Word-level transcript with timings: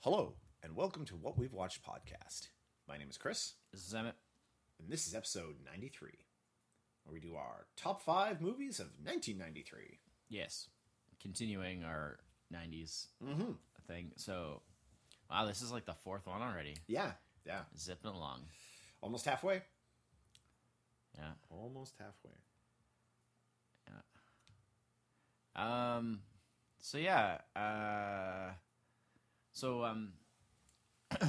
Hello, 0.00 0.34
and 0.62 0.74
welcome 0.76 1.04
to 1.06 1.16
What 1.16 1.38
We've 1.38 1.52
Watched 1.52 1.82
podcast. 1.84 2.48
My 2.88 2.96
name 2.96 3.08
is 3.10 3.18
Chris, 3.18 3.54
This 3.72 3.86
is 3.86 3.94
Emmett. 3.94 4.16
and 4.80 4.88
this 4.90 5.06
is 5.06 5.14
episode 5.14 5.56
93, 5.70 6.10
where 7.04 7.12
we 7.14 7.20
do 7.20 7.34
our 7.36 7.66
top 7.76 8.02
five 8.02 8.40
movies 8.40 8.80
of 8.80 8.86
1993. 9.02 9.98
Yes. 10.28 10.68
Continuing 11.20 11.84
our 11.84 12.18
90s 12.52 13.06
Mm-hmm. 13.22 13.52
thing. 13.86 14.12
So, 14.16 14.62
wow, 15.30 15.46
this 15.46 15.62
is 15.62 15.70
like 15.72 15.84
the 15.86 15.94
fourth 15.94 16.26
one 16.26 16.42
already. 16.42 16.76
Yeah, 16.86 17.12
yeah. 17.44 17.60
Zipping 17.78 18.10
along. 18.10 18.40
Almost 19.02 19.26
halfway. 19.26 19.62
Yeah. 21.16 21.32
Almost 21.50 21.94
halfway. 21.98 22.32
Yeah. 23.88 24.00
Um, 25.96 26.20
so 26.78 26.96
yeah, 26.96 27.38
uh, 27.54 28.52
so, 29.52 29.84
um, 29.84 30.12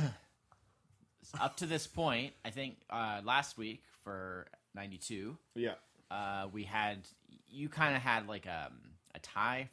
up 1.39 1.57
to 1.57 1.65
this 1.65 1.87
point, 1.87 2.33
I 2.45 2.49
think, 2.49 2.77
uh, 2.89 3.21
last 3.23 3.57
week 3.57 3.83
for 4.03 4.47
92, 4.75 5.37
Yeah. 5.55 5.73
uh, 6.09 6.47
we 6.51 6.63
had, 6.63 7.07
you 7.49 7.69
kind 7.69 7.95
of 7.95 8.01
had 8.01 8.27
like, 8.27 8.47
um, 8.47 8.73
a 9.13 9.19
tie 9.19 9.69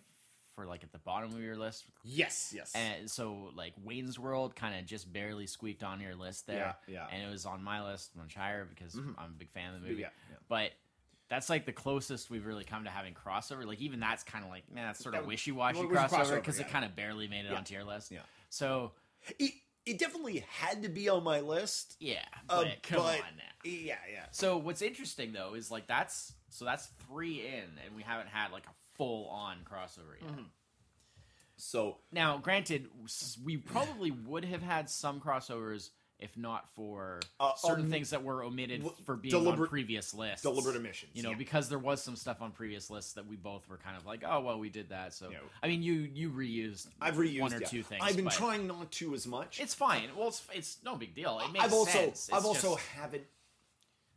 for 0.55 0.67
like 0.67 0.83
at 0.83 0.91
the 0.91 0.99
bottom 0.99 1.33
of 1.33 1.41
your 1.41 1.57
list 1.57 1.85
Yes, 2.05 2.53
yes. 2.57 2.73
And 2.75 3.09
so, 3.09 3.53
like 3.55 3.75
Wayne's 3.85 4.19
World, 4.19 4.57
kind 4.57 4.77
of 4.79 4.85
just 4.87 5.13
barely 5.13 5.47
squeaked 5.47 5.85
on 5.85 6.01
your 6.01 6.17
list 6.17 6.47
there. 6.49 6.75
Yeah, 6.89 6.95
yeah. 6.95 7.07
And 7.13 7.23
it 7.23 7.31
was 7.31 7.47
on 7.47 7.63
my 7.63 7.85
list 7.89 8.17
much 8.17 8.35
higher 8.35 8.65
because 8.65 8.95
Mhm. 8.95 9.15
I'm 9.19 9.27
a 9.31 9.39
big 9.39 9.51
fan 9.51 9.73
of 9.75 9.81
the 9.81 9.87
movie. 9.89 10.01
yeah, 10.01 10.09
yeah. 10.31 10.37
But 10.49 10.73
that's 11.29 11.49
like 11.49 11.67
the 11.67 11.73
closest 11.73 12.31
we've 12.31 12.47
really 12.47 12.65
come 12.65 12.85
to 12.85 12.91
having 12.91 13.15
crossover. 13.15 13.65
Like 13.67 13.81
even 13.81 14.01
that's 14.01 14.25
kind 14.25 14.43
of 14.45 14.51
like, 14.51 14.69
man, 14.73 14.87
that's 14.87 15.01
sort 15.01 15.13
That 15.15 15.21
of 15.23 15.27
wishy 15.29 15.53
washy 15.53 15.77
well, 15.79 15.85
it 15.87 15.91
was 15.93 16.13
a 16.13 16.17
crossover 16.17 16.35
because 16.37 16.59
yeah. 16.59 16.67
it 16.67 16.71
kind 16.73 16.85
of 16.85 16.97
barely 16.97 17.29
made 17.29 17.45
it 17.45 17.53
onto 17.53 17.75
your 17.75 17.85
list. 17.85 18.11
Yeah. 18.11 18.21
So 18.49 18.93
It, 19.39 19.53
it 19.87 19.99
definitely 19.99 20.45
had 20.49 20.83
to 20.83 20.89
be 20.89 21.09
on 21.09 21.25
my 21.25 21.41
list. 21.41 21.97
yeah, 22.01 22.25
Uh, 22.49 22.65
come 22.83 22.99
but- 23.03 23.21
on 23.21 23.37
now. 23.37 23.43
Yeah, 23.65 23.97
yeah. 24.11 24.27
So 24.31 24.57
what's 24.57 24.83
interesting 24.83 25.33
though 25.33 25.55
is 25.55 25.71
like 25.71 25.87
that's 25.89 26.33
so 26.51 26.65
that's 26.65 26.87
three 27.07 27.47
in, 27.47 27.65
and 27.85 27.95
we 27.97 28.03
haven't 28.03 28.29
had 28.29 28.53
like 28.53 28.67
a 28.67 28.75
full 28.97 29.29
on 29.29 29.59
crossover 29.71 30.21
yet. 30.21 30.31
Mhm. 30.31 30.47
So, 31.57 31.99
Now, 32.13 32.39
granted, 32.39 32.89
we 33.43 33.57
probably 33.57 34.13
would 34.13 34.45
have 34.45 34.63
had 34.63 34.89
some 34.89 35.21
crossovers 35.21 35.91
if 36.19 36.37
not 36.37 36.69
for 36.71 37.21
Uh, 37.39 37.55
certain 37.57 37.85
um, 37.85 37.91
things 37.91 38.11
that 38.11 38.25
were 38.25 38.43
omitted 38.43 38.83
w- 38.83 38.97
for 39.05 39.17
being 39.17 39.35
on 39.35 39.67
previous 39.69 40.13
lists. 40.15 40.43
deliberate 40.43 40.77
omissions. 40.77 41.13
You 41.15 41.23
know, 41.23 41.31
yeah. 41.31 41.37
because 41.37 41.69
there 41.69 41.79
was 41.79 42.03
some 42.03 42.17
stuff 42.17 42.43
on 42.43 42.51
previous 42.53 42.91
lists 42.91 43.13
that 43.13 43.27
we 43.27 43.37
both 43.37 43.69
were 43.69 43.77
kind 43.79 43.97
of 43.97 44.05
like, 44.05 44.25
oh 44.27 44.41
well, 44.41 44.59
we 44.59 44.69
did 44.69 44.89
that. 44.89 45.15
So 45.15 45.31
Yeah. 45.31 45.39
I 45.63 45.69
mean, 45.69 45.83
you 45.83 45.95
you 45.95 46.31
reused 46.31 46.89
I've 47.01 47.15
reused 47.17 47.41
one 47.41 47.55
or 47.55 47.61
yeah. 47.61 47.67
two 47.69 47.83
things. 47.83 48.03
I've 48.05 48.17
been 48.17 48.29
trying 48.29 48.67
not 48.67 48.91
to 48.93 49.15
as 49.15 49.27
much. 49.27 49.61
It's 49.61 49.75
fine. 49.75 50.09
Well, 50.17 50.29
it's 50.29 50.43
it's 50.53 50.79
no 50.85 50.97
big 50.97 51.15
deal. 51.15 51.39
It 51.41 51.53
makes 51.53 51.65
I've 51.65 51.73
also 51.73 51.91
sense. 51.99 52.31
I've 52.33 52.39
It's 52.39 52.47
also 52.47 52.75
just- 52.77 52.89
haven't 52.89 53.25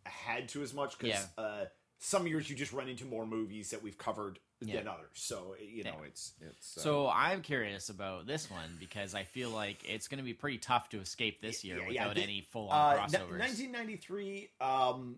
had 0.05 0.49
to 0.49 0.63
as 0.63 0.73
much 0.73 0.97
because 0.97 1.27
uh, 1.37 1.65
some 1.99 2.25
years 2.25 2.49
you 2.49 2.55
just 2.55 2.73
run 2.73 2.89
into 2.89 3.05
more 3.05 3.25
movies 3.27 3.69
that 3.69 3.83
we've 3.83 3.97
covered 3.97 4.39
Yeah. 4.63 4.77
than 4.77 4.87
others. 4.87 5.09
So 5.13 5.55
you 5.59 5.83
know 5.83 5.95
Yeah. 6.01 6.07
it's 6.07 6.33
it's 6.41 6.77
uh, 6.77 6.81
So 6.81 7.09
I'm 7.09 7.41
curious 7.41 7.89
about 7.89 8.27
this 8.27 8.49
one 8.49 8.77
because 8.79 9.15
I 9.15 9.23
feel 9.23 9.49
like 9.49 9.83
it's 9.87 10.07
going 10.07 10.19
to 10.19 10.23
be 10.23 10.33
pretty 10.33 10.57
tough 10.59 10.89
to 10.89 10.99
escape 10.99 11.41
this 11.41 11.63
year 11.63 11.77
Yeah, 11.79 11.87
without 12.07 12.15
the- 12.15 12.21
any 12.23 12.41
full 12.51 12.71
uh, 12.71 12.75
on 12.75 12.99
n- 12.99 13.09
crossovers. 13.09 13.39
1993. 13.39 14.49
Um, 14.61 15.15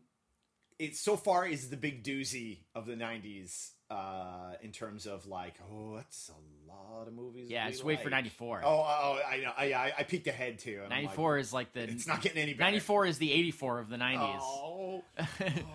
it 0.80 0.96
so 0.96 1.16
far 1.18 1.46
is 1.46 1.70
the 1.70 1.78
big 1.78 2.04
doozy 2.04 2.60
of 2.74 2.86
the 2.86 2.96
90s 2.96 3.70
uh, 3.92 4.54
in 4.64 4.72
terms 4.72 5.06
of 5.06 5.28
like 5.28 5.54
oh 5.72 5.96
that's 5.98 6.30
a 6.30 6.68
lot 6.72 7.08
of 7.08 7.14
movies. 7.14 7.48
yeah, 7.50 7.70
just 7.70 7.84
wait 7.84 8.02
for 8.02 8.10
94. 8.10 8.62
Oh, 8.64 8.70
oh, 8.70 9.20
I 9.30 9.38
know. 9.38 9.52
I, 9.56 9.74
I, 9.74 9.94
I 10.00 10.04
peeked 10.04 10.26
ahead 10.26 10.58
too. 10.58 10.82
and 10.84 10.92
I'm 10.92 11.02
like, 11.04 11.18
94 11.18 11.38
is 11.38 11.54
like 11.54 11.74
the 11.74 11.84
it's 11.84 12.08
not 12.08 12.22
getting 12.22 12.42
any 12.42 12.54
better. 12.54 12.72
94 12.72 13.06
is 13.06 13.18
the 13.20 13.32
84 13.32 13.80
of 13.82 13.90
the 13.90 13.98
90s. 13.98 14.40
Oh, 14.42 15.04
oh. 15.20 15.24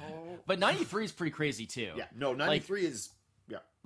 but 0.47 0.59
93 0.59 1.05
is 1.05 1.13
pretty 1.13 1.31
crazy 1.31 1.67
too. 1.67 1.93
yeah. 1.97 2.07
No, 2.17 2.33
93 2.34 2.87
is 2.87 3.11
yeah. 3.11 3.18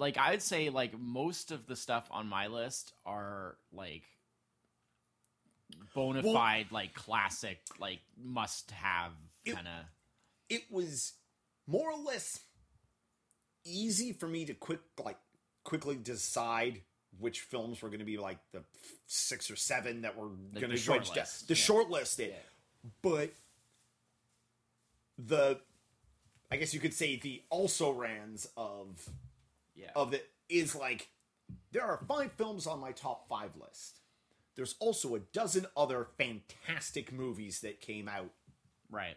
Like 0.03 0.19
I 0.19 0.33
would 0.33 0.43
say 0.43 0.69
like 0.69 0.99
most 0.99 1.53
of 1.53 1.69
the 1.69 1.77
stuff 1.77 2.09
on 2.11 2.27
my 2.27 2.49
list 2.49 2.93
are 3.07 3.57
like 3.73 4.03
bona 5.95 6.23
Well- 6.25 6.35
fide 6.35 6.73
like 6.73 6.93
classic 6.93 7.61
like 7.79 8.01
must 8.21 8.73
have 8.73 9.13
kind 9.47 9.69
of 9.69 9.85
it 10.49 10.63
was 10.73 11.13
more 11.69 11.89
or 11.93 12.03
less 12.03 12.41
easy 13.65 14.13
for 14.13 14.27
me 14.27 14.45
to 14.47 14.55
quick 14.55 14.81
like 15.05 15.19
quickly 15.63 15.95
decide 15.95 16.81
which 17.21 17.39
films 17.43 17.81
were 17.81 17.89
going 17.89 18.01
to 18.01 18.05
be 18.05 18.19
like 18.19 18.39
the 18.51 18.65
six 19.07 19.53
or 19.53 19.57
seven 19.57 20.03
that 20.03 20.17
were 20.19 20.31
The- 20.53 20.59
going 20.63 20.73
to 20.73 20.77
short 20.77 20.99
wedge 20.99 21.17
list, 21.17 21.43
down. 21.43 21.47
The 21.47 21.55
yeah. 21.55 21.65
short 21.65 22.19
Yeah. 22.19 22.91
but 23.03 23.31
the 25.17 25.61
I 26.51 26.57
guess 26.57 26.75
you 26.75 26.81
could 26.81 26.93
say 26.93 27.15
the 27.15 27.41
also 27.51 27.93
rans 27.93 28.49
of 28.57 29.09
yeah. 29.75 29.91
of 29.97 30.13
it 30.15 30.29
is 30.49 30.75
like 30.75 31.09
there 31.73 31.83
are 31.83 32.01
five 32.09 32.33
films 32.33 32.67
on 32.67 32.81
my 32.81 32.93
top 32.93 33.29
five 33.29 33.51
list. 33.61 33.99
There's 34.55 34.75
also 34.81 35.15
a 35.15 35.21
dozen 35.21 35.67
other 35.77 36.09
fantastic 36.19 37.13
movies 37.13 37.61
that 37.61 37.81
came 37.81 38.09
out 38.09 38.31
right. 38.91 39.17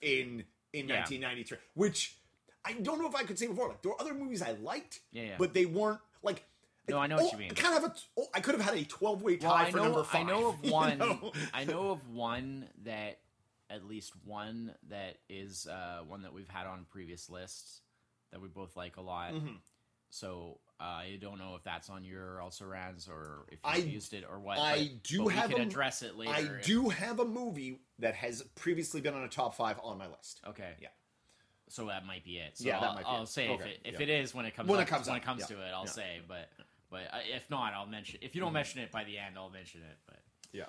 in 0.00 0.44
in 0.72 0.88
Yeah. 0.88 0.96
1993 1.00 1.58
which 1.74 2.16
i 2.64 2.72
don't 2.72 3.00
know 3.00 3.08
if 3.08 3.14
i 3.14 3.22
could 3.22 3.38
say 3.38 3.46
before 3.46 3.68
like 3.68 3.80
there 3.82 3.92
were 3.92 4.00
other 4.00 4.12
movies 4.14 4.42
i 4.42 4.52
liked 4.62 5.00
Yeah, 5.12 5.22
yeah. 5.22 5.34
but 5.38 5.54
they 5.54 5.64
weren't 5.64 6.00
like 6.22 6.44
No, 6.88 6.98
I 6.98 7.06
know 7.06 7.16
what 7.16 7.26
oh, 7.26 7.30
you 7.32 7.38
mean. 7.38 7.50
I 7.52 7.54
kind 7.54 7.74
of 7.76 7.82
have 7.82 7.92
a 7.92 7.94
oh, 8.20 8.26
i 8.34 8.40
could 8.40 8.54
have 8.56 8.64
had 8.64 8.74
a 8.74 8.84
12 8.84 9.22
way 9.22 9.36
tie 9.36 9.46
Well, 9.48 9.56
I 9.56 9.70
for 9.70 9.76
know 9.78 9.82
number 9.84 10.06
I 10.12 10.22
know 10.24 10.48
of 10.48 10.56
you 10.64 10.72
one 10.72 10.98
know? 10.98 11.32
I 11.54 11.64
know 11.64 11.90
of 11.92 12.08
one 12.10 12.68
that 12.84 13.18
at 13.70 13.86
least 13.86 14.12
one 14.24 14.72
that 14.90 15.16
is 15.28 15.66
uh, 15.66 16.00
one 16.06 16.22
that 16.22 16.32
we've 16.32 16.48
had 16.48 16.66
on 16.66 16.84
previous 16.90 17.28
lists 17.30 17.80
that 18.32 18.40
we 18.40 18.48
both 18.48 18.76
like 18.76 18.96
a 18.96 19.00
lot. 19.00 19.32
Mhm. 19.32 19.56
So 20.16 20.60
uh, 20.80 20.84
I 20.84 21.18
don't 21.20 21.38
know 21.38 21.56
if 21.56 21.62
that's 21.62 21.90
on 21.90 22.02
your 22.02 22.40
also 22.40 22.64
rans 22.64 23.06
or 23.06 23.44
if 23.48 23.54
you 23.54 23.58
I- 23.64 23.76
used 23.76 24.14
it 24.14 24.24
or 24.28 24.40
what. 24.40 24.58
I 24.58 24.88
but, 24.94 25.02
do 25.02 25.18
but 25.18 25.26
we 25.26 25.34
have 25.34 25.50
can 25.50 25.60
a- 25.60 25.64
address 25.64 26.02
it 26.02 26.16
later. 26.16 26.32
i 26.32 26.40
if- 26.40 26.64
do 26.64 26.88
have 26.88 27.20
a 27.20 27.24
movie 27.24 27.80
that 27.98 28.14
has 28.14 28.42
previously 28.54 29.02
been 29.02 29.12
on 29.14 29.24
a 29.24 29.28
top 29.28 29.54
five 29.54 29.78
on 29.82 29.98
my 29.98 30.06
list 30.06 30.40
Okay. 30.46 30.72
Yeah. 30.80 30.88
So 31.68 31.86
that 31.86 32.06
might 32.06 32.24
be 32.24 32.38
it. 32.38 32.56
So 32.56 32.64
Yeah, 32.64 32.80
that 32.80 32.86
I'll, 32.86 32.94
might 32.94 33.00
be 33.02 33.06
I'll 33.08 33.22
it. 33.24 33.28
say 33.28 33.52
if 33.52 33.60
it 33.66 33.80
if 33.84 33.94
yeah. 33.94 34.02
it 34.02 34.08
is 34.08 34.34
when 34.34 34.46
it 34.46 34.54
comes 34.56 34.70
When 34.70 34.80
it 34.80 34.86
comes 34.88 35.06
when 35.06 35.16
up, 35.16 35.22
it 35.22 35.26
comes 35.26 35.40
yeah, 35.42 35.56
to 35.56 35.62
it, 35.62 35.70
I'll 35.74 35.84
yeah. 35.84 35.90
say. 35.90 36.20
But 36.26 36.48
but 36.90 37.02
uh, 37.12 37.18
if 37.34 37.50
not, 37.50 37.74
I'll 37.74 37.86
mention. 37.86 38.20
If 38.22 38.34
you 38.34 38.40
don't 38.40 38.52
mention 38.52 38.80
it 38.80 38.90
by 38.92 39.04
the 39.04 39.18
end, 39.18 39.34
I'll 39.36 39.50
mention 39.50 39.82
it. 39.82 39.98
But 40.06 40.20
yeah 40.52 40.66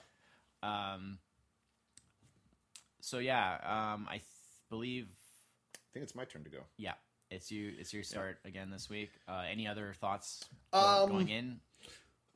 um. 0.64 1.20
So 3.00 3.20
yeah, 3.20 3.94
um, 3.94 4.08
I 4.10 4.16
th- 4.18 4.24
believe 4.70 5.08
i 5.76 5.80
think 5.94 6.04
it's 6.04 6.16
my 6.16 6.26
turn 6.26 6.44
to 6.44 6.50
go 6.50 6.60
yeah, 6.78 6.94
it's 7.30 7.52
you. 7.52 7.74
It's 7.80 7.94
your 7.94 8.04
start 8.04 8.40
again 8.46 8.70
this 8.70 8.90
week. 8.90 9.12
Uh, 9.28 9.44
any 9.50 9.68
other 9.68 9.94
thoughts 10.00 10.46
Um, 10.74 11.10
going 11.10 11.30
in? 11.30 11.60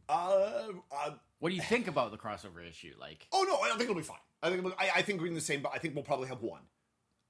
uh, 0.09 0.67
uh 0.91 1.11
What 1.39 1.49
do 1.49 1.55
you 1.55 1.61
think 1.61 1.87
about 1.87 2.11
the 2.11 2.17
crossover 2.17 2.67
issue? 2.67 2.93
Like, 2.99 3.27
oh 3.31 3.45
no 3.47 3.57
i 3.59 3.67
don't 3.69 3.77
think 3.77 3.89
it'll 3.89 3.95
be 4.01 4.05
fine 4.05 4.17
i 4.43 4.49
think 4.49 4.65
I, 4.77 4.89
I 4.97 5.01
think 5.03 5.21
we're 5.21 5.27
in 5.27 5.33
the 5.35 5.41
same 5.41 5.61
but 5.61 5.71
i 5.73 5.77
think 5.77 5.95
we'll 5.95 6.03
probably 6.03 6.27
have 6.27 6.41
one 6.41 6.61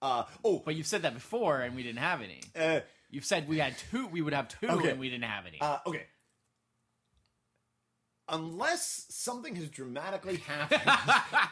uh 0.01 0.23
oh 0.44 0.61
but 0.66 0.75
you've 0.75 0.88
said 0.88 1.03
that 1.03 1.13
before, 1.13 1.61
and 1.61 1.75
we 1.75 1.83
didn't 1.83 1.99
have 1.99 2.22
any. 2.22 2.41
uh 2.55 2.79
You've 3.13 3.25
said 3.25 3.47
we 3.49 3.59
had 3.59 3.75
two. 3.91 4.07
We 4.07 4.22
would 4.22 4.33
have 4.33 4.47
two, 4.47 4.67
Okay. 4.67 4.91
and 4.91 4.99
we 4.99 5.09
didn't 5.09 5.25
have 5.25 5.45
any. 5.45 5.59
Uh, 5.59 5.79
okay. 5.85 6.05
Unless 8.29 9.07
something 9.09 9.55
has 9.57 9.67
dramatically 9.69 10.38
happened 10.47 10.89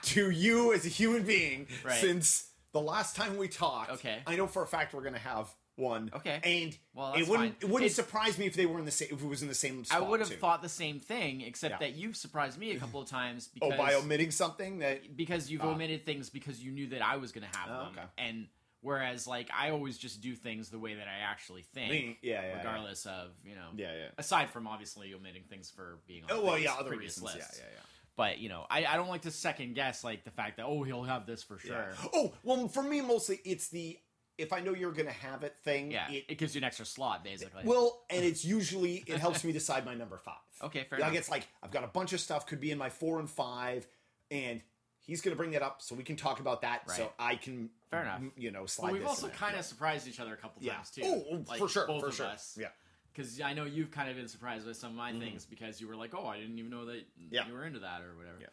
to 0.04 0.30
you 0.32 0.74
as 0.74 0.86
a 0.86 0.90
human 0.90 1.24
being 1.24 1.68
Right. 1.84 2.00
since 2.00 2.48
the 2.72 2.80
last 2.80 3.16
time 3.16 3.38
we 3.38 3.50
talked, 3.50 3.92
Okay. 3.92 4.20
I 4.26 4.36
know 4.38 4.48
for 4.48 4.64
a 4.64 4.68
fact 4.68 4.94
we're 4.94 5.02
going 5.02 5.14
to 5.16 5.20
have 5.20 5.54
one. 5.80 6.12
Okay. 6.14 6.40
and 6.44 6.78
Well, 6.94 7.14
it 7.14 7.28
wouldn't 7.28 7.54
fine. 7.62 7.70
it 7.70 7.70
wouldn't 7.74 7.90
It- 7.92 7.96
surprise 7.96 8.38
me 8.38 8.46
if 8.46 8.54
they 8.56 8.66
were 8.66 8.78
in 8.80 8.86
the 8.86 8.92
same 8.92 9.08
if 9.12 9.22
it 9.22 9.26
was 9.28 9.42
in 9.42 9.48
the 9.48 9.56
same 9.56 9.84
I 9.90 10.00
would 10.00 10.20
have 10.20 10.30
too. 10.30 10.36
thought 10.36 10.62
the 10.62 10.70
same 10.70 11.00
thing, 11.00 11.42
except 11.42 11.74
Yeah. 11.74 11.88
that 11.88 11.96
you've 11.96 12.18
surprised 12.18 12.58
me 12.60 12.72
a 12.72 12.80
couple 12.80 13.02
of 13.02 13.08
times 13.10 13.50
Oh, 13.62 13.70
because 13.70 13.78
by 13.78 13.94
omitting 13.96 14.32
something 14.32 14.80
that 14.80 15.16
because 15.18 15.50
you've 15.50 15.62
Ah. 15.64 15.70
omitted 15.70 16.06
things 16.06 16.30
because 16.30 16.62
you 16.64 16.72
knew 16.72 16.88
that 16.90 17.02
I 17.02 17.16
was 17.18 17.32
going 17.32 17.48
to 17.50 17.58
have 17.58 17.70
Oh, 17.70 17.84
them, 17.86 17.92
okay. 17.94 18.08
and 18.18 18.48
whereas 18.82 19.26
like 19.28 19.50
I 19.54 19.72
always 19.72 19.98
just 19.98 20.22
do 20.22 20.36
things 20.36 20.70
the 20.70 20.80
way 20.80 20.96
that 20.96 21.08
I 21.08 21.20
actually 21.20 21.64
think, 21.64 21.92
Me- 21.92 22.18
yeah, 22.22 22.42
yeah, 22.42 22.48
yeah. 22.48 22.58
regardless 22.58 23.06
of 23.06 23.32
you 23.44 23.56
know, 23.56 23.70
yeah, 23.76 23.94
yeah. 23.96 24.08
aside 24.18 24.50
from 24.52 24.68
obviously 24.68 25.14
omitting 25.14 25.44
things 25.50 25.70
for 25.70 26.00
being 26.08 26.24
on 26.26 26.32
Oh 26.32 26.44
well, 26.46 26.60
yeah, 26.60 26.74
other 26.74 26.90
previous 26.90 27.18
reasons. 27.20 27.36
lists. 27.36 27.58
Yeah, 27.60 27.66
yeah, 27.66 27.74
yeah. 27.76 27.82
But 28.16 28.40
you 28.40 28.50
know, 28.50 28.66
I, 28.70 28.86
I 28.86 28.98
don't 28.98 29.08
like 29.08 29.22
to 29.22 29.32
second 29.32 29.76
guess 29.76 30.04
like 30.04 30.26
the 30.26 30.32
fact 30.32 30.58
that 30.58 30.66
oh 30.66 30.84
he'll 30.84 31.04
have 31.04 31.26
this 31.26 31.42
for 31.42 31.58
sure. 31.58 31.72
Yeah. 32.02 32.10
Oh 32.14 32.34
well, 32.44 32.68
for 32.68 32.84
me 32.84 33.00
mostly 33.00 33.40
it's 33.46 33.70
the 33.70 33.98
if 34.40 34.54
I 34.54 34.62
know 34.62 34.74
you're 34.74 34.92
going 34.92 35.06
to 35.08 35.12
have 35.12 35.44
it 35.44 35.56
thing. 35.64 35.92
Yeah, 35.92 36.10
it, 36.10 36.26
it, 36.30 36.38
gives 36.38 36.56
you 36.56 36.60
an 36.60 36.64
extra 36.66 36.86
slot 36.86 37.24
basically. 37.24 37.64
Well, 37.66 38.02
and 38.10 38.24
it's 38.26 38.44
usually 38.44 39.04
it 39.06 39.18
helps 39.20 39.44
me 39.44 39.52
decide 39.52 39.86
my 39.86 39.94
number 39.94 40.18
five. 40.18 40.36
okay, 40.64 40.86
fair 40.90 40.98
enough. 40.98 41.08
like 41.08 41.14
enough. 41.14 41.20
it's 41.22 41.30
like 41.30 41.48
I've 41.62 41.72
got 41.72 41.84
a 41.84 41.88
bunch 41.88 42.14
of 42.14 42.20
stuff 42.20 42.46
could 42.48 42.60
be 42.60 42.72
in 42.72 42.78
my 42.78 42.90
four 42.90 43.20
and 43.20 43.30
five, 43.30 43.86
and 44.32 44.62
he's 45.02 45.22
going 45.22 45.34
to 45.34 45.38
bring 45.38 45.52
that 45.52 45.62
up 45.62 45.82
so 45.82 45.96
we 45.96 46.04
can 46.04 46.16
talk 46.16 46.40
about 46.40 46.62
that. 46.62 46.90
So 46.92 47.12
I 47.20 47.36
can 47.36 47.70
Fair 47.90 48.02
enough. 48.04 48.18
m- 48.20 48.32
You 48.38 48.52
know, 48.52 48.66
slide. 48.66 48.88
But 48.90 48.94
we've 48.94 49.02
this 49.02 49.10
also 49.10 49.26
in 49.28 49.32
there. 49.32 49.40
kind 49.40 49.54
Yeah. 49.54 49.60
of 49.60 49.66
surprised 49.66 50.08
each 50.08 50.20
other 50.20 50.34
a 50.34 50.38
couple 50.38 50.62
yeah. 50.64 50.74
times 50.76 50.92
too. 50.92 51.02
Oh, 51.04 51.44
Like, 51.48 51.60
for 51.60 51.68
sure, 51.68 51.88
both 51.88 52.02
for 52.02 52.08
of 52.10 52.16
sure. 52.16 52.26
us. 52.28 52.56
Yeah. 52.60 52.68
because 53.14 53.42
I 53.42 53.54
know 53.54 53.66
you've 53.66 53.92
kind 53.92 54.10
of 54.10 54.16
been 54.16 54.28
surprised 54.28 54.66
by 54.66 54.74
some 54.74 54.92
of 54.92 54.96
my 54.96 55.12
things 55.12 55.46
because 55.46 55.82
you 55.82 55.88
were 55.88 55.96
like, 55.96 56.14
"Oh, 56.16 56.28
I 56.28 56.38
didn't 56.40 56.58
even 56.60 56.70
know 56.70 56.86
that 56.86 56.98
Mm-hmm. 56.98 57.34
Yeah. 57.34 57.48
you 57.48 57.54
were 57.54 57.66
into 57.66 57.80
that 57.80 58.02
or 58.02 58.16
whatever." 58.16 58.38
Yeah. 58.40 58.48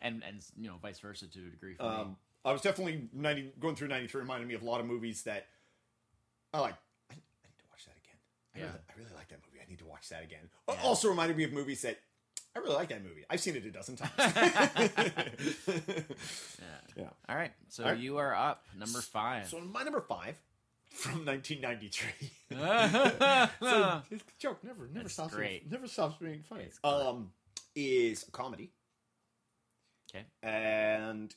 and 0.00 0.22
and 0.22 0.44
you 0.56 0.68
know, 0.68 0.76
vice 0.82 1.00
versa 1.00 1.26
to 1.28 1.38
a 1.40 1.50
degree 1.50 1.74
for 1.74 1.82
me. 1.82 2.14
I 2.44 2.52
was 2.52 2.60
definitely 2.62 3.08
90, 3.12 3.52
going 3.60 3.74
through 3.76 3.88
93 3.88 4.20
reminded 4.20 4.48
me 4.48 4.54
of 4.54 4.62
a 4.62 4.64
lot 4.64 4.80
of 4.80 4.86
movies 4.86 5.22
that 5.24 5.46
I 6.54 6.60
like. 6.60 6.74
I, 7.10 7.14
I 7.14 7.16
need 7.16 7.58
to 7.58 7.64
watch 7.70 7.84
that 7.86 7.96
again. 7.96 8.16
I, 8.54 8.58
Yeah. 8.58 8.64
really, 8.66 8.78
I 8.88 8.92
really 8.98 9.14
like 9.16 9.28
that 9.28 9.40
movie. 9.46 9.58
I 9.64 9.68
need 9.68 9.78
to 9.80 9.86
watch 9.86 10.08
that 10.10 10.22
again. 10.22 10.48
Yeah. 10.68 10.76
Also 10.82 11.08
reminded 11.08 11.36
me 11.36 11.44
of 11.44 11.52
movies 11.52 11.82
that 11.82 11.98
I 12.56 12.60
really 12.60 12.74
like 12.74 12.88
that 12.88 13.02
movie. 13.04 13.24
I've 13.28 13.40
seen 13.40 13.56
it 13.56 13.66
a 13.66 13.70
dozen 13.70 13.96
times. 13.96 14.12
Yeah. 16.60 16.64
yeah. 16.96 17.08
All 17.28 17.36
right, 17.36 17.52
so 17.68 17.84
All 17.84 17.90
right. 17.90 17.98
you 17.98 18.16
are 18.18 18.34
up 18.34 18.64
number 18.76 19.00
five. 19.00 19.46
So 19.48 19.60
my 19.60 19.82
number 19.82 20.00
five 20.00 20.36
from 20.90 21.24
1993. 21.24 22.30
so, 22.50 23.50
so 23.68 24.02
it's 24.10 24.22
a 24.22 24.26
joke 24.40 24.64
never 24.64 24.86
never 24.88 25.02
That's 25.04 25.12
stops 25.14 25.34
great. 25.34 25.60
Being, 25.68 25.72
never 25.72 25.86
stops 25.86 26.16
being 26.20 26.42
funny. 26.42 26.68
Um, 26.82 27.30
is 27.76 28.24
a 28.26 28.30
comedy 28.30 28.72
okay, 30.10 30.24
and 30.42 31.32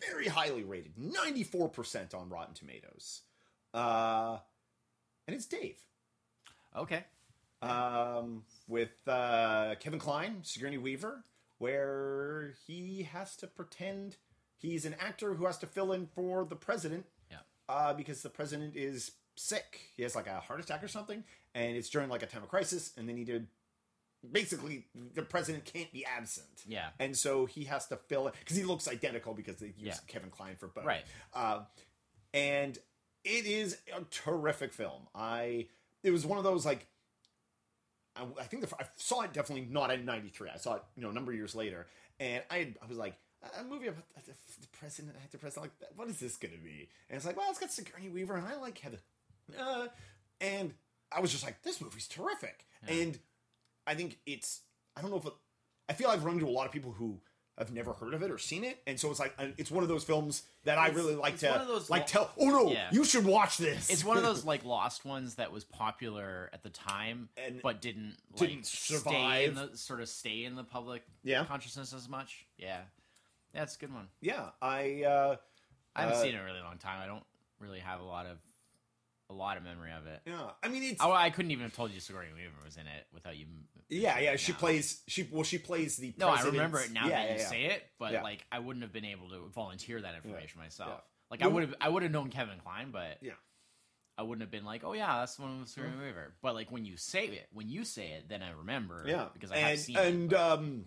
very 0.00 0.28
highly 0.28 0.64
rated, 0.64 0.96
94% 0.96 2.14
on 2.14 2.28
Rotten 2.28 2.54
Tomatoes. 2.54 3.22
Uh, 3.72 4.38
and 5.26 5.34
it's 5.34 5.46
Dave. 5.46 5.76
okay, 6.76 7.04
um, 7.62 8.42
with 8.68 8.90
uh, 9.06 9.74
Kevin 9.80 9.98
Kline, 9.98 10.38
Sigourney 10.42 10.78
Weaver, 10.78 11.24
where 11.58 12.54
he 12.66 13.08
has 13.12 13.36
to 13.36 13.46
pretend 13.46 14.16
he's 14.56 14.84
an 14.84 14.94
actor 15.00 15.34
who 15.34 15.46
has 15.46 15.58
to 15.58 15.66
fill 15.66 15.92
in 15.92 16.06
for 16.14 16.44
the 16.44 16.56
president. 16.56 17.06
Yeah. 17.30 17.38
Uh, 17.68 17.92
because 17.94 18.22
the 18.22 18.28
president 18.28 18.76
is 18.76 19.12
sick. 19.36 19.90
He 19.96 20.02
has 20.02 20.14
like 20.14 20.26
a 20.26 20.40
heart 20.40 20.60
attack 20.60 20.82
or 20.82 20.88
something, 20.88 21.24
and 21.54 21.76
it's 21.76 21.88
during 21.88 22.08
like 22.08 22.22
a 22.22 22.26
time 22.26 22.42
of 22.42 22.48
crisis, 22.48 22.92
and 22.96 23.08
they 23.08 23.12
need 23.12 23.26
to. 23.26 23.44
Basically, 24.32 24.86
the 25.14 25.22
president 25.22 25.64
can't 25.64 25.92
be 25.92 26.04
absent. 26.04 26.46
yeah, 26.66 26.88
And 26.98 27.16
so 27.16 27.46
he 27.46 27.64
has 27.64 27.86
to 27.88 27.96
fill 27.96 28.28
it 28.28 28.34
because 28.40 28.56
he 28.56 28.64
looks 28.64 28.88
identical 28.88 29.34
because 29.34 29.56
they 29.56 29.66
use 29.68 29.74
Yeah. 29.78 29.94
Kevin 30.06 30.30
Kline 30.30 30.56
for 30.56 30.68
both. 30.68 30.84
Right. 30.84 31.04
Uh, 31.34 31.60
and 32.34 32.78
it 33.24 33.46
is 33.46 33.78
a 33.96 34.02
terrific 34.10 34.72
film. 34.72 35.02
I 35.14 35.66
it 36.02 36.10
was 36.10 36.24
one 36.26 36.38
of 36.38 36.44
those 36.44 36.64
like 36.66 36.86
I, 38.14 38.24
I 38.40 38.44
think 38.44 38.66
the, 38.68 38.74
I 38.80 38.86
saw 38.96 39.22
it 39.22 39.32
definitely 39.32 39.66
not 39.70 39.90
in 39.90 40.04
'93. 40.04 40.50
I 40.54 40.56
saw 40.58 40.74
it 40.74 40.82
you 40.96 41.02
know 41.02 41.10
a 41.10 41.12
number 41.12 41.32
of 41.32 41.38
years 41.38 41.54
later, 41.54 41.86
and 42.20 42.42
I 42.50 42.74
I 42.82 42.86
was 42.88 42.96
like 42.98 43.14
a 43.60 43.64
movie 43.64 43.86
about 43.88 44.04
the, 44.24 44.32
the 44.60 44.68
president, 44.78 45.16
actor 45.22 45.38
president. 45.38 45.70
Like 45.80 45.90
what 45.96 46.08
is 46.08 46.18
this 46.20 46.36
going 46.36 46.54
to 46.54 46.60
be? 46.60 46.88
And 47.08 47.16
it's 47.16 47.26
like 47.26 47.36
well, 47.36 47.46
it's 47.50 47.58
got 47.58 47.70
Sigourney 47.72 48.08
Weaver, 48.08 48.34
and 48.36 48.46
I 48.46 48.56
like 48.56 48.74
Kevin. 48.74 49.00
Uh, 49.58 49.86
and 50.40 50.74
I 51.12 51.20
was 51.20 51.30
just 51.30 51.44
like, 51.44 51.62
this 51.62 51.80
movie's 51.80 52.08
terrific. 52.08 52.66
Yeah. 52.88 52.94
And 52.94 53.18
I 53.86 53.94
think 53.94 54.18
it's 54.26 54.60
I 54.96 55.02
don't 55.02 55.10
know 55.10 55.18
if 55.18 55.26
it, 55.26 55.32
I 55.88 55.92
feel 55.92 56.08
I've 56.08 56.24
run 56.24 56.34
into 56.34 56.46
a 56.46 56.50
lot 56.50 56.66
of 56.66 56.72
people 56.72 56.92
who 56.92 57.20
have 57.58 57.72
never 57.72 57.94
heard 57.94 58.12
of 58.12 58.22
it 58.22 58.30
or 58.30 58.36
seen 58.36 58.64
it, 58.64 58.78
and 58.86 59.00
so 59.00 59.10
it's 59.10 59.18
like 59.20 59.32
uh, 59.38 59.46
it's 59.56 59.70
one 59.70 59.82
of 59.82 59.88
those 59.88 60.04
films 60.04 60.42
that 60.64 60.76
I 60.76 60.88
It's- 60.88 60.96
really 60.96 61.14
like 61.14 61.34
it's 61.34 61.42
to 61.42 61.50
one 61.50 61.60
of 61.62 61.68
those 61.68 61.88
like 61.88 62.02
lo- 62.02 62.06
tell. 62.06 62.30
Oh 62.38 62.48
no, 62.50 62.70
Yeah. 62.72 62.88
you 62.92 63.02
should 63.04 63.24
watch 63.24 63.56
this. 63.56 63.88
it's 63.88 64.04
one 64.04 64.16
of 64.18 64.22
those 64.22 64.44
like 64.52 64.64
lost 64.64 65.04
ones 65.06 65.36
that 65.36 65.52
was 65.52 65.64
popular 65.64 66.50
at 66.52 66.62
the 66.62 66.68
time, 66.70 67.28
And 67.38 67.62
but 67.62 67.80
didn't 67.80 68.16
didn't 68.36 68.66
stay 68.66 68.92
in 68.94 68.98
survive. 69.00 69.54
the 69.72 69.76
sort 69.78 70.00
of 70.02 70.08
stay 70.08 70.44
in 70.44 70.54
the 70.54 70.64
public 70.64 71.02
Yeah. 71.22 71.44
consciousness 71.46 71.94
as 71.94 72.08
much. 72.08 72.44
Yeah, 72.58 72.80
that's 73.54 73.76
a 73.76 73.78
good 73.78 73.94
one. 73.94 74.08
yeah. 74.20 74.50
I 74.60 75.04
uh, 75.04 75.36
I 75.94 76.02
haven't 76.02 76.16
Uh, 76.16 76.20
seen 76.22 76.30
it 76.32 76.34
in 76.34 76.40
a 76.40 76.44
really 76.44 76.60
long 76.60 76.76
time. 76.76 77.00
I 77.00 77.06
don't 77.06 77.24
really 77.58 77.80
have 77.80 78.00
a 78.00 78.04
lot 78.04 78.26
of 78.26 78.36
a 79.28 79.34
lot 79.34 79.56
of 79.56 79.64
memory 79.64 79.90
of 79.92 80.06
it. 80.06 80.20
yeah. 80.26 80.50
I 80.62 80.68
mean, 80.68 80.82
it's 80.84 81.00
I, 81.00 81.10
I 81.10 81.30
couldn't 81.30 81.50
even 81.50 81.64
have 81.64 81.74
told 81.74 81.90
you 81.90 82.00
Sigourney 82.00 82.28
Weaver 82.34 82.52
was 82.64 82.76
in 82.76 82.82
it 82.86 83.06
without 83.12 83.36
you. 83.36 83.46
yeah, 83.88 84.18
yeah. 84.18 84.36
She 84.36 84.52
now. 84.52 84.58
plays 84.58 85.02
she 85.08 85.28
well 85.30 85.42
she 85.42 85.58
plays 85.58 85.96
the 85.96 86.14
No, 86.18 86.28
I 86.28 86.42
remember 86.42 86.80
it 86.80 86.92
now 86.92 87.04
yeah, 87.08 87.16
that 87.16 87.24
yeah, 87.28 87.34
you 87.34 87.40
yeah. 87.40 87.48
say 87.48 87.64
it, 87.66 87.82
but 87.98 88.12
like 88.22 88.44
I 88.52 88.58
wouldn't 88.60 88.82
have 88.82 88.92
been 88.92 89.04
able 89.04 89.28
to 89.30 89.50
volunteer 89.54 90.00
that 90.00 90.14
information 90.14 90.60
myself. 90.60 91.00
Like 91.30 91.42
I 91.42 91.48
would 91.48 91.62
have, 91.64 91.74
I 91.80 91.88
would 91.88 92.02
have 92.04 92.12
known 92.12 92.30
Kevin 92.30 92.58
Kline, 92.62 92.90
but 92.92 93.18
Yeah. 93.20 93.32
I 94.18 94.22
wouldn't 94.22 94.40
have 94.42 94.50
been 94.50 94.64
like, 94.64 94.82
oh 94.84 94.92
yeah, 94.94 95.18
that's 95.18 95.34
the 95.36 95.42
one 95.42 95.60
with 95.60 95.68
Sigourney 95.68 95.96
Weaver. 96.00 96.32
But 96.40 96.54
like 96.54 96.70
when 96.70 96.84
you 96.84 96.96
say 96.96 97.26
it, 97.26 97.48
when 97.52 97.68
you 97.68 97.84
say 97.84 98.08
it, 98.12 98.28
then 98.28 98.42
I 98.42 98.50
remember. 98.52 99.04
Yeah, 99.06 99.26
because 99.34 99.50
I 99.50 99.56
and 99.56 99.66
have 99.66 99.78
seen 99.78 99.96
and 99.98 100.32
it. 100.32 100.38
um, 100.38 100.84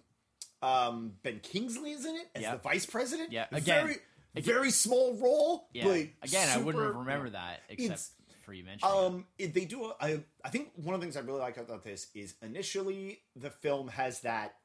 um, 0.61 1.13
Ben 1.23 1.39
Kingsley 1.41 1.91
is 1.91 2.05
in 2.05 2.15
it 2.15 2.27
as 2.35 2.41
Yeah. 2.41 2.53
the 2.53 2.57
vice 2.61 2.85
president. 2.85 3.31
Yeah, 3.31 3.45
again- 3.51 3.63
very 3.85 3.97
again- 4.35 4.43
very 4.55 4.71
small 4.71 5.13
role. 5.15 5.69
Yeah, 5.73 5.83
but 5.85 6.07
again, 6.23 6.49
I 6.49 6.57
wouldn't 6.57 6.83
have 6.83 6.95
remembered 6.95 7.33
that 7.33 7.61
except 7.69 8.01
for 8.49 8.53
you 8.55 8.63
mentioning. 8.63 8.95
Um, 8.95 9.25
it, 9.37 9.53
they 9.53 9.65
do. 9.65 9.85
A, 9.85 9.93
I 10.01 10.19
I 10.43 10.49
think 10.49 10.71
one 10.75 10.95
of 10.95 11.01
the 11.01 11.05
things 11.05 11.15
I 11.15 11.19
really 11.21 11.39
like 11.39 11.57
about 11.57 11.83
this 11.83 12.07
is 12.15 12.33
initially 12.41 13.21
the 13.35 13.51
film 13.51 13.89
has 13.89 14.21
that 14.21 14.55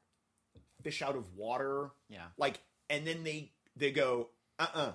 fish 0.81 1.01
out 1.03 1.15
of 1.15 1.35
water, 1.35 1.91
Yeah, 2.09 2.25
like, 2.37 2.59
and 2.89 3.05
then 3.05 3.23
they 3.23 3.51
they 3.75 3.91
go, 3.91 4.29
uh, 4.57 4.67
uh 4.73 4.91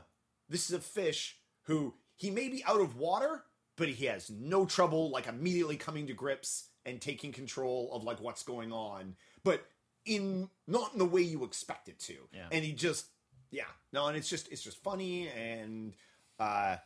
this 0.48 0.68
is 0.68 0.74
a 0.74 0.80
fish 0.80 1.38
who 1.62 1.94
he 2.16 2.30
may 2.30 2.48
be 2.48 2.64
out 2.64 2.80
of 2.80 2.96
water, 2.96 3.44
but 3.76 3.88
he 3.88 4.06
has 4.06 4.28
no 4.28 4.66
trouble 4.66 5.10
like 5.10 5.28
immediately 5.28 5.76
coming 5.76 6.08
to 6.08 6.12
grips 6.12 6.66
and 6.84 7.00
taking 7.00 7.30
control 7.30 7.90
of 7.92 8.02
like 8.02 8.20
what's 8.20 8.42
going 8.42 8.72
on, 8.72 9.14
but 9.44 9.64
in 10.04 10.48
not 10.66 10.92
in 10.94 10.98
the 10.98 11.04
way 11.04 11.22
you 11.22 11.44
expect 11.44 11.88
it 11.88 12.00
to, 12.00 12.14
Yeah. 12.32 12.48
and 12.50 12.64
he 12.64 12.72
just 12.72 13.06
yeah 13.52 13.70
no, 13.92 14.06
and 14.08 14.16
it's 14.16 14.28
just 14.28 14.50
it's 14.50 14.62
just 14.62 14.82
funny 14.82 15.28
and 15.28 15.94
uh 16.40 16.76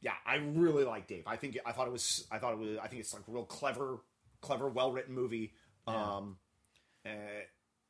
yeah, 0.00 0.14
I 0.26 0.36
really 0.36 0.84
like 0.84 1.06
Dave. 1.06 1.24
I 1.26 1.36
think 1.36 1.58
I 1.66 1.72
thought 1.72 1.86
it 1.86 1.92
was 1.92 2.26
I 2.30 2.38
thought 2.38 2.52
it 2.52 2.58
was 2.58 2.78
I 2.82 2.88
think 2.88 3.00
it's 3.00 3.12
like 3.14 3.22
a 3.28 3.30
real 3.30 3.44
clever, 3.44 3.98
clever, 4.40 4.68
well 4.68 4.92
written 4.92 5.14
movie. 5.14 5.52
Yeah. 5.88 6.16
Um, 6.16 6.36
uh, 7.06 7.10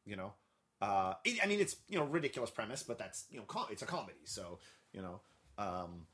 you 0.04 0.16
know, 0.16 0.32
uh, 0.80 1.14
it, 1.24 1.38
I 1.42 1.46
mean 1.46 1.60
it's 1.60 1.76
you 1.88 1.98
know 1.98 2.04
ridiculous 2.04 2.50
premise, 2.50 2.82
but 2.82 2.98
that's 2.98 3.24
you 3.30 3.38
know 3.38 3.44
com- 3.44 3.66
it's 3.70 3.82
a 3.82 3.86
comedy, 3.86 4.18
so 4.24 4.58
you 4.92 5.02
know, 5.02 5.20
um, 5.58 6.06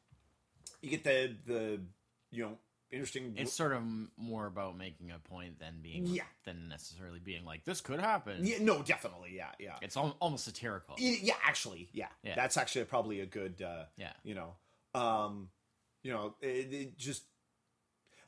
you 0.82 0.90
get 0.90 1.04
the 1.04 1.36
the 1.46 1.80
you 2.30 2.42
know 2.44 2.58
interesting. 2.90 3.34
it's 3.36 3.52
sort 3.52 3.72
of 3.72 3.82
more 4.16 4.46
about 4.46 4.76
making 4.76 5.10
a 5.10 5.18
point 5.18 5.58
than 5.58 5.74
being 5.82 6.06
Yeah. 6.06 6.22
than 6.44 6.68
necessarily 6.68 7.18
being 7.20 7.44
like 7.44 7.64
this 7.64 7.80
could 7.80 8.00
happen. 8.00 8.44
yeah, 8.44 8.56
no, 8.60 8.82
definitely, 8.82 9.32
yeah, 9.36 9.50
yeah. 9.58 9.76
It's 9.82 9.96
al- 9.96 10.16
almost 10.20 10.44
satirical. 10.44 10.96
Y- 11.00 11.18
Yeah, 11.22 11.34
actually, 11.44 11.88
yeah. 11.92 12.08
Yeah. 12.22 12.34
That's 12.36 12.56
actually 12.56 12.84
probably 12.86 13.20
a 13.20 13.26
good, 13.26 13.60
uh, 13.62 13.84
Yeah. 13.96 14.12
you 14.24 14.34
know, 14.34 14.54
um, 14.94 15.48
you 16.06 16.12
know, 16.12 16.34
it, 16.40 16.72
it 16.72 16.98
just, 16.98 17.24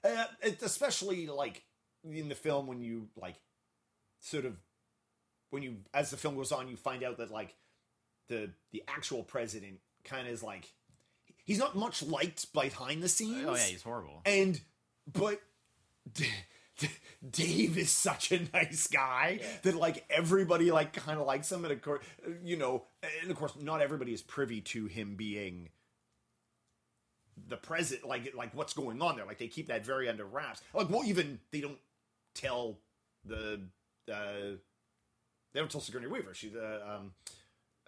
uh, 0.02 0.24
it, 0.42 0.60
especially 0.62 1.28
like 1.28 1.62
in 2.04 2.28
the 2.28 2.34
film 2.34 2.66
when 2.66 2.80
you 2.80 3.08
like, 3.16 3.36
sort 4.18 4.44
of, 4.44 4.58
when 5.50 5.62
you 5.62 5.76
as 5.94 6.10
the 6.10 6.16
film 6.16 6.34
goes 6.34 6.50
on, 6.50 6.68
you 6.68 6.76
find 6.76 7.04
out 7.04 7.18
that 7.18 7.30
like 7.30 7.54
the 8.28 8.50
the 8.72 8.82
actual 8.88 9.22
president 9.22 9.78
kind 10.02 10.26
of 10.26 10.32
is 10.34 10.42
like, 10.42 10.72
he's 11.44 11.58
not 11.58 11.76
much 11.76 12.02
liked 12.02 12.52
behind 12.52 13.00
the 13.00 13.08
scenes. 13.08 13.46
Oh 13.46 13.54
yeah, 13.54 13.62
he's 13.62 13.82
horrible. 13.82 14.22
And 14.26 14.60
but 15.10 15.40
D- 16.12 16.26
D- 16.78 16.88
Dave 17.30 17.78
is 17.78 17.90
such 17.90 18.32
a 18.32 18.40
nice 18.52 18.88
guy 18.88 19.40
that 19.62 19.74
like 19.74 20.04
everybody 20.10 20.70
like 20.70 20.92
kind 20.92 21.20
of 21.20 21.26
likes 21.26 21.50
him, 21.50 21.64
and 21.64 21.72
of 21.72 21.80
course, 21.80 22.02
you 22.42 22.56
know, 22.56 22.84
and 23.22 23.30
of 23.30 23.36
course, 23.36 23.54
not 23.60 23.80
everybody 23.80 24.12
is 24.12 24.22
privy 24.22 24.60
to 24.62 24.86
him 24.86 25.14
being 25.14 25.70
the 27.48 27.56
president. 27.56 28.08
Like 28.08 28.34
like 28.34 28.54
what's 28.54 28.72
going 28.72 29.00
on 29.02 29.16
there? 29.16 29.26
Like 29.26 29.38
they 29.38 29.48
keep 29.48 29.68
that 29.68 29.84
very 29.84 30.08
under 30.08 30.24
wraps. 30.24 30.62
Like 30.74 30.90
well, 30.90 31.04
even 31.04 31.40
they 31.50 31.60
don't 31.60 31.78
tell 32.34 32.78
the 33.24 33.60
uh, 34.12 34.56
they 35.52 35.60
don't 35.60 35.70
tell 35.70 35.80
Sigourney 35.80 36.06
Weaver. 36.06 36.34
She's 36.34 36.52
the 36.52 36.82
um, 36.88 37.12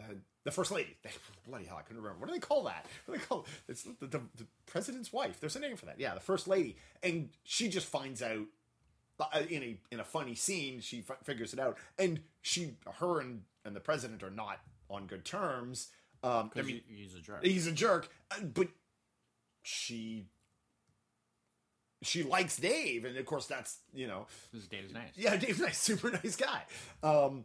uh, 0.00 0.14
the 0.44 0.50
first 0.50 0.70
lady. 0.70 0.96
Bloody 1.48 1.64
hell, 1.64 1.76
I 1.78 1.82
couldn't 1.82 2.02
remember. 2.02 2.20
What 2.20 2.28
do 2.28 2.34
they 2.34 2.40
call 2.40 2.64
that? 2.64 2.86
What 3.06 3.14
do 3.14 3.20
they 3.20 3.26
call 3.26 3.40
it? 3.40 3.46
it's 3.68 3.82
the, 3.82 4.06
the, 4.06 4.20
the 4.36 4.46
president's 4.66 5.12
wife? 5.12 5.40
There's 5.40 5.56
a 5.56 5.60
name 5.60 5.76
for 5.76 5.86
that. 5.86 5.98
Yeah, 5.98 6.14
the 6.14 6.20
first 6.20 6.48
lady, 6.48 6.76
and 7.02 7.30
she 7.44 7.68
just 7.68 7.86
finds 7.86 8.22
out 8.22 8.46
uh, 9.18 9.42
in 9.48 9.62
a 9.62 9.76
in 9.90 10.00
a 10.00 10.04
funny 10.04 10.34
scene. 10.34 10.80
She 10.80 11.04
f- 11.08 11.18
figures 11.24 11.52
it 11.52 11.58
out, 11.58 11.76
and 11.98 12.20
she, 12.42 12.76
her, 12.98 13.20
and 13.20 13.42
and 13.64 13.76
the 13.76 13.80
president 13.80 14.22
are 14.22 14.30
not 14.30 14.60
on 14.88 15.06
good 15.06 15.24
terms. 15.24 15.88
Um, 16.22 16.50
I 16.54 16.62
mean, 16.62 16.82
he's 16.86 17.14
a 17.14 17.20
jerk. 17.20 17.44
he's 17.44 17.66
a 17.66 17.72
jerk, 17.72 18.08
uh, 18.30 18.42
but 18.42 18.68
she 19.62 20.26
she 22.02 22.22
likes 22.22 22.56
Dave, 22.56 23.04
and 23.04 23.16
of 23.16 23.26
course 23.26 23.46
that's 23.46 23.78
you 23.92 24.06
know 24.06 24.26
Because 24.50 24.66
Dave's 24.68 24.92
nice. 24.94 25.10
yeah, 25.16 25.36
Dave's 25.36 25.60
nice, 25.60 25.78
super 25.82 26.10
nice 26.10 26.36
guy. 26.36 26.62
Um, 27.02 27.44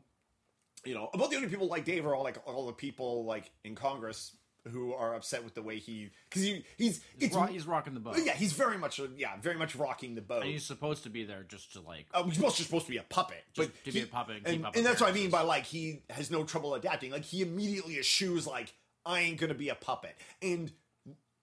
you 0.86 0.93
know, 0.93 1.10
about 1.13 1.29
the 1.29 1.36
only 1.36 1.50
people 1.50 1.67
like 1.67 1.84
Dave 1.86 2.05
are 2.05 2.15
all 2.15 2.24
like 2.24 2.38
all 2.45 2.65
the 2.67 2.74
people 2.74 3.25
like 3.25 3.51
in 3.63 3.75
Congress 3.75 4.36
who 4.72 4.93
are 4.93 5.13
upset 5.13 5.43
with 5.43 5.53
the 5.53 5.62
way 5.62 5.77
he 5.77 6.10
because 6.29 6.41
he 6.41 6.65
he's 6.77 7.00
He's, 7.19 7.27
it's 7.27 7.36
ro- 7.36 7.43
he's 7.45 7.67
rocking 7.67 7.93
the 7.93 8.00
boat. 8.00 8.17
yeah 8.24 8.34
he's 8.34 8.53
very 8.53 8.79
much 8.79 9.00
yeah 9.15 9.34
very 9.39 9.57
much 9.57 9.75
rocking 9.75 10.15
the 10.15 10.22
boat. 10.22 10.41
And 10.41 10.51
he's 10.51 10.65
supposed 10.65 11.03
to 11.03 11.10
be 11.10 11.24
there 11.24 11.43
just 11.48 11.74
to 11.74 11.81
like. 11.81 12.07
Uh, 12.13 12.24
he's 12.24 12.36
supposed, 12.36 12.55
supposed 12.57 12.86
to 12.88 12.91
be 12.91 12.98
a 12.98 13.03
puppet, 13.03 13.43
Just 13.53 13.69
but 13.69 13.84
to 13.86 13.91
be 13.91 14.01
a 14.01 14.07
puppet 14.07 14.38
and 14.45 14.65
and, 14.65 14.75
and 14.75 14.86
that's 14.86 15.01
what 15.01 15.10
I 15.10 15.13
mean 15.13 15.29
by 15.29 15.41
like 15.41 15.65
he 15.65 16.01
has 16.10 16.31
no 16.31 16.43
trouble 16.45 16.74
adapting. 16.75 17.12
Like 17.12 17.25
he 17.25 17.41
immediately 17.41 18.00
eschews 18.00 18.48
like 18.48 18.74
I 19.05 19.19
ain't 19.19 19.39
gonna 19.39 19.53
be 19.53 19.69
a 19.69 19.75
puppet, 19.75 20.15
and 20.41 20.72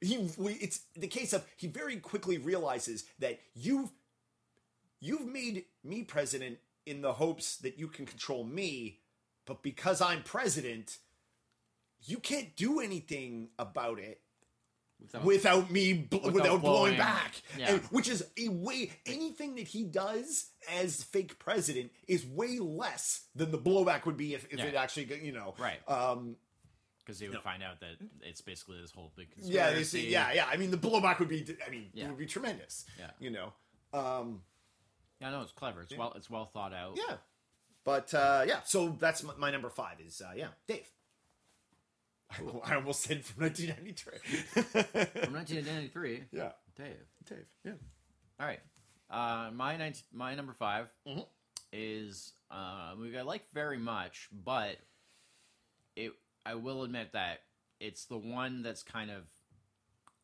he 0.03 0.29
it's 0.61 0.81
the 0.97 1.07
case 1.07 1.33
of 1.33 1.45
he 1.57 1.67
very 1.69 1.97
quickly 1.97 2.37
realizes 2.39 3.05
that 3.21 3.39
you've 3.55 3.91
you've 5.01 5.27
made 5.27 5.65
me 5.85 6.03
president 6.03 6.59
in 6.87 7.01
the 7.03 7.13
hopes 7.15 7.57
that 7.59 7.79
you 7.79 7.89
can 7.89 8.05
control 8.07 8.45
me, 8.45 8.99
but 9.47 9.63
because 9.63 10.01
I'm 10.01 10.23
president, 10.23 10.99
you 12.05 12.19
can't 12.19 12.55
do 12.57 12.81
anything 12.81 13.49
about 13.59 13.99
it 14.01 14.21
Without- 15.01 15.25
without 15.25 15.71
me 15.71 15.93
bl- 15.95 16.17
without, 16.17 16.33
Without 16.35 16.61
blowing, 16.61 16.63
blowing- 16.63 16.97
back 16.99 17.35
yeah. 17.59 17.75
And- 17.75 17.83
which 17.87 18.09
is 18.09 18.25
a 18.37 18.49
way 18.49 18.91
anything 19.07 19.55
that 19.57 19.67
he 19.69 19.83
does 19.85 20.47
as 20.71 21.03
fake 21.03 21.39
president 21.41 21.91
is 22.09 22.25
way 22.27 22.59
less 22.61 23.23
than 23.35 23.51
the 23.51 23.59
blowback 23.59 24.05
would 24.07 24.17
be 24.17 24.35
if, 24.35 24.45
if 24.53 24.59
Yeah. 24.59 24.67
it 24.67 24.75
actually 24.75 25.25
you 25.25 25.33
know 25.33 25.55
Right. 25.59 25.81
um 25.89 26.37
because 27.05 27.19
they 27.19 27.29
would 27.29 27.41
find 27.41 27.63
out 27.63 27.81
that 27.81 27.97
it's 28.23 28.41
basically 28.41 28.81
this 28.81 28.91
whole 28.93 29.13
big 29.17 29.31
conspiracy. 29.33 29.57
yeah 29.57 29.71
they 29.75 29.83
say, 29.85 30.01
yeah 30.01 30.33
yeah 30.33 30.47
i 30.51 30.57
mean 30.57 30.71
the 30.71 30.77
blowback 30.77 31.19
would 31.19 31.29
be 31.29 31.45
i 31.67 31.71
mean 31.71 31.87
Yeah. 31.93 32.05
it 32.05 32.09
would 32.09 32.19
be 32.19 32.27
tremendous 32.27 32.85
Yeah. 32.99 33.11
you 33.19 33.31
know 33.31 33.53
um 33.93 34.43
Yeah, 35.21 35.31
no, 35.31 35.43
it's 35.43 35.53
clever. 35.53 35.83
It's 35.83 35.97
well, 35.97 36.13
it's 36.17 36.29
well 36.31 36.47
thought 36.47 36.73
out. 36.73 36.97
yeah 36.97 37.17
but 37.85 38.13
uh 38.15 38.45
yeah 38.47 38.61
so 38.65 38.97
that's 39.01 39.23
my, 39.23 39.33
my 39.39 39.51
number 39.51 39.69
five 39.71 40.01
is 40.01 40.21
uh 40.25 40.33
yeah 40.37 40.49
dave 40.69 40.89
I 42.65 42.77
almost 42.77 43.03
said 43.03 43.25
from 43.27 43.43
1993. 43.45 44.19
From 45.23 45.33
1993, 45.35 46.25
yeah, 46.33 46.53
Dave. 46.75 46.87
Dave. 47.29 47.45
Yeah. 47.63 47.73
All 48.41 48.47
right. 48.47 48.61
Uh, 49.11 49.51
my 49.53 49.77
19, 49.77 50.03
my 50.15 50.35
number 50.35 50.55
5 50.55 50.89
Mhm. 51.07 51.27
is 51.75 52.33
uh, 52.51 52.93
a 52.93 52.95
movie 52.97 53.19
I 53.19 53.23
like 53.23 53.43
very 53.53 53.77
much, 53.77 54.29
but 54.33 54.79
it 55.95 56.13
I 56.45 56.55
will 56.57 56.83
admit 56.83 57.13
that 57.13 57.41
it's 57.81 58.05
the 58.07 58.17
one 58.19 58.63
that's 58.63 58.83
kind 58.83 59.11
of 59.11 59.23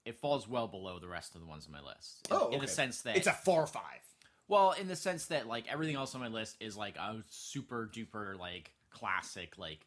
it 0.05 0.17
falls 0.21 0.49
well 0.49 0.67
below 0.69 0.99
the 0.99 1.09
rest 1.09 1.35
of 1.35 1.41
the 1.41 1.47
ones 1.47 1.67
on 1.67 1.73
my 1.73 1.81
list. 1.87 2.29
In, 2.31 2.37
Oh, 2.37 2.49
in 2.51 2.61
the 2.61 2.69
sense 2.69 3.03
that 3.03 3.17
It's 3.17 3.27
a 3.27 3.33
four 3.33 3.63
or 3.63 3.67
five. 3.67 4.01
well, 4.49 4.73
in 4.73 4.89
the 4.89 4.97
sense 4.97 5.27
that 5.27 5.47
like 5.47 5.65
everything 5.71 5.97
else 5.97 6.15
on 6.15 6.21
my 6.21 6.29
list 6.29 6.57
is 6.61 6.77
like 6.77 6.97
a 6.97 7.17
super 7.29 7.89
duper 7.93 8.39
like 8.39 8.73
classic 8.91 9.59
like 9.59 9.85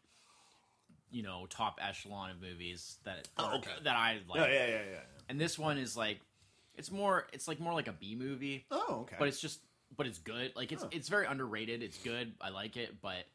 you 1.09 1.23
know 1.23 1.45
top 1.49 1.79
echelon 1.81 2.29
of 2.31 2.39
movies 2.41 2.97
that 3.03 3.27
Oh, 3.37 3.57
okay. 3.57 3.71
that 3.83 3.95
I 3.95 4.19
like. 4.29 4.39
Yeah, 4.41 4.47
yeah, 4.47 4.67
yeah, 4.67 4.81
yeah. 4.91 4.99
And 5.29 5.39
this 5.39 5.57
one 5.57 5.77
is 5.77 5.97
like 5.97 6.19
it's 6.75 6.91
more 6.91 7.27
it's 7.33 7.47
like 7.47 7.59
more 7.59 7.73
like 7.73 7.87
a 7.87 7.93
B 7.93 8.15
movie, 8.15 8.65
Oh, 8.71 8.99
okay. 9.01 9.15
but 9.19 9.27
it's 9.27 9.39
just 9.41 9.59
but 9.97 10.07
it's 10.07 10.19
good. 10.19 10.53
Like 10.55 10.71
it's 10.71 10.83
Huh. 10.83 10.89
it's 10.91 11.09
very 11.09 11.25
underrated. 11.25 11.81
It's 11.83 11.97
good. 11.97 12.33
I 12.39 12.49
like 12.49 12.77
it, 12.77 13.01
but 13.01 13.25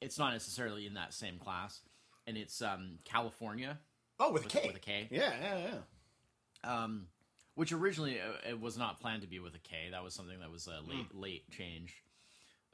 it's 0.00 0.18
not 0.18 0.32
necessarily 0.32 0.86
in 0.86 0.94
that 0.94 1.12
same 1.14 1.38
class. 1.38 1.80
And 2.26 2.36
it's 2.36 2.62
um 2.62 2.98
Kalifornia, 3.04 3.76
oh, 4.18 4.32
with, 4.32 4.44
with- 4.44 4.52
K. 4.52 4.66
with 4.66 4.76
a 4.76 4.80
K. 4.80 5.08
Yeah, 5.10 5.32
yeah, 5.42 5.58
yeah. 6.64 6.82
um 6.84 7.06
which 7.56 7.70
originally 7.72 8.18
uh, 8.20 8.48
it 8.50 8.60
was 8.60 8.76
not 8.76 9.00
planned 9.00 9.22
to 9.22 9.28
be 9.28 9.38
with 9.38 9.54
a 9.54 9.58
K. 9.60 9.88
That 9.92 10.02
was 10.02 10.12
something 10.14 10.40
that 10.40 10.50
was 10.50 10.66
a 10.66 10.80
late 10.88 11.06
Hmm. 11.12 11.20
late 11.20 11.50
change. 11.50 12.02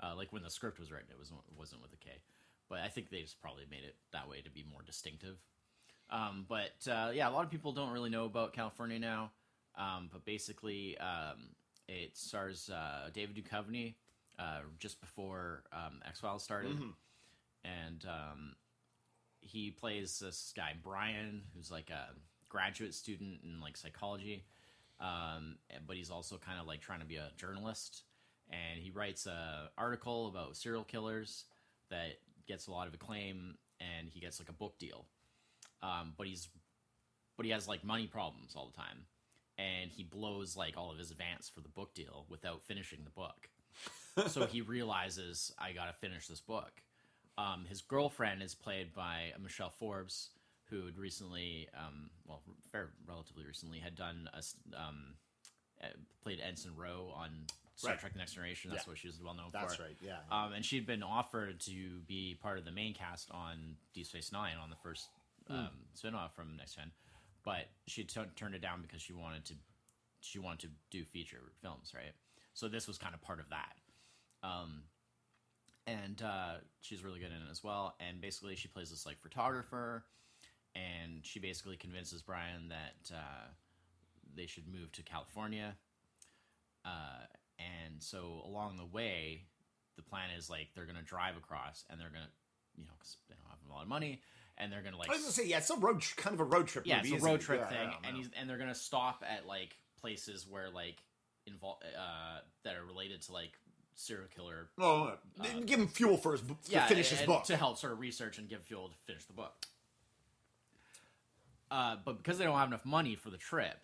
Uh, 0.02 0.14
like 0.16 0.32
when 0.32 0.42
the 0.42 0.48
script 0.50 0.78
was 0.80 0.90
written, 0.90 1.08
it 1.10 1.18
was 1.18 1.30
wasn't 1.58 1.82
with 1.82 1.92
a 1.92 1.96
K. 1.96 2.10
But 2.70 2.78
I 2.78 2.88
think 2.88 3.10
they 3.10 3.20
just 3.20 3.40
probably 3.42 3.64
made 3.70 3.82
it 3.84 3.96
that 4.12 4.28
way 4.28 4.40
to 4.40 4.50
be 4.50 4.64
more 4.70 4.80
distinctive. 4.82 5.36
Um, 6.08 6.46
but 6.48 6.72
uh, 6.90 7.10
yeah, 7.12 7.28
a 7.28 7.32
lot 7.32 7.44
of 7.44 7.50
people 7.50 7.72
don't 7.72 7.90
really 7.92 8.08
know 8.10 8.24
about 8.24 8.54
Kalifornia 8.54 8.98
now. 9.00 9.32
Um, 9.76 10.08
but 10.12 10.24
basically, 10.24 10.96
um, 10.98 11.48
it 11.88 12.16
stars 12.16 12.70
uh, 12.70 13.10
David 13.12 13.36
Duchovny 13.36 13.94
uh, 14.38 14.60
just 14.78 15.00
before 15.00 15.62
um, 15.72 16.00
X 16.06 16.20
Files 16.20 16.42
started, 16.42 16.76
Mhm. 16.78 16.92
And 17.64 18.04
um, 18.06 18.54
he 19.40 19.70
plays 19.70 20.18
this 20.18 20.52
guy 20.56 20.74
Brian, 20.82 21.42
who's 21.54 21.70
like 21.70 21.90
a 21.90 22.08
graduate 22.48 22.94
student 22.94 23.40
in 23.44 23.60
like 23.60 23.76
psychology, 23.76 24.44
um, 25.00 25.56
but 25.86 25.96
he's 25.96 26.10
also 26.10 26.36
kind 26.36 26.60
of 26.60 26.66
like 26.66 26.80
trying 26.80 27.00
to 27.00 27.06
be 27.06 27.16
a 27.16 27.30
journalist, 27.36 28.02
and 28.50 28.80
he 28.80 28.90
writes 28.90 29.26
a 29.26 29.70
article 29.78 30.28
about 30.28 30.56
serial 30.56 30.84
killers 30.84 31.44
that 31.90 32.18
gets 32.46 32.66
a 32.66 32.70
lot 32.70 32.86
of 32.86 32.94
acclaim, 32.94 33.54
and 33.80 34.08
he 34.08 34.20
gets 34.20 34.38
like 34.38 34.48
a 34.48 34.54
book 34.54 34.78
deal, 34.78 35.06
um, 35.82 36.12
but 36.16 36.26
he's 36.26 36.48
but 37.36 37.46
he 37.46 37.52
has 37.52 37.66
like 37.66 37.84
money 37.84 38.06
problems 38.06 38.54
all 38.54 38.70
the 38.70 38.76
time, 38.76 39.06
and 39.56 39.90
he 39.90 40.04
blows 40.04 40.56
like 40.56 40.76
all 40.76 40.90
of 40.90 40.98
his 40.98 41.10
advance 41.10 41.50
for 41.52 41.60
the 41.60 41.68
book 41.68 41.94
deal 41.94 42.26
without 42.28 42.62
finishing 42.62 43.00
the 43.04 43.10
book. 43.10 43.48
so 44.30 44.46
he 44.46 44.60
realizes 44.60 45.52
I 45.58 45.72
gotta 45.72 45.92
finish 45.92 46.26
this 46.26 46.40
book. 46.40 46.82
Um, 47.40 47.64
his 47.68 47.80
girlfriend 47.80 48.42
is 48.42 48.54
played 48.54 48.92
by 48.92 49.32
Michelle 49.42 49.70
Forbes, 49.70 50.30
who 50.68 50.85
had 50.87 50.99
recently, 50.99 51.68
um, 51.76 52.11
well, 52.26 52.42
very 52.70 52.87
relatively 53.09 53.44
recently, 53.47 53.78
had 53.78 53.97
done 53.97 54.28
a, 54.35 54.42
um, 54.80 55.14
uh, 55.82 55.87
played 56.23 56.40
Ensign 56.40 56.73
Ro 56.76 57.12
on 57.16 57.30
Star 57.76 57.92
Right. 57.92 58.00
Trek: 58.00 58.12
The 58.12 58.18
Next 58.18 58.35
Generation. 58.35 58.70
That's 58.70 58.85
Yeah. 58.85 58.90
what 58.90 58.99
she 58.99 59.06
was 59.06 59.18
well 59.20 59.32
known 59.35 59.50
That's 59.52 59.75
for. 59.76 59.82
That's 59.82 60.02
right. 60.02 60.02
Yeah. 60.02 60.20
Um, 60.30 60.52
and 60.52 60.64
she'd 60.64 60.85
been 60.87 61.02
offered 61.02 61.61
to 61.61 62.00
be 62.00 62.35
part 62.35 62.59
of 62.59 62.64
the 62.66 62.73
main 62.73 62.92
cast 62.92 63.30
on 63.30 63.76
Deep 63.94 64.06
Space 64.06 64.32
Nine 64.32 64.56
on 64.59 64.68
the 64.68 64.76
first 64.76 65.09
um, 65.49 65.70
spinoff 65.97 66.32
from 66.32 66.56
Next 66.56 66.75
Gen, 66.75 66.92
but 67.42 67.68
she 67.87 68.04
t- 68.04 68.20
turned 68.37 68.54
it 68.54 68.61
down 68.61 68.82
because 68.82 69.00
she 69.02 69.12
wanted 69.14 69.44
to 69.47 69.54
she 70.20 70.38
wanted 70.38 70.61
to 70.61 70.68
do 70.90 71.04
feature 71.06 71.50
films, 71.62 71.92
right? 71.94 72.12
So 72.52 72.68
this 72.68 72.87
was 72.87 72.99
kind 72.99 73.14
of 73.14 73.23
part 73.23 73.40
of 73.40 73.49
that. 73.49 73.76
Um, 74.42 74.85
and 75.87 76.22
uh, 76.22 76.54
she's 76.80 77.02
really 77.02 77.18
good 77.18 77.30
in 77.30 77.37
it 77.37 77.50
as 77.50 77.62
well. 77.64 77.94
And 78.00 78.20
basically, 78.20 78.56
she 78.56 78.68
plays 78.68 78.90
this 78.90 79.06
like 79.06 79.18
photographer, 79.20 80.04
and 80.75 81.20
she 81.25 81.38
basically 81.40 81.76
convinces 81.76 82.22
Brian 82.22 82.68
that 82.68 83.14
uh, 83.14 83.49
they 84.34 84.46
should 84.46 84.68
move 84.68 84.92
to 84.92 85.02
California. 85.02 85.76
Uh, 86.84 87.25
and 87.58 88.02
so 88.02 88.42
along 88.44 88.76
the 88.76 88.87
way, 88.87 89.44
the 89.96 90.02
plan 90.02 90.30
is 90.37 90.49
like 90.49 90.68
they're 90.75 90.87
gonna 90.87 91.02
drive 91.02 91.37
across, 91.37 91.84
and 91.90 92.00
they're 92.00 92.08
gonna, 92.10 92.30
you 92.76 92.84
know, 92.84 92.92
because 92.99 93.16
they 93.28 93.34
don't 93.34 93.50
have 93.50 93.58
a 93.68 93.72
lot 93.72 93.82
of 93.82 93.88
money, 93.88 94.20
and 94.58 94.72
they're 94.72 94.82
gonna 94.82 94.96
like 94.96 95.08
I 95.08 95.12
was 95.12 95.22
gonna 95.22 95.32
say, 95.32 95.46
yeah, 95.46 95.58
it's 95.58 95.70
a 95.70 95.76
road, 95.76 96.00
tr- 96.00 96.16
kind 96.16 96.34
of 96.34 96.40
a 96.40 96.44
road 96.44 96.66
trip. 96.68 96.87
yeah, 96.87 96.99
movie, 96.99 97.14
it's 97.14 97.25
a 97.25 97.26
road 97.26 97.40
trip 97.40 97.60
Yeah, 97.60 97.68
thing, 97.68 97.90
yeah, 97.90 98.08
and 98.08 98.16
he's 98.16 98.30
and 98.38 98.49
they're 98.49 98.58
gonna 98.58 98.75
stop 98.75 99.25
at 99.28 99.46
like 99.46 99.76
places 100.00 100.46
where 100.49 100.70
like 100.70 101.02
involve 101.46 101.78
uh, 101.82 102.38
that 102.64 102.76
are 102.76 102.84
related 102.84 103.22
to 103.22 103.32
like 103.32 103.52
serial 104.00 104.28
killer. 104.35 104.69
Oh, 104.78 105.14
give 105.66 105.78
him 105.78 105.88
fuel 105.88 106.16
for 106.16 106.33
his 106.33 106.42
to 106.42 106.57
Yeah, 106.69 106.87
finish 106.87 107.11
his 107.11 107.23
book. 107.23 107.45
to 107.45 107.57
help 107.57 107.78
sort 107.78 107.92
of 107.92 108.00
research 108.00 108.38
and 108.38 108.49
give 108.49 108.62
fuel 108.62 108.88
to 108.88 108.95
finish 109.07 109.25
the 109.25 109.33
book. 109.33 109.52
Uh, 111.71 111.97
but 112.04 112.19
because 112.19 112.38
they 112.38 112.45
don't 112.45 112.59
have 112.59 112.69
enough 112.69 112.85
money 112.85 113.14
for 113.14 113.30
the 113.30 113.37
trip, 113.37 113.78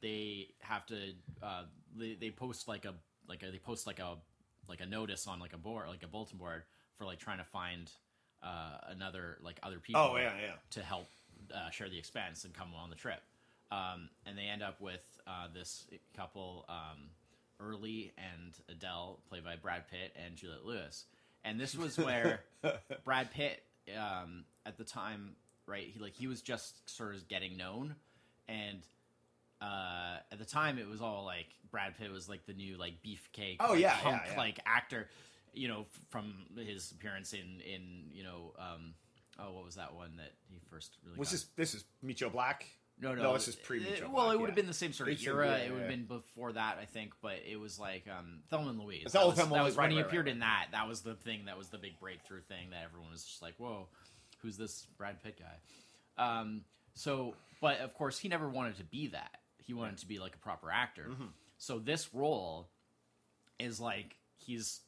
they 0.00 0.48
have 0.60 0.86
to 0.86 1.12
uh, 1.42 1.64
they, 1.96 2.14
they 2.14 2.30
post 2.30 2.68
like 2.68 2.84
a 2.84 2.94
like 3.28 3.42
a, 3.42 3.50
they 3.50 3.58
post 3.58 3.86
like 3.86 3.98
a 3.98 4.16
like 4.68 4.80
a 4.80 4.86
notice 4.86 5.26
on 5.26 5.40
like 5.40 5.52
a 5.52 5.58
board 5.58 5.88
like 5.88 6.02
a 6.04 6.06
bulletin 6.06 6.38
board 6.38 6.62
for 6.94 7.04
like 7.04 7.18
trying 7.18 7.38
to 7.38 7.44
find 7.44 7.90
uh, 8.42 8.78
another 8.88 9.38
like 9.42 9.58
other 9.62 9.78
people 9.78 10.00
oh 10.00 10.16
yeah, 10.16 10.32
yeah. 10.40 10.52
to 10.70 10.82
help 10.82 11.08
uh, 11.54 11.70
share 11.70 11.88
the 11.88 11.98
expense 11.98 12.44
and 12.44 12.54
come 12.54 12.68
on 12.74 12.90
the 12.90 12.96
trip. 12.96 13.20
Um, 13.70 14.10
and 14.26 14.36
they 14.36 14.42
end 14.44 14.62
up 14.62 14.80
with 14.80 15.02
uh, 15.26 15.48
this 15.54 15.86
couple, 16.14 16.66
um, 16.68 17.08
Early 17.62 18.12
and 18.18 18.52
Adele, 18.68 19.20
played 19.28 19.44
by 19.44 19.56
Brad 19.56 19.88
Pitt 19.88 20.14
and 20.24 20.36
Juliette 20.36 20.64
Lewis. 20.64 21.04
And 21.44 21.58
this 21.60 21.76
was 21.76 21.96
where 21.98 22.40
Brad 23.04 23.30
Pitt, 23.30 23.62
um, 23.98 24.44
at 24.66 24.76
the 24.78 24.84
time, 24.84 25.36
right, 25.66 25.86
he 25.86 25.98
like 26.00 26.14
he 26.14 26.26
was 26.26 26.40
just 26.42 26.88
sort 26.90 27.14
of 27.14 27.28
getting 27.28 27.56
known, 27.56 27.94
and 28.48 28.78
uh, 29.60 30.16
at 30.30 30.38
the 30.38 30.44
time 30.44 30.78
it 30.78 30.88
was 30.88 31.00
all 31.00 31.24
like 31.24 31.46
Brad 31.70 31.96
Pitt 31.98 32.10
was 32.12 32.28
like 32.28 32.46
the 32.46 32.52
new 32.54 32.76
like 32.76 32.94
beefcake, 33.04 33.56
Oh, 33.60 33.70
like, 33.72 33.80
yeah, 33.80 33.90
hunk, 33.90 34.22
yeah, 34.26 34.32
yeah. 34.32 34.38
like 34.38 34.60
actor, 34.66 35.08
you 35.52 35.68
know, 35.68 35.86
from 36.10 36.34
his 36.56 36.90
appearance 36.92 37.32
in 37.32 37.60
in 37.64 38.04
you 38.12 38.24
know. 38.24 38.52
Um, 38.58 38.94
Oh, 39.38 39.50
what 39.52 39.64
was 39.64 39.76
that 39.76 39.94
one 39.94 40.10
that 40.18 40.32
he 40.50 40.60
first 40.70 40.98
really? 41.06 41.18
Was 41.18 41.28
got? 41.28 41.32
this 41.32 41.46
this 41.56 41.74
is 41.74 41.84
Meet 42.02 42.18
Joe 42.18 42.28
Black? 42.28 42.66
No, 43.02 43.14
no, 43.14 43.22
No, 43.24 43.32
this 43.34 43.48
is 43.48 43.56
pre- 43.56 43.80
uh, 43.80 44.08
Well, 44.08 44.26
Black, 44.26 44.34
it 44.34 44.40
would 44.40 44.48
have 44.50 44.56
yeah. 44.56 44.62
been 44.62 44.66
the 44.68 44.72
same 44.74 44.92
sort 44.92 45.08
of 45.08 45.14
It's- 45.14 45.26
era. 45.26 45.46
yeah, 45.48 45.56
it 45.56 45.70
would 45.72 45.80
have 45.82 45.90
yeah. 45.90 45.96
been 45.96 46.06
before 46.06 46.52
that, 46.52 46.78
I 46.80 46.84
think. 46.84 47.12
But 47.20 47.40
it 47.46 47.56
was 47.58 47.78
like 47.78 48.06
um, 48.08 48.40
Thelma 48.48 48.70
and 48.70 48.78
Louise. 48.80 49.12
That 49.12 49.20
all 49.22 49.28
was, 49.28 49.36
Thelma 49.36 49.50
that 49.50 49.56
and 49.56 49.64
was 49.64 49.72
Louise, 49.74 49.78
when 49.78 49.84
right, 49.86 49.92
he 49.92 49.96
right, 49.98 50.06
appeared 50.06 50.26
right, 50.26 50.32
in 50.34 50.40
that. 50.40 50.66
That 50.72 50.88
was 50.88 51.02
the 51.02 51.14
thing. 51.16 51.46
That 51.46 51.58
was 51.58 51.68
the 51.68 51.78
big 51.78 51.98
breakthrough 52.00 52.40
thing 52.42 52.70
that 52.70 52.84
everyone 52.84 53.10
was 53.10 53.24
just 53.24 53.42
like, 53.42 53.54
"Whoa, 53.58 53.88
who's 54.40 54.56
this 54.56 54.86
Brad 54.96 55.22
Pitt 55.22 55.38
guy?" 55.38 55.58
Um, 56.40 56.62
so, 56.94 57.34
but 57.60 57.80
of 57.80 57.92
course, 57.94 58.18
he 58.18 58.28
never 58.28 58.48
wanted 58.48 58.76
to 58.76 58.84
be 58.84 59.08
that. 59.08 59.38
He 59.58 59.74
wanted 59.74 59.98
to 59.98 60.06
be 60.06 60.18
like 60.18 60.34
a 60.34 60.38
proper 60.38 60.70
actor. 60.70 61.08
Mm-hmm. 61.10 61.26
So 61.58 61.78
this 61.78 62.12
role 62.14 62.68
is 63.58 63.80
like 63.80 64.16
he's 64.36 64.80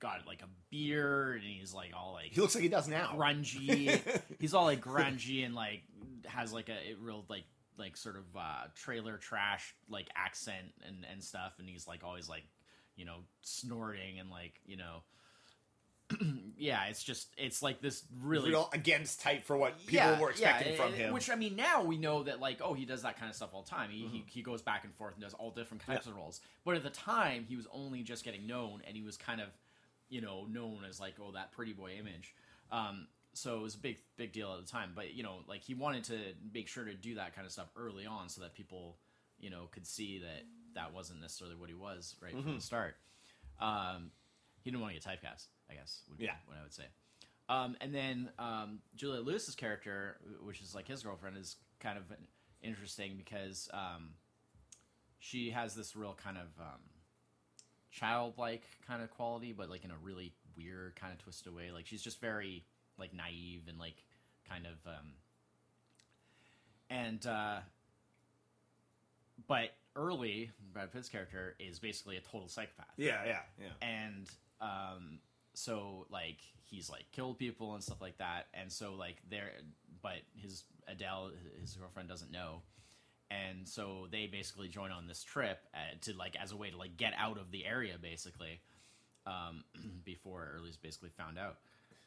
got 0.00 0.26
like 0.26 0.42
a 0.42 0.48
beard 0.70 1.42
and 1.42 1.50
he's 1.50 1.74
like 1.74 1.90
all 1.96 2.12
like 2.12 2.26
He 2.32 2.40
looks 2.40 2.54
like 2.54 2.62
he 2.62 2.68
does 2.68 2.86
now. 2.88 3.12
grungy. 3.16 4.00
He's 4.38 4.54
all 4.54 4.64
like 4.64 4.80
grungy 4.80 5.44
and 5.44 5.54
like 5.54 5.82
has 6.26 6.52
like 6.52 6.68
a 6.68 6.94
real 7.00 7.24
like 7.28 7.44
like 7.78 7.96
sort 7.96 8.16
of 8.16 8.24
uh 8.36 8.66
trailer 8.74 9.16
trash 9.16 9.74
like 9.88 10.08
accent 10.16 10.72
and 10.86 11.06
and 11.10 11.22
stuff 11.22 11.54
and 11.58 11.68
he's 11.68 11.86
like 11.86 12.02
always 12.04 12.28
like 12.28 12.44
you 12.96 13.04
know 13.04 13.18
snorting 13.42 14.18
and 14.18 14.30
like 14.30 14.60
you 14.66 14.76
know 14.76 15.02
yeah, 16.56 16.86
it's 16.86 17.02
just 17.02 17.28
it's 17.36 17.62
like 17.62 17.82
this 17.82 18.02
really 18.22 18.50
real 18.50 18.70
against 18.72 19.20
type 19.20 19.44
for 19.44 19.56
what 19.56 19.78
people 19.80 19.94
yeah, 19.94 20.18
were 20.18 20.30
expecting 20.30 20.72
yeah, 20.72 20.82
from 20.82 20.92
him. 20.94 21.12
Which 21.12 21.30
I 21.30 21.34
mean, 21.34 21.54
now 21.54 21.82
we 21.82 21.98
know 21.98 22.22
that 22.22 22.40
like, 22.40 22.60
oh, 22.62 22.72
he 22.72 22.86
does 22.86 23.02
that 23.02 23.18
kind 23.18 23.28
of 23.28 23.36
stuff 23.36 23.50
all 23.52 23.62
the 23.62 23.70
time. 23.70 23.90
He, 23.90 24.04
Mm-hmm. 24.04 24.14
he, 24.14 24.24
he 24.26 24.42
goes 24.42 24.62
back 24.62 24.84
and 24.84 24.94
forth 24.94 25.14
and 25.14 25.22
does 25.22 25.34
all 25.34 25.50
different 25.50 25.84
types 25.84 26.06
of 26.06 26.16
roles. 26.16 26.40
But 26.64 26.76
at 26.76 26.82
the 26.82 26.90
time, 26.90 27.44
he 27.46 27.56
was 27.56 27.66
only 27.72 28.02
just 28.02 28.24
getting 28.24 28.46
known, 28.46 28.80
and 28.86 28.96
he 28.96 29.02
was 29.02 29.16
kind 29.16 29.40
of, 29.40 29.48
you 30.08 30.20
know, 30.20 30.46
known 30.50 30.78
as 30.88 30.98
like, 30.98 31.14
oh, 31.20 31.32
that 31.32 31.52
pretty 31.52 31.72
boy 31.74 31.92
image. 31.98 32.34
Um, 32.72 33.06
so 33.38 33.56
it 33.58 33.62
was 33.62 33.74
a 33.74 33.78
big 33.78 33.98
big 34.16 34.32
deal 34.32 34.52
at 34.52 34.64
the 34.64 34.70
time. 34.70 34.90
But 34.94 35.14
you 35.14 35.22
know, 35.22 35.40
like 35.48 35.62
he 35.62 35.74
wanted 35.74 36.04
to 36.04 36.18
make 36.52 36.68
sure 36.68 36.84
to 36.84 36.94
do 36.94 37.14
that 37.16 37.34
kind 37.34 37.46
of 37.46 37.52
stuff 37.52 37.68
early 37.76 38.06
on, 38.06 38.28
so 38.28 38.40
that 38.42 38.54
people, 38.54 38.96
you 39.38 39.50
know, 39.50 39.68
could 39.70 39.86
see 39.86 40.18
that 40.18 40.44
that 40.74 40.92
wasn't 40.94 41.20
necessarily 41.20 41.56
what 41.56 41.68
he 41.68 41.74
was 41.74 42.14
right 42.22 42.32
Mm-hmm. 42.34 42.42
from 42.42 42.54
the 42.56 42.60
start. 42.62 42.96
Um, 43.60 44.10
he 44.60 44.70
didn't 44.70 44.82
want 44.82 44.94
to 44.94 45.00
get 45.00 45.08
typecast, 45.08 45.46
I 45.70 45.74
guess. 45.74 46.02
Would 46.08 46.18
be 46.18 46.24
Yeah. 46.24 46.34
what 46.46 46.58
I 46.58 46.62
would 46.62 46.74
say. 46.74 46.84
Um, 47.48 47.76
and 47.80 47.94
then 47.94 48.28
um, 48.38 48.80
Julia 48.94 49.20
Lewis's 49.22 49.54
character, 49.54 50.18
which 50.42 50.60
is 50.60 50.74
like 50.74 50.86
his 50.86 51.02
girlfriend, 51.02 51.36
is 51.38 51.56
kind 51.80 51.96
of 51.96 52.04
interesting 52.62 53.14
because 53.16 53.68
um, 53.72 54.10
she 55.18 55.50
has 55.50 55.74
this 55.74 55.96
real 55.96 56.14
kind 56.22 56.36
of 56.36 56.48
um, 56.60 56.80
childlike 57.90 58.64
kind 58.86 59.02
of 59.02 59.10
quality, 59.10 59.52
but 59.52 59.70
like 59.70 59.84
in 59.84 59.90
a 59.90 59.96
really 60.02 60.32
weird 60.56 60.94
kind 60.96 61.12
of 61.12 61.18
twisted 61.18 61.54
way. 61.54 61.70
Like 61.72 61.86
she's 61.86 62.02
just 62.02 62.20
very 62.20 62.64
like 62.98 63.14
naive 63.14 63.62
and 63.68 63.78
like 63.78 64.04
kind 64.48 64.66
of 64.66 64.86
um, 64.86 65.12
and 66.90 67.26
uh, 67.26 67.58
but 69.46 69.70
early 69.96 70.50
Brad 70.72 70.92
Pitt's 70.92 71.08
character 71.08 71.56
is 71.58 71.78
basically 71.78 72.16
a 72.16 72.20
total 72.20 72.48
psychopath. 72.48 72.86
Yeah, 72.96 73.24
yeah, 73.26 73.40
yeah. 73.60 73.86
and 73.88 74.28
um 74.60 75.18
so 75.54 76.06
like 76.10 76.38
he's 76.64 76.88
like 76.88 77.04
killed 77.12 77.38
people 77.38 77.74
and 77.74 77.82
stuff 77.82 78.00
like 78.00 78.18
that. 78.18 78.46
And 78.54 78.70
so 78.70 78.94
like 78.94 79.16
there 79.28 79.50
but 80.02 80.18
his 80.34 80.64
adele 80.86 81.32
his 81.60 81.74
girlfriend 81.74 82.08
doesn't 82.08 82.30
know. 82.30 82.62
And 83.30 83.68
so 83.68 84.06
they 84.10 84.26
basically 84.26 84.68
join 84.68 84.90
on 84.90 85.06
this 85.06 85.22
trip 85.22 85.58
uh, 85.74 85.78
to 86.02 86.16
like 86.16 86.34
as 86.40 86.52
a 86.52 86.56
way 86.56 86.70
to 86.70 86.78
like 86.78 86.96
get 86.96 87.12
out 87.18 87.36
of 87.38 87.50
the 87.50 87.66
area 87.66 87.96
basically 88.00 88.60
um 89.26 89.64
before 90.04 90.48
Early's 90.56 90.76
basically 90.76 91.10
found 91.10 91.38
out 91.38 91.56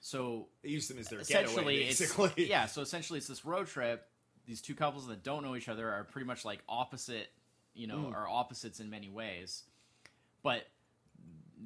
so 0.02 0.48
They 0.64 0.70
used 0.70 0.90
them 0.90 0.98
as 0.98 1.08
their 1.08 1.20
essentially 1.20 1.56
getaway, 1.78 1.78
it's 1.90 2.00
basically. 2.00 2.46
yeah 2.50 2.66
so 2.66 2.82
essentially 2.82 3.18
it's 3.20 3.28
this 3.28 3.46
road 3.46 3.68
trip 3.68 4.08
these 4.48 4.62
two 4.62 4.74
couples 4.76 5.08
that 5.08 5.24
don't 5.24 5.44
know 5.44 5.56
each 5.56 5.70
other 5.70 5.88
are 5.90 6.04
pretty 6.04 6.26
much 6.28 6.44
like 6.44 6.60
opposite 6.68 7.30
you 7.74 7.88
know 7.88 7.98
Mm. 8.12 8.16
are 8.16 8.28
opposites 8.28 8.80
in 8.80 8.90
many 8.90 9.10
ways 9.10 9.64
but 10.44 10.68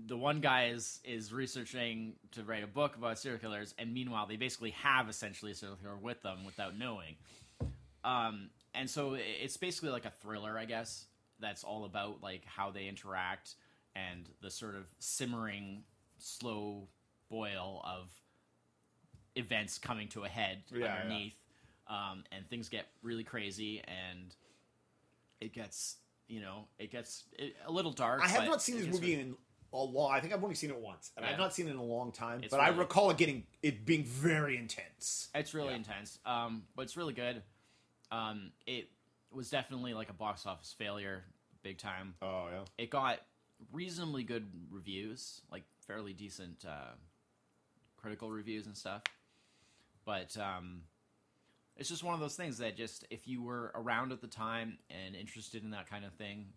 the 0.07 0.17
one 0.17 0.41
guy 0.41 0.67
is 0.67 0.99
is 1.05 1.31
researching 1.31 2.13
to 2.33 2.43
write 2.43 2.63
a 2.63 2.67
book 2.67 2.97
about 2.97 3.17
serial 3.17 3.39
killers 3.39 3.73
and 3.79 3.93
meanwhile 3.93 4.27
they 4.27 4.35
basically 4.35 4.71
have 4.71 5.07
essentially 5.09 5.51
a 5.51 5.55
serial 5.55 5.77
killer 5.77 5.95
with 5.95 6.21
them 6.21 6.43
without 6.45 6.77
knowing 6.77 7.15
um 8.03 8.49
and 8.73 8.89
so 8.89 9.15
it's 9.17 9.55
basically 9.57 9.89
like 9.89 10.05
a 10.05 10.11
thriller 10.21 10.57
i 10.59 10.65
guess 10.65 11.05
that's 11.39 11.63
all 11.63 11.85
about 11.85 12.21
like 12.21 12.43
how 12.45 12.69
they 12.71 12.87
interact 12.87 13.55
and 13.95 14.27
the 14.41 14.51
sort 14.51 14.75
of 14.75 14.85
simmering 14.99 15.83
slow 16.17 16.87
boil 17.29 17.81
of 17.85 18.09
events 19.35 19.77
coming 19.77 20.07
to 20.09 20.23
a 20.23 20.29
head 20.29 20.63
Yeah, 20.71 20.79
yeah. 20.85 20.95
underneath 21.01 21.35
Um, 21.87 22.23
and 22.31 22.47
things 22.47 22.69
get 22.69 22.85
really 23.03 23.23
crazy 23.23 23.81
and 23.87 24.33
it 25.41 25.53
gets 25.53 25.97
you 26.27 26.39
know 26.41 26.67
it 26.79 26.89
gets 26.91 27.25
a 27.67 27.71
little 27.71 27.91
dark 27.91 28.21
I 28.23 28.27
have 28.27 28.45
not 28.45 28.61
seen 28.61 28.77
this 28.77 28.87
movie 28.87 29.15
really- 29.15 29.21
in 29.21 29.37
a 29.73 29.77
long. 29.77 30.13
I 30.13 30.21
think 30.21 30.31
I've 30.33 30.41
only 30.41 30.55
seen 30.55 30.69
it 30.69 30.77
once, 30.77 31.11
and 31.17 31.25
Yeah. 31.25 31.33
I've 31.33 31.37
not 31.37 31.53
seen 31.53 31.67
it 31.67 31.71
in 31.71 31.75
a 31.77 31.83
long 31.83 32.13
time. 32.13 32.41
It's 32.41 32.49
but 32.51 32.61
I 32.61 32.69
recall 32.69 33.09
it 33.11 33.17
getting 33.17 33.45
it 33.61 33.85
being 33.85 34.05
very 34.05 34.55
intense. 34.55 35.29
It's 35.35 35.53
really 35.53 35.71
Yeah. 35.71 35.75
intense, 35.77 36.17
um, 36.25 36.65
but 36.75 36.83
it's 36.83 36.95
really 36.95 37.13
good. 37.13 37.43
Um, 38.09 38.53
it 38.65 38.89
was 39.31 39.49
definitely 39.49 39.93
like 39.93 40.09
a 40.09 40.13
box 40.13 40.45
office 40.45 40.71
failure, 40.71 41.25
big 41.61 41.77
time. 41.77 42.15
Oh 42.21 42.47
yeah. 42.49 42.63
It 42.77 42.89
got 42.89 43.19
reasonably 43.73 44.23
good 44.23 44.49
reviews, 44.69 45.41
like 45.51 45.63
fairly 45.81 46.13
decent 46.13 46.63
uh, 46.63 46.93
critical 47.97 48.31
reviews 48.31 48.67
and 48.67 48.77
stuff. 48.77 49.03
But 50.05 50.37
um, 50.37 50.81
it's 51.77 51.89
just 51.89 52.03
one 52.03 52.13
of 52.13 52.19
those 52.19 52.35
things 52.35 52.59
that 52.59 52.77
just 52.77 53.05
if 53.09 53.27
you 53.27 53.41
were 53.41 53.71
around 53.75 54.11
at 54.11 54.21
the 54.21 54.27
time 54.27 54.77
and 54.89 55.15
interested 55.15 55.63
in 55.63 55.71
that 55.71 55.89
kind 55.89 56.05
of 56.05 56.13
thing, 56.13 56.47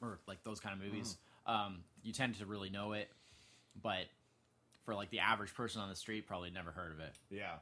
or 0.00 0.20
like 0.26 0.44
those 0.44 0.60
kind 0.60 0.78
of 0.78 0.84
movies, 0.86 1.16
um, 1.46 1.80
you 2.02 2.12
tend 2.12 2.38
to 2.38 2.46
really 2.46 2.70
know 2.70 2.92
it. 2.92 3.08
But 3.82 4.06
for 4.84 4.94
like 4.94 5.10
the 5.10 5.20
average 5.20 5.54
person 5.54 5.80
on 5.80 5.88
the 5.88 5.96
street, 5.96 6.26
probably 6.26 6.50
never 6.50 6.70
heard 6.70 6.92
of 6.92 7.00
it. 7.00 7.14
Yeah. 7.30 7.56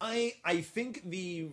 I 0.00 0.34
I 0.44 0.60
think 0.60 1.08
the 1.08 1.48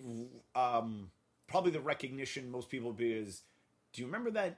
um 0.55 1.11
probably 1.47 1.71
the 1.71 1.79
recognition 1.81 2.49
most 2.49 2.69
people 2.69 2.91
be 2.93 3.13
is 3.13 3.43
do 3.91 4.01
you 4.01 4.07
remember 4.07 4.31
that 4.31 4.57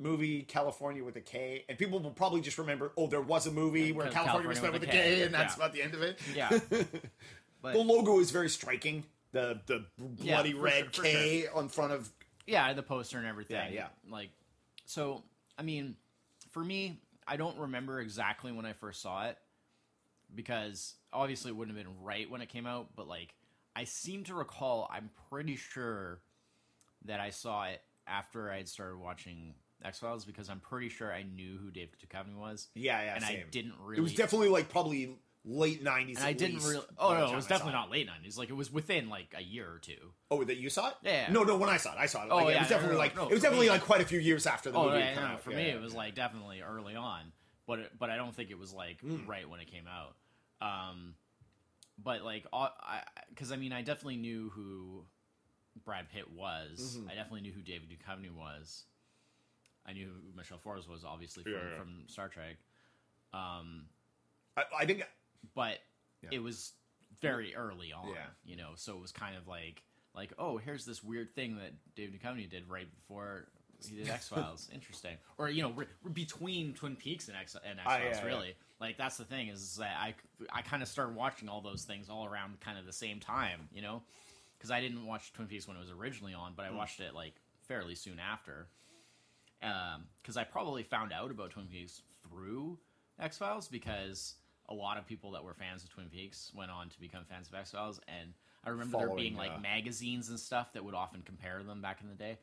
movie 0.00 0.44
Kalifornia 0.44 1.04
with 1.04 1.14
a 1.16 1.20
K? 1.20 1.64
And 1.68 1.78
people 1.78 2.00
will 2.00 2.10
probably 2.10 2.40
just 2.40 2.58
remember, 2.58 2.92
oh, 2.96 3.06
there 3.06 3.20
was 3.20 3.46
a 3.46 3.52
movie 3.52 3.82
Yeah, 3.82 3.92
where 3.92 4.06
Cal- 4.06 4.24
California, 4.24 4.48
was 4.48 4.58
spelled 4.58 4.72
with 4.72 4.82
a 4.82 4.86
with 4.86 4.94
a 4.94 4.98
K, 4.98 5.16
K, 5.16 5.22
and 5.22 5.34
that's 5.34 5.56
yeah. 5.56 5.64
about 5.64 5.74
the 5.74 5.82
end 5.82 5.94
of 5.94 6.02
it. 6.02 6.18
Yeah. 6.34 6.58
But 7.62 7.74
the 7.74 7.80
logo 7.80 8.20
is 8.20 8.30
very 8.30 8.48
striking. 8.48 9.04
The 9.32 9.60
the 9.66 9.84
bloody 9.98 10.52
for 10.52 10.60
red 10.60 10.94
sure, 10.94 11.04
K 11.04 11.46
on 11.54 11.68
front 11.68 11.92
of 11.92 12.10
yeah, 12.46 12.72
the 12.72 12.82
poster 12.82 13.18
and 13.18 13.26
everything. 13.26 13.72
Yeah, 13.72 13.88
yeah. 14.08 14.12
Like, 14.12 14.30
so 14.86 15.22
I 15.58 15.62
mean, 15.62 15.96
for 16.50 16.64
me, 16.64 17.00
I 17.28 17.36
don't 17.36 17.58
remember 17.58 18.00
exactly 18.00 18.50
when 18.50 18.66
I 18.66 18.72
first 18.72 19.02
saw 19.02 19.26
it 19.26 19.38
because 20.34 20.94
obviously 21.12 21.50
it 21.50 21.56
wouldn't 21.56 21.76
have 21.76 21.86
been 21.86 22.02
right 22.02 22.28
when 22.30 22.40
it 22.40 22.48
came 22.48 22.66
out. 22.66 22.88
But 22.96 23.08
like, 23.08 23.34
I 23.76 23.84
seem 23.84 24.24
to 24.24 24.34
recall. 24.34 24.90
I'm 24.92 25.10
pretty 25.30 25.56
sure 25.56 26.20
that 27.04 27.20
I 27.20 27.30
saw 27.30 27.64
it 27.64 27.82
after 28.06 28.50
I 28.50 28.58
had 28.58 28.68
started 28.68 28.98
watching 28.98 29.54
X 29.84 29.98
Files 29.98 30.24
because 30.24 30.48
I'm 30.50 30.60
pretty 30.60 30.88
sure 30.88 31.12
I 31.12 31.22
knew 31.22 31.56
who 31.58 31.70
David 31.70 31.96
Duchovny 31.98 32.34
was. 32.36 32.68
yeah 32.74 33.02
yeah 33.02 33.14
and 33.16 33.24
I 33.24 33.44
didn't 33.50 33.74
really. 33.82 33.98
It 33.98 34.02
was 34.02 34.14
definitely 34.14 34.48
like 34.48 34.68
probably 34.68 35.16
late 35.44 35.82
nineties. 35.82 36.18
And 36.18 36.26
I 36.26 36.32
didn't 36.34 36.58
really. 36.64 36.84
Oh 36.98 37.14
no, 37.14 37.32
it 37.32 37.36
was 37.36 37.46
definitely 37.46 37.72
not 37.72 37.90
late 37.90 38.06
nineties. 38.06 38.36
Like 38.36 38.50
it 38.50 38.56
was 38.56 38.70
within 38.72 39.08
like 39.08 39.34
a 39.36 39.42
year 39.42 39.66
or 39.70 39.78
two. 39.78 40.12
Oh, 40.30 40.44
that 40.44 40.58
you 40.58 40.68
saw 40.70 40.88
it? 40.90 40.94
Yeah. 41.02 41.30
No, 41.32 41.42
no. 41.44 41.56
When 41.56 41.70
I 41.70 41.76
saw 41.78 41.92
it, 41.92 41.98
I 41.98 42.06
saw 42.06 42.24
it. 42.24 42.28
Oh, 42.30 42.36
Like, 42.44 42.56
it 42.56 42.58
was 42.60 42.68
definitely 42.68 42.94
no, 42.96 42.98
like 43.00 43.16
no, 43.16 43.28
it 43.28 43.32
was 43.32 43.42
definitely 43.42 43.66
me- 43.66 43.72
like 43.72 43.82
quite 43.82 44.00
a 44.02 44.04
few 44.04 44.18
years 44.18 44.46
after 44.46 44.70
the 44.70 44.78
Oh, 44.78 44.86
movie. 44.88 44.98
yeah, 44.98 45.14
no, 45.14 45.20
out. 45.22 45.40
for 45.42 45.50
Yeah, 45.52 45.56
me 45.56 45.66
yeah, 45.68 45.74
it 45.74 45.80
was 45.80 45.94
like 45.94 46.14
definitely 46.14 46.60
early 46.60 46.94
on, 46.94 47.32
but 47.66 47.78
it, 47.78 47.92
but 47.98 48.10
I 48.10 48.16
don't 48.16 48.34
think 48.34 48.50
it 48.50 48.58
was 48.58 48.72
like 48.74 48.98
right 49.26 49.48
when 49.48 49.60
it 49.60 49.70
came 49.70 49.84
out. 49.88 50.14
Um, 50.60 51.14
but 52.02 52.22
like 52.22 52.46
I 52.52 53.00
because 53.30 53.50
I, 53.52 53.56
mean 53.56 53.72
I 53.72 53.80
definitely 53.82 54.16
knew 54.16 54.50
who 54.50 55.04
Brad 55.86 56.10
Pitt 56.10 56.30
was. 56.30 56.98
Mm-hmm. 56.98 57.08
I 57.10 57.14
definitely 57.14 57.40
knew 57.42 57.52
who 57.52 57.62
David 57.62 57.88
Duchovny 57.88 58.30
was. 58.30 58.84
I 59.90 59.92
knew 59.92 60.06
who 60.06 60.36
Michelle 60.36 60.58
Forbes 60.58 60.88
was 60.88 61.04
obviously 61.04 61.42
from, 61.42 61.52
Yeah, 61.52 61.58
yeah. 61.70 61.76
from 61.78 61.88
Star 62.06 62.28
Trek. 62.28 62.56
Um, 63.32 63.86
I, 64.56 64.62
I 64.80 64.86
think 64.86 65.02
but 65.54 65.78
Yeah. 66.22 66.30
it 66.32 66.42
was 66.42 66.72
very 67.20 67.54
early 67.54 67.92
on. 67.92 68.08
Yeah. 68.08 68.26
You 68.44 68.56
know, 68.56 68.70
so 68.76 68.96
it 68.96 69.00
was 69.00 69.12
kind 69.12 69.36
of 69.36 69.46
like 69.46 69.82
like 70.14 70.32
oh 70.38 70.56
here's 70.58 70.84
this 70.84 71.02
weird 71.04 71.30
thing 71.34 71.56
that 71.56 71.72
David 71.94 72.20
Duchovny 72.20 72.48
did 72.50 72.68
right 72.68 72.88
before 72.92 73.46
he 73.88 73.96
did 73.96 74.08
X 74.10 74.28
Files. 74.28 74.68
Interesting. 74.72 75.16
Or 75.38 75.48
you 75.48 75.62
know 75.62 75.70
re- 75.72 75.86
between 76.12 76.74
Twin 76.74 76.96
Peaks 76.96 77.28
and 77.28 77.36
X 77.36 77.56
and 77.68 77.78
X 77.78 77.86
Ah, 77.86 77.90
Files 77.96 78.02
yeah, 78.16 78.20
yeah. 78.20 78.26
really. 78.26 78.54
Like 78.80 78.96
that's 78.98 79.16
the 79.16 79.24
thing 79.24 79.48
is 79.48 79.76
that 79.76 79.96
I 79.98 80.14
I 80.52 80.62
kind 80.62 80.82
of 80.82 80.88
started 80.88 81.14
watching 81.14 81.48
all 81.48 81.60
those 81.60 81.84
things 81.84 82.08
all 82.08 82.26
around 82.26 82.60
kind 82.60 82.78
of 82.78 82.86
the 82.86 82.92
same 82.92 83.20
time. 83.20 83.68
You 83.72 83.82
know, 83.82 84.02
because 84.58 84.70
I 84.70 84.80
didn't 84.80 85.06
watch 85.06 85.32
Twin 85.32 85.46
Peaks 85.48 85.68
when 85.68 85.76
it 85.76 85.80
was 85.80 85.90
originally 85.90 86.34
on, 86.34 86.54
but 86.56 86.66
I 86.66 86.70
watched 86.70 87.00
it 87.00 87.14
like 87.14 87.34
fairly 87.68 87.94
soon 87.94 88.18
after. 88.18 88.66
Because 89.60 90.36
I 90.36 90.44
probably 90.44 90.82
found 90.82 91.12
out 91.12 91.30
about 91.30 91.50
Twin 91.50 91.66
Peaks 91.66 92.02
through 92.26 92.78
X 93.18 93.38
Files 93.38 93.68
because 93.68 94.34
a 94.68 94.74
lot 94.74 94.96
of 94.98 95.06
people 95.06 95.32
that 95.32 95.44
were 95.44 95.54
fans 95.54 95.82
of 95.84 95.90
Twin 95.90 96.08
Peaks 96.08 96.52
went 96.54 96.70
on 96.70 96.88
to 96.88 97.00
become 97.00 97.24
fans 97.24 97.48
of 97.48 97.54
X 97.54 97.72
Files, 97.72 98.00
and 98.08 98.32
I 98.64 98.70
remember 98.70 98.98
there 98.98 99.06
Following, 99.08 99.22
being 99.24 99.36
like 99.36 99.52
uh, 99.52 99.58
magazines 99.58 100.28
and 100.28 100.38
stuff 100.38 100.72
that 100.74 100.84
would 100.84 100.94
often 100.94 101.22
compare 101.22 101.62
them 101.62 101.82
back 101.82 102.00
in 102.02 102.08
the 102.08 102.14
day, 102.14 102.38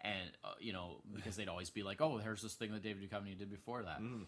and 0.00 0.30
uh, 0.44 0.54
you 0.58 0.72
know 0.72 1.02
because 1.14 1.36
they'd 1.36 1.48
always 1.48 1.70
be 1.70 1.82
like, 1.82 2.00
"Oh, 2.00 2.18
here's 2.18 2.42
this 2.42 2.54
thing 2.54 2.72
that 2.72 2.82
David 2.82 3.08
Duchovny 3.08 3.36
did 3.38 3.50
before 3.50 3.82
that," 3.82 4.00
Mm. 4.00 4.26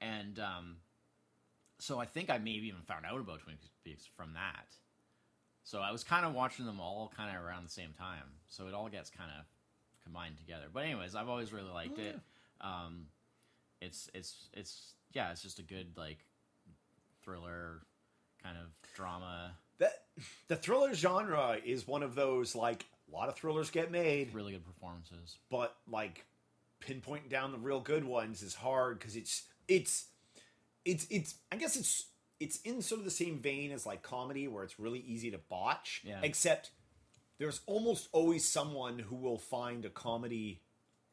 and 0.00 0.38
um, 0.38 0.76
so 1.78 1.98
I 1.98 2.04
think 2.06 2.30
I 2.30 2.38
maybe 2.38 2.68
even 2.68 2.82
found 2.82 3.06
out 3.06 3.20
about 3.20 3.40
Twin 3.40 3.56
Peaks 3.84 4.06
from 4.06 4.34
that. 4.34 4.66
So 5.64 5.80
I 5.80 5.90
was 5.90 6.04
kind 6.04 6.24
of 6.24 6.32
watching 6.32 6.64
them 6.64 6.78
all 6.78 7.12
kind 7.16 7.36
of 7.36 7.42
around 7.42 7.64
the 7.64 7.70
same 7.70 7.92
time. 7.98 8.22
So 8.46 8.68
it 8.68 8.74
all 8.74 8.88
gets 8.88 9.10
kind 9.10 9.30
of 9.36 9.44
combined 10.06 10.36
together. 10.38 10.66
But 10.72 10.84
anyways, 10.84 11.14
I've 11.16 11.28
always 11.28 11.52
really 11.52 11.70
liked 11.70 11.98
it. 11.98 12.18
Um, 12.60 13.06
it's 13.82 14.08
it's 14.14 14.48
it's 14.54 14.92
yeah, 15.12 15.32
it's 15.32 15.42
just 15.42 15.58
a 15.58 15.62
good 15.62 15.88
like 15.96 16.18
thriller 17.22 17.82
kind 18.42 18.56
of 18.56 18.70
drama. 18.94 19.52
that 19.78 20.04
the 20.48 20.56
thriller 20.56 20.94
genre 20.94 21.58
is 21.64 21.86
one 21.86 22.02
of 22.02 22.14
those 22.14 22.54
like 22.54 22.86
a 23.12 23.14
lot 23.14 23.28
of 23.28 23.34
thrillers 23.36 23.70
get 23.70 23.90
made, 23.90 24.32
Really 24.34 24.52
good 24.52 24.64
performances. 24.64 25.36
but 25.50 25.76
like 25.90 26.24
pinpointing 26.80 27.28
down 27.30 27.52
the 27.52 27.58
real 27.58 27.80
good 27.80 28.04
ones 28.04 28.42
is 28.42 28.54
hard 28.54 28.98
because 28.98 29.16
it's 29.16 29.44
it's 29.68 30.06
it's 30.84 31.06
it's 31.10 31.34
I 31.50 31.56
guess 31.56 31.76
it's 31.76 32.06
it's 32.38 32.60
in 32.62 32.82
sort 32.82 32.98
of 33.00 33.04
the 33.04 33.10
same 33.10 33.38
vein 33.38 33.72
as 33.72 33.86
like 33.86 34.02
comedy 34.02 34.46
where 34.46 34.62
it's 34.62 34.78
really 34.78 35.00
easy 35.06 35.30
to 35.30 35.38
botch. 35.38 36.02
Yeah. 36.04 36.20
Except 36.22 36.70
there's 37.38 37.60
almost 37.66 38.08
always 38.12 38.48
someone 38.48 38.98
who 38.98 39.16
will 39.16 39.38
find 39.38 39.84
a 39.84 39.90
comedy 39.90 40.60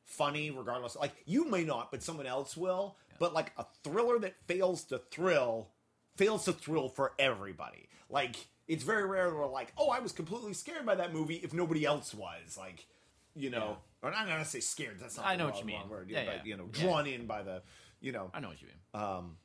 funny 0.05 0.51
regardless 0.51 0.95
like 0.97 1.13
you 1.25 1.49
may 1.49 1.63
not 1.63 1.89
but 1.91 2.03
someone 2.03 2.25
else 2.27 2.57
will 2.57 2.97
but 3.19 3.33
like 3.33 3.51
a 3.57 3.65
thriller 3.83 4.19
that 4.19 4.33
fails 4.47 4.83
to 4.83 4.99
thrill 5.11 5.69
fails 6.17 6.43
to 6.45 6.51
thrill 6.51 6.89
for 6.89 7.13
everybody 7.17 7.87
like 8.09 8.35
it's 8.67 8.83
very 8.83 9.05
rare 9.05 9.29
that 9.29 9.35
we're 9.35 9.47
like 9.47 9.71
oh 9.77 9.89
i 9.89 9.99
was 9.99 10.11
completely 10.11 10.53
scared 10.53 10.85
by 10.85 10.93
that 10.95 11.13
movie 11.13 11.35
if 11.35 11.53
nobody 11.53 11.85
else 11.85 12.13
was 12.13 12.57
like 12.57 12.85
you 13.33 13.49
know 13.49 13.77
or 14.01 14.09
i'm 14.13 14.27
not 14.27 14.33
gonna 14.33 14.43
say 14.45 14.59
scared 14.59 14.97
that's 14.99 15.15
not 15.17 15.25
I 15.25 15.37
know 15.37 15.45
what 15.45 15.57
you 15.59 15.65
mean. 15.65 15.87
word, 15.89 16.09
Yeah, 16.09 16.25
but, 16.25 16.35
yeah. 16.35 16.41
you 16.43 16.57
know 16.57 16.69
Yeah. 16.73 16.81
drawn 16.83 17.07
in 17.07 17.25
by 17.25 17.43
the 17.43 17.61
you 18.01 18.11
know 18.11 18.29
I 18.33 18.41
know 18.41 18.49
what 18.49 18.61
you 18.61 18.67
mean. 18.67 19.01
um 19.01 19.37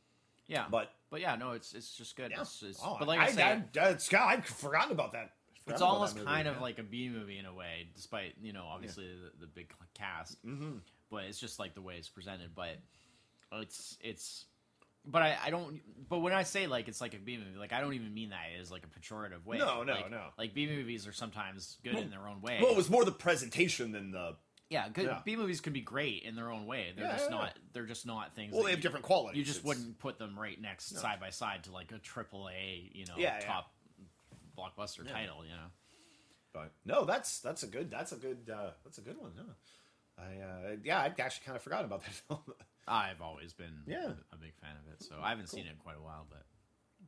Yeah, 0.48 0.64
but 0.70 0.90
but 1.10 1.20
yeah, 1.20 1.36
no, 1.36 1.52
it's 1.52 1.72
it's 1.72 1.96
just 1.96 2.16
good. 2.16 2.32
yeah. 2.32 2.40
It's, 2.42 2.62
it's, 2.62 2.80
Oh, 2.84 2.96
but 2.98 3.06
like 3.08 3.20
I, 3.20 3.22
I, 3.24 3.52
I, 3.52 3.64
that's- 3.72 4.08
God, 4.10 4.28
I'd 4.28 4.44
forgotten 4.44 4.90
about 4.92 5.12
that. 5.12 5.30
It's 5.68 5.82
almost 5.82 6.24
kind 6.24 6.48
of 6.48 6.56
yeah. 6.56 6.62
like 6.62 6.78
a 6.78 6.82
B 6.82 7.08
movie 7.08 7.38
in 7.38 7.46
a 7.46 7.54
way, 7.54 7.88
despite 7.94 8.34
you 8.42 8.52
know 8.52 8.64
obviously 8.68 9.04
the, 9.06 9.40
the 9.40 9.46
big 9.46 9.72
cast. 9.94 10.44
Mhm. 10.46 10.80
But 11.10 11.24
it's 11.24 11.38
just 11.38 11.58
like 11.58 11.74
the 11.74 11.80
way 11.82 11.96
it's 11.96 12.08
presented. 12.08 12.54
But 12.54 12.78
it's 13.52 13.96
it's. 14.00 14.44
But 15.06 15.22
I, 15.22 15.38
I 15.46 15.50
don't. 15.50 15.80
But 16.08 16.18
when 16.18 16.32
I 16.34 16.42
say 16.42 16.66
like 16.66 16.88
it's 16.88 17.00
like 17.00 17.14
a 17.14 17.18
B 17.18 17.38
movie, 17.38 17.58
like 17.58 17.72
I 17.72 17.80
don't 17.80 17.94
even 17.94 18.12
mean 18.12 18.30
that 18.30 18.42
as 18.60 18.70
like 18.70 18.84
a 18.84 18.88
pejorative 19.00 19.46
way. 19.46 19.56
No, 19.58 19.82
no, 19.82 19.94
like, 19.94 20.10
no. 20.10 20.22
Like 20.36 20.52
B 20.54 20.66
movies 20.66 21.06
are 21.06 21.12
sometimes 21.12 21.78
good 21.82 21.96
in 21.96 22.10
their 22.10 22.28
own 22.28 22.42
way. 22.42 22.58
Well, 22.60 22.72
it 22.72 22.76
was 22.76 22.90
more 22.90 23.04
the 23.04 23.12
presentation 23.12 23.92
than 23.92 24.10
the. 24.10 24.36
yeah, 24.68 24.88
good. 24.90 25.06
yeah. 25.06 25.20
B 25.24 25.34
movies 25.36 25.62
can 25.62 25.72
be 25.72 25.80
great 25.80 26.24
in 26.24 26.36
their 26.36 26.50
own 26.50 26.66
way. 26.66 26.92
They're 26.94 27.06
Yeah, 27.06 27.12
just 27.12 27.30
yeah, 27.30 27.36
not. 27.36 27.58
They're 27.72 27.86
just 27.86 28.04
not 28.06 28.34
things. 28.34 28.52
Well, 28.52 28.64
they 28.64 28.70
have 28.70 28.80
you- 28.80 28.82
different 28.82 29.06
qualities. 29.06 29.38
You 29.38 29.44
just 29.44 29.60
It's- 29.60 29.66
wouldn't 29.66 29.98
put 29.98 30.18
them 30.18 30.38
right 30.38 30.60
next 30.60 30.94
side 30.98 31.20
by 31.20 31.30
side 31.30 31.64
to 31.64 31.72
like 31.72 31.90
a 31.92 31.98
triple 31.98 32.50
A, 32.50 32.90
you 32.92 33.06
know, 33.06 33.14
Yeah, 33.16 33.38
yeah. 33.40 33.46
top 33.46 33.72
blockbuster 34.58 35.06
Yeah. 35.06 35.12
title. 35.12 35.44
You 35.44 35.52
know. 35.52 35.70
But 36.52 36.72
no, 36.84 37.04
that's 37.04 37.40
that's 37.40 37.62
a 37.62 37.66
good 37.66 37.90
that's 37.90 38.12
a 38.12 38.16
good 38.16 38.50
uh, 38.52 38.70
that's 38.84 38.98
a 38.98 39.02
good 39.02 39.18
one. 39.18 39.32
No, 39.36 39.44
I 40.18 40.40
uh, 40.42 40.76
yeah, 40.82 40.98
I 40.98 41.06
actually 41.06 41.44
kind 41.46 41.56
of 41.56 41.62
forgot 41.62 41.84
about 41.84 42.02
that 42.04 42.14
film. 42.28 42.40
I've 42.88 43.20
always 43.20 43.52
been 43.52 43.84
Yeah. 43.86 44.16
a, 44.32 44.36
big 44.40 44.56
fan 44.56 44.72
of 44.80 44.90
it, 44.92 45.02
so 45.04 45.16
I 45.22 45.28
haven't 45.28 45.48
seen 45.50 45.66
it 45.66 45.70
in 45.72 45.76
quite 45.76 45.96
a 45.98 46.02
while, 46.02 46.26
but 46.28 46.42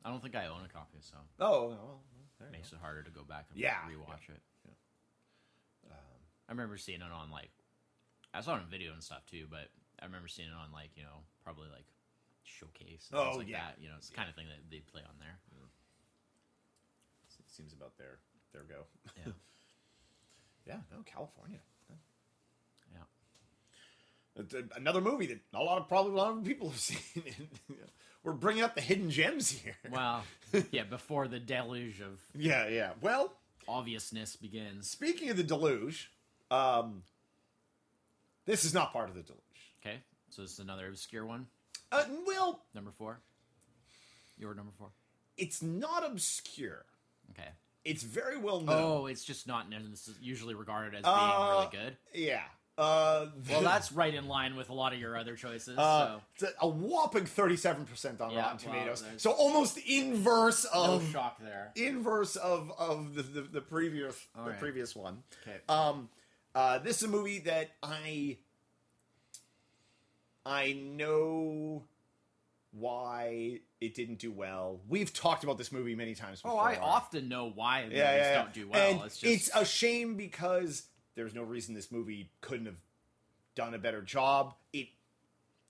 I 0.05 0.09
don't 0.11 0.21
think 0.21 0.35
I 0.35 0.45
own 0.45 0.61
a 0.63 0.69
copy, 0.71 0.99
so 1.01 1.17
oh, 1.39 1.69
well, 1.69 2.01
there 2.37 2.47
it 2.47 2.51
you 2.51 2.57
makes 2.59 2.71
it 2.71 2.77
harder 2.79 3.01
to 3.01 3.09
go 3.09 3.23
back 3.23 3.47
and 3.49 3.59
Yeah, 3.59 3.81
rewatch 3.89 4.29
it. 4.29 4.41
Um, 5.89 6.19
I 6.47 6.51
remember 6.51 6.77
seeing 6.77 7.01
it 7.01 7.11
on 7.11 7.31
like 7.31 7.49
I 8.33 8.41
saw 8.41 8.55
it 8.55 8.61
on 8.61 8.69
video 8.69 8.93
and 8.93 9.01
stuff 9.03 9.25
too, 9.25 9.47
but 9.49 9.67
I 9.99 10.05
remember 10.05 10.27
seeing 10.27 10.49
it 10.49 10.55
on 10.55 10.71
like 10.71 10.91
you 10.95 11.03
know 11.03 11.25
probably 11.43 11.67
like 11.73 11.85
showcase 12.43 13.09
and 13.11 13.19
Oh, 13.19 13.23
things 13.25 13.37
like 13.37 13.49
yeah. 13.49 13.73
that. 13.73 13.81
You 13.81 13.89
know, 13.89 13.95
it's 13.97 14.09
the 14.09 14.15
kind 14.15 14.29
of 14.29 14.35
thing 14.35 14.47
that 14.47 14.61
they 14.69 14.79
play 14.79 15.01
on 15.01 15.15
there. 15.19 15.39
Seems 17.51 17.73
about 17.73 17.97
their 17.97 18.17
their 18.53 18.63
go. 18.63 18.85
Yeah, 19.17 19.31
Yeah, 20.67 20.77
no, 20.91 21.03
Kalifornia. 21.03 21.59
yeah. 22.93 23.03
Another 24.75 25.01
movie 25.01 25.25
that 25.27 25.39
a 25.53 25.61
lot 25.61 25.77
of 25.77 25.87
probably 25.87 26.13
a 26.13 26.15
lot 26.15 26.31
of 26.37 26.43
people 26.43 26.69
have 26.69 26.79
seen. 26.79 26.97
We're 28.23 28.33
bringing 28.33 28.63
up 28.63 28.75
the 28.75 28.81
hidden 28.81 29.09
gems 29.09 29.51
here. 29.51 29.75
Well, 29.91 30.23
yeah. 30.71 30.83
Before 30.83 31.27
the 31.27 31.39
deluge 31.39 31.99
of 32.01 32.19
Yeah, 32.35 32.67
yeah. 32.67 32.91
Well, 33.01 33.33
obviousness 33.67 34.35
begins. 34.35 34.89
speaking 34.89 35.29
of 35.29 35.37
the 35.37 35.43
deluge, 35.43 36.11
um, 36.49 37.03
this 38.45 38.63
is 38.63 38.73
not 38.73 38.93
part 38.93 39.09
of 39.09 39.15
the 39.15 39.21
deluge. 39.23 39.41
Okay, 39.85 39.97
so 40.29 40.41
this 40.43 40.51
is 40.53 40.59
another 40.59 40.87
obscure 40.87 41.25
one. 41.25 41.47
Uh, 41.91 42.05
well, 42.25 42.61
Number 42.73 42.91
four. 42.91 43.19
Your 44.37 44.53
number 44.55 44.71
four. 44.77 44.89
it's 45.37 45.61
not 45.61 46.05
obscure. 46.09 46.85
Okay. 47.31 47.49
It's 47.83 48.03
very 48.03 48.37
well 48.37 48.61
known. 48.61 48.75
Oh, 48.83 49.05
it's 49.07 49.23
just 49.25 49.47
not 49.47 49.69
necess- 49.69 50.15
usually 50.21 50.53
regarded 50.53 50.93
as 50.95 51.03
being 51.03 51.15
Uh, 51.15 51.49
really 51.71 51.85
good. 51.85 51.97
Yeah. 52.13 52.43
Uh, 52.77 53.27
Well, 53.49 53.61
that's 53.61 53.91
right 53.91 54.13
in 54.13 54.27
line 54.27 54.55
with 54.55 54.69
a 54.69 54.73
lot 54.73 54.93
of 54.93 54.99
your 54.99 55.17
other 55.17 55.35
choices. 55.35 55.77
uh, 55.77 56.05
so 56.19 56.21
it's 56.35 56.43
a- 56.43 56.55
a 56.61 56.67
whopping 56.67 57.25
thirty-seven 57.25 57.85
percent 57.85 58.21
on 58.21 58.31
Yeah, 58.31 58.41
Rotten 58.43 58.57
Tomatoes. 58.59 59.03
there's- 59.03 59.21
so 59.21 59.31
almost 59.31 59.77
inverse 59.79 60.65
no 60.73 60.95
of 60.95 61.11
shock 61.11 61.39
there. 61.39 61.71
inverse 61.75 62.35
of 62.37 62.71
of 62.77 63.13
the 63.15 63.23
the, 63.23 63.41
the 63.41 63.61
previous 63.61 64.25
All 64.35 64.45
the 64.45 64.51
right. 64.51 64.59
previous 64.59 64.95
one. 64.95 65.23
Okay. 65.41 65.59
Um, 65.67 66.09
uh, 66.55 66.79
this 66.79 66.97
is 66.97 67.03
a 67.03 67.07
movie 67.07 67.39
that 67.39 67.71
I 67.83 68.37
I 70.45 70.73
know 70.73 71.83
why 72.71 73.59
it 73.79 73.95
didn't 73.95 74.19
do 74.19 74.31
well. 74.31 74.79
We've 74.87 75.13
talked 75.13 75.43
about 75.43 75.57
this 75.57 75.71
movie 75.71 75.95
many 75.95 76.15
times 76.15 76.41
oh, 76.45 76.49
before. 76.49 76.61
I 76.61 76.77
often 76.77 77.27
know 77.27 77.51
why 77.53 77.83
movies 77.83 77.97
yeah, 77.97 78.15
yeah, 78.15 78.21
yeah. 78.21 78.41
don't 78.41 78.53
do 78.53 78.67
well. 78.67 78.91
And 78.91 79.01
it's 79.05 79.17
just 79.17 79.33
it's 79.33 79.55
a 79.55 79.65
shame 79.65 80.15
because 80.15 80.83
there's 81.15 81.35
no 81.35 81.43
reason 81.43 81.75
this 81.75 81.91
movie 81.91 82.31
couldn't 82.39 82.65
have 82.65 82.79
done 83.55 83.73
a 83.73 83.77
better 83.77 84.01
job. 84.01 84.53
It, 84.71 84.87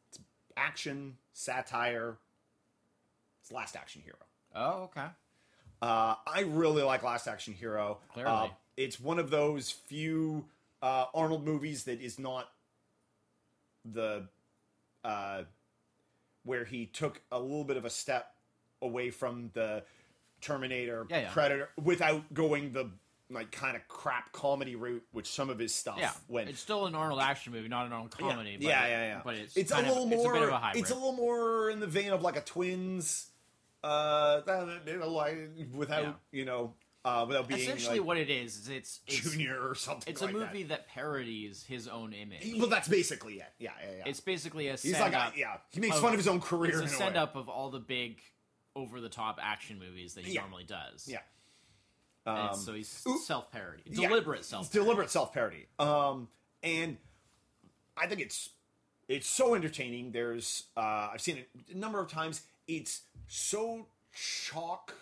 it's 0.10 0.20
action, 0.56 1.18
satire. 1.34 2.18
It's 3.42 3.52
Last 3.52 3.76
Action 3.76 4.04
Hero. 4.04 4.18
oh, 4.56 4.84
okay. 4.84 5.08
Uh, 5.82 6.14
I 6.28 6.42
really 6.42 6.84
like 6.84 7.02
Last 7.02 7.28
Action 7.28 7.56
Hero. 7.56 7.98
Clearly. 8.14 8.32
Uh, 8.32 8.48
it's 8.78 9.00
one 9.00 9.18
of 9.18 9.32
those 9.32 9.72
few 9.72 10.46
uh, 10.84 11.06
Arnold 11.16 11.44
movies 11.44 11.86
that 11.86 12.00
is 12.02 12.20
not 12.20 12.48
the 13.84 14.28
uh, 15.04 15.44
where 16.44 16.66
he 16.66 16.86
took 16.86 17.22
a 17.32 17.40
little 17.40 17.64
bit 17.64 17.78
of 17.78 17.86
a 17.86 17.90
step 17.90 18.34
away 18.82 19.10
from 19.12 19.52
the 19.54 19.84
Terminator, 20.42 21.06
Yeah, 21.10 21.20
yeah. 21.22 21.30
Predator, 21.32 21.70
without 21.82 22.34
going 22.34 22.72
the 22.74 22.90
like 23.30 23.52
kind 23.52 23.78
of 23.78 23.88
crap 23.88 24.32
comedy 24.34 24.76
route, 24.76 25.04
which 25.14 25.28
some 25.30 25.50
of 25.50 25.58
his 25.58 25.74
stuff 25.74 25.96
Yeah, 26.00 26.12
went. 26.28 26.50
it's 26.50 26.60
still 26.60 26.86
an 26.88 26.96
Arnold 26.96 27.22
action 27.22 27.54
movie, 27.54 27.70
not 27.70 27.86
an 27.86 27.94
Arnold 27.94 28.14
Yeah. 28.20 28.28
comedy. 28.30 28.58
But 28.58 28.66
yeah, 28.66 28.86
it- 28.86 28.90
yeah, 28.90 29.04
yeah. 29.16 29.22
But 29.24 29.36
it's 29.36 29.56
it's 29.56 29.72
a 29.72 29.78
of- 29.80 29.88
little 29.88 30.06
more. 30.08 30.18
It's 30.20 30.26
a 30.26 30.34
bit 30.34 30.44
of 30.44 30.50
a 30.50 30.58
hybrid. 30.58 30.82
It's 30.82 30.92
a 30.92 30.96
little 30.96 31.14
more 31.14 31.70
in 31.70 31.80
the 31.80 31.88
vein 31.88 32.12
of 32.12 32.22
like 32.24 32.36
a 32.36 32.42
twins, 32.42 33.30
uh, 33.84 34.42
you 34.86 34.98
know, 35.00 35.10
like 35.10 35.38
without 35.74 36.04
Yeah. 36.04 36.14
you 36.32 36.44
know, 36.46 36.74
uh, 37.04 37.26
without 37.28 37.48
being 37.48 37.60
Essentially, 37.60 38.00
like, 38.00 38.08
what 38.08 38.18
it 38.18 38.30
is 38.30 38.58
is 38.58 38.70
it's, 38.70 39.00
it's 39.08 39.18
junior 39.32 39.58
or 39.68 39.74
something. 39.76 40.12
It's 40.12 40.22
a 40.22 40.26
like 40.26 40.34
movie 40.34 40.64
that. 40.64 40.88
parodies 40.88 41.64
his 41.68 41.88
own 41.88 42.14
image. 42.14 42.44
That. 42.52 42.60
Well, 42.60 42.68
that's 42.70 42.88
basically 42.88 43.36
it. 43.36 43.52
Yeah, 43.60 43.72
yeah, 43.84 43.98
yeah. 43.98 44.04
It's 44.06 44.20
basically 44.20 44.68
a 44.68 44.74
He's 44.78 45.00
like, 45.00 45.14
a, 45.14 45.32
yeah, 45.36 45.58
he 45.72 45.80
makes 45.80 45.96
of- 45.96 46.02
fun 46.02 46.14
of 46.14 46.20
his 46.20 46.28
own 46.28 46.40
career. 46.42 46.72
It's 46.72 46.80
a 46.80 46.82
in 46.84 46.86
a 46.88 46.90
send 46.90 47.18
up 47.18 47.36
of 47.36 47.50
all 47.50 47.70
the 47.72 47.80
big, 47.80 48.20
over 48.76 49.02
the 49.02 49.10
top 49.10 49.40
action 49.42 49.80
movies 49.80 50.14
that 50.14 50.26
he 50.26 50.34
Yeah. 50.36 50.42
normally 50.42 50.64
does. 50.64 51.08
Yeah. 51.08 51.20
Um, 52.26 52.54
so 52.54 52.74
he's 52.74 53.04
self 53.26 53.52
parody, 53.52 53.82
deliberate 53.92 54.42
it's 54.42 54.50
self. 54.50 54.72
deliberate 54.72 55.10
self 55.10 55.34
parody. 55.34 55.66
Um, 55.80 56.28
and 56.62 56.98
I 57.98 58.06
think 58.06 58.22
it's 58.22 58.50
it's 59.08 59.26
so 59.28 59.56
entertaining. 59.56 60.12
There's 60.12 60.66
uh, 60.78 61.10
I've 61.14 61.22
seen 61.22 61.38
it 61.38 61.50
a 61.74 61.78
number 61.78 62.00
of 62.00 62.12
times. 62.12 62.42
It's 62.68 63.02
so 63.28 63.88
chock 64.14 64.94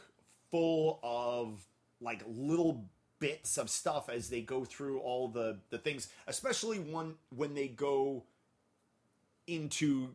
full 0.49 0.99
of 1.03 1.59
like 2.01 2.23
little 2.27 2.85
bits 3.19 3.57
of 3.57 3.69
stuff 3.69 4.09
as 4.09 4.29
they 4.29 4.41
go 4.41 4.63
through 4.65 4.99
all 4.99 5.27
the 5.27 5.57
the 5.69 5.77
things, 5.77 6.07
especially 6.27 6.79
one 6.79 7.15
when 7.35 7.53
they 7.53 7.67
go 7.67 8.23
into 9.47 10.09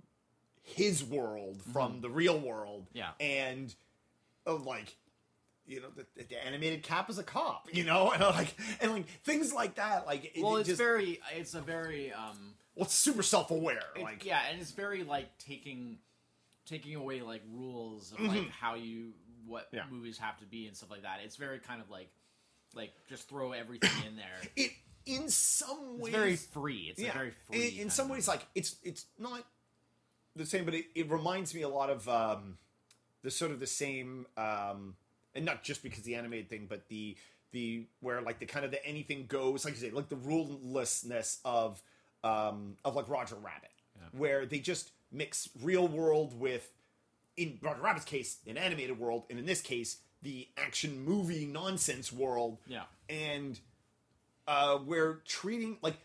his 0.63 1.05
world 1.05 1.61
from 1.73 2.01
the 2.01 2.09
real 2.09 2.39
world. 2.39 2.87
Yeah. 2.93 3.11
and 3.21 3.75
of 4.47 4.67
like 4.67 4.97
you 5.67 5.81
know 5.81 5.89
the, 5.97 6.05
the 6.25 6.47
animated 6.47 6.83
cap 6.83 7.09
is 7.09 7.17
a 7.19 7.23
cop 7.23 7.69
you 7.73 7.85
know 7.85 8.11
and 8.13 8.21
like 8.23 8.55
and 8.83 8.93
like 8.93 9.07
things 9.25 9.55
like 9.55 9.77
that 9.77 10.05
like 10.07 10.37
it, 10.37 10.43
Well, 10.43 10.57
it 10.57 10.61
it's 10.61 10.69
just 10.69 10.79
very, 10.79 11.19
it's 11.35 11.55
a 11.55 11.63
very, 11.63 12.13
um, 12.13 12.55
well, 12.77 12.85
it's 12.85 12.95
super 12.95 13.23
self-aware 13.23 13.81
it- 13.97 14.03
like 14.03 14.25
yeah, 14.27 14.41
and 14.51 14.61
it's 14.61 14.73
very 14.73 15.03
like 15.05 15.37
taking, 15.39 15.99
taking 16.67 16.95
away 16.95 17.23
like 17.23 17.43
rules 17.53 18.13
of 18.13 18.21
like 18.21 18.51
how 18.51 18.75
you 18.75 19.13
what. 19.47 19.69
Yeah. 19.73 19.83
movies 19.91 20.19
have 20.19 20.39
to 20.39 20.45
be 20.47 20.67
and 20.67 20.77
stuff 20.77 20.91
like 20.91 21.03
that. 21.03 21.21
It's 21.25 21.37
very 21.37 21.59
kind 21.59 21.81
of 21.81 21.91
like, 21.91 22.11
like 22.75 22.93
just 23.09 23.29
throw 23.29 23.53
everything 23.53 23.91
in 24.07 24.17
there. 24.17 24.27
it 24.57 24.73
in 25.07 25.29
some 25.29 25.97
It's 25.97 26.03
ways 26.05 26.13
very 26.15 26.37
free. 26.37 26.87
It's 26.91 27.03
a 27.03 27.13
very 27.13 27.31
free. 27.47 27.69
in, 27.69 27.83
in 27.83 27.91
some 27.91 28.09
ways 28.09 28.27
like 28.27 28.47
it's 28.55 28.77
it's 28.83 29.07
not 29.19 29.45
the 30.37 30.47
same 30.47 30.65
but 30.65 30.75
it, 30.75 30.87
it 30.95 31.11
reminds 31.11 31.55
me 31.55 31.63
a 31.63 31.69
lot 31.69 31.91
of 31.91 32.09
um 32.09 32.59
the 33.23 33.31
sort 33.31 33.51
of 33.51 33.61
the 33.61 33.67
same 33.67 34.27
um 34.37 34.97
and 35.35 35.45
not 35.45 35.63
just 35.63 35.83
because 35.83 36.03
the 36.05 36.15
animated 36.15 36.49
thing 36.49 36.67
but 36.69 36.89
the 36.89 37.17
the 37.53 37.85
where 38.01 38.21
like 38.23 38.39
the 38.41 38.47
kind 38.47 38.65
of 38.65 38.71
the 38.71 38.85
anything 38.85 39.27
goes 39.27 39.65
like 39.65 39.75
you 39.75 39.81
say 39.81 39.91
like 39.91 40.09
the 40.09 40.17
rulelessness 40.17 41.39
of 41.45 41.81
um 42.25 42.77
of 42.85 42.97
like 42.97 43.09
roger 43.09 43.37
rabbit 43.37 43.71
where 44.17 44.45
they 44.47 44.59
just 44.59 44.91
mix 45.13 45.49
real 45.63 45.87
world 45.87 46.39
with 46.39 46.73
in 47.37 47.59
roger 47.63 47.81
rabbit's 47.83 48.05
case 48.05 48.39
an 48.47 48.57
animated 48.57 48.99
world 48.99 49.25
and 49.31 49.39
in 49.39 49.47
this 49.47 49.61
case 49.61 49.99
the 50.23 50.49
action 50.57 51.05
movie 51.05 51.45
nonsense 51.47 52.13
world 52.13 52.59
yeah, 52.67 52.85
and 53.09 53.61
uh, 54.47 54.79
we're 54.87 55.21
treating 55.27 55.77
like 55.83 55.97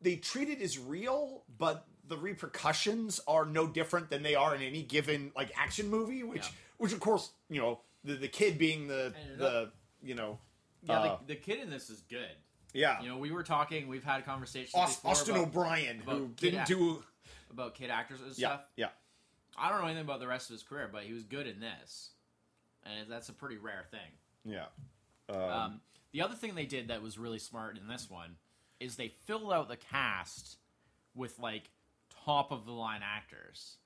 they 0.00 0.16
treat 0.16 0.48
it 0.48 0.62
as 0.62 0.78
real, 0.78 1.42
but 1.58 1.84
the 2.06 2.16
repercussions 2.16 3.20
are 3.26 3.44
no 3.44 3.66
different 3.66 4.10
than 4.10 4.22
they 4.22 4.34
are 4.34 4.54
in 4.54 4.62
any 4.62 4.82
given 4.82 5.32
like 5.36 5.50
action 5.56 5.88
movie, 5.90 6.22
which 6.22 6.42
Yeah. 6.46 6.52
which 6.78 6.92
of 6.92 7.00
course 7.00 7.30
you 7.50 7.60
know 7.60 7.80
the 8.04 8.14
the 8.14 8.28
kid 8.28 8.58
being 8.58 8.86
the 8.88 9.12
the 9.36 9.70
you 10.02 10.14
know 10.14 10.38
Yeah, 10.84 11.00
uh, 11.00 11.18
the, 11.26 11.34
the 11.34 11.40
kid 11.40 11.58
in 11.60 11.68
this 11.70 11.90
is 11.90 12.00
good. 12.08 12.30
yeah 12.72 13.02
You 13.02 13.08
know, 13.08 13.18
we 13.18 13.30
were 13.32 13.42
talking. 13.42 13.88
We've 13.88 14.04
had 14.04 14.24
conversations 14.24 14.74
Aus- 14.74 15.04
Austin 15.04 15.34
about, 15.34 15.48
O'Brien 15.48 15.98
who 15.98 16.10
about 16.10 16.36
kid 16.36 16.36
didn't 16.36 16.58
act- 16.60 16.68
do 16.68 17.04
about 17.50 17.74
kid 17.74 17.90
actors 17.90 18.20
and 18.20 18.28
yeah 18.38 18.48
stuff. 18.48 18.60
yeah 18.76 18.88
I 19.58 19.68
don't 19.70 19.80
know 19.80 19.86
anything 19.86 20.04
about 20.04 20.20
the 20.20 20.26
rest 20.28 20.50
of 20.50 20.54
his 20.54 20.62
career, 20.62 20.88
but 20.92 21.02
he 21.02 21.12
was 21.12 21.24
good 21.24 21.46
in 21.46 21.60
this, 21.60 22.10
and 22.84 23.10
that's 23.10 23.28
a 23.28 23.32
pretty 23.32 23.56
rare 23.56 23.84
thing. 23.90 24.10
yeah 24.44 24.66
Um, 25.28 25.80
the 26.12 26.22
other 26.22 26.34
thing 26.34 26.54
they 26.54 26.66
did 26.66 26.88
that 26.88 27.02
was 27.02 27.18
really 27.18 27.38
smart 27.38 27.76
in 27.76 27.86
this 27.86 28.08
one 28.08 28.36
is 28.80 28.96
they 28.96 29.08
filled 29.26 29.52
out 29.52 29.68
the 29.68 29.76
cast 29.76 30.56
with 31.14 31.38
like 31.38 31.70
top 32.24 32.50
of 32.52 32.64
the 32.64 32.72
line 32.72 33.00
actors 33.02 33.76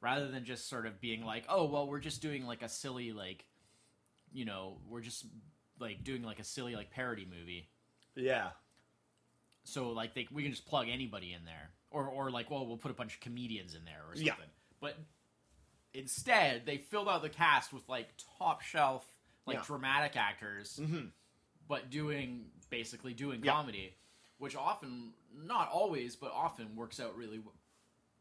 rather 0.00 0.28
than 0.28 0.44
just 0.44 0.68
sort 0.68 0.86
of 0.86 1.00
being 1.00 1.24
like, 1.24 1.44
oh 1.48 1.64
well, 1.64 1.88
we're 1.88 1.98
just 1.98 2.20
doing 2.22 2.46
like 2.46 2.62
a 2.62 2.68
silly 2.68 3.12
like, 3.12 3.46
you 4.32 4.44
know, 4.44 4.76
we're 4.88 5.00
just 5.00 5.24
like 5.80 6.04
doing 6.04 6.22
like 6.22 6.38
a 6.38 6.44
silly 6.44 6.76
like 6.76 6.90
parody 6.90 7.26
movie. 7.28 7.68
yeah 8.14 8.50
So 9.64 9.90
like 9.90 10.14
they 10.14 10.28
we 10.30 10.42
can 10.42 10.52
just 10.52 10.66
plug 10.66 10.88
anybody 10.88 11.32
in 11.32 11.44
there, 11.44 11.70
or 11.90 12.06
or 12.06 12.30
like 12.30 12.50
well 12.50 12.66
we'll 12.66 12.76
put 12.76 12.90
a 12.90 12.94
bunch 12.94 13.14
of 13.14 13.20
comedians 13.20 13.74
in 13.74 13.84
there 13.84 14.02
or 14.08 14.14
something. 14.14 14.26
Yeah. 14.26 14.34
But 14.80 14.98
instead 15.94 16.66
they 16.66 16.76
filled 16.78 17.08
out 17.08 17.22
the 17.22 17.28
cast 17.28 17.72
with 17.72 17.88
like 17.88 18.08
top 18.38 18.60
shelf 18.62 19.06
like 19.46 19.56
Yeah. 19.58 19.62
dramatic 19.66 20.16
actors, 20.16 20.78
Mhm. 20.82 21.10
but 21.68 21.90
doing 21.90 22.50
basically 22.70 23.14
doing 23.14 23.42
Yeah. 23.44 23.52
comedy, 23.52 23.94
which 24.38 24.56
often 24.56 25.14
not 25.32 25.68
always 25.70 26.16
but 26.16 26.32
often 26.32 26.74
works 26.76 27.00
out 27.00 27.16
really 27.16 27.42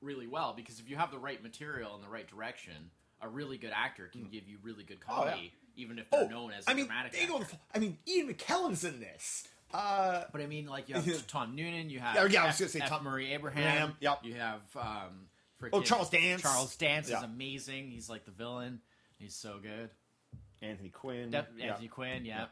really 0.01 0.27
well 0.27 0.53
because 0.53 0.79
if 0.79 0.89
you 0.89 0.97
have 0.97 1.11
the 1.11 1.17
right 1.17 1.41
material 1.41 1.95
and 1.95 2.03
the 2.03 2.09
right 2.09 2.27
direction, 2.27 2.91
a 3.21 3.29
really 3.29 3.57
good 3.57 3.71
actor 3.71 4.09
can 4.09 4.25
give 4.29 4.45
you 4.49 4.57
really 4.61 4.83
good 4.83 4.99
Mm. 4.99 5.05
Oh, 5.07 5.23
yeah. 5.25 5.31
comedy 5.31 5.53
even 5.75 5.97
if 5.97 6.09
they're 6.11 6.25
oh 6.25 6.27
known 6.27 6.51
as 6.51 6.67
a 6.67 6.71
I 6.71 6.73
mean 6.75 6.85
dramatic 6.85 7.13
they 7.13 7.25
go 7.25 7.39
the 7.39 7.57
I 7.73 7.79
mean 7.79 7.97
Ian 8.07 8.31
McKellen's 8.33 8.83
in 8.83 8.99
this 8.99 9.47
uh 9.73 10.25
But 10.31 10.41
I 10.41 10.45
mean, 10.45 10.67
like 10.67 10.87
you 10.89 10.95
have 10.95 11.27
Tom 11.27 11.55
Noonan, 11.55 11.89
you 11.89 11.99
have 11.99 12.15
Yeah, 12.15 12.25
yeah, 12.25 12.43
I 12.43 12.47
F, 12.47 12.51
was 12.51 12.59
gonna 12.59 12.69
say 12.69 12.81
F. 12.81 12.89
Tom- 12.89 13.03
Murray 13.05 13.31
Abraham, 13.33 13.63
Abraham, 13.63 13.97
yep. 14.01 14.19
you 14.23 14.35
have 14.35 14.61
um, 14.75 15.29
frickin' 15.63 15.69
Oh, 15.73 15.81
Charles 15.81 16.09
Dance. 16.09 16.41
Charles 16.41 16.75
Dance 16.75 17.09
Yeah. 17.09 17.17
is 17.19 17.23
amazing. 17.23 17.89
He's 17.91 18.09
like 18.09 18.25
the 18.25 18.31
villain. 18.31 18.81
He's 19.17 19.35
so 19.35 19.59
good. 19.61 19.89
Anthony 20.61 20.89
Quinn 20.89 21.29
Def- 21.31 21.47
yeah. 21.57 21.65
Anthony 21.71 21.87
Quinn, 21.87 22.25
yeah. 22.25 22.45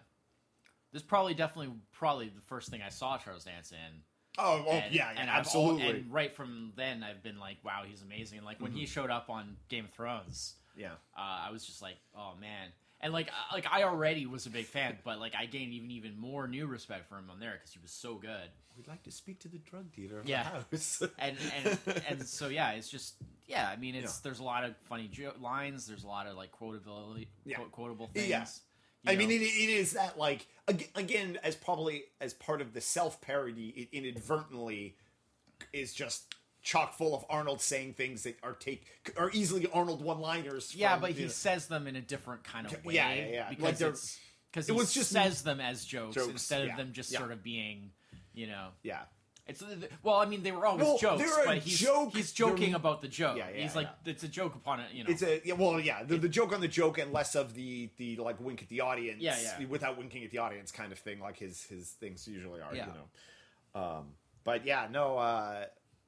This 0.91 1.01
is 1.01 1.07
probably 1.07 1.33
definitely 1.33 1.73
probably 1.93 2.27
the 2.29 2.41
first 2.41 2.69
thing 2.69 2.81
I 2.81 2.89
saw 2.89 3.17
Charles 3.17 3.45
Dance 3.45 3.71
in. 3.71 4.01
oh, 4.37 4.63
oh 4.67 4.73
yeah, 4.73 4.87
yeah 4.91 5.09
and 5.11 5.29
I've 5.29 5.29
al- 5.29 5.39
absolutely 5.39 5.83
Mm-hmm. 5.83 5.95
and 5.97 6.13
right 6.13 6.33
from 6.35 6.73
then, 6.75 7.03
I've 7.03 7.23
been 7.23 7.39
like, 7.39 7.57
wow, 7.63 7.83
he's 7.85 8.01
amazing. 8.01 8.39
And 8.39 8.45
like 8.45 8.59
when 8.61 8.71
he 8.73 8.85
showed 8.85 9.09
up 9.09 9.29
on 9.29 9.55
Game 9.69 9.85
of 9.85 9.91
Thrones, 9.91 10.55
yeah 10.75 10.91
uh, 11.17 11.47
I 11.47 11.51
was 11.51 11.65
just 11.65 11.81
like, 11.81 11.95
oh 12.17 12.33
man. 12.39 12.69
And 13.03 13.11
like, 13.13 13.29
like 13.51 13.65
I 13.71 13.83
already 13.83 14.25
was 14.27 14.45
a 14.45 14.49
big 14.49 14.65
fan, 14.65 14.97
but 15.03 15.19
like 15.19 15.33
I 15.35 15.45
gained 15.47 15.73
even 15.73 15.89
even 15.91 16.19
more 16.19 16.47
new 16.47 16.67
respect 16.67 17.09
for 17.09 17.15
him 17.17 17.29
on 17.31 17.39
there 17.39 17.53
because 17.53 17.71
he 17.73 17.79
was 17.81 17.91
so 17.91 18.15
good. 18.15 18.49
we'd 18.77 18.87
like 18.87 19.03
to 19.03 19.11
speak 19.11 19.39
to 19.41 19.47
the 19.49 19.57
drug 19.59 19.91
dealer 19.91 20.19
of 20.19 20.27
Yeah. 20.29 20.43
the 20.69 20.77
house 20.77 21.03
and 21.19 21.35
and 21.65 21.79
and 22.07 22.27
so 22.27 22.47
yeah, 22.47 22.71
it's 22.71 22.89
just 22.89 23.15
yeah. 23.47 23.67
I 23.67 23.75
mean, 23.75 23.95
it's 23.95 24.13
Yeah. 24.17 24.19
there's 24.23 24.39
a 24.39 24.43
lot 24.43 24.63
of 24.63 24.77
funny 24.87 25.07
jo- 25.07 25.33
lines. 25.41 25.87
There's 25.87 26.03
a 26.03 26.07
lot 26.07 26.27
of 26.27 26.35
like 26.37 26.51
quotability, 26.51 27.27
Yeah. 27.43 27.57
quote, 27.57 27.71
quotable 27.71 28.07
things. 28.07 28.27
Yeah. 28.29 28.45
you 29.03 29.11
I 29.13 29.15
mean, 29.15 29.31
it, 29.31 29.41
it 29.43 29.69
is 29.69 29.93
that 29.93 30.17
like 30.19 30.47
again, 30.95 31.39
as 31.43 31.55
probably 31.55 32.03
as 32.21 32.33
part 32.35 32.61
of 32.61 32.73
the 32.73 32.81
self 32.81 33.19
parody, 33.19 33.69
it 33.69 33.89
inadvertently 33.97 34.95
is 35.73 35.93
just 35.93 36.35
chock 36.61 36.93
full 36.93 37.15
of 37.15 37.25
Arnold 37.29 37.59
saying 37.61 37.93
things 37.93 38.23
that 38.23 38.37
are 38.43 38.53
take 38.53 38.85
are 39.17 39.31
easily 39.33 39.67
Arnold 39.73 40.01
one 40.03 40.19
liners. 40.19 40.75
yeah, 40.75 40.97
but 40.97 41.11
he 41.11 41.27
says 41.27 41.67
them 41.67 41.87
in 41.87 41.95
a 41.95 42.01
different 42.01 42.43
kind 42.43 42.65
of 42.67 42.85
way. 42.85 42.95
Yeah, 42.95 43.13
yeah, 43.13 43.27
yeah. 43.27 43.49
Because 43.49 43.81
Like 43.81 43.89
it's 43.91 44.19
because 44.51 44.69
it 44.69 44.73
he 44.73 44.77
was 44.77 44.93
just- 44.93 45.09
says 45.11 45.41
them 45.43 45.59
as 45.59 45.85
jokes, 45.85 46.15
Jokes, 46.15 46.27
instead 46.29 46.65
yeah, 46.65 46.71
of 46.71 46.77
them 46.77 46.91
just 46.93 47.11
yeah. 47.11 47.19
sort 47.19 47.31
of 47.31 47.41
being, 47.43 47.91
you 48.33 48.47
know. 48.47 48.67
yeah, 48.83 49.03
It's 49.47 49.63
well, 50.03 50.15
I 50.17 50.25
mean, 50.25 50.43
they 50.43 50.51
were 50.51 50.65
always 50.65 50.83
Well, 50.85 50.97
jokes, 50.99 51.23
but 51.45 51.57
he's 51.59 51.79
joke- 51.79 52.13
he's 52.15 52.31
joking 52.31 52.73
about 52.75 53.01
the 53.01 53.07
joke. 53.07 53.37
Yeah, 53.37 53.49
yeah, 53.55 53.61
he's 53.63 53.75
like 53.75 53.87
yeah. 54.05 54.11
it's 54.11 54.23
a 54.23 54.27
joke 54.27 54.53
upon 54.55 54.81
it, 54.81 54.91
you 54.93 55.03
know. 55.03 55.09
it's 55.09 55.23
a 55.23 55.41
yeah, 55.43 55.55
well, 55.55 55.79
yeah, 55.79 56.03
the, 56.03 56.17
the 56.17 56.29
joke 56.29 56.53
on 56.53 56.61
the 56.61 56.67
joke 56.67 56.99
and 56.99 57.11
less 57.11 57.33
of 57.35 57.53
the 57.55 57.89
the 57.97 58.17
like 58.17 58.39
wink 58.39 58.61
at 58.61 58.69
the 58.69 58.81
audience, 58.81 59.19
Yeah, 59.21 59.35
yeah. 59.59 59.65
without 59.65 59.97
winking 59.97 60.23
at 60.23 60.31
the 60.31 60.37
audience 60.37 60.71
kind 60.71 60.91
of 60.91 60.99
thing, 60.99 61.19
like 61.21 61.37
his 61.37 61.63
his 61.63 61.89
things 61.91 62.27
usually 62.27 62.61
are, 62.61 62.75
you 62.75 62.81
know. 62.83 63.81
Um, 63.81 64.05
but 64.43 64.65
yeah, 64.65 64.87
no, 64.91 65.17
uh, 65.17 65.65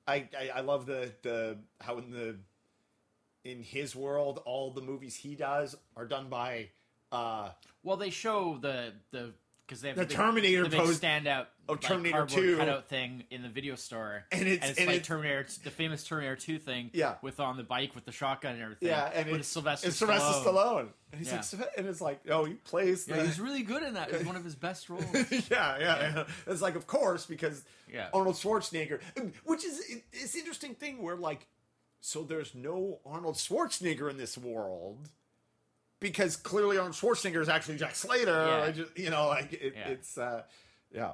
I, 0.07 0.27
I 0.37 0.49
I 0.55 0.59
love 0.61 0.85
the 0.85 1.11
the 1.21 1.57
how 1.79 1.97
in 1.97 2.11
the 2.11 2.37
in 3.43 3.61
his 3.63 3.95
world 3.95 4.41
all 4.45 4.71
the 4.71 4.81
movies 4.81 5.15
he 5.15 5.35
does 5.35 5.75
are 5.95 6.05
done 6.05 6.29
by 6.29 6.69
uh 7.11 7.49
Well, 7.83 7.97
they 7.97 8.09
show 8.09 8.57
the 8.57 8.93
the 9.11 9.33
because 9.65 9.81
they 9.81 9.89
have 9.89 9.97
The 9.97 10.05
big- 10.05 10.15
Terminator 10.17 10.63
the 10.63 10.69
big 10.69 10.79
pose 10.79 10.99
standout 10.99 11.47
of 11.67 11.77
like, 11.77 11.81
Terminator 11.81 12.25
2. 12.25 12.57
cutout 12.57 12.89
thing 12.89 13.23
in 13.31 13.41
the 13.41 13.49
video 13.49 13.75
store, 13.75 14.25
And 14.31 14.47
it's- 14.47 14.77
and 14.77 14.87
like 14.87 14.95
it's- 14.97 15.07
Terminator, 15.07 15.45
the 15.63 15.71
famous 15.71 16.03
Terminator 16.03 16.35
Two 16.35 16.59
thing, 16.59 16.89
Yeah. 16.93 17.15
with 17.21 17.39
on 17.39 17.55
the 17.57 17.63
bike 17.63 17.95
with 17.95 18.03
the 18.05 18.11
shotgun 18.11 18.55
and 18.55 18.61
everything, 18.63 18.89
yeah, 18.89 19.09
and 19.13 19.29
it's 19.29 19.37
it's 19.39 19.47
Sylvester, 19.47 19.87
it's 19.87 19.97
Sylvester 19.97 20.27
Stallone. 20.27 20.43
Stallone. 20.43 20.89
And 21.13 21.19
he's 21.19 21.31
Yeah. 21.53 21.59
like, 21.59 21.69
and 21.77 21.87
it's 21.87 22.01
like, 22.01 22.19
oh, 22.29 22.43
he 22.45 22.55
plays. 22.55 23.07
Yeah, 23.07 23.17
the- 23.17 23.25
he's 23.27 23.39
really 23.39 23.61
good 23.63 23.83
in 23.83 23.93
that. 23.93 24.11
It's 24.11 24.25
one 24.25 24.35
of 24.35 24.43
his 24.43 24.55
best 24.55 24.89
roles. 24.89 25.05
yeah, 25.13 25.39
yeah, 25.49 25.79
yeah. 25.79 26.23
It's 26.47 26.61
like, 26.61 26.75
of 26.75 26.85
course, 26.87 27.25
because 27.25 27.63
Yeah. 27.91 28.09
Arnold 28.13 28.35
Schwarzenegger, 28.35 28.99
which 29.45 29.63
is 29.63 29.81
it's 30.11 30.35
interesting 30.35 30.75
thing 30.75 31.01
where 31.01 31.15
like, 31.15 31.47
so 32.01 32.23
there's 32.23 32.53
no 32.53 32.99
Arnold 33.05 33.35
Schwarzenegger 33.35 34.09
in 34.09 34.17
this 34.17 34.37
world 34.37 35.07
because 36.03 36.35
clearly 36.35 36.77
Arnold 36.77 36.95
Schwarzenegger 36.95 37.41
is 37.41 37.49
actually 37.49 37.77
Jack 37.77 37.95
Slater. 37.95 38.31
Yeah. 38.47 38.63
I 38.63 38.71
just- 38.71 38.97
you 38.97 39.09
know, 39.09 39.27
like 39.29 39.53
it, 39.53 39.73
Yeah. 39.75 39.87
it's 39.87 40.17
uh, 40.17 40.43
yeah, 40.91 41.13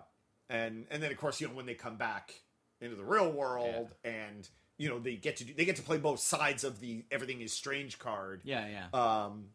and 0.49 0.85
and 0.91 1.01
then 1.01 1.11
of 1.11 1.17
course 1.17 1.39
you 1.39 1.47
know 1.47 1.53
when 1.53 1.65
they 1.65 1.75
come 1.75 1.95
back 1.95 2.33
into 2.81 2.95
the 2.95 3.03
real 3.03 3.31
world 3.31 3.93
and 4.03 4.49
you 4.77 4.89
know 4.89 4.99
they 4.99 5.15
get 5.15 5.37
to 5.37 5.43
do, 5.45 5.53
they 5.53 5.63
get 5.65 5.75
to 5.77 5.81
play 5.81 5.97
both 5.97 6.19
sides 6.19 6.63
of 6.63 6.79
the 6.79 7.03
everything 7.11 7.39
is 7.41 7.53
strange 7.53 7.99
card 7.99 8.41
Yeah, 8.43 8.65
yeah. 8.67 8.87
um 9.25 9.49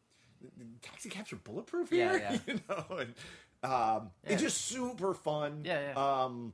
taxi 0.82 1.08
capture 1.08 1.36
bulletproof 1.36 1.90
Yeah, 1.90 2.12
here 2.12 2.18
yeah. 2.20 2.38
you 2.54 2.60
know 2.68 2.96
and 2.98 3.14
um 3.62 4.10
Yeah. 4.24 4.32
it's 4.32 4.42
just 4.42 4.60
super 4.62 5.14
fun 5.14 5.62
Yeah, 5.64 5.80
yeah. 5.94 6.24
um 6.24 6.52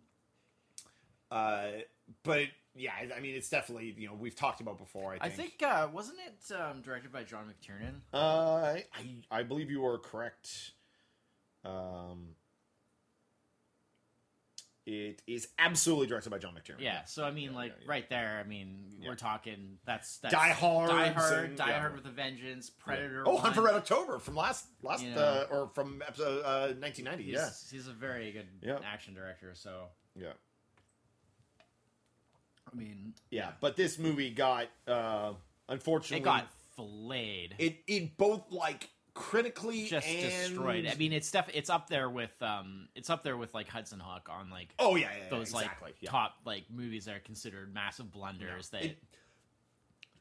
uh 1.31 1.67
but 2.23 2.47
yeah 2.75 2.93
I- 3.17 3.21
mean 3.21 3.35
it's 3.35 3.49
definitely 3.49 3.95
you 3.99 4.07
know 4.09 4.15
we've 4.15 4.37
talked 4.37 4.61
about 4.61 4.79
before 4.79 5.13
i 5.13 5.19
I 5.27 5.29
think, 5.29 5.59
think 5.59 5.71
uh, 5.71 5.89
wasn't 5.93 6.19
it 6.27 6.55
um, 6.55 6.83
directed 6.83 7.13
by 7.13 7.25
John 7.25 7.45
McTiernan? 7.53 8.01
uh 8.15 8.79
i 8.95 9.07
i 9.31 9.43
believe 9.43 9.71
you 9.71 9.85
are 9.87 9.99
correct 9.99 10.73
um 11.65 12.29
it 14.87 15.21
is 15.27 15.49
absolutely 15.59 16.07
directed 16.07 16.31
by 16.31 16.39
john 16.39 16.55
mctiernan 16.55 16.81
Yeah, 16.81 17.05
so 17.05 17.25
I 17.25 17.31
mean, 17.31 17.51
Yeah, 17.51 17.57
like 17.57 17.73
yeah, 17.73 17.85
yeah. 17.85 17.91
right 17.91 18.09
there. 18.09 18.43
I 18.45 18.49
mean, 18.49 18.87
we're 19.07 19.15
talking 19.15 19.79
that's, 19.85 20.17
that's 20.19 20.33
Die 20.35 20.49
Hard 20.51 20.91
Die 20.91 21.09
Hard, 21.11 21.45
and- 21.45 21.57
Die. 21.59 21.73
Hard 21.79 21.95
with 21.97 22.07
a 22.07 22.11
Vengeance, 22.11 22.71
Predator. 22.71 23.23
oh 23.27 23.37
hunt 23.37 23.55
for 23.55 23.61
1. 23.63 23.73
red 23.73 23.77
october 23.77 24.19
from 24.19 24.37
last 24.37 24.67
last 24.83 25.05
You 25.05 25.13
uh, 25.13 25.47
or 25.51 25.69
from 25.75 26.03
episode 26.07 26.43
uh 26.45 26.73
1990 26.79 27.25
He's, 27.25 27.35
yeah 27.35 27.49
he's 27.71 27.89
a 27.89 27.93
very 27.93 28.33
good 28.33 28.49
action 28.85 29.13
director. 29.15 29.53
So 29.55 29.85
yeah 30.17 30.33
I 32.73 32.77
mean, 32.77 33.15
yeah 33.31 33.53
but 33.61 33.77
this 33.77 33.99
movie 33.99 34.31
got 34.31 34.67
uh 34.87 35.33
unfortunately 35.69 36.19
it 36.19 36.25
got 36.25 36.47
flayed. 36.77 37.55
it 37.59 37.79
it 37.87 38.17
both 38.17 38.51
like 38.51 38.89
critically 39.15 39.87
just 39.87 40.07
and... 40.07 40.21
destroyed. 40.49 40.87
I 40.87 40.95
mean, 40.95 41.13
it's 41.13 41.31
def- 41.31 41.51
it's 41.53 41.69
up 41.69 41.89
there 41.89 42.09
with 42.09 42.35
um, 42.43 42.89
it's 42.95 43.11
up 43.11 43.23
there 43.23 43.37
with 43.37 43.53
like 43.53 43.69
Hudson 43.69 43.99
Hawk 44.01 44.29
on 44.31 44.51
like 44.51 44.69
oh 44.79 44.97
yeah, 44.97 45.09
yeah, 45.11 45.25
yeah 45.25 45.31
those 45.31 45.51
exactly. 45.51 45.89
like 45.89 45.97
yeah. 46.01 46.11
top 46.11 46.37
like 46.47 46.65
movies 46.71 47.05
that 47.07 47.17
are 47.17 47.21
considered 47.21 47.75
massive 47.75 48.11
blunders. 48.13 48.69
That 48.71 48.85
It- 48.85 48.99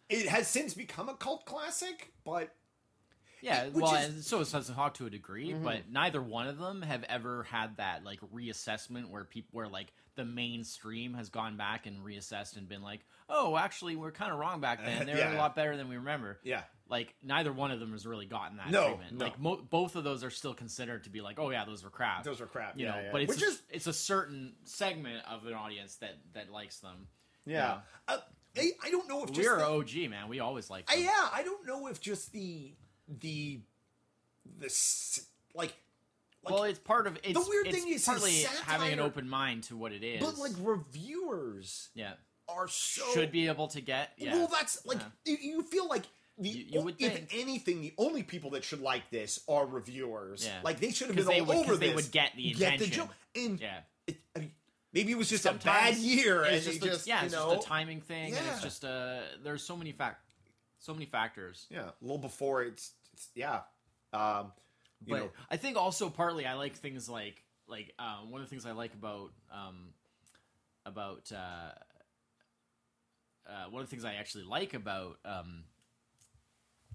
It 0.10 0.28
has 0.28 0.48
since 0.48 0.74
become 0.74 1.08
a 1.08 1.14
cult 1.14 1.46
classic, 1.46 2.12
but 2.24 2.54
Yeah, 3.42 3.66
Which 3.68 3.84
well, 3.84 3.96
is- 3.96 4.26
so 4.28 4.40
is 4.42 4.52
Hudson 4.52 4.74
Hawk 4.76 4.96
to 4.96 5.06
a 5.06 5.10
degree, 5.10 5.52
Mhm. 5.54 5.64
but 5.64 5.88
neither 5.90 6.22
one 6.22 6.48
of 6.48 6.58
them 6.58 6.82
have 6.82 7.04
ever 7.04 7.44
had 7.44 7.78
that 7.78 8.04
like 8.04 8.20
reassessment 8.34 9.10
where 9.10 9.24
people 9.24 9.50
where 9.54 9.68
like 9.68 9.94
the 10.20 10.26
mainstream 10.26 11.14
has 11.14 11.30
gone 11.30 11.56
back 11.56 11.86
and 11.88 12.04
reassessed 12.06 12.58
and 12.58 12.68
been 12.68 12.82
like, 12.82 13.00
oh, 13.30 13.56
actually, 13.56 13.96
we're 13.96 14.12
kind 14.12 14.32
of 14.34 14.38
wrong 14.38 14.60
back 14.60 14.84
then. 14.84 15.06
They 15.06 15.14
were 15.14 15.18
Yeah. 15.20 15.36
a 15.36 15.38
lot 15.38 15.56
better 15.56 15.78
than 15.78 15.88
we 15.88 15.96
remember. 15.96 16.40
yeah, 16.44 16.64
Like 16.90 17.16
neither 17.24 17.54
one 17.54 17.72
of 17.72 17.80
them 17.80 17.94
has 17.94 18.06
really 18.06 18.26
gotten 18.26 18.58
that 18.58 18.70
No, 18.70 18.88
treatment. 18.88 19.14
no. 19.14 19.26
Like 19.26 19.40
mo- 19.40 19.62
both 19.70 19.96
of 19.96 20.04
those 20.04 20.24
are 20.26 20.30
still 20.30 20.54
considered 20.54 21.06
to 21.06 21.10
be 21.10 21.22
like, 21.22 21.40
oh 21.40 21.50
yeah, 21.52 21.64
those 21.64 21.84
were 21.86 21.90
crap. 21.90 22.24
those 22.26 22.42
were 22.42 22.48
crap. 22.48 22.78
you 22.78 22.86
yeah, 22.86 22.92
know, 22.92 23.02
yeah. 23.02 23.10
but 23.14 23.22
it's 23.22 23.30
which 23.34 23.44
a, 23.44 23.46
is 23.46 23.62
it's 23.70 23.88
a 23.88 23.94
certain 23.94 24.54
segment 24.66 25.24
of 25.26 25.46
an 25.46 25.54
audience 25.54 25.96
that 25.98 26.18
that 26.34 26.52
likes 26.52 26.80
them. 26.80 27.08
yeah. 27.46 27.80
Uh, 28.08 28.18
I, 28.58 28.72
I 28.84 28.90
don't 28.92 29.08
know 29.08 29.24
if 29.24 29.32
just 29.32 29.48
We're 29.48 29.58
the- 29.60 29.66
OG 29.68 30.10
man. 30.10 30.28
We 30.28 30.40
always 30.42 30.70
like. 30.70 30.88
Them. 30.88 31.00
yeah, 31.02 31.30
I 31.32 31.44
don't 31.44 31.66
know 31.66 31.88
if 31.88 32.02
just 32.02 32.34
the 32.34 32.74
the 33.08 33.62
the 34.58 34.70
like 35.54 35.74
like 36.44 36.54
well, 36.54 36.64
it's 36.64 36.80
part 36.80 37.06
of 37.08 37.18
it's, 37.24 37.48
weird 37.50 37.68
it's 37.68 37.78
thing 37.84 37.94
is 37.94 38.06
partly 38.06 38.44
having 38.66 38.94
an 38.94 39.00
open 39.00 39.28
mind 39.30 39.64
to 39.64 39.76
what 39.78 39.92
it 39.92 40.04
is. 40.04 40.24
but 40.24 40.38
like 40.38 40.54
reviewers 40.62 41.90
yeah, 41.94 42.14
are 42.48 42.68
so 42.68 43.04
should 43.14 43.32
be 43.32 43.48
able 43.48 43.68
to 43.70 43.82
get. 43.82 44.12
Yeah. 44.18 44.36
Well, 44.36 44.48
that's 44.48 44.86
like 44.86 45.00
Yeah. 45.26 45.34
you, 45.34 45.38
you 45.56 45.64
feel 45.64 45.88
like 45.88 46.04
the 46.38 46.50
You- 46.50 46.66
you 46.70 46.82
would 46.82 46.96
if 47.00 47.28
anything, 47.34 47.82
the 47.82 47.94
only 47.98 48.24
people 48.24 48.52
that 48.52 48.64
should 48.64 48.82
like 48.82 49.10
this 49.10 49.40
are 49.48 49.66
reviewers. 49.66 50.46
Yeah. 50.46 50.60
Like 50.64 50.80
they 50.80 50.92
should 50.92 51.08
have 51.08 51.16
been 51.18 51.28
all 51.28 51.46
would- 51.46 51.58
over 51.58 51.76
they 51.76 51.94
would 51.94 52.12
get 52.12 52.32
the 52.36 52.52
Get 52.54 52.80
the 52.80 52.88
joke. 52.88 53.10
And 53.36 53.60
yeah. 53.60 53.82
it, 54.08 54.18
I 54.36 54.40
mean, 54.40 54.52
maybe 54.94 55.12
it 55.12 55.18
was 55.18 55.30
just 55.30 55.44
Sometimes 55.44 55.66
a 55.66 55.68
bad 55.92 55.98
year, 55.98 56.44
and 56.44 56.56
It's 56.56 56.66
just, 56.66 56.82
just 56.82 57.08
yeah, 57.08 57.20
you 57.20 57.26
it's 57.26 57.36
know, 57.36 57.54
just 57.56 57.66
a 57.66 57.70
timing 57.70 58.02
thing, 58.02 58.34
and 58.36 58.48
it's 58.48 58.62
just 58.62 58.86
uh 58.86 59.20
there's 59.44 59.64
so 59.64 59.76
many 59.76 59.92
fact, 59.92 60.24
so 60.80 60.94
many 60.94 61.06
factors. 61.06 61.68
yeah, 61.70 61.90
a 61.90 61.94
little 62.02 62.18
before 62.18 62.64
it's, 62.64 62.94
it's 63.14 63.28
yeah. 63.36 63.62
Um, 64.14 64.54
but 65.08 65.20
know, 65.20 65.30
I 65.50 65.58
think 65.58 65.78
also 65.78 66.10
partly 66.10 66.46
I 66.46 66.54
like 66.56 66.76
things 66.76 67.08
like 67.10 67.44
like 67.68 67.94
um, 68.00 68.32
one 68.32 68.42
of 68.42 68.48
the 68.48 68.50
things 68.50 68.66
I 68.66 68.72
like 68.72 68.94
about 68.94 69.32
um, 69.52 69.94
about 70.86 71.32
uh, 71.32 71.72
uh, 73.50 73.70
one 73.70 73.82
of 73.82 73.88
the 73.90 73.92
things 73.92 74.06
I 74.06 74.16
actually 74.16 74.44
like 74.44 74.74
about 74.74 75.18
um, 75.26 75.64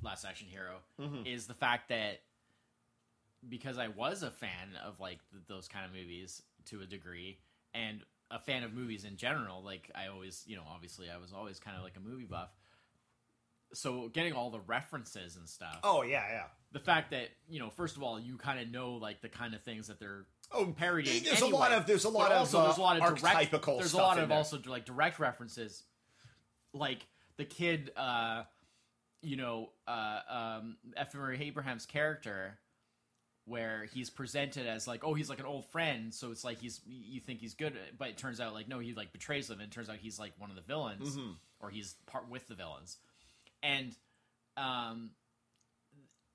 Last 0.03 0.25
Action 0.25 0.49
Hero 0.49 0.79
Mhm. 1.01 1.27
is 1.27 1.47
the 1.47 1.55
fact 1.55 1.89
that 1.89 2.23
because 3.49 3.79
I 3.79 3.89
was 3.89 4.23
a 4.23 4.31
fan 4.31 4.77
of 4.85 5.01
like 5.01 5.19
th- 5.31 5.43
those 5.49 5.69
kind 5.69 5.85
of 5.85 5.93
movies 5.93 6.43
to 6.67 6.81
a 6.81 6.87
degree 6.87 7.39
and 7.75 8.03
a 8.31 8.39
fan 8.39 8.63
of 8.63 8.73
movies 8.73 9.05
in 9.05 9.17
general 9.17 9.63
like 9.63 9.91
I 9.95 10.07
always 10.07 10.43
you 10.47 10.57
know 10.57 10.63
obviously 10.67 11.11
I 11.11 11.19
was 11.19 11.33
always 11.33 11.61
kind 11.61 11.77
of 11.77 11.83
like 11.83 11.97
a 11.97 12.01
movie 12.01 12.25
buff 12.25 12.49
so 13.73 14.09
getting 14.09 14.33
all 14.33 14.51
the 14.51 14.61
references 14.61 15.37
and 15.37 15.49
stuff 15.49 15.79
oh 15.83 16.03
yeah, 16.03 16.23
yeah. 16.31 16.43
the 16.73 16.79
fact 16.79 17.11
that 17.11 17.29
you 17.49 17.59
know 17.59 17.71
first 17.71 17.97
of 17.97 18.03
all 18.03 18.21
you 18.21 18.37
kind 18.37 18.61
of 18.61 18.69
know 18.69 18.93
like 18.95 19.21
the 19.23 19.29
kind 19.29 19.55
of 19.55 19.63
things 19.63 19.89
that 19.89 19.99
they're 19.99 20.27
Oh, 20.53 20.67
parodying 20.77 21.25
There's 21.25 21.41
anyway. 21.43 21.57
a 21.57 21.61
lot 21.61 21.73
of 21.73 21.87
there's 21.87 22.05
a 22.05 22.09
lot 22.11 22.29
But 22.29 22.33
of 22.33 22.39
also 22.39 22.59
uh, 22.61 22.65
there's 22.65 22.77
a 22.77 22.83
lot 22.83 22.97
of 23.01 23.19
direct 23.19 23.51
archetypical 23.51 23.79
there's 23.79 23.95
a 23.95 23.97
lot 23.97 24.19
of 24.19 24.29
there. 24.29 24.37
also 24.37 24.61
like 24.67 24.85
direct 24.85 25.19
references 25.19 25.83
like 26.73 27.07
the 27.39 27.45
kid 27.45 27.91
uh 27.97 28.43
you 29.23 29.37
know 29.37 29.71
uh 29.89 30.21
um 30.29 30.77
F. 30.97 31.15
Murray 31.15 31.41
Abraham's 31.43 31.87
character 31.87 32.59
where 33.47 33.87
he's 33.93 34.11
presented 34.11 34.67
as 34.67 34.87
like 34.87 35.03
oh 35.05 35.15
he's 35.15 35.29
like 35.29 35.41
an 35.41 35.47
old 35.47 35.67
friend 35.71 36.13
so 36.15 36.31
it's 36.31 36.45
like 36.45 36.59
he's 36.61 36.81
you 36.87 37.21
think 37.21 37.41
he's 37.41 37.55
good 37.55 37.75
but 37.99 38.09
it 38.09 38.17
turns 38.19 38.41
out 38.41 38.55
like 38.55 38.69
no 38.69 38.79
he 38.79 38.93
like 38.95 39.13
betrays 39.13 39.49
them 39.49 39.61
and 39.61 39.71
it 39.71 39.75
turns 39.75 39.89
out 39.89 39.97
he's 39.97 40.19
like 40.19 40.33
one 40.39 40.51
of 40.51 40.57
the 40.57 40.63
villains 40.63 41.17
Mhm. 41.17 41.35
or 41.61 41.71
he's 41.71 41.95
part 42.07 42.29
with 42.31 42.47
the 42.49 42.55
villains 42.55 42.99
and 43.65 43.97
um 44.57 45.11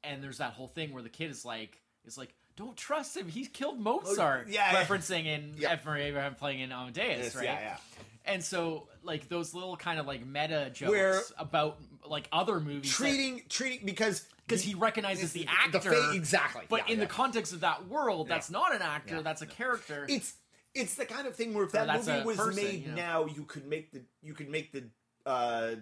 and 0.04 0.22
there's 0.24 0.40
that 0.40 0.54
whole 0.54 0.68
thing 0.68 0.92
where 0.94 1.04
the 1.04 1.10
kid 1.10 1.30
is 1.32 1.46
like 1.46 1.80
is 2.06 2.18
like 2.18 2.34
don't 2.58 2.76
trust 2.76 3.16
him 3.16 3.28
he's 3.30 3.48
killed 3.48 3.80
Mozart 3.80 4.46
Oh, 4.48 4.52
yeah, 4.52 4.74
yeah. 4.74 4.84
referencing 4.84 5.26
in 5.26 5.54
Yeah. 5.58 5.72
F. 5.72 5.86
Murray 5.86 6.04
Abraham 6.04 6.36
playing 6.36 6.60
in 6.60 6.72
Amadeus 6.72 7.24
Yes, 7.26 7.36
right 7.36 7.46
Yeah, 7.46 7.60
yeah. 7.62 7.78
and 8.26 8.44
so 8.44 8.88
like 9.04 9.30
those 9.30 9.54
little 9.54 9.78
kind 9.78 10.00
of 10.00 10.06
like 10.08 10.26
meta 10.26 10.70
jokes 10.74 10.90
Where- 10.92 11.22
about 11.38 11.78
like 12.06 12.28
other 12.34 12.60
movies 12.60 12.92
Treating 12.92 13.44
treating 13.50 13.86
because 13.86 14.26
because 14.48 14.62
he 14.64 14.74
recognizes 14.74 15.32
the 15.32 15.44
the 15.44 15.50
actor 15.50 15.92
fa- 15.92 16.12
exactly. 16.16 16.66
but 16.68 16.88
yeah, 16.88 16.94
in 16.94 17.00
yeah. 17.00 17.06
the 17.06 17.10
context 17.12 17.54
of 17.54 17.62
that 17.62 17.88
world 17.88 18.28
that's 18.28 18.50
not 18.50 18.74
an 18.76 18.82
actor 18.82 19.16
Yeah. 19.18 19.22
that's 19.22 19.42
a 19.42 19.46
character 19.46 20.06
it's 20.10 20.34
it's 20.76 20.96
the 20.96 21.06
kind 21.06 21.28
of 21.28 21.36
thing 21.36 21.54
where 21.54 21.64
if 21.66 21.72
that 21.72 21.88
movie 21.88 22.24
was 22.24 22.38
person, 22.38 22.64
made 22.64 22.82
you 22.84 22.90
know. 22.90 22.96
now, 22.96 23.26
you 23.26 23.44
could 23.44 23.66
make 23.68 23.92
the 23.92 24.02
you 24.22 24.34
could 24.36 24.50
make 24.52 24.72
the 24.72 24.84
uh, 25.26 25.76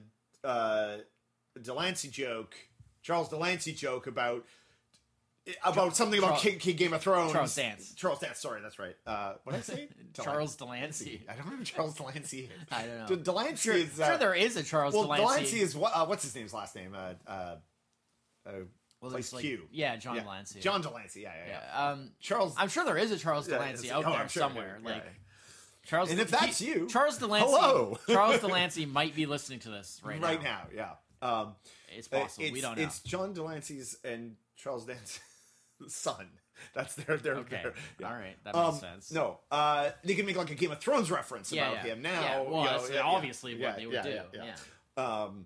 uh, 0.46 0.98
Delancey 1.64 2.10
joke, 2.10 2.56
Charles 3.02 3.30
Delancey 3.30 3.74
joke 3.74 4.08
about 4.08 4.46
about 5.64 5.96
something 5.96 6.20
about 6.20 6.32
Charles- 6.32 6.44
King, 6.44 6.60
King 6.60 6.76
Game 6.76 6.94
of 6.94 7.02
Thrones. 7.02 7.32
Charles 7.32 7.56
Dance. 7.56 7.94
Charles 7.96 8.20
Dance. 8.20 8.40
Sorry, 8.40 8.62
that's 8.62 8.80
right. 8.80 8.96
Uh, 9.06 9.34
what 9.44 9.54
did 9.54 9.60
I 9.60 9.62
say? 9.62 9.90
Charles 10.14 10.56
Delancey 10.56 11.24
I 11.30 11.36
don't 11.36 11.50
know 11.50 11.56
who 11.58 11.64
Charles 11.64 11.96
Delancey 11.96 12.42
is. 12.42 12.50
I 12.72 12.82
don't 12.84 12.98
know. 12.98 13.16
D- 13.16 13.24
Delancey 13.24 13.70
sure, 13.70 13.78
is. 13.78 14.00
Uh, 14.00 14.08
sure 14.08 14.18
there 14.18 14.34
is 14.34 14.58
a 14.58 14.64
Charles 14.64 14.94
well, 14.94 15.04
Delancey, 15.04 15.26
Delancey 15.26 15.60
is 15.62 15.76
what? 15.76 15.94
Uh, 15.96 16.06
what's 16.06 16.24
his 16.24 16.36
name's 16.36 16.54
last 16.54 16.76
name? 16.76 16.94
Uh, 16.94 17.14
uh, 17.30 17.56
uh, 18.46 18.52
well, 19.02 19.12
plays 19.12 19.32
like, 19.32 19.44
Q. 19.44 19.68
yeah 19.72 19.96
John 19.96 20.16
yeah. 20.16 20.24
Delancey 20.24 20.60
John 20.60 20.82
de 20.82 20.90
Lancie. 20.90 21.22
Yeah, 21.22 21.32
yeah, 21.36 21.52
yeah. 21.52 21.60
yeah 21.74 21.92
um 21.92 22.12
Charles. 22.20 22.56
I'm 22.58 22.70
sure 22.70 22.84
there 22.84 22.98
is 22.98 23.12
a 23.12 23.18
Charles 23.18 23.48
Delancey 23.48 23.88
it's- 23.88 23.98
out 23.98 24.06
oh, 24.06 24.18
there 24.18 24.28
sure, 24.28 24.42
somewhere 24.42 24.80
yeah, 24.82 24.90
like 24.90 25.04
yeah. 25.06 25.12
Charles 25.86 26.12
And 26.12 26.20
if 26.20 26.30
that's 26.30 26.60
you, 26.60 26.88
Charles 26.90 27.18
Delancey 27.18 27.50
hello. 27.50 27.98
Charles 28.10 28.40
Delancey 28.42 28.86
might 28.86 29.16
be 29.16 29.26
listening 29.26 29.60
to 29.60 29.70
this 29.70 30.02
right, 30.04 30.22
right 30.22 30.44
now. 30.44 30.50
now. 30.50 30.62
Yeah. 30.76 30.90
Um, 31.22 31.56
it's 31.96 32.08
Uh, 32.12 32.20
possible 32.22 32.46
It's, 32.46 32.54
we 32.54 32.62
don't 32.62 32.78
know 32.78 32.84
It's 32.84 33.00
John 33.02 33.34
de 33.34 33.42
Lancie's 33.44 33.98
and 34.04 34.36
Charles 34.56 34.86
Dance's 34.86 35.20
son. 35.88 36.28
That's 36.74 36.96
their 36.96 37.18
their. 37.18 37.36
okay 37.38 37.62
their- 37.64 37.74
yeah. 38.00 38.08
all 38.08 38.14
right 38.16 38.36
that 38.44 38.56
makes 38.56 38.68
Um, 38.68 38.76
sense 38.80 39.12
No, 39.12 39.40
uh, 39.52 39.92
they 40.04 40.16
can 40.16 40.26
make 40.26 40.36
like 40.38 40.50
a 40.52 40.56
Game 40.56 40.72
of 40.72 40.80
Thrones 40.80 41.12
reference 41.12 41.52
yeah, 41.52 41.72
about 41.72 41.86
yeah. 41.86 41.94
him 41.94 42.02
now. 42.02 42.22
yeah, 42.22 42.42
well 42.42 42.46
you 42.46 42.52
know, 42.72 42.78
that's 42.80 42.90
yeah, 42.92 43.02
obviously 43.02 43.60
what 43.60 43.78
they 43.78 43.86
would 43.86 44.02
do 44.04 44.20
yeah. 44.34 44.56
Um, 44.98 45.46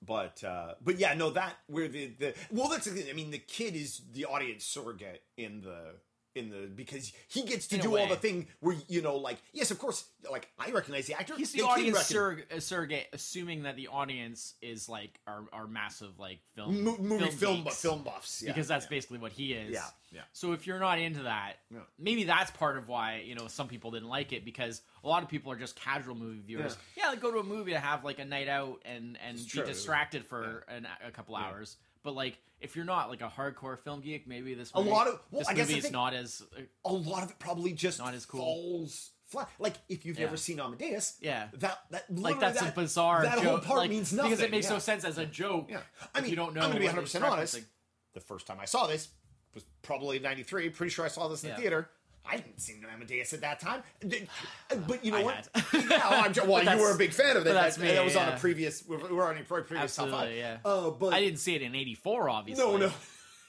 but 0.00 0.42
uh, 0.44 0.74
but 0.82 0.98
yeah, 0.98 1.12
no, 1.14 1.30
that 1.30 1.56
where 1.66 1.88
the 1.88 2.06
the 2.18 2.34
well, 2.52 2.68
that's. 2.68 2.88
I 2.88 3.12
mean, 3.14 3.30
the 3.32 3.38
kid 3.38 3.74
is 3.74 4.00
the 4.12 4.26
audience 4.26 4.64
surrogate 4.64 5.22
in 5.36 5.60
the 5.60 5.96
in 6.34 6.50
the 6.50 6.68
because 6.74 7.12
he 7.28 7.42
gets 7.42 7.66
to 7.68 7.76
In 7.76 7.80
do 7.82 7.96
all 7.96 8.06
the 8.08 8.16
thing 8.16 8.46
where 8.60 8.76
you 8.88 9.02
know, 9.02 9.16
like 9.16 9.38
yes, 9.52 9.70
of 9.70 9.78
course, 9.78 10.04
like 10.30 10.48
I 10.58 10.70
recognize 10.70 11.06
the 11.06 11.14
actor. 11.14 11.34
He's 11.36 11.52
the 11.52 11.62
audience 11.62 11.96
recognize- 11.96 12.10
surrog- 12.50 12.56
uh, 12.56 12.60
surrogate, 12.60 13.06
assuming 13.12 13.62
that 13.64 13.76
the 13.76 13.88
audience 13.88 14.54
is 14.62 14.88
like 14.88 15.20
our, 15.26 15.44
our 15.52 15.66
massive 15.66 16.18
like 16.18 16.40
film 16.54 16.84
Mo- 16.84 16.96
movie 16.98 17.26
film, 17.30 17.64
geeks, 17.64 17.80
film 17.80 18.02
buffs 18.02 18.42
yeah, 18.42 18.52
because 18.52 18.68
that's 18.68 18.84
yeah. 18.86 18.90
basically 18.90 19.18
what 19.18 19.32
he 19.32 19.52
is. 19.54 19.72
Yeah, 19.72 19.84
yeah. 20.12 20.20
So 20.32 20.52
if 20.52 20.66
you're 20.66 20.78
not 20.80 20.98
into 20.98 21.22
that, 21.24 21.54
Yeah. 21.72 21.80
maybe 21.98 22.24
that's 22.24 22.50
part 22.52 22.76
of 22.76 22.88
why 22.88 23.22
you 23.26 23.34
know 23.34 23.48
some 23.48 23.68
people 23.68 23.90
didn't 23.90 24.08
like 24.08 24.32
it 24.32 24.44
because 24.44 24.82
a 25.04 25.08
lot 25.08 25.22
of 25.22 25.28
people 25.28 25.50
are 25.52 25.56
just 25.56 25.76
casual 25.76 26.14
movie 26.14 26.40
viewers. 26.46 26.76
Yeah, 26.96 27.08
like 27.08 27.20
go 27.20 27.32
to 27.32 27.38
a 27.38 27.44
movie 27.44 27.72
to 27.72 27.78
have 27.80 28.04
like 28.04 28.18
a 28.18 28.24
night 28.24 28.48
out 28.48 28.82
and 28.84 29.18
and 29.26 29.36
It's 29.36 29.44
be 29.44 29.58
true. 29.60 29.64
distracted 29.66 30.24
for 30.24 30.64
an, 30.68 30.86
a 31.06 31.10
couple 31.10 31.34
hours. 31.36 31.76
But 32.02 32.14
like 32.14 32.38
if 32.60 32.74
you're 32.74 32.84
not 32.84 33.08
like 33.10 33.22
a 33.22 33.28
hardcore 33.28 33.78
film 33.78 34.00
geek, 34.00 34.26
maybe 34.26 34.54
this 34.54 34.74
movie, 34.74 34.88
A 34.88 34.92
lot 34.92 35.06
of- 35.06 35.20
well, 35.30 35.40
this 35.40 35.48
I 35.48 35.54
guess 35.54 35.68
movie 35.68 35.78
is 35.80 35.90
not 35.92 36.12
as 36.14 36.42
uh, 36.56 36.62
a 36.84 36.92
lot 36.92 37.22
of 37.22 37.30
it 37.30 37.38
probably 37.38 37.72
just 37.72 37.98
Not 38.00 38.14
as 38.14 38.26
cool. 38.26 38.40
falls 38.40 39.10
flat. 39.26 39.48
Like 39.58 39.74
if 39.88 40.04
you've 40.04 40.18
Yeah. 40.18 40.24
never 40.26 40.36
seen 40.36 40.58
Amadeus, 40.58 41.16
yeah. 41.20 41.48
that 41.54 41.78
that 41.90 42.04
Like 42.10 42.40
that's 42.40 42.60
that, 42.60 42.72
a 42.72 42.74
bizarre 42.74 43.22
that 43.22 43.34
joke. 43.36 43.44
whole 43.44 43.58
part 43.58 43.78
like, 43.80 43.90
means 43.90 44.12
nothing 44.12 44.30
because 44.32 44.44
it 44.44 44.50
makes 44.50 44.66
yeah. 44.66 44.72
no 44.72 44.78
sense 44.80 45.04
as 45.04 45.18
a 45.18 45.26
joke. 45.26 45.66
Yeah, 45.70 45.80
I 46.14 46.18
if 46.18 46.22
mean, 46.24 46.30
you 46.30 46.36
don't 46.36 46.54
know. 46.54 46.62
I'm 46.62 46.68
gonna 46.68 46.80
be 46.80 46.86
100 46.86 47.02
percent 47.02 47.24
honest. 47.24 47.60
The 48.14 48.20
first 48.20 48.46
time 48.46 48.58
I 48.60 48.64
saw 48.64 48.86
this 48.86 49.08
was 49.54 49.64
probably 49.82 50.18
'93. 50.18 50.70
Pretty 50.70 50.90
sure 50.90 51.04
I 51.04 51.08
saw 51.08 51.28
this 51.28 51.42
in 51.44 51.50
Yeah. 51.50 51.56
the 51.56 51.60
theater. 51.60 51.90
I 52.28 52.36
didn't 52.36 52.60
see 52.60 52.74
Amadeus 52.92 53.32
at 53.32 53.40
that 53.40 53.60
time, 53.60 53.82
but 54.86 55.04
you 55.04 55.12
know 55.12 55.18
I 55.18 55.22
what? 55.22 55.48
yeah, 55.72 56.32
well, 56.44 56.46
well 56.46 56.64
you 56.76 56.82
were 56.82 56.92
a 56.92 56.98
big 56.98 57.12
fan 57.12 57.36
of 57.36 57.44
that. 57.44 57.54
that's 57.54 57.76
that, 57.76 57.82
me, 57.82 57.92
that 57.92 58.04
was 58.04 58.16
on 58.16 58.28
a 58.28 58.36
previous. 58.36 58.86
We 58.86 58.96
were 58.96 59.08
we 59.08 59.14
were 59.14 59.28
on 59.28 59.38
a 59.38 59.42
previous 59.42 59.96
top 59.96 60.10
five. 60.10 60.14
Absolutely, 60.14 60.38
yeah. 60.38 60.58
Uh, 60.64 60.90
but 60.90 61.14
I 61.14 61.20
didn't 61.20 61.38
see 61.38 61.54
it 61.54 61.62
in 61.62 61.74
'84, 61.74 62.30
obviously. 62.30 62.64
no, 62.64 62.76
no. 62.76 62.92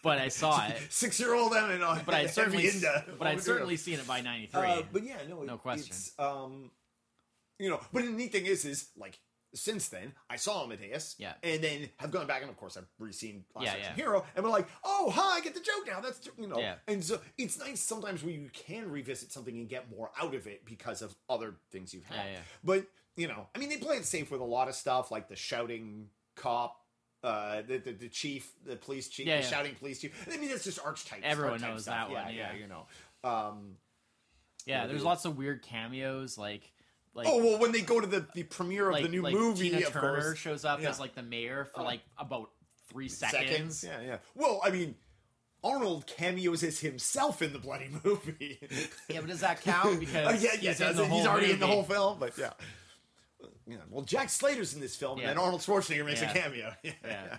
but 0.04 0.18
I 0.20 0.30
saw 0.30 0.66
it. 0.68 0.78
Six 0.90 1.20
year 1.20 1.34
old 1.36 1.54
Emma, 1.54 1.74
and 1.74 2.06
But 2.06 2.16
I'd 2.16 2.30
certainly, 2.30 2.68
into, 2.68 3.04
but 3.18 3.28
I'd 3.28 3.42
certainly 3.42 3.76
seen 3.78 3.96
it 4.00 4.08
by 4.08 4.22
'93. 4.22 4.62
Uh, 4.62 4.82
but 4.92 5.04
yeah, 5.04 5.18
no, 5.30 5.44
No 5.44 5.56
it- 5.56 5.60
question. 5.60 5.88
It's, 5.90 6.14
um, 6.18 6.72
you 7.58 7.70
know, 7.70 7.82
but 7.92 8.04
the 8.06 8.12
neat 8.12 8.32
thing 8.32 8.46
is, 8.46 8.64
is 8.66 8.90
like 8.98 9.20
since 9.54 9.90
then 9.90 10.14
I 10.30 10.36
saw 10.36 10.64
Amadeus, 10.64 11.16
Yeah. 11.18 11.34
and 11.44 11.64
then 11.64 11.90
have 11.98 12.12
gone 12.12 12.28
back 12.28 12.42
and 12.42 12.50
of 12.50 12.58
course 12.58 12.78
I've 12.78 12.88
re-seen 13.00 13.46
Last 13.56 13.66
Yeah, 13.66 13.72
Action 13.72 13.94
yeah. 13.98 14.04
Hero, 14.04 14.26
and 14.36 14.44
we're 14.46 14.52
like, 14.52 14.68
oh, 14.84 15.10
hi, 15.14 15.38
I 15.38 15.42
get 15.42 15.54
the 15.54 15.60
joke 15.60 15.88
now. 15.88 16.00
That's 16.02 16.28
you 16.38 16.48
know, 16.48 16.60
Yeah. 16.60 16.76
and 16.88 17.04
so 17.04 17.20
it's 17.38 17.58
nice 17.60 17.82
sometimes 17.82 18.24
when 18.24 18.42
you 18.42 18.50
can 18.54 18.90
revisit 18.92 19.32
something 19.32 19.56
and 19.56 19.68
get 19.68 19.90
more 19.90 20.12
out 20.22 20.36
of 20.36 20.48
it 20.48 20.66
because 20.66 21.02
of 21.02 21.16
other 21.30 21.56
things 21.72 21.94
you've 21.94 22.06
had. 22.06 22.26
Yeah. 22.32 22.40
But 22.64 22.86
you 23.16 23.28
know, 23.28 23.48
I 23.56 23.60
mean, 23.60 23.70
they 23.70 23.78
play 23.78 23.98
it 23.98 24.06
safe 24.06 24.32
with 24.32 24.42
a 24.42 24.46
lot 24.46 24.68
of 24.70 24.76
stuff 24.76 25.12
like 25.12 25.28
the 25.30 25.36
shouting 25.36 26.10
cop. 26.36 26.76
Uh, 27.22 27.64
the, 27.68 27.78
the 27.80 27.92
the 27.92 28.08
chief, 28.08 28.54
the 28.66 28.78
police 28.78 29.10
chief, 29.10 29.28
Yeah, 29.28 29.42
the 29.42 29.44
shouting 29.48 29.76
police 29.76 30.00
chief. 30.00 30.26
I 30.32 30.38
mean, 30.38 30.48
that's 30.50 30.64
just 30.64 30.80
archetype. 30.80 31.20
Everyone 31.24 31.52
archetype 31.54 31.72
knows 31.74 31.82
stuff. 31.84 32.08
that 32.08 32.14
one, 32.14 32.34
yeah. 32.34 32.52
yeah, 32.54 32.58
you 32.58 32.68
know. 32.68 32.86
Um, 33.30 33.76
yeah, 34.66 34.82
yeah, 34.84 34.88
there's 34.88 35.04
lots 35.04 35.26
of 35.26 35.38
weird 35.38 35.62
cameos, 35.62 36.38
like 36.38 36.72
like 37.20 37.28
oh 37.30 37.38
well, 37.44 37.60
when 37.60 37.72
they 37.72 37.82
go 37.82 38.00
to 38.00 38.08
the, 38.08 38.26
the 38.34 38.44
premiere 38.44 38.88
of 38.88 38.94
like, 38.94 39.04
the 39.04 39.10
new 39.10 39.22
like 39.22 39.34
movie, 39.34 39.70
Tina 39.70 39.86
Turner 39.90 40.22
course, 40.22 40.38
shows 40.38 40.66
up 40.66 40.82
Yeah. 40.82 40.90
as 40.90 41.00
like 41.00 41.16
the 41.16 41.24
mayor 41.24 41.66
for 41.74 41.82
Oh. 41.82 41.84
like 41.86 42.02
about 42.18 42.50
three 42.92 43.10
seconds. 43.10 43.84
Yeah, 43.84 44.02
yeah. 44.02 44.18
Well, 44.36 44.60
I 44.64 44.70
mean, 44.72 44.96
Arnold 45.64 46.08
cameos 46.08 46.64
as 46.64 46.80
himself 46.80 47.42
in 47.42 47.54
the 47.54 47.60
bloody 47.60 47.90
movie. 48.04 48.60
Yeah, 49.10 49.20
but 49.22 49.28
does 49.28 49.42
that 49.42 49.62
count? 49.62 50.00
Because 50.00 50.28
Uh, 50.28 50.38
yeah, 50.40 50.52
yeah, 50.62 50.72
he's, 50.72 50.82
in 50.82 50.96
the 50.96 51.06
whole 51.06 51.18
he's 51.20 51.28
already 51.28 51.52
in 51.52 51.60
the 51.60 51.68
whole 51.68 51.84
film, 51.84 52.18
but 52.20 52.38
yeah. 52.38 52.52
Yeah, 53.68 53.78
well, 53.90 54.04
Jack 54.04 54.30
Slater's 54.30 54.74
in 54.74 54.82
this 54.82 54.96
film, 54.96 55.20
Yeah. 55.20 55.30
and 55.30 55.38
then 55.38 55.44
Arnold 55.46 55.62
Schwarzenegger 55.62 56.06
makes 56.06 56.22
Yeah. 56.22 56.32
a 56.32 56.34
cameo. 56.34 56.74
Yeah. 56.84 56.92
Yeah. 57.06 57.38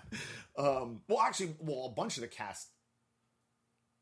Um, 0.56 1.00
well, 1.08 1.20
actually, 1.20 1.56
well, 1.58 1.86
a 1.86 1.90
bunch 1.90 2.16
of 2.16 2.20
the 2.20 2.28
cast 2.28 2.68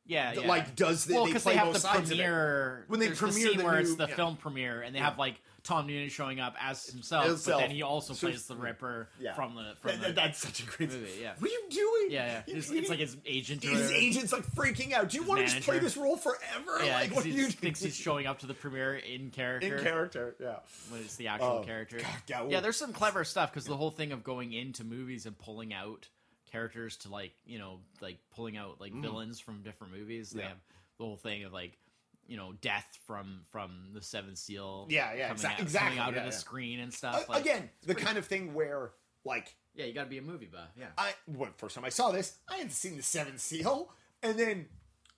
Yeah, 0.09 0.33
yeah. 0.33 0.49
like 0.49 0.75
does 0.75 1.05
the, 1.05 1.15
well, 1.15 1.25
they 1.25 1.31
because 1.31 1.43
play 1.45 1.53
they 1.53 1.59
have 1.59 1.67
both 1.69 1.75
the 1.75 1.81
sides 1.81 2.09
premiere 2.09 2.85
When 2.89 2.99
they 2.99 3.11
premiere 3.11 3.55
the 3.55 3.63
where 3.65 3.79
it's 3.79 3.95
the 3.95 4.09
yeah. 4.09 4.15
film 4.17 4.37
premiere, 4.37 4.81
and 4.83 4.95
they 4.95 4.99
Yeah. 4.99 5.05
have 5.11 5.19
like 5.19 5.41
Tom 5.65 5.87
Noonan 5.87 6.09
showing 6.09 6.41
up 6.41 6.57
as 6.59 6.87
himself, 6.87 7.27
Himself. 7.27 7.61
but 7.61 7.67
then 7.67 7.77
he 7.77 7.83
also 7.83 8.15
So- 8.15 8.27
plays 8.29 8.47
the 8.47 8.57
Ripper 8.57 9.11
from 9.37 9.55
the 9.55 9.75
from 9.81 9.91
That- 9.91 10.01
the 10.01 10.07
that- 10.07 10.15
that's 10.15 10.39
such 10.39 10.61
a 10.61 10.63
great 10.67 10.91
movie, 10.91 11.11
yeah. 11.21 11.35
What 11.39 11.51
are 11.51 11.53
you 11.53 11.63
doing? 11.69 12.07
yeah, 12.11 12.43
yeah. 12.49 12.57
It's, 12.57 12.71
it's 12.71 12.89
like 12.89 13.01
his 13.01 13.19
agent. 13.27 13.63
his 13.63 13.91
agent's 13.93 14.33
like 14.33 14.47
freaking 14.55 14.93
out. 14.95 15.11
Do 15.11 15.19
you 15.19 15.25
want 15.25 15.47
to 15.47 15.53
just 15.53 15.67
play 15.67 15.79
this 15.79 15.97
role 15.99 16.17
forever? 16.17 16.83
Yeah, 16.83 16.97
like, 17.01 17.15
what 17.15 17.27
he 17.27 17.33
do 17.33 17.37
you 17.37 17.51
thinks 17.51 17.81
he's 17.81 17.95
showing 17.95 18.27
up 18.27 18.39
to 18.39 18.47
the 18.47 18.55
premiere 18.55 18.97
in 18.97 19.31
character. 19.31 19.77
in 19.77 19.83
character? 19.85 20.37
Yeah. 20.41 20.57
when 20.89 21.03
it's 21.03 21.17
the 21.17 21.29
actual 21.29 21.61
Oh, 21.61 21.65
character. 21.65 21.99
God, 21.99 22.07
yeah, 22.29 22.41
well- 22.41 22.51
yeah, 22.53 22.61
there's 22.61 22.79
some 22.79 22.95
clever 22.95 23.25
stuff 23.25 23.53
because 23.53 23.67
the 23.67 23.77
whole 23.77 23.91
thing 23.91 24.13
of 24.13 24.25
going 24.25 24.55
into 24.55 24.85
movies 24.85 25.27
and 25.27 25.37
pulling 25.37 25.75
out 25.75 26.09
characters 26.51 26.97
to 26.99 27.11
like 27.11 27.33
you 27.47 27.59
know 27.59 27.81
like 28.01 28.19
pulling 28.35 28.57
out 28.57 28.81
like 28.81 28.93
villains 28.93 29.41
from 29.41 29.63
different 29.63 29.93
movies. 29.93 30.31
They. 30.31 30.41
Yeah. 30.41 30.49
have 30.49 30.59
the 30.99 31.05
whole 31.05 31.17
thing 31.17 31.45
of 31.45 31.53
like 31.53 31.79
you 32.27 32.37
know 32.37 32.53
death 32.61 32.99
from 33.07 33.41
from 33.51 33.91
the 33.95 34.03
Seventh 34.03 34.39
Seal. 34.39 34.87
Yeah, 34.91 35.15
yeah, 35.15 35.29
coming 35.29 35.43
exa- 35.43 35.53
out, 35.53 35.61
exactly, 35.61 35.97
coming 35.97 35.99
out 35.99 36.13
yeah, 36.15 36.19
of 36.19 36.25
the 36.27 36.31
yeah. 36.33 36.39
screen 36.39 36.81
and 36.81 36.93
Uh, 36.93 36.97
stuff. 36.97 37.29
Like, 37.29 37.43
again, 37.43 37.71
the 37.87 37.95
kind 37.95 38.19
of 38.19 38.27
thing 38.27 38.53
where 38.55 38.91
like 39.25 39.55
yeah, 39.75 39.85
you 39.87 39.93
got 39.95 40.05
to 40.05 40.11
be 40.11 40.19
a 40.19 40.23
movie 40.23 40.47
buff. 40.53 40.71
Yeah, 40.77 40.87
I 40.99 41.13
when 41.27 41.51
first 41.57 41.75
time 41.77 41.85
I 41.85 41.91
saw 41.91 42.11
this, 42.11 42.37
I 42.49 42.55
hadn't 42.57 42.73
seen 42.73 42.97
the 42.97 43.03
Seventh 43.03 43.41
Seal, 43.41 43.91
and 44.23 44.39
then 44.39 44.67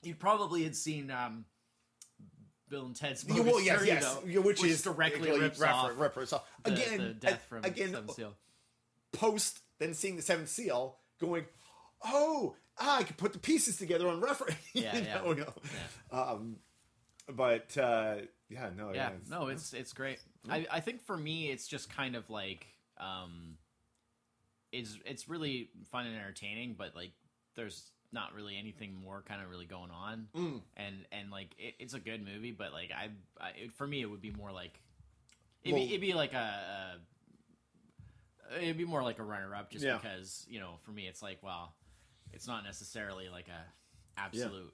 you 0.02 0.14
probably 0.14 0.64
had 0.64 0.76
seen. 0.76 1.10
um 1.10 1.44
Bill 2.68 2.86
and 2.86 2.94
Ted's 2.94 3.26
movie 3.26 3.40
well, 3.40 3.60
yes, 3.60 3.84
yes, 3.84 4.18
yeah, 4.24 4.38
which, 4.38 4.62
is 4.62 4.82
directly 4.82 5.28
rips 5.32 5.58
refer- 5.58 5.72
off 5.72 5.98
the, 6.62 6.70
again, 6.72 6.98
the 6.98 7.14
death 7.14 7.44
from 7.48 7.64
again, 7.64 7.90
Seventh 7.90 8.12
Seal. 8.14 8.36
post 9.12 9.58
then 9.80 9.92
seeing 9.92 10.14
the 10.14 10.22
Seventh 10.22 10.48
Seal, 10.48 10.96
going, 11.20 11.44
oh, 12.04 12.54
ah, 12.78 12.98
I 12.98 13.02
could 13.04 13.16
put 13.16 13.32
the 13.32 13.38
pieces 13.38 13.76
together 13.76 14.08
on 14.08 14.20
reference. 14.20 14.56
Yeah, 14.72 14.96
you 14.96 15.02
yeah. 15.04 15.14
know, 15.22 15.32
know. 15.32 15.52
Um, 16.12 16.56
but 17.28 17.76
uh, 17.78 18.16
yeah, 18.48 18.70
no, 18.76 18.92
yeah 18.92 19.08
it's- 19.08 19.28
no 19.30 19.46
it's 19.48 19.72
it's 19.72 19.92
great 19.92 20.18
I, 20.48 20.66
I 20.70 20.80
think 20.80 21.02
for 21.02 21.16
me 21.16 21.50
it's 21.50 21.68
just 21.68 21.88
kind 21.94 22.16
of 22.16 22.28
like 22.30 22.66
um 22.98 23.56
it's 24.72 24.98
it's 25.04 25.28
really 25.28 25.70
fun 25.92 26.06
and 26.06 26.16
entertaining 26.16 26.74
but 26.76 26.94
like 26.96 27.12
there's 27.54 27.90
not 28.12 28.34
really 28.34 28.56
anything 28.58 28.92
more 29.04 29.22
kind 29.22 29.40
of 29.42 29.48
really 29.50 29.66
going 29.66 29.90
on 29.92 30.26
Mm. 30.36 30.60
and 30.76 30.94
and 31.12 31.30
like 31.30 31.54
it, 31.58 31.74
it's 31.78 31.94
a 31.94 32.00
good 32.00 32.24
movie 32.24 32.50
but 32.52 32.72
like 32.72 32.90
i, 32.96 33.08
I 33.40 33.50
it, 33.64 33.72
for 33.72 33.86
me 33.86 34.00
it 34.02 34.06
would 34.06 34.20
be 34.22 34.32
more 34.32 34.50
like 34.50 34.80
it'd, 35.62 35.74
Well- 35.74 35.82
be, 35.86 35.88
it'd 35.90 36.00
be 36.00 36.14
like 36.14 36.32
a, 36.32 36.36
a 36.36 36.96
it'd 38.56 38.76
be 38.78 38.84
more 38.84 39.02
like 39.02 39.18
a 39.18 39.22
runner-up 39.22 39.70
just 39.70 39.84
Yeah. 39.84 39.98
because 39.98 40.46
you 40.48 40.60
know 40.60 40.74
for 40.82 40.90
me 40.90 41.06
it's 41.06 41.22
like 41.22 41.38
well 41.42 41.74
it's 42.32 42.46
not 42.46 42.64
necessarily 42.64 43.28
like 43.28 43.48
a 43.48 44.20
absolute 44.20 44.72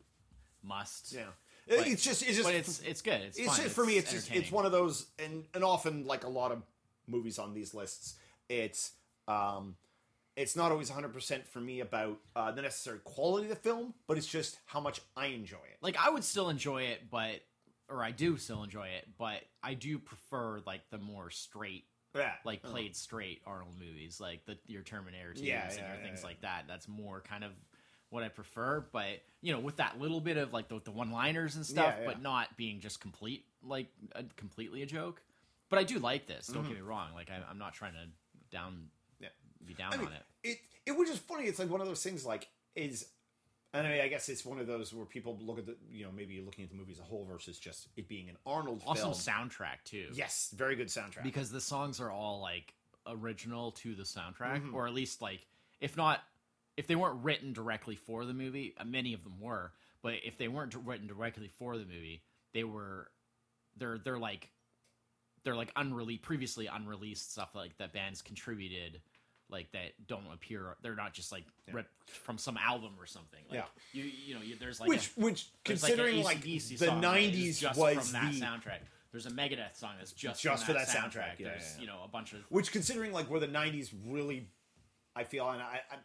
must 0.63 1.13
yeah. 1.13 1.23
But- 1.69 1.87
it's 1.89 2.03
just, 2.05 2.23
it's 2.23 2.37
just, 2.37 2.45
but 2.45 2.55
it's 2.55 2.81
it's 2.81 3.03
good 3.03 3.21
it's, 3.23 3.39
it's 3.39 3.57
just, 3.57 3.75
for 3.75 3.85
me. 3.85 3.97
It's 3.97 4.13
just, 4.13 4.33
it's 4.33 4.53
one 4.53 4.65
of 4.67 4.71
those, 4.71 5.07
and 5.19 5.45
and 5.53 5.65
often 5.65 6.07
like 6.07 6.23
a 6.23 6.29
lot 6.29 6.53
of 6.53 6.63
movies 7.09 7.41
on 7.41 7.55
these 7.55 7.75
lists, 7.75 8.15
it's 8.49 8.93
um, 9.27 9.75
it's 10.37 10.55
not 10.55 10.71
always 10.71 10.91
100 10.91 11.13
percent 11.13 11.45
for 11.49 11.59
me 11.61 11.81
about 11.81 12.19
uh, 12.37 12.53
the 12.53 12.63
necessary 12.63 13.01
quality 13.03 13.47
of 13.47 13.51
the 13.51 13.57
film, 13.57 13.95
but 14.07 14.17
it's 14.17 14.29
just 14.29 14.59
how 14.67 14.79
much 14.79 15.01
I 15.17 15.27
enjoy 15.27 15.57
it. 15.57 15.79
like 15.83 15.97
I 15.99 16.09
would 16.09 16.23
still 16.23 16.51
enjoy 16.51 16.83
it, 16.83 17.11
but 17.11 17.41
or 17.89 18.01
I 18.05 18.13
do 18.13 18.37
still 18.37 18.63
enjoy 18.63 18.87
it, 18.89 19.09
but 19.19 19.41
I 19.61 19.75
do 19.75 19.99
prefer 19.99 20.61
like 20.67 20.83
the 20.91 20.99
more 20.99 21.31
straight, 21.31 21.85
Yeah, 22.17 22.33
like 22.45 22.63
played 22.63 22.97
straight 22.97 23.43
Arnold 23.47 23.75
movies, 23.79 24.21
like 24.21 24.45
the 24.47 24.57
your 24.67 24.83
Terminator 24.83 25.33
2s 25.35 25.43
Yeah, 25.43 25.63
and 25.65 25.73
yeah, 25.79 25.87
your 25.87 25.97
yeah, 25.97 26.03
things 26.03 26.25
like 26.25 26.41
that. 26.43 26.65
That's 26.69 26.89
more 26.89 27.21
kind 27.21 27.45
of 27.45 27.53
what 28.11 28.23
I 28.23 28.29
prefer, 28.29 28.85
but 28.93 29.23
you 29.43 29.53
know, 29.53 29.59
with 29.61 29.77
that 29.77 30.01
little 30.01 30.21
bit 30.21 30.37
of 30.37 30.53
like 30.53 30.69
the, 30.69 30.81
the 30.85 30.91
one-liners 30.91 31.57
and 31.57 31.67
stuff, 31.67 31.97
but 32.05 32.23
not 32.23 32.57
being 32.57 32.81
just 32.81 33.01
complete 33.01 33.45
like 33.63 33.89
a, 34.13 34.25
completely 34.37 34.83
a 34.83 34.87
joke. 34.87 35.21
But 35.69 35.81
I 35.81 35.83
do 35.85 35.99
like 35.99 36.27
this. 36.27 36.47
Don't 36.47 36.63
get 36.63 36.75
me 36.75 36.81
wrong. 36.81 37.09
Like 37.15 37.31
I, 37.31 37.41
I'm 37.51 37.59
not 37.59 37.75
trying 37.75 37.93
to 37.95 38.07
down 38.51 38.73
Mm-hmm. 38.73 39.25
Yeah. 39.25 39.29
be 39.67 39.75
down 39.75 39.93
I 39.95 39.97
mean, 39.97 40.07
on 40.07 40.13
it. 40.13 40.23
it 40.45 40.59
it 40.87 40.93
was 40.97 41.09
just 41.09 41.23
funny. 41.23 41.45
It's 41.47 41.59
like 41.59 41.71
one 41.71 41.81
of 41.81 41.87
those 41.89 42.03
things. 42.03 42.25
Like 42.25 42.49
is, 42.75 43.07
and 43.77 43.87
I, 43.87 43.91
mean, 43.91 44.01
I 44.01 44.09
guess 44.09 44.29
it's 44.29 44.45
one 44.45 44.59
of 44.59 44.67
those 44.67 44.93
where 44.95 45.07
people 45.07 45.39
look 45.41 45.59
at 45.59 45.67
the 45.67 45.77
you 45.91 46.05
know 46.05 46.11
maybe 46.15 46.41
looking 46.41 46.65
at 46.65 46.71
the 46.71 46.77
movie 46.77 46.93
as 46.93 46.99
a 46.99 47.03
whole 47.03 47.25
versus 47.25 47.59
just 47.59 47.89
it 47.97 48.09
being 48.09 48.29
an 48.29 48.37
Arnold 48.47 48.83
Awesome 48.87 49.13
film. 49.13 49.49
soundtrack 49.51 49.85
too. 49.85 50.07
Yes, 50.13 50.53
very 50.57 50.77
good 50.77 50.89
soundtrack. 50.89 51.23
because 51.23 51.51
the 51.51 51.61
songs 51.61 52.01
are 52.01 52.11
all 52.11 52.41
like 52.41 52.75
original 53.07 53.71
to 53.73 53.95
the 53.95 54.03
soundtrack 54.03 54.61
Mm-hmm. 54.63 54.75
or 54.75 54.87
at 54.89 54.95
least 54.95 55.23
like 55.23 55.47
if 55.81 55.97
not 55.97 56.21
if 56.77 56.87
they 56.89 56.97
weren't 56.97 57.23
written 57.23 57.53
directly 57.53 57.95
for 57.95 58.25
the 58.25 58.35
movie 58.35 58.75
uh, 58.79 58.85
many 58.85 59.15
of 59.15 59.23
them 59.23 59.41
were 59.41 59.73
but 60.03 60.15
if 60.25 60.37
they 60.39 60.49
weren't 60.49 60.75
written 60.85 61.07
directly 61.07 61.47
for 61.47 61.79
the 61.79 61.85
movie 61.85 62.23
they 62.53 62.65
were 62.65 63.09
they're 63.77 63.99
they're 63.99 64.19
like 64.19 64.51
they're 65.45 65.55
like 65.55 65.71
unreleased 65.77 66.23
previously 66.23 66.67
unreleased 66.67 67.31
stuff 67.31 67.55
like 67.55 67.77
that 67.79 67.93
bands 67.93 68.23
contributed 68.23 69.01
like 69.51 69.71
that 69.73 69.93
don't 70.07 70.25
appear 70.33 70.77
they're 70.83 70.97
not 70.97 71.13
just 71.13 71.31
like 71.33 71.45
ripped 71.73 72.11
from 72.11 72.37
some 72.39 72.57
album 72.57 72.93
or 72.99 73.07
something 73.07 73.41
like 73.49 73.59
Yeah. 73.59 73.65
you 73.93 74.11
you 74.27 74.35
know 74.35 74.41
you, 74.41 74.57
there's 74.59 74.81
like 74.81 74.89
which 74.89 75.13
a, 75.17 75.21
which 75.21 75.49
considering 75.65 76.17
like, 76.17 76.37
like, 76.37 76.41
the 76.43 76.59
song 76.59 77.01
that 77.01 77.21
is 77.21 77.57
'90s 77.57 77.61
just 77.61 77.79
was 77.79 78.11
from 78.11 78.13
that 78.21 78.33
the 78.33 78.41
soundtrack 78.41 78.79
there's 79.13 79.27
a 79.27 79.31
Megadeth 79.31 79.75
song 79.79 79.93
that's 79.99 80.13
just, 80.13 80.43
Just 80.43 80.67
for 80.67 80.75
that, 80.75 80.89
soundtrack. 80.89 81.15
soundtrack, 81.15 81.39
yeah, 81.39 81.49
There's 81.49 81.63
yeah, 81.63 81.75
yeah. 81.77 81.81
you 81.81 81.87
know 81.87 82.01
a 82.05 82.09
bunch 82.09 82.33
of 82.35 82.41
which 82.51 82.71
considering 82.73 83.13
like 83.13 83.31
where 83.31 83.41
the 83.41 83.49
90s 83.49 83.93
really 84.07 84.49
i 85.15 85.25
feel 85.25 85.49
and 85.49 85.63
I, 85.63 85.81
I 85.91 85.97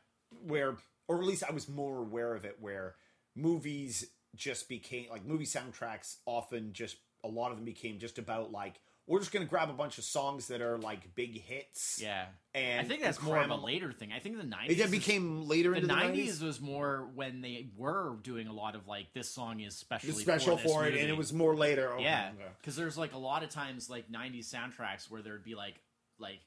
where 0.45 0.75
or 1.07 1.19
at 1.19 1.25
least 1.25 1.43
i 1.47 1.51
was 1.51 1.67
more 1.67 1.97
aware 1.97 2.33
of 2.35 2.45
it 2.45 2.57
where 2.59 2.95
movies 3.35 4.05
just 4.35 4.69
became 4.69 5.09
like 5.09 5.25
movie 5.25 5.45
soundtracks 5.45 6.17
often 6.25 6.73
just 6.73 6.97
a 7.23 7.27
lot 7.27 7.51
of 7.51 7.57
them 7.57 7.65
became 7.65 7.99
just 7.99 8.17
about 8.17 8.51
like 8.51 8.79
we're 9.11 9.19
just 9.19 9.33
gonna 9.33 9.45
grab 9.45 9.69
a 9.69 9.73
bunch 9.73 9.97
of 9.97 10.05
songs 10.05 10.47
that 10.47 10.61
are 10.61 10.77
like 10.77 11.13
big 11.15 11.41
hits 11.41 11.99
yeah. 12.01 12.27
and 12.55 12.79
I 12.79 12.87
think 12.87 13.03
that's 13.03 13.21
more 13.21 13.37
of 13.37 13.49
a 13.49 13.55
later 13.55 13.91
thing. 13.91 14.13
I 14.13 14.19
think 14.19 14.37
the 14.37 14.43
nineties 14.45 14.77
then 14.77 14.89
became 14.89 15.47
later 15.49 15.73
the 15.73 15.81
90s, 15.81 16.41
was 16.41 16.61
more 16.61 17.09
when 17.13 17.41
they 17.41 17.67
were 17.75 18.15
doing 18.23 18.47
a 18.47 18.53
lot 18.53 18.75
of 18.75 18.87
like 18.87 19.11
this 19.11 19.29
song 19.29 19.59
is 19.59 19.75
specially 19.75 20.13
special 20.13 20.55
for, 20.55 20.63
this 20.63 20.71
for 20.71 20.85
it 20.85 20.91
movie. 20.91 21.01
and 21.01 21.09
it 21.09 21.17
was 21.17 21.33
more 21.33 21.55
later 21.55 21.93
Okay, 21.95 22.03
yeah 22.03 22.31
because 22.59 22.77
there's 22.77 22.97
like 22.97 23.13
a 23.13 23.17
lot 23.17 23.43
of 23.43 23.49
times 23.49 23.89
like 23.89 24.09
90s 24.09 24.45
soundtracks 24.45 25.11
where 25.11 25.21
there'd 25.21 25.43
be 25.43 25.55
like 25.55 25.75
like 26.17 26.39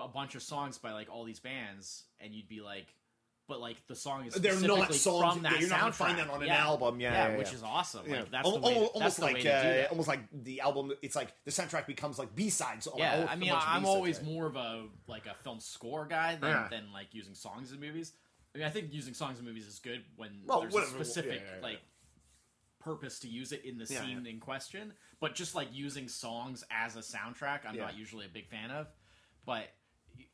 a 0.00 0.08
bunch 0.08 0.34
of 0.34 0.42
songs 0.42 0.78
by 0.78 0.92
like 0.92 1.08
all 1.08 1.22
these 1.22 1.38
bands 1.38 2.02
and 2.20 2.34
you'd 2.34 2.48
be 2.48 2.60
like 2.60 2.86
but 3.48 3.60
like 3.60 3.76
the 3.86 3.94
song 3.94 4.26
is 4.26 4.34
They're 4.34 4.58
not 4.60 4.92
songs 4.94 5.34
from 5.34 5.42
that 5.44 5.52
yeah, 5.52 5.58
you're 5.60 5.68
not 5.68 5.80
gonna 5.80 5.92
find 5.92 6.18
that 6.18 6.28
on 6.28 6.42
an 6.42 6.48
Yeah. 6.48 6.64
album. 6.64 7.00
Yeah, 7.00 7.12
yeah, 7.12 7.28
yeah, 7.32 7.38
which 7.38 7.52
is 7.52 7.62
awesome. 7.62 8.02
Yeah. 8.08 8.20
like 8.20 8.30
that's 8.30 8.46
Al- 8.46 8.54
the 8.54 8.60
way 8.60 8.74
almost 8.76 9.16
the 9.18 9.22
like 9.24 9.34
way 9.34 9.42
to 9.42 9.62
do 9.62 9.82
uh, 9.84 9.86
almost 9.90 10.08
like 10.08 10.20
the 10.32 10.60
album 10.60 10.92
it's 11.02 11.16
like 11.16 11.32
the 11.44 11.50
soundtrack 11.50 11.86
becomes 11.86 12.18
like 12.18 12.34
b-sides 12.34 12.88
yeah 12.96 13.26
i 13.28 13.36
mean 13.36 13.52
i'm 13.54 13.84
always 13.84 14.18
right? 14.18 14.26
more 14.26 14.46
of 14.46 14.56
a 14.56 14.86
like 15.06 15.26
a 15.26 15.34
film 15.34 15.60
score 15.60 16.06
guy 16.06 16.36
than, 16.36 16.66
than 16.70 16.92
like 16.92 17.08
using 17.12 17.34
songs 17.34 17.72
in 17.72 17.80
movies. 17.80 18.12
I 18.54 18.58
mean 18.58 18.66
i 18.66 18.70
think 18.70 18.92
using 18.92 19.14
songs 19.14 19.38
in 19.38 19.44
movies 19.44 19.66
is 19.66 19.78
good 19.78 20.02
when 20.16 20.30
Well, 20.46 20.60
there's 20.60 20.72
whatever, 20.72 20.92
a 21.00 21.04
specific 21.04 21.42
like 21.62 21.80
purpose 22.80 23.18
to 23.20 23.28
use 23.28 23.52
it 23.52 23.64
in 23.64 23.78
the 23.78 23.86
scene 23.86 24.26
in 24.26 24.38
question. 24.40 24.92
But 25.20 25.34
just 25.34 25.54
like 25.54 25.68
using 25.72 26.08
songs 26.08 26.64
as 26.70 26.96
a 26.96 27.00
soundtrack 27.00 27.60
i'm 27.68 27.76
not 27.76 27.96
usually 27.96 28.26
a 28.26 28.28
big 28.28 28.46
fan 28.48 28.70
of. 28.70 28.86
But 29.44 29.68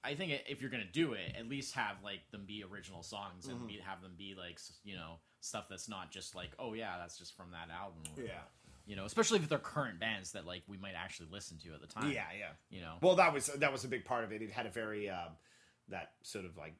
I 0.05 0.15
think 0.15 0.33
if 0.49 0.61
you're 0.61 0.71
gonna 0.71 0.85
do 0.85 1.13
it, 1.15 1.35
at 1.39 1.49
least 1.49 1.75
have 1.75 1.97
like 2.03 2.21
them 2.31 2.45
be 2.47 2.65
original 2.71 3.03
songs 3.03 3.47
and 3.47 3.59
Mm-hmm. 3.59 3.67
be, 3.67 3.79
have 3.85 4.03
them 4.03 4.13
be 4.17 4.35
like 4.39 4.59
you 4.85 4.95
know 4.97 5.15
stuff 5.41 5.67
that's 5.69 5.89
not 5.89 6.11
just 6.11 6.35
like 6.35 6.51
oh 6.59 6.73
yeah 6.75 6.99
that's 6.99 7.19
just 7.19 7.37
from 7.37 7.51
that 7.53 7.69
album. 7.75 8.03
or 8.17 8.23
yeah 8.25 8.41
you 8.85 8.97
know, 8.97 9.05
especially 9.05 9.39
if 9.39 9.49
they're 9.49 9.59
current 9.59 10.01
bands 10.01 10.33
that 10.33 10.45
like 10.45 10.63
we 10.67 10.77
might 10.77 10.95
actually 10.97 11.29
listen 11.31 11.57
to 11.59 11.73
at 11.73 11.81
the 11.81 11.87
time. 11.87 12.11
yeah 12.11 12.25
yeah 12.37 12.49
you 12.69 12.81
know. 12.81 12.95
Well, 13.01 13.15
that 13.17 13.33
was 13.33 13.47
that 13.47 13.71
was 13.73 13.85
a 13.85 13.89
big 13.89 14.05
part 14.05 14.25
of 14.25 14.33
it. 14.33 14.43
It 14.43 14.51
had 14.51 14.67
a 14.67 14.71
very 14.71 15.09
um, 15.09 15.37
that 15.89 16.13
sort 16.23 16.45
of 16.45 16.57
like 16.57 16.75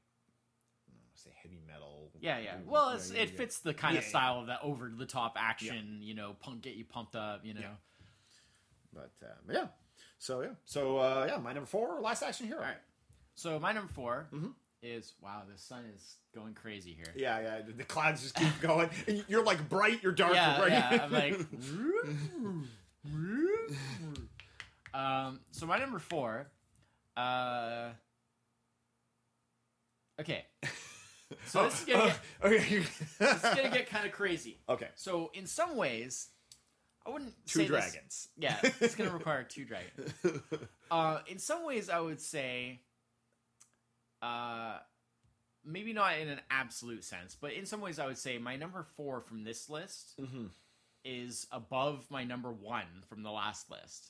I 0.89 0.91
don't 0.91 0.99
wanna 1.01 1.15
say 1.15 1.31
heavy 1.41 1.61
metal. 1.67 2.11
Yeah, 2.21 2.39
yeah. 2.41 2.57
Well, 2.67 2.91
it's, 2.91 3.13
yeah, 3.13 3.23
it 3.23 3.31
yeah. 3.31 3.37
fits 3.37 3.61
the 3.61 3.73
kind 3.73 3.97
of 3.97 4.03
style 4.05 4.41
of 4.41 4.49
that 4.49 4.59
over 4.65 4.93
the 4.97 5.07
top 5.07 5.37
action. 5.39 5.99
You 6.03 6.15
know, 6.15 6.35
punk 6.41 6.63
get 6.63 6.75
you 6.75 6.85
pumped 6.85 7.15
up. 7.15 7.45
You 7.45 7.55
know. 7.55 7.61
Yeah. 7.61 7.69
But 8.93 9.13
uh, 9.23 9.35
but 9.47 9.55
yeah, 9.55 9.67
so 10.19 10.43
yeah, 10.43 10.49
so 10.65 10.99
uh, 10.99 11.27
yeah, 11.29 11.39
my 11.39 11.53
number 11.53 11.67
four, 11.69 12.01
last 12.01 12.23
action 12.23 12.47
hero. 12.47 12.59
All 12.59 12.65
right. 12.67 12.77
So 13.35 13.59
my 13.59 13.73
number 13.73 13.93
4 13.93 14.29
Mm-hmm. 14.33 14.49
is 14.83 15.13
wow, 15.21 15.43
the 15.51 15.59
sun 15.59 15.85
is 15.95 16.17
going 16.35 16.55
crazy 16.55 16.93
here. 16.93 17.13
Yeah, 17.17 17.41
yeah. 17.41 17.61
The, 17.67 17.73
the 17.73 17.85
clouds 17.85 18.23
just 18.23 18.35
keep 18.35 18.61
going, 18.61 18.91
and 19.07 19.25
you're 19.29 19.45
like 19.45 19.69
bright, 19.69 20.03
you're 20.03 20.13
dark, 20.13 20.35
yeah, 20.35 20.59
you're 20.59 20.67
bright. 20.69 20.73
yeah. 20.73 21.03
I'm 21.05 21.13
like. 21.13 21.41
um. 24.95 25.41
So 25.51 25.67
my 25.67 25.79
number 25.79 25.99
four. 25.99 26.47
Uh. 27.17 27.91
Okay. 30.21 30.45
So 31.47 31.65
this 31.65 31.81
is 31.81 31.87
gonna 31.87 32.05
get 32.07 32.21
okay. 32.45 32.79
this 33.19 33.37
is 33.37 33.55
gonna 33.55 33.71
get 33.71 33.89
kind 33.89 34.05
of 34.07 34.13
crazy. 34.13 34.59
okay. 34.69 34.89
So 34.95 35.31
in 35.35 35.47
some 35.47 35.77
ways, 35.77 36.29
I 37.07 37.11
wouldn't 37.11 37.35
Two 37.47 37.61
say 37.61 37.67
this- 37.67 37.71
dragons. 37.93 38.29
Yeah, 38.37 38.59
it's 38.81 38.95
gonna 38.95 39.11
require 39.11 39.43
two 39.43 39.65
dragons. 39.65 40.13
Uh, 40.91 41.21
in 41.27 41.39
some 41.39 41.65
ways, 41.65 41.89
I 41.89 42.01
would 42.01 42.21
say, 42.21 42.81
uh, 44.23 44.79
maybe 45.65 45.93
not 45.93 46.19
in 46.19 46.29
an 46.29 46.41
absolute 46.51 47.05
sense, 47.05 47.37
but 47.41 47.53
in 47.53 47.67
some 47.67 47.81
ways, 47.81 47.99
I 47.99 48.07
would 48.07 48.19
say 48.19 48.39
my 48.39 48.57
number 48.57 48.85
four 48.97 49.21
from 49.21 49.45
this 49.45 49.69
list 49.69 50.15
Mm-hmm. 50.21 50.47
is 51.05 51.47
above 51.53 52.07
my 52.11 52.25
number 52.25 52.53
one 52.53 52.87
from 53.09 53.23
the 53.23 53.31
last 53.31 53.71
list. 53.71 54.09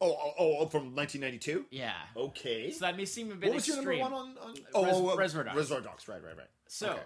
Oh, 0.00 0.10
oh, 0.10 0.56
oh, 0.58 0.66
from 0.66 0.94
1992. 0.94 1.66
Yeah. 1.70 1.92
Okay. 2.16 2.70
So 2.72 2.84
that 2.84 2.96
may 2.96 3.04
seem 3.04 3.30
a 3.30 3.36
bit 3.36 3.48
what 3.50 3.54
was 3.54 3.68
your 3.68 3.76
number 3.76 3.96
one 3.96 4.12
on? 4.12 4.34
on 4.42 4.54
oh, 4.74 5.10
uh, 5.12 5.16
Reservoir 5.16 5.44
Dogs. 5.44 5.56
Reservoir 5.56 5.80
Dogs. 5.82 6.08
Right, 6.08 6.22
right, 6.22 6.36
right. 6.36 6.48
So 6.66 6.90
Okay. 6.90 7.00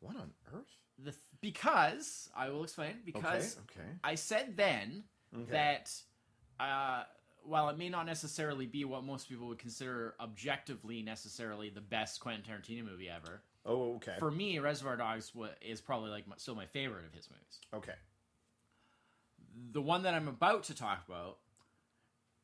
What 0.00 0.16
on 0.16 0.30
earth? 0.52 0.66
the 0.98 1.12
th- 1.12 1.22
because 1.40 2.28
I 2.36 2.50
will 2.50 2.64
explain 2.64 2.96
because 3.04 3.56
okay. 3.70 3.88
I 4.04 4.16
said 4.16 4.56
then 4.56 5.04
Okay. 5.34 5.52
that 5.52 5.92
uh, 6.60 7.04
while 7.44 7.68
it 7.68 7.78
may 7.78 7.88
not 7.88 8.06
necessarily 8.06 8.66
be 8.66 8.84
what 8.84 9.04
most 9.04 9.28
people 9.28 9.48
would 9.48 9.58
consider 9.58 10.14
objectively 10.20 11.02
necessarily 11.02 11.68
the 11.70 11.80
best 11.80 12.20
Quentin 12.20 12.42
Tarantino 12.44 12.84
movie 12.84 13.08
ever, 13.08 13.42
Oh, 13.64 13.94
okay. 13.96 14.14
for 14.18 14.30
me, 14.30 14.58
Reservoir 14.58 14.96
Dogs 14.96 15.32
is 15.60 15.80
probably 15.80 16.10
like 16.10 16.26
my, 16.26 16.34
still 16.38 16.54
my 16.54 16.66
favorite 16.66 17.04
of 17.06 17.14
his 17.14 17.28
movies. 17.30 17.58
okay. 17.74 17.98
The 19.72 19.82
one 19.82 20.02
that 20.04 20.14
I'm 20.14 20.28
about 20.28 20.64
to 20.64 20.74
talk 20.74 21.04
about 21.06 21.38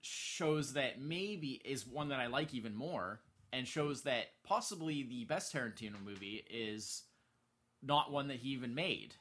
shows 0.03 0.75
that 0.75 1.01
maybe 1.01 1.61
is 1.65 1.87
one 1.87 2.09
that 2.11 2.21
I 2.21 2.27
like 2.27 2.53
even 2.55 2.75
more, 2.75 3.21
and 3.53 3.67
shows 3.67 4.03
that 4.03 4.27
possibly 4.45 5.03
the 5.05 5.25
best 5.25 5.55
Tarantino 5.55 5.95
movie 6.05 6.45
is 6.51 7.03
not 7.83 8.13
one 8.13 8.29
that 8.29 8.37
he 8.39 8.51
even 8.51 8.75
made. 8.75 9.15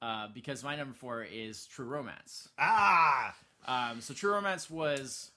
Uh, 0.00 0.28
because 0.34 0.62
my 0.62 0.76
number 0.76 0.94
four 0.94 1.22
is 1.24 1.66
True 1.66 1.86
Romance. 1.86 2.48
Ah. 2.58 3.34
Um, 3.66 4.00
so 4.00 4.14
True 4.14 4.32
Romance 4.32 4.68
was 4.70 5.30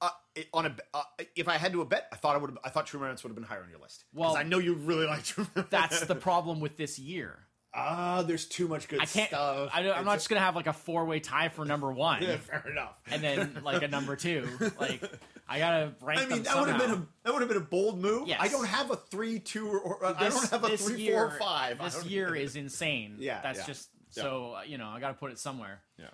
Uh, 0.00 0.08
it, 0.34 0.48
on 0.52 0.66
a 0.66 0.74
uh, 0.94 1.02
if 1.36 1.48
I 1.48 1.58
had 1.58 1.72
to 1.72 1.80
a 1.80 1.84
bet, 1.84 2.08
I 2.12 2.16
thought 2.16 2.34
I 2.34 2.38
would. 2.38 2.56
I 2.64 2.70
thought 2.70 2.86
True 2.86 3.00
Romance 3.00 3.22
would 3.22 3.28
have 3.30 3.36
been 3.36 3.44
higher 3.44 3.62
on 3.62 3.70
your 3.70 3.78
list. 3.80 4.04
Well, 4.12 4.30
Well, 4.30 4.36
I 4.38 4.42
know 4.42 4.58
you 4.58 4.74
really 4.74 5.06
like 5.06 5.24
True 5.24 5.46
Romance. 5.54 5.70
that's 5.70 6.04
the 6.06 6.14
problem 6.28 6.60
with 6.60 6.76
this 6.76 6.98
year. 6.98 7.38
ah. 7.74 8.22
There's 8.26 8.46
too 8.46 8.66
much 8.68 8.88
good 8.88 9.00
I 9.00 9.06
can't. 9.06 9.28
stuff. 9.28 9.70
I, 9.72 9.80
I'm 9.80 9.84
not 9.84 10.00
It's- 10.00 10.14
just 10.16 10.28
gonna 10.28 10.40
have 10.40 10.56
like 10.56 10.66
a 10.66 10.72
four 10.72 11.04
way 11.04 11.20
tie 11.20 11.48
for 11.50 11.64
number 11.64 11.90
one, 12.08 12.22
Yeah, 12.22 12.36
fair 12.38 12.64
enough. 12.70 12.94
and 13.10 13.22
then 13.22 13.60
like 13.64 13.82
a 13.82 13.88
number 13.88 14.16
two. 14.16 14.48
Like 14.80 15.02
I 15.48 15.58
gotta 15.58 15.92
rank 16.00 16.20
I 16.20 16.26
mean, 16.26 16.42
them 16.42 16.44
that 16.44 16.56
would 16.60 16.68
have 16.68 16.80
been 16.80 16.90
a 16.90 17.06
that 17.24 17.32
would 17.32 17.42
have 17.42 17.48
been 17.48 17.58
a 17.58 17.66
bold 17.76 17.98
move. 18.00 18.26
Yes. 18.28 18.38
I 18.40 18.48
don't 18.48 18.66
have 18.66 18.90
a 18.90 18.96
three, 18.96 19.38
two, 19.38 19.68
or, 19.68 19.78
or 19.80 20.06
I 20.06 20.28
don't 20.30 20.50
have 20.50 20.64
a 20.64 20.68
this 20.68 20.86
three, 20.88 21.00
year, 21.02 21.30
four, 21.30 21.38
five. 21.38 21.78
This 21.78 22.04
year 22.06 22.34
is 22.34 22.56
insane. 22.56 23.16
Yeah, 23.18 23.40
that's 23.42 23.60
yeah, 23.60 23.66
just 23.66 23.88
yeah. 24.16 24.22
so 24.22 24.54
uh, 24.58 24.62
you 24.66 24.78
know 24.78 24.88
I 24.88 24.98
got 25.00 25.08
to 25.08 25.14
put 25.14 25.30
it 25.30 25.38
somewhere. 25.38 25.80
Yeah. 25.98 26.06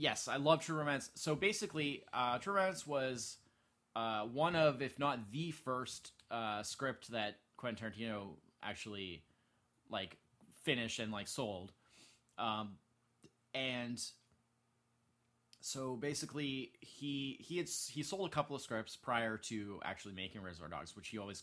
Yes, 0.00 0.28
I 0.28 0.36
love 0.36 0.62
True 0.62 0.78
Romance. 0.78 1.10
So 1.14 1.34
basically, 1.34 2.04
uh, 2.14 2.38
True 2.38 2.54
Romance 2.54 2.86
was 2.86 3.36
uh, 3.94 4.22
one 4.22 4.56
of, 4.56 4.80
if 4.80 4.98
not 4.98 5.30
the 5.30 5.50
first 5.50 6.12
uh, 6.30 6.62
script 6.62 7.10
that 7.10 7.36
Quentin 7.58 7.92
Tarantino 7.92 8.28
actually 8.62 9.22
like 9.90 10.16
finished 10.62 11.00
and 11.00 11.12
like 11.12 11.28
sold. 11.28 11.72
Um, 12.38 12.76
and 13.52 14.02
so 15.60 15.96
basically, 15.96 16.72
he 16.80 17.36
he 17.38 17.58
had 17.58 17.68
he 17.90 18.02
sold 18.02 18.26
a 18.26 18.32
couple 18.32 18.56
of 18.56 18.62
scripts 18.62 18.96
prior 18.96 19.36
to 19.36 19.80
actually 19.84 20.14
making 20.14 20.40
Reservoir 20.40 20.70
Dogs, 20.70 20.96
which 20.96 21.08
he 21.08 21.18
always 21.18 21.42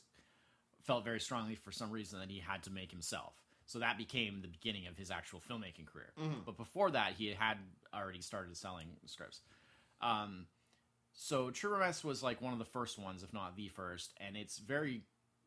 felt 0.81 1.03
very 1.05 1.19
strongly 1.19 1.53
for 1.53 1.71
some 1.71 1.91
reason 1.91 2.19
that 2.19 2.31
he 2.31 2.39
had 2.39 2.63
to 2.63 2.71
make 2.71 2.89
himself. 2.89 3.35
So 3.68 3.80
that 3.80 3.97
became 3.97 4.41
the 4.41 4.47
beginning 4.47 4.88
of 4.88 4.97
his 4.97 5.11
actual 5.11 5.39
filmmaking 5.39 5.86
career. 5.86 6.11
But 6.45 6.57
before 6.57 6.89
that, 6.91 7.13
he 7.18 7.28
had 7.38 7.57
already 7.93 8.22
started 8.22 8.57
selling 8.57 8.88
scripts. 9.05 9.41
Um, 10.01 10.45
so 11.13 11.51
True 11.51 11.72
Romance 11.72 12.03
was 12.03 12.24
like 12.24 12.41
one 12.41 12.53
of 12.53 12.59
the 12.59 12.65
first 12.65 12.97
ones, 12.97 13.24
if 13.24 13.34
not 13.34 13.55
the 13.55 13.68
first, 13.68 14.13
and 14.26 14.36
it's 14.38 14.57
very, 14.57 15.01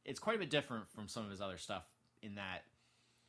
it's 0.05 0.21
quite 0.21 0.37
a 0.37 0.39
bit 0.39 0.51
different 0.51 0.87
from 0.89 1.09
some 1.09 1.25
of 1.25 1.31
his 1.31 1.41
other 1.41 1.59
stuff 1.59 1.85
in 2.23 2.37
that 2.37 2.63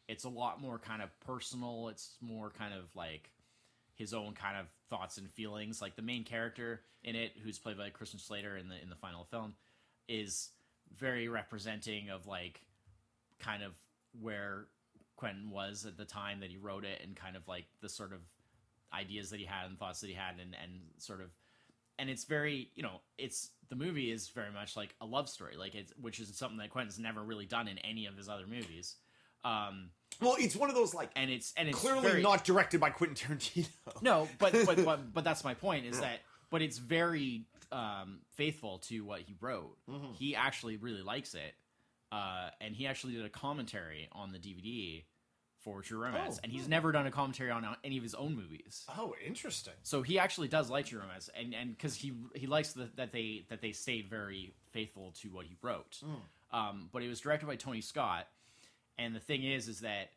it's 0.08 0.26
a 0.26 0.30
lot 0.30 0.62
more 0.62 0.78
kind 0.78 1.02
of 1.02 1.18
personal. 1.22 1.88
It's 1.88 2.18
more 2.20 2.50
kind 2.50 2.74
of 2.74 2.94
like 2.96 3.32
his 3.96 4.14
own 4.14 4.34
kind 4.34 4.58
of 4.58 4.68
thoughts 4.89 5.18
and 5.18 5.30
feelings. 5.32 5.82
Like 5.82 5.96
the 5.96 6.02
main 6.02 6.24
character 6.26 6.82
in 7.04 7.16
it, 7.16 7.32
who's 7.42 7.60
played 7.60 7.78
by 7.78 7.89
Christian 7.89 8.20
Slater 8.20 8.58
in 8.58 8.68
the 8.68 8.76
in 8.82 8.89
the 8.89 8.96
final 8.96 9.24
film, 9.24 9.54
is 10.10 10.50
very 11.00 11.30
representing 11.30 12.10
of 12.10 12.28
like 12.28 12.62
kind 13.39 13.64
of 13.64 13.74
where 14.20 14.66
Quentin 15.22 15.49
was 15.51 15.86
at 15.86 15.95
the 15.97 16.05
time 16.05 16.39
that 16.41 16.49
he 16.49 16.57
wrote 16.57 16.84
it, 16.84 16.99
and 17.03 17.15
kind 17.15 17.36
of 17.36 17.47
like 17.47 17.65
the 17.82 17.89
sort 17.89 18.11
of 18.11 18.19
ideas 18.93 19.30
that 19.30 19.39
he 19.39 19.45
had 19.45 19.67
and 19.67 19.78
thoughts 19.80 20.01
that 20.01 20.07
he 20.07 20.13
had, 20.15 20.39
and 20.41 20.55
and 20.61 20.82
sort 20.97 21.22
of 21.22 21.30
and 21.99 22.09
it's 22.09 22.24
very 22.26 22.72
you 22.76 22.82
know 22.84 22.99
it's 23.17 23.49
the 23.69 23.76
movie 23.76 24.11
is 24.11 24.30
very 24.30 24.51
much 24.51 24.76
like 24.76 24.95
a 25.01 25.05
love 25.05 25.30
story 25.30 25.55
like 25.57 25.76
it's 25.76 25.93
which 26.01 26.19
is 26.19 26.36
something 26.36 26.57
that 26.57 26.69
quentin's 26.72 26.97
never 26.97 27.22
really 27.22 27.45
done 27.45 27.67
in 27.67 27.78
any 27.80 28.05
of 28.07 28.15
his 28.17 28.28
other 28.30 28.47
movies 28.47 28.95
um 29.45 29.89
Well, 30.22 30.36
it's 30.39 30.55
one 30.55 30.69
of 30.69 30.76
those 30.76 30.93
like 30.95 31.11
and 31.15 31.30
it's 31.30 31.53
and 31.57 31.67
it's 31.69 31.78
clearly 31.80 32.01
very, 32.01 32.22
not 32.24 32.43
directed 32.45 32.80
by 32.80 32.89
Quentin 32.89 33.15
Tarantino. 33.38 33.67
no 34.01 34.28
but 34.39 34.53
but 34.65 34.84
but, 34.84 35.13
but 35.13 35.24
that's 35.24 35.43
my 35.43 35.53
point 35.53 35.86
is 35.86 35.99
that 35.99 36.19
but 36.49 36.61
it's 36.61 36.78
very 36.80 37.45
um 37.72 38.19
faithful 38.36 38.80
to 38.80 39.03
what 39.05 39.19
he 39.22 39.36
wrote 39.39 39.78
Mm-hmm. 39.89 40.13
he 40.13 40.36
actually 40.36 40.78
really 40.78 41.03
likes 41.03 41.34
it 41.36 41.53
uh 42.11 42.49
and 42.61 42.76
he 42.76 42.88
actually 42.88 43.13
did 43.13 43.26
a 43.26 43.30
commentary 43.30 44.07
on 44.13 44.32
the 44.32 44.39
dvd 44.39 45.03
for 45.64 45.82
true 45.82 45.99
romance. 45.99 46.38
Oh, 46.38 46.39
and 46.43 46.51
he's 46.51 46.68
never 46.68 46.91
done 46.91 47.05
a 47.07 47.12
commentary 47.12 47.51
on 47.51 47.66
any 47.84 47.97
of 47.97 48.03
his 48.03 48.16
own 48.16 48.36
movies. 48.36 48.86
Oh, 48.97 49.14
interesting. 49.26 49.74
so 49.84 50.01
he 50.01 50.20
actually 50.20 50.47
does 50.47 50.70
like 50.70 50.88
True 50.88 50.99
Romance, 50.99 51.30
and 51.39 51.53
and 51.53 51.76
because 51.78 51.95
he 51.95 52.14
he 52.36 52.47
likes 52.47 52.74
the, 52.74 52.89
that 52.95 53.12
they 53.12 53.45
that 53.49 53.62
they 53.62 53.72
stayed 53.72 54.09
very 54.09 54.53
faithful 54.72 55.14
to 55.22 55.30
what 55.30 55.45
he 55.45 55.55
wrote. 55.62 56.01
Um, 56.51 56.89
but 56.91 57.01
it 57.03 57.07
was 57.07 57.22
directed 57.22 57.45
by 57.45 57.55
Tony 57.55 57.82
Scott, 57.82 58.28
and 58.97 59.16
the 59.16 59.20
thing 59.20 59.43
is, 59.43 59.68
is 59.68 59.82
that 59.82 60.12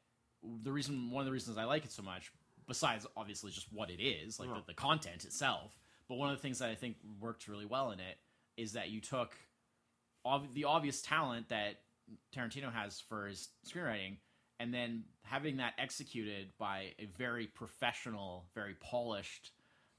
the 0.62 0.72
reason 0.72 1.10
one 1.10 1.20
of 1.22 1.26
the 1.26 1.32
reasons 1.32 1.56
I 1.58 1.64
like 1.64 1.84
it 1.84 1.92
so 1.92 2.02
much, 2.02 2.32
besides 2.66 3.06
obviously 3.16 3.50
just 3.50 3.72
what 3.72 3.90
it 3.90 4.02
is, 4.02 4.40
like 4.40 4.48
the, 4.48 4.62
the 4.68 4.74
content 4.74 5.24
itself, 5.24 5.78
but 6.08 6.16
one 6.16 6.30
of 6.30 6.36
the 6.36 6.42
things 6.42 6.58
that 6.58 6.70
I 6.70 6.74
think 6.74 6.96
worked 7.20 7.48
really 7.48 7.66
well 7.66 7.90
in 7.92 8.00
it 8.00 8.18
is 8.56 8.72
that 8.72 8.90
you 8.90 9.00
took 9.00 9.34
ob- 10.24 10.52
the 10.54 10.64
obvious 10.64 11.02
talent 11.02 11.48
that 11.50 11.76
Tarantino 12.34 12.72
has 12.72 13.00
for 13.00 13.26
his 13.26 13.48
screenwriting, 13.68 14.16
and 14.60 14.72
then 14.74 15.04
having 15.24 15.56
that 15.56 15.74
executed 15.78 16.48
by 16.58 16.92
a 16.98 17.06
very 17.18 17.46
professional, 17.46 18.44
very 18.54 18.74
polished, 18.74 19.52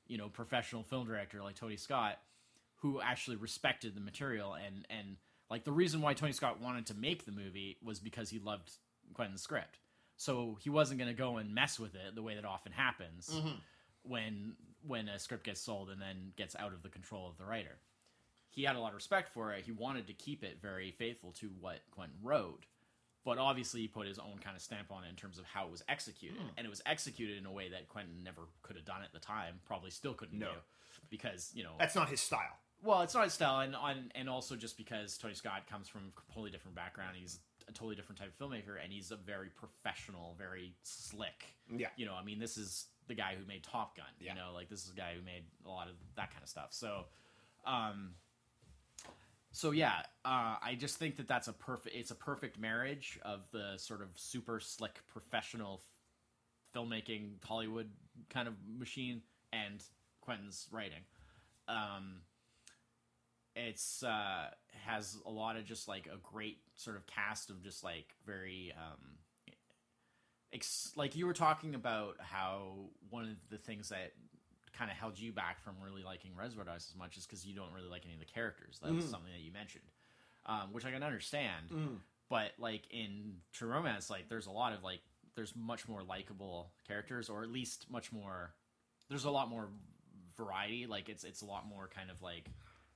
you 0.07 0.17
know, 0.17 0.29
professional 0.29 0.83
film 0.83 1.07
director 1.07 1.43
like 1.43 1.55
Tony 1.55 1.77
Scott, 1.77 2.19
who 2.77 3.01
actually 3.01 3.37
respected 3.37 3.95
the 3.95 4.01
material 4.01 4.53
and 4.53 4.85
and 4.89 5.17
like 5.49 5.63
the 5.63 5.71
reason 5.71 6.01
why 6.01 6.13
Tony 6.13 6.31
Scott 6.31 6.61
wanted 6.61 6.87
to 6.87 6.93
make 6.93 7.25
the 7.25 7.31
movie 7.31 7.77
was 7.83 7.99
because 7.99 8.29
he 8.29 8.39
loved 8.39 8.71
Quentin's 9.13 9.41
script. 9.41 9.79
So 10.17 10.57
he 10.61 10.69
wasn't 10.69 10.99
going 10.99 11.09
to 11.09 11.17
go 11.17 11.37
and 11.37 11.53
mess 11.53 11.79
with 11.79 11.95
it 11.95 12.15
the 12.15 12.23
way 12.23 12.35
that 12.35 12.45
often 12.45 12.71
happens 12.71 13.29
mm-hmm. 13.33 13.55
when 14.03 14.53
when 14.87 15.09
a 15.09 15.19
script 15.19 15.43
gets 15.43 15.61
sold 15.61 15.89
and 15.89 15.99
then 15.99 16.31
gets 16.35 16.55
out 16.55 16.73
of 16.73 16.83
the 16.83 16.89
control 16.89 17.27
of 17.27 17.37
the 17.37 17.45
writer. 17.45 17.77
He 18.49 18.63
had 18.63 18.75
a 18.75 18.79
lot 18.79 18.89
of 18.89 18.95
respect 18.95 19.29
for 19.29 19.51
it. 19.51 19.65
He 19.65 19.71
wanted 19.71 20.07
to 20.07 20.13
keep 20.13 20.43
it 20.43 20.59
very 20.61 20.91
faithful 20.91 21.33
to 21.39 21.49
what 21.59 21.79
Quentin 21.91 22.15
wrote, 22.23 22.65
but 23.25 23.37
obviously 23.37 23.81
he 23.81 23.87
put 23.89 24.07
his 24.07 24.19
own 24.19 24.37
kind 24.41 24.55
of 24.55 24.61
stamp 24.61 24.91
on 24.91 25.03
it 25.03 25.09
in 25.09 25.15
terms 25.15 25.37
of 25.37 25.43
how 25.45 25.65
it 25.65 25.71
was 25.71 25.83
executed, 25.89 26.37
and 26.57 26.65
it 26.65 26.69
was 26.69 26.81
executed 26.85 27.37
in 27.37 27.45
a 27.45 27.51
way 27.51 27.67
that 27.69 27.89
Quentin 27.89 28.23
never 28.23 28.43
could 28.61 28.77
have 28.77 28.85
done 28.85 29.01
at 29.03 29.11
the 29.11 29.19
time. 29.19 29.59
Probably 29.65 29.89
still 29.89 30.13
couldn't 30.13 30.39
No. 30.39 30.51
do 30.53 30.57
because 31.09 31.51
you 31.53 31.63
know 31.63 31.73
That's 31.77 31.95
not 31.95 32.07
his 32.09 32.21
style. 32.21 32.57
well, 32.81 33.01
it's 33.01 33.13
not 33.13 33.25
his 33.25 33.33
style, 33.33 33.59
and 33.59 33.75
on 33.75 34.11
and 34.15 34.29
also 34.29 34.55
just 34.55 34.77
because 34.77 35.17
Tony 35.17 35.33
Scott 35.33 35.67
comes 35.69 35.89
from 35.89 36.01
a 36.07 36.11
completely 36.21 36.51
different 36.51 36.75
background, 36.75 37.17
he's 37.19 37.39
a 37.67 37.71
totally 37.71 37.95
different 37.95 38.19
type 38.19 38.29
of 38.29 38.37
filmmaker, 38.37 38.81
and 38.83 38.93
he's 38.93 39.09
a 39.09 39.15
very 39.15 39.49
professional, 39.49 40.35
very 40.37 40.75
slick. 40.83 41.55
Yeah. 41.75 41.87
You 41.95 42.05
know, 42.05 42.13
I 42.13 42.23
mean, 42.23 42.37
this 42.37 42.57
is 42.57 42.85
the 43.07 43.15
guy 43.15 43.35
who 43.39 43.43
made 43.47 43.63
Top 43.63 43.97
Gun. 43.97 44.05
Yeah. 44.19 44.33
You 44.33 44.39
know, 44.39 44.51
like 44.53 44.69
this 44.69 44.83
is 44.83 44.89
the 44.91 44.95
guy 44.95 45.13
who 45.17 45.23
made 45.25 45.43
a 45.65 45.69
lot 45.69 45.87
of 45.87 45.95
that 46.15 46.29
kind 46.31 46.43
of 46.43 46.49
stuff. 46.49 46.67
So, 46.73 47.05
um, 47.65 48.13
so 49.55 49.71
yeah, 49.71 50.01
uh, 50.25 50.57
I 50.61 50.75
just 50.77 50.97
think 50.97 51.15
that 51.15 51.29
that's 51.29 51.47
a 51.47 51.53
perfect. 51.53 51.95
It's 51.95 52.11
a 52.11 52.15
perfect 52.15 52.59
marriage 52.59 53.17
of 53.23 53.49
the 53.53 53.75
sort 53.77 54.01
of 54.01 54.09
super 54.15 54.59
slick 54.59 54.99
professional 55.07 55.81
f- 55.81 56.75
filmmaking 56.75 57.41
Hollywood 57.41 57.89
kind 58.29 58.49
of 58.49 58.55
machine 58.67 59.21
and 59.53 59.81
Quentin's 60.19 60.67
writing. 60.71 61.03
Um, 61.69 62.17
it's 63.55 64.03
uh, 64.03 64.49
has 64.85 65.17
a 65.25 65.31
lot 65.31 65.55
of 65.55 65.63
just 65.63 65.87
like 65.87 66.07
a 66.07 66.17
great 66.17 66.57
sort 66.75 66.97
of 66.97 67.07
cast 67.07 67.49
of 67.49 67.63
just 67.63 67.81
like 67.81 68.13
very 68.25 68.73
um, 68.77 68.99
ex- 70.51 70.91
like 70.97 71.15
you 71.15 71.25
were 71.25 71.33
talking 71.33 71.75
about 71.75 72.15
how 72.19 72.89
one 73.09 73.23
of 73.23 73.49
the 73.49 73.57
things 73.57 73.87
that 73.87 74.11
kind 74.77 74.91
of 74.91 74.97
held 74.97 75.17
you 75.19 75.31
back 75.31 75.59
from 75.63 75.75
really 75.83 76.03
liking 76.03 76.31
Reservoir 76.37 76.65
Dogs 76.65 76.87
as 76.91 76.95
much 76.97 77.17
is 77.17 77.25
because 77.25 77.45
you 77.45 77.55
don't 77.55 77.71
really 77.73 77.89
like 77.89 78.03
any 78.05 78.13
of 78.13 78.19
the 78.19 78.25
characters. 78.25 78.79
That 78.83 78.93
was 78.93 79.05
something 79.05 79.31
that 79.31 79.41
you 79.41 79.51
mentioned, 79.51 79.85
um, 80.45 80.69
which 80.73 80.85
I 80.85 80.91
can 80.91 81.03
understand. 81.03 81.99
But 82.29 82.51
like 82.59 82.83
in 82.91 83.35
True 83.53 83.69
Romance, 83.69 84.09
like 84.09 84.29
there's 84.29 84.47
a 84.47 84.51
lot 84.51 84.73
of 84.73 84.83
like 84.83 84.99
there's 85.35 85.53
much 85.55 85.87
more 85.87 86.01
likable 86.03 86.71
characters, 86.87 87.29
or 87.29 87.43
at 87.43 87.49
least 87.49 87.85
much 87.89 88.11
more. 88.11 88.53
There's 89.09 89.25
a 89.25 89.31
lot 89.31 89.49
more 89.49 89.69
variety. 90.37 90.85
Like 90.87 91.09
it's 91.09 91.23
it's 91.23 91.41
a 91.41 91.45
lot 91.45 91.67
more 91.67 91.87
kind 91.93 92.09
of 92.09 92.21
like 92.21 92.49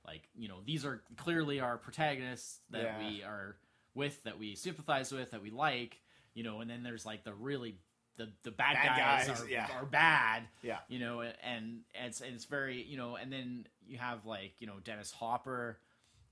like 0.06 0.22
you 0.34 0.48
know 0.48 0.58
these 0.64 0.84
are 0.84 1.02
clearly 1.16 1.60
our 1.60 1.76
protagonists 1.76 2.58
that 2.70 2.82
Yeah. 2.82 2.98
we 2.98 3.22
are 3.22 3.56
with 3.94 4.22
that 4.24 4.38
we 4.38 4.54
sympathize 4.54 5.12
with 5.12 5.30
that 5.32 5.42
we 5.42 5.50
like 5.50 6.00
you 6.34 6.42
know 6.44 6.60
and 6.60 6.70
then 6.70 6.82
there's 6.82 7.04
like 7.04 7.24
the 7.24 7.34
really 7.34 7.74
the 8.16 8.28
the 8.42 8.50
bad, 8.50 8.74
Bad 8.74 8.98
guys, 8.98 9.28
guys, 9.28 9.42
are, 9.42 9.48
yeah. 9.48 9.66
are 9.74 9.84
bad 9.86 10.42
Yeah. 10.62 10.78
you 10.88 10.98
know 10.98 11.22
and 11.22 11.80
it's 11.94 12.20
it's 12.20 12.44
very 12.44 12.82
you 12.82 12.96
know 12.96 13.16
and 13.16 13.32
then 13.32 13.66
you 13.86 13.98
have 13.98 14.26
like 14.26 14.52
you 14.58 14.66
know 14.66 14.74
dennis 14.84 15.10
hopper 15.10 15.78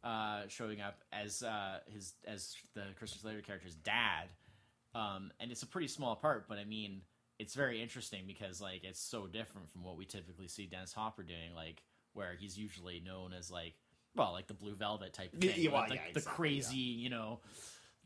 uh 0.05 0.43
showing 0.49 0.81
up 0.81 1.03
as 1.13 1.43
uh 1.43 1.79
his 1.93 2.13
as 2.27 2.55
the 2.75 2.83
christian 2.99 3.21
slater 3.21 3.41
character's 3.41 3.75
dad 3.75 4.29
um 4.95 5.31
and 5.41 5.51
it's 5.51 5.63
a 5.63 5.67
pretty 5.67 5.89
small 5.89 6.15
part 6.17 6.47
but 6.49 6.59
i 6.59 6.65
mean 6.65 7.01
it's 7.39 7.55
very 7.55 7.81
interesting 7.83 8.25
because 8.27 8.61
like 8.61 8.85
it's 8.85 9.01
so 9.01 9.27
different 9.27 9.71
from 9.71 9.83
what 9.85 9.97
we 9.97 10.05
typically 10.05 10.49
see 10.49 10.67
dennis 10.67 10.93
hopper 10.93 11.23
doing 11.23 11.55
like 11.55 11.83
where 12.13 12.35
he's 12.39 12.59
usually 12.59 13.01
known 13.05 13.33
as 13.33 13.51
like 13.51 13.75
well 14.15 14.33
like 14.33 14.47
the 14.47 14.55
blue 14.55 14.75
velvet 14.75 15.13
type 15.13 15.33
of 15.33 15.41
thing 15.41 15.53
yeah, 15.57 15.71
well, 15.71 15.81
like, 15.81 15.89
the, 15.91 15.95
yeah, 15.97 16.03
the 16.13 16.19
exactly, 16.19 16.35
crazy 16.37 16.77
you 16.77 17.11
know 17.11 17.41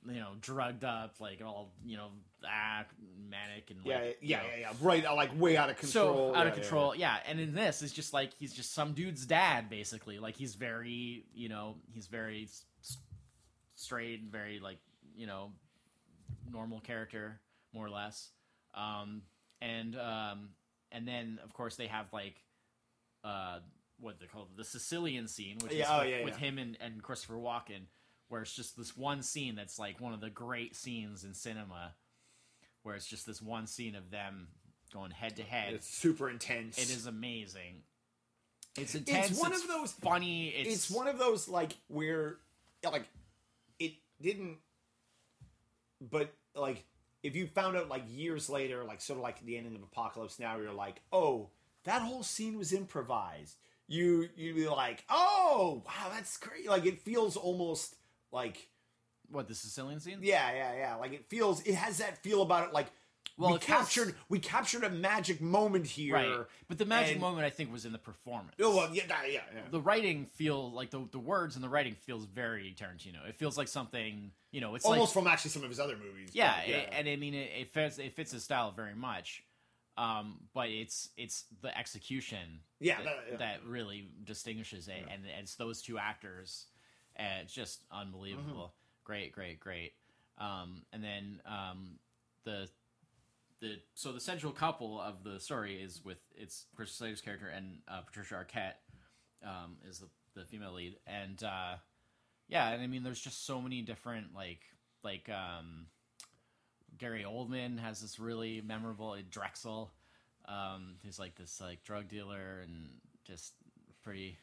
you 0.07 0.19
know 0.21 0.31
drugged 0.41 0.85
up 0.85 1.15
like 1.21 1.41
all 1.45 1.73
you 1.85 1.97
know 1.97 2.09
ah, 2.45 2.85
manic 3.31 3.71
and 3.71 3.81
Yeah, 3.85 3.99
like, 3.99 4.19
you 4.21 4.29
yeah, 4.31 4.37
know, 4.39 4.43
yeah, 4.55 4.61
yeah. 4.61 4.73
Right, 4.81 5.05
uh, 5.07 5.15
like 5.15 5.39
way 5.39 5.57
out 5.57 5.71
of 5.71 5.77
control. 5.79 6.33
so 6.33 6.35
out 6.35 6.47
Yeah, 6.47 6.53
of 6.53 6.57
yeah, 6.57 6.61
control 6.63 6.95
yeah, 6.97 7.17
and 7.29 7.39
in 7.41 7.55
this 7.55 7.83
it's 7.83 7.93
just 7.93 8.13
like 8.13 8.31
he's 8.39 8.53
just 8.53 8.73
some 8.75 8.93
dude's 8.95 9.27
dad 9.27 9.71
basically. 9.71 10.19
Like 10.19 10.37
he's 10.37 10.55
very 10.57 11.25
you 11.35 11.49
know 11.49 11.77
he's 11.93 12.07
very 12.07 12.49
straight 13.75 14.21
and 14.21 14.31
very 14.31 14.61
like 14.61 14.79
you 15.17 15.27
know 15.27 15.53
normal 16.51 16.81
character 16.81 17.41
more 17.73 17.87
or 17.87 17.91
less. 17.91 18.31
Um 18.75 19.23
and 19.61 19.97
um 19.99 20.49
and 20.91 21.07
then 21.07 21.39
of 21.45 21.53
course 21.55 21.77
they 21.77 21.87
have 21.87 22.13
like 22.13 22.37
uh 23.25 23.59
what 24.01 24.19
they 24.19 24.27
call 24.27 24.49
the 24.57 24.65
Sicilian 24.65 25.29
scene 25.29 25.59
which 25.63 25.73
Yeah, 25.73 25.85
is 25.85 25.89
oh, 25.91 25.99
with, 26.01 26.09
yeah, 26.11 26.25
with 26.25 26.37
him 26.37 26.59
and, 26.59 26.77
and 26.81 27.03
Christopher 27.03 27.35
Walken 27.35 27.83
where 28.33 28.41
it's 28.41 28.55
just 28.57 28.79
this 28.79 28.97
one 28.97 29.23
scene 29.23 29.55
that's 29.55 29.79
like 29.79 30.01
one 30.01 30.15
of 30.15 30.21
the 30.23 30.31
great 30.31 30.75
scenes 30.75 31.23
in 31.23 31.35
cinema 31.35 31.93
where 32.83 32.95
it's 32.95 33.07
just 33.07 33.27
this 33.27 33.43
one 33.43 33.67
scene 33.67 33.95
of 33.95 34.11
them 34.11 34.49
going 34.91 35.11
head 35.11 35.37
to 35.37 35.43
head 35.43 35.75
It's 35.75 35.87
super 35.87 36.31
intense. 36.31 36.79
it 36.79 36.89
is 36.89 37.07
amazing. 37.07 37.83
It's 38.79 38.95
intense. 38.95 39.33
It's 39.33 39.41
one 39.41 39.53
of 39.53 39.69
those- 39.69 39.93
funny. 39.93 40.49
It's, 40.49 40.75
It's 40.75 40.91
one 40.91 41.09
of 41.09 41.19
those 41.19 41.47
like 41.47 41.75
where, 41.89 42.39
like, 42.83 43.05
it 43.79 43.93
didn't. 44.23 44.57
But 46.01 46.33
like, 46.55 46.85
if 47.23 47.37
you 47.37 47.47
found 47.49 47.77
out 47.77 47.91
like 47.91 48.05
years 48.09 48.49
later, 48.49 48.83
like 48.83 49.03
sort 49.03 49.19
of 49.19 49.23
like 49.23 49.45
the 49.45 49.59
ending 49.59 49.75
of 49.77 49.83
Apocalypse 49.83 50.39
Now, 50.41 50.57
you're 50.57 50.73
like, 50.73 51.03
oh, 51.13 51.51
that 51.85 52.01
whole 52.01 52.23
scene 52.23 52.57
was 52.57 52.73
improvised. 52.73 53.57
You 53.89 54.31
you'd 54.37 54.57
be 54.57 54.69
like, 54.69 55.05
oh, 55.11 55.83
wow, 55.87 56.11
that's 56.11 56.39
crazy. 56.39 56.67
Like 56.67 56.87
it 56.87 56.99
feels 57.03 57.37
almost 57.37 57.97
like 58.33 58.69
what 59.31 59.47
the 59.49 59.55
Sicilian 59.55 60.01
scene. 60.01 60.19
Yeah, 60.23 60.53
yeah, 60.53 60.75
yeah. 60.77 60.95
Like 60.97 61.13
it 61.13 61.27
feels, 61.29 61.63
it 61.63 61.75
has 61.75 61.99
that 61.99 62.23
feel 62.23 62.43
about 62.43 62.69
it. 62.69 62.75
Like 62.75 62.87
Well, 63.39 63.51
we 63.51 63.57
it 63.57 63.63
feels- 63.65 63.79
captured, 63.79 64.15
we 64.29 64.39
captured 64.41 64.85
a 64.85 64.91
magic 64.91 65.41
moment 65.41 65.87
here. 65.87 66.15
right. 66.15 66.47
But 66.69 66.79
the 66.79 66.85
magic 66.85 67.13
and- 67.13 67.21
moment 67.21 67.47
I 67.47 67.51
think 67.51 67.73
was 67.73 67.85
in 67.87 67.93
the 67.93 67.99
performance. 67.99 68.57
Oh 68.61 68.77
well, 68.77 68.95
yeah, 68.95 69.05
yeah, 69.09 69.25
yeah. 69.27 69.41
yeah. 69.55 69.61
the 69.71 69.81
writing 69.81 70.27
feel 70.27 70.71
like 70.73 70.91
the 70.91 71.07
the 71.13 71.19
words 71.19 71.55
and 71.55 71.65
the 71.65 71.69
writing 71.69 71.95
feels 71.95 72.25
very 72.27 72.75
Tarantino. 72.79 73.27
It 73.29 73.35
feels 73.37 73.57
like 73.57 73.69
something 73.69 74.33
you 74.51 74.61
know. 74.61 74.75
It's 74.75 74.85
Almost 74.85 75.15
like 75.17 75.23
from 75.25 75.31
actually 75.33 75.51
some 75.53 75.63
of 75.65 75.71
his 75.71 75.81
other 75.81 75.97
movies. 75.97 76.29
but 76.31 76.35
yeah, 76.35 76.61
it- 76.61 76.89
and 76.93 77.09
I 77.09 77.17
mean 77.17 77.35
it, 77.35 77.51
it 77.61 77.69
fits 77.69 77.99
it 77.99 78.13
fits 78.15 78.33
his 78.33 78.43
style 78.45 78.71
very 78.73 78.95
much. 78.95 79.43
Um, 79.99 80.41
but 80.55 80.69
it's 80.71 81.11
it's 81.19 81.45
the 81.61 81.77
execution 81.77 82.61
Yeah, 82.81 82.97
that, 82.97 83.05
that- 83.05 83.25
yeah. 83.31 83.37
that 83.37 83.65
really 83.67 84.09
distinguishes 84.25 84.89
it, 84.89 85.05
and 85.11 85.23
it's 85.39 85.55
those 85.57 85.83
two 85.83 85.99
actors, 85.99 86.67
and 87.23 87.43
it's 87.45 87.55
just 87.55 87.85
unbelievable. 87.91 88.73
Mm-hmm. 88.75 89.05
Great, 89.05 89.33
great, 89.33 89.61
great. 89.61 89.93
Um, 90.39 90.83
and 90.93 91.03
then 91.03 91.41
um, 91.47 91.99
the 92.45 92.69
the 93.61 93.77
so 93.95 94.13
the 94.13 94.21
central 94.21 94.53
couple 94.53 95.01
of 95.01 95.23
the 95.23 95.39
story 95.39 95.81
is 95.81 96.05
with 96.05 96.19
it's 96.35 96.67
Chris 96.75 96.93
Slater's 96.93 97.21
character 97.21 97.49
and 97.49 97.79
uh, 97.87 98.01
Patricia 98.01 98.35
Arquette 98.35 98.75
um, 99.47 99.77
is 99.89 100.01
the, 100.01 100.09
the 100.35 100.45
female 100.45 100.73
lead, 100.73 100.97
and 101.07 101.43
uh, 101.43 101.77
yeah, 102.49 102.71
and 102.71 102.83
I 102.83 102.87
mean 102.87 103.03
there's 103.03 103.21
just 103.21 103.47
so 103.47 103.61
many 103.61 103.83
different 103.83 104.35
like 104.35 104.63
like 105.05 105.29
um, 105.29 105.87
Gary 106.99 107.25
Oldman 107.29 107.79
has 107.79 108.01
this 108.01 108.19
really 108.19 108.63
memorable 108.65 109.17
Drexl, 109.31 109.91
um, 110.47 110.97
who's 111.05 111.19
like 111.19 111.37
this 111.37 111.61
like 111.61 111.85
drug 111.85 112.09
dealer 112.09 112.61
and 112.65 112.89
just 113.25 113.53
pretty 114.03 114.39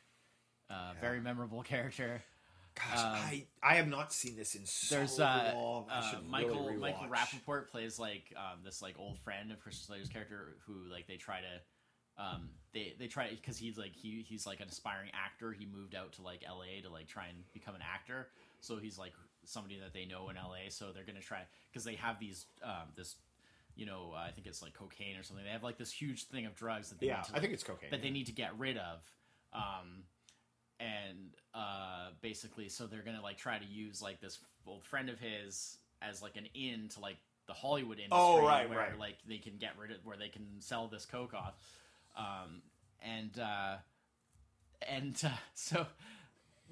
uh, 0.70 0.94
very 1.02 1.20
memorable 1.20 1.62
character. 1.64 2.22
Gosh, 2.80 2.98
I 2.98 3.46
I 3.62 3.76
have 3.76 3.88
not 3.88 4.14
seen 4.14 4.36
this 4.36 4.56
in 4.56 4.66
so 4.66 4.96
Um, 4.96 5.00
There's 5.00 5.20
uh, 5.20 5.52
long. 5.56 5.86
Uh, 5.90 6.16
Michael 6.28 6.66
really 6.66 6.78
Michael. 6.78 7.08
Rapaport 7.10 7.68
plays 7.68 8.00
like 8.00 8.34
um, 8.38 8.60
this 8.64 8.82
like 8.82 8.96
old 8.98 9.18
friend 9.20 9.52
of 9.52 9.60
Christian 9.60 9.86
Slater's 9.88 10.10
character 10.10 10.56
who 10.66 10.74
like 10.92 11.08
they 11.08 11.18
try 11.18 11.40
to 11.42 12.24
um, 12.24 12.50
they 12.74 12.96
they 13.00 13.08
try 13.08 13.30
because 13.30 13.58
he's 13.58 13.78
like 13.78 13.94
he 13.94 14.26
he's 14.28 14.46
like 14.46 14.60
an 14.62 14.68
aspiring 14.70 15.10
actor. 15.14 15.52
He 15.52 15.66
moved 15.66 15.96
out 15.96 16.14
to 16.14 16.22
like 16.22 16.44
L.A. 16.48 16.82
to 16.82 16.90
like 16.90 17.08
try 17.08 17.28
and 17.28 17.38
become 17.54 17.76
an 17.76 17.82
actor. 17.82 18.28
So 18.62 18.78
he's 18.78 18.98
like 18.98 19.14
somebody 19.46 19.80
that 19.80 19.94
they 19.94 20.06
know 20.06 20.30
in 20.30 20.38
L.A. 20.38 20.70
So 20.70 20.92
they're 20.94 21.06
gonna 21.06 21.22
try 21.22 21.42
because 21.72 21.84
they 21.84 21.96
have 21.96 22.20
these 22.20 22.46
um, 22.64 22.90
this 22.96 23.16
you 23.76 23.86
know 23.86 24.12
uh, 24.14 24.20
I 24.28 24.32
think 24.32 24.48
it's 24.48 24.62
like 24.62 24.74
cocaine 24.74 25.18
or 25.18 25.24
something. 25.24 25.46
They 25.46 25.52
have 25.52 25.64
like 25.64 25.78
this 25.78 25.92
huge 25.92 26.26
thing 26.26 26.46
of 26.46 26.56
drugs 26.56 26.90
that 26.90 27.00
they 27.00 27.08
Yeah, 27.08 27.18
need 27.18 27.24
to, 27.26 27.36
I 27.36 27.40
think 27.40 27.54
it's 27.54 27.64
cocaine. 27.64 27.92
that 27.92 28.02
they 28.02 28.10
need 28.10 28.26
to 28.28 28.34
get 28.34 28.58
rid 28.58 28.78
of. 28.78 29.00
Um, 29.54 30.04
and 30.80 31.36
uh, 31.54 32.10
basically, 32.22 32.70
so 32.70 32.88
they're 32.88 33.02
gonna 33.02 33.22
like 33.22 33.38
try 33.38 33.58
to 33.58 33.66
use 33.66 34.02
like 34.02 34.22
this 34.22 34.40
old 34.66 34.84
friend 34.84 35.10
of 35.10 35.20
his 35.20 35.78
as 36.02 36.22
like 36.22 36.38
an 36.38 36.48
in 36.54 36.88
to 36.90 37.00
like 37.00 37.18
the 37.48 37.54
Hollywood 37.54 37.98
industry, 37.98 38.18
Oh, 38.20 38.46
right, 38.46 38.70
where 38.70 38.78
right. 38.80 39.00
like 39.00 39.18
they 39.28 39.38
can 39.40 39.58
get 39.58 39.72
rid 39.78 39.92
of 39.92 39.98
where 40.06 40.18
they 40.18 40.30
can 40.30 40.46
sell 40.60 40.88
this 40.88 41.06
coke 41.06 41.34
off, 41.34 41.56
um, 42.18 42.62
and 43.02 43.38
uh, 43.40 43.76
and 44.88 45.20
uh, 45.26 45.30
so, 45.54 45.86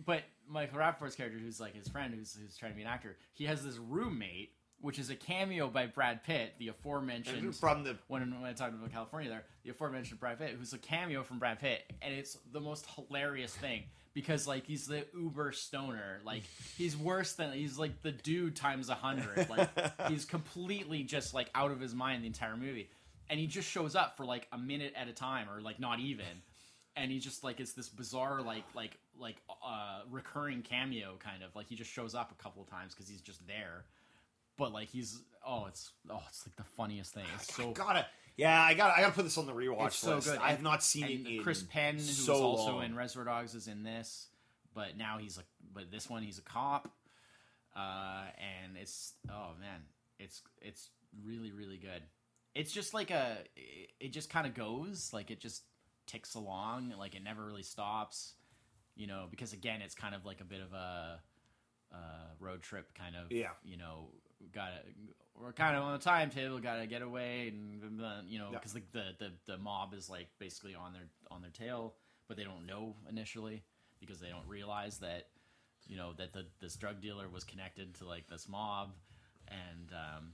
but 0.06 0.24
Michael 0.48 0.80
Rapaport's 0.80 1.16
character, 1.16 1.38
who's 1.40 1.60
like 1.60 1.76
his 1.76 1.88
friend, 1.88 2.14
who's 2.14 2.38
who's 2.40 2.56
trying 2.58 2.72
to 2.72 2.76
be 2.76 2.84
an 2.84 2.88
actor, 2.88 3.18
he 3.34 3.46
has 3.46 3.64
this 3.64 3.78
roommate, 3.78 4.54
which 4.80 5.00
is 5.00 5.10
a 5.10 5.16
cameo 5.16 5.68
by 5.70 5.88
Brad 5.88 6.24
Pitt, 6.24 6.54
the 6.60 6.68
aforementioned 6.68 7.56
from 7.56 7.84
the 7.84 7.98
when, 8.08 8.22
when 8.40 8.50
I 8.50 8.54
talked 8.54 8.74
about 8.74 8.92
Kalifornia 8.92 9.30
there, 9.30 9.44
the 9.64 9.72
aforementioned 9.72 10.20
Brad 10.20 10.38
Pitt, 10.38 10.56
who's 10.58 10.74
a 10.74 10.78
cameo 10.78 11.24
from 11.24 11.40
Brad 11.40 11.60
Pitt, 11.60 11.84
and 12.02 12.14
it's 12.14 12.38
the 12.52 12.60
most 12.60 12.86
hilarious 12.96 13.54
thing 13.56 13.84
because 14.14 14.48
like 14.48 14.66
he's 14.68 14.88
the 14.88 15.06
uber 15.16 15.52
stoner, 15.52 16.22
like 16.24 16.44
he's 16.78 16.96
worse 16.96 17.34
than 17.34 17.54
he's 17.54 17.78
like 17.78 18.02
the 18.04 18.12
dude 18.12 18.56
times 18.56 18.90
a 18.90 18.96
hundred, 18.96 19.50
like 19.50 19.70
he's 20.10 20.26
completely 20.26 21.04
just 21.04 21.34
like 21.34 21.50
out 21.56 21.72
of 21.72 21.80
his 21.80 21.96
mind 21.96 22.24
the 22.24 22.28
entire 22.28 22.56
movie, 22.56 22.90
and 23.30 23.40
he 23.40 23.48
just 23.48 23.70
shows 23.70 23.96
up 23.96 24.16
for 24.16 24.26
like 24.26 24.48
a 24.52 24.58
minute 24.58 24.94
at 24.96 25.08
a 25.08 25.14
time 25.14 25.48
or 25.50 25.60
like 25.60 25.80
not 25.80 26.00
even, 26.00 26.44
and 26.96 27.12
he 27.12 27.18
just 27.18 27.44
like 27.44 27.60
it's 27.60 27.74
this 27.74 27.90
bizarre 27.90 28.44
like 28.44 28.64
like 28.76 28.98
like 29.20 29.38
uh 29.66 30.02
recurring 30.12 30.62
cameo 30.62 31.16
kind 31.18 31.42
of. 31.42 31.56
Like 31.56 31.68
he 31.68 31.76
just 31.76 31.92
shows 31.92 32.14
up 32.14 32.32
a 32.32 32.42
couple 32.44 32.62
of 32.62 32.70
times 32.70 32.94
because 32.94 33.10
he's 33.10 33.22
just 33.22 33.46
there 33.48 33.86
but 34.58 34.74
like 34.74 34.88
he's 34.90 35.22
oh 35.46 35.66
it's 35.68 35.92
oh 36.10 36.22
it's 36.28 36.46
like 36.48 36.56
the 36.56 36.64
funniest 36.76 37.14
thing 37.14 37.26
it's 37.36 37.54
so 37.56 37.70
I 37.70 37.74
gotta 37.74 38.06
yeah 38.36 38.62
I 38.62 38.74
gotta 38.74 38.98
I 38.98 39.02
gotta 39.02 39.14
put 39.14 39.24
this 39.24 39.38
on 39.38 39.46
the 39.46 39.54
rewatch 39.54 39.88
it's 39.88 39.98
so 39.98 40.16
list. 40.16 40.28
good 40.30 40.40
I 40.40 40.50
have 40.52 40.62
not 40.62 40.84
seen 40.84 41.04
and 41.04 41.12
it 41.28 41.36
in 41.38 41.44
chris 41.44 41.64
penn 41.64 41.96
who's 41.96 42.18
so 42.18 42.34
also 42.36 42.74
long. 42.76 42.84
in 42.86 42.96
reservoir 42.96 43.26
dogs 43.26 43.56
is 43.56 43.68
in 43.68 43.84
this 43.84 44.28
but 44.74 44.98
now 44.98 45.18
he's 45.20 45.38
like 45.38 45.48
but 45.74 45.90
this 45.92 46.10
one 46.10 46.24
he's 46.24 46.38
a 46.38 46.44
cop 46.44 46.90
uh 47.76 48.24
and 48.38 48.76
it's 48.78 49.14
oh 49.30 49.52
man 49.60 49.82
it's 50.20 50.42
it's 50.62 50.90
really 51.26 51.52
really 51.52 51.78
good 51.78 52.02
it's 52.56 52.72
just 52.72 52.94
like 52.94 53.12
a 53.12 53.38
it, 53.56 53.90
it 54.00 54.14
just 54.14 54.30
kind 54.30 54.48
of 54.48 54.54
goes 54.54 55.12
like 55.14 55.30
it 55.32 55.40
just 55.40 55.64
ticks 56.08 56.36
along 56.36 56.94
like 56.98 57.16
it 57.16 57.24
never 57.24 57.46
really 57.46 57.64
stops 57.64 58.34
you 58.96 59.06
know 59.08 59.26
because 59.30 59.54
again 59.54 59.82
it's 59.82 59.94
kind 59.94 60.16
of 60.16 60.26
like 60.26 60.42
a 60.42 60.46
bit 60.46 60.62
of 60.62 60.74
a 60.74 61.20
uh, 61.94 61.98
road 62.40 62.62
trip 62.62 62.94
kind 62.96 63.16
of 63.16 63.32
Yeah. 63.32 63.50
you 63.64 63.78
know 63.78 64.10
gotta 64.54 64.76
we're 65.40 65.52
kind 65.54 65.76
of 65.76 65.84
on 65.84 65.96
a 65.96 66.00
timetable 66.00 66.60
gotta 66.60 66.86
get 66.88 67.02
away 67.02 67.50
and 67.50 67.82
you 68.30 68.40
know 68.40 68.50
Yeah. 68.52 68.60
because 68.60 68.74
the, 68.74 68.82
the 68.92 69.04
the 69.20 69.32
the 69.46 69.58
mob 69.58 69.94
is 69.94 70.10
like 70.10 70.28
basically 70.40 70.76
on 70.76 70.94
their 70.94 71.08
on 71.32 71.42
their 71.42 71.52
tail 71.52 71.96
but 72.28 72.38
they 72.38 72.44
don't 72.44 72.66
know 72.66 72.96
initially 73.10 73.64
because 74.00 74.20
they 74.20 74.30
don't 74.30 74.48
realize 74.48 75.00
that 75.00 75.28
you 75.88 75.96
know 75.98 76.14
that 76.18 76.34
the 76.34 76.46
this 76.60 76.76
drug 76.76 77.02
dealer 77.02 77.28
was 77.30 77.44
connected 77.44 77.96
to 77.96 78.06
like 78.06 78.28
this 78.28 78.48
mob. 78.50 78.92
And 79.48 79.92
um 79.94 80.32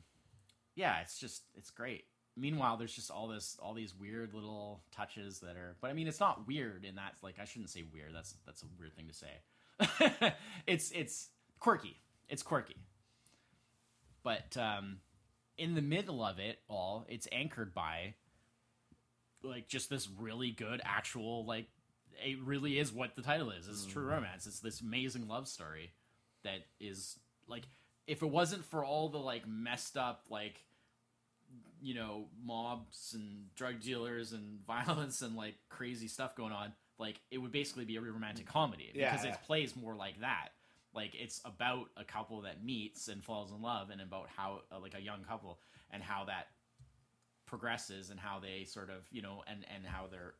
yeah 0.75 1.01
it's 1.01 1.19
just 1.19 1.43
it's 1.55 1.69
great. 1.69 2.05
Meanwhile 2.35 2.77
there's 2.77 2.93
just 2.95 3.11
all 3.11 3.27
this 3.27 3.57
all 3.61 3.73
these 3.75 3.93
weird 3.95 4.33
little 4.33 4.81
touches 4.91 5.39
that 5.41 5.55
are 5.55 5.75
but 5.81 5.91
i 5.91 5.93
mean 5.93 6.07
it's 6.07 6.19
not 6.19 6.47
weird 6.47 6.83
in 6.83 6.95
that 6.95 7.13
like 7.21 7.35
i 7.39 7.45
shouldn't 7.45 7.69
say 7.69 7.83
weird 7.93 8.09
that's 8.13 8.33
that's 8.45 8.63
a 8.63 8.65
weird 8.79 8.95
thing 8.95 9.07
to 9.07 9.13
say. 9.13 10.33
It's 10.67 10.91
it's 10.91 11.29
quirky. 11.59 11.99
It's 12.29 12.41
quirky 12.41 12.75
but 14.23 14.55
um 14.57 14.97
in 15.57 15.75
the 15.75 15.81
middle 15.81 16.23
of 16.23 16.39
it 16.39 16.59
all 16.67 17.05
it's 17.07 17.27
anchored 17.31 17.73
by 17.73 18.13
like 19.43 19.67
just 19.67 19.89
this 19.89 20.09
really 20.19 20.51
good 20.51 20.81
actual 20.83 21.45
like 21.45 21.67
it 22.23 22.37
really 22.43 22.79
is 22.79 22.91
what 22.91 23.15
the 23.15 23.21
title 23.21 23.49
is. 23.49 23.67
It's 23.67 23.85
true 23.85 24.05
romance. 24.05 24.45
It's 24.47 24.59
this 24.59 24.81
amazing 24.81 25.27
love 25.27 25.47
story 25.47 25.91
that 26.43 26.65
is 26.79 27.17
like 27.47 27.63
if 28.07 28.21
it 28.21 28.29
wasn't 28.29 28.65
for 28.65 28.83
all 28.83 29.09
the 29.09 29.17
like 29.17 29.47
messed 29.47 29.97
up 29.97 30.25
like 30.29 30.61
you 31.81 31.93
know 31.93 32.25
mobs 32.43 33.13
and 33.13 33.53
drug 33.55 33.81
dealers 33.81 34.31
and 34.33 34.59
violence 34.67 35.21
and 35.21 35.35
like 35.35 35.55
crazy 35.69 36.07
stuff 36.07 36.35
going 36.35 36.51
on 36.51 36.73
like 36.99 37.19
it 37.31 37.37
would 37.37 37.51
basically 37.51 37.85
be 37.85 37.95
a 37.95 38.01
romantic 38.01 38.45
comedy 38.45 38.89
because 38.93 39.23
yeah. 39.23 39.31
it 39.33 39.39
plays 39.45 39.75
more 39.75 39.95
like 39.95 40.19
that 40.21 40.49
like 40.93 41.15
it's 41.15 41.41
about 41.45 41.89
a 41.97 42.03
couple 42.03 42.41
that 42.41 42.63
meets 42.63 43.07
and 43.07 43.23
falls 43.23 43.51
in 43.51 43.61
love 43.61 43.89
and 43.89 44.01
about 44.01 44.27
how 44.35 44.61
uh, 44.71 44.79
like 44.79 44.95
a 44.95 45.01
young 45.01 45.23
couple 45.23 45.59
and 45.91 46.03
how 46.03 46.25
that 46.25 46.47
progresses 47.45 48.09
and 48.09 48.19
how 48.19 48.39
they 48.39 48.63
sort 48.63 48.89
of 48.89 49.05
you 49.11 49.21
know 49.21 49.43
and 49.47 49.65
and 49.73 49.85
how 49.85 50.07
they're 50.09 50.33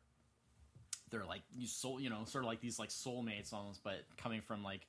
they're 1.10 1.24
like 1.26 1.42
you 1.56 1.66
soul 1.66 2.00
you 2.00 2.10
know 2.10 2.24
sort 2.24 2.44
of 2.44 2.48
like 2.48 2.60
these 2.60 2.78
like 2.78 2.88
soulmates 2.88 3.52
almost 3.52 3.82
but 3.84 4.04
coming 4.16 4.40
from 4.40 4.62
like 4.62 4.86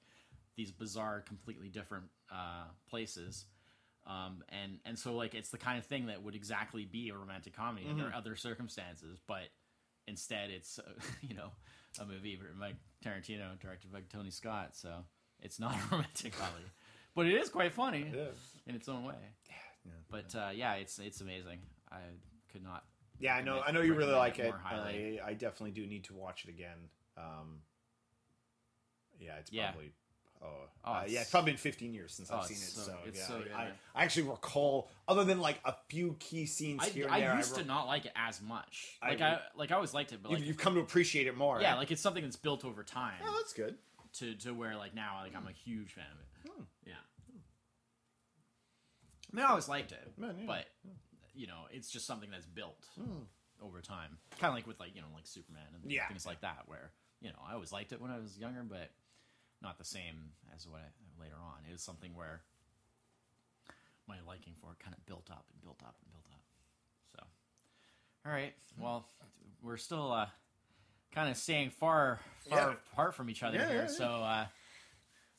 these 0.55 0.72
bizarre 0.72 1.22
completely 1.22 1.70
different 1.70 2.05
uh 2.32 2.66
places. 2.89 3.45
Um 4.07 4.43
and 4.49 4.80
and 4.86 4.97
so 4.97 5.16
like 5.16 5.34
it's 5.34 5.49
the 5.49 5.57
kind 5.57 5.78
of 5.78 5.86
thing 5.86 6.07
that 6.07 6.22
would 6.24 6.36
exactly 6.36 6.86
be 6.86 7.09
a 7.09 7.16
romantic 7.16 7.55
comedy 7.55 7.88
under 7.89 8.13
other 8.16 8.36
circumstances 8.36 9.20
but 9.28 9.49
instead 10.07 10.51
it's 10.51 10.80
uh, 10.80 10.84
you 11.22 11.36
know 11.36 11.49
a 11.99 12.05
movie 12.05 12.38
written 12.41 12.59
by 12.59 12.74
Tarantino 13.03 13.59
directed 13.59 13.91
by 13.91 14.01
Tony 14.11 14.30
Scott 14.30 14.76
so 14.76 15.05
it's 15.41 15.59
not 15.59 15.73
a 15.91 15.95
romantic 15.95 16.38
comedy 16.38 16.65
but 17.15 17.25
it 17.27 17.33
is 17.33 17.49
quite 17.49 17.71
funny 17.73 18.11
Yeah. 18.13 18.25
in 18.67 18.75
its 18.75 18.88
own 18.89 19.03
way 19.03 19.15
yeah. 19.86 19.91
but 20.09 20.36
uh 20.36 20.49
yeah 20.53 20.73
it's 20.75 20.99
it's 20.99 21.21
amazing 21.21 21.59
I 21.91 21.99
could 22.51 22.63
not 22.63 22.83
Yeah, 23.19 23.36
I 23.36 23.41
know. 23.41 23.61
I 23.65 23.71
know 23.71 23.81
you 23.81 23.93
really 23.93 24.13
like 24.13 24.39
it. 24.39 24.53
I, 24.65 25.19
I 25.25 25.33
definitely 25.33 25.71
do 25.71 25.86
need 25.88 26.03
to 26.05 26.13
watch 26.13 26.43
it 26.45 26.49
again. 26.49 26.89
Um, 27.17 27.61
yeah, 29.19 29.38
it's 29.39 29.49
probably. 29.49 29.91
Oh, 30.43 30.47
Oh, 30.83 30.91
uh, 30.91 31.03
yeah, 31.07 31.21
it's- 31.21 31.31
probably 31.31 31.51
been 31.53 31.57
15 31.57 31.93
years 31.93 32.13
since 32.13 32.29
Oh, 32.29 32.38
I've 32.38 32.45
seen 32.45 32.57
it. 32.57 32.63
so- 32.63 32.81
So, 32.81 32.97
yeah, 33.13 33.21
so 33.27 33.41
I. 33.55 33.71
I 33.95 34.03
actually 34.03 34.27
recall, 34.27 34.89
other 35.07 35.23
than 35.23 35.39
like 35.39 35.59
a 35.65 35.73
few 35.88 36.15
key 36.19 36.45
scenes 36.45 36.83
I, 36.83 36.89
here 36.89 37.05
and 37.05 37.13
I 37.15 37.19
there, 37.21 37.36
used 37.38 37.55
re- 37.55 37.63
to 37.63 37.67
not 37.67 37.88
like 37.88 38.05
it 38.05 38.11
as 38.15 38.41
much. 38.41 38.97
Like 39.01 39.21
I, 39.21 39.39
like 39.55 39.71
I 39.71 39.75
always 39.75 39.93
liked 39.93 40.11
it, 40.11 40.19
but 40.21 40.31
you've, 40.31 40.39
like 40.41 40.47
you've 40.47 40.57
come 40.57 40.75
to 40.75 40.81
appreciate 40.81 41.27
it 41.27 41.38
more. 41.38 41.61
yeah, 41.61 41.73
eh? 41.73 41.77
like 41.77 41.91
it's 41.91 42.01
something 42.01 42.23
that's 42.23 42.36
built 42.36 42.65
over 42.65 42.83
time 42.83 43.15
oh, 43.25 43.33
that's 43.39 43.53
good. 43.53 43.75
To 44.20 44.36
to 44.36 44.53
where 44.53 44.76
like 44.76 44.93
now 44.95 45.20
like 45.24 45.36
I'm 45.36 45.47
a 45.47 45.51
huge 45.51 45.93
fan 45.93 46.05
of 46.11 46.20
it. 46.20 46.51
Hmm. 46.51 46.63
Yeah. 46.86 46.93
I 49.32 49.36
mean, 49.36 49.45
I 49.45 49.49
always 49.49 49.68
liked 49.68 49.91
it, 49.91 50.13
Man, 50.18 50.36
yeah. 50.39 50.45
but 50.47 50.66
you 51.34 51.47
know, 51.47 51.63
it's 51.72 51.89
just 51.89 52.05
something 52.05 52.30
that's 52.32 52.45
built 52.45 52.86
Hmm. 52.95 53.24
over 53.61 53.82
time. 53.82 54.18
Kind 54.39 54.49
of 54.49 54.55
like 54.55 54.68
with 54.68 54.80
like 54.80 54.95
you 54.95 55.01
know 55.01 55.07
like 55.13 55.26
Superman 55.28 55.68
and 55.82 55.91
Yeah. 55.91 56.07
things 56.07 56.26
like 56.26 56.41
that, 56.41 56.63
where 56.68 56.91
you 57.22 57.30
know 57.30 57.39
I 57.45 57.53
always 57.53 57.72
liked 57.72 57.91
it 57.91 58.01
when 58.01 58.11
I 58.11 58.18
was 58.20 58.38
younger, 58.38 58.63
but 58.63 58.91
not 59.61 59.78
the 59.78 59.86
same 59.86 60.32
as 60.55 60.68
what 60.68 60.82
I, 60.82 61.22
later 61.22 61.36
on. 61.41 61.66
It 61.68 61.72
was 61.74 61.82
something 61.82 62.13
where 62.16 62.41
my 64.07 64.18
liking 64.28 64.53
for 64.61 64.72
it 64.72 64.80
kind 64.80 64.95
of 64.95 65.03
built 65.05 65.30
up 65.32 65.45
and 65.51 65.61
built 65.61 65.82
up 65.84 65.95
and 66.03 66.11
built 66.11 66.28
up. 66.32 66.41
So, 67.11 67.24
all 68.26 68.32
right, 68.32 68.53
well, 68.80 69.07
we're 69.63 69.78
still 69.78 70.11
uh, 70.11 70.28
kind 71.16 71.30
of 71.30 71.38
staying 71.38 71.70
far 71.72 72.20
far 72.49 72.59
Yeah. 72.59 72.76
apart 72.91 73.16
from 73.16 73.30
each 73.30 73.41
other 73.41 73.57
Yeah, 73.57 73.68
here. 73.70 73.82
yeah. 73.84 73.88
So, 73.88 74.05
uh, 74.05 74.45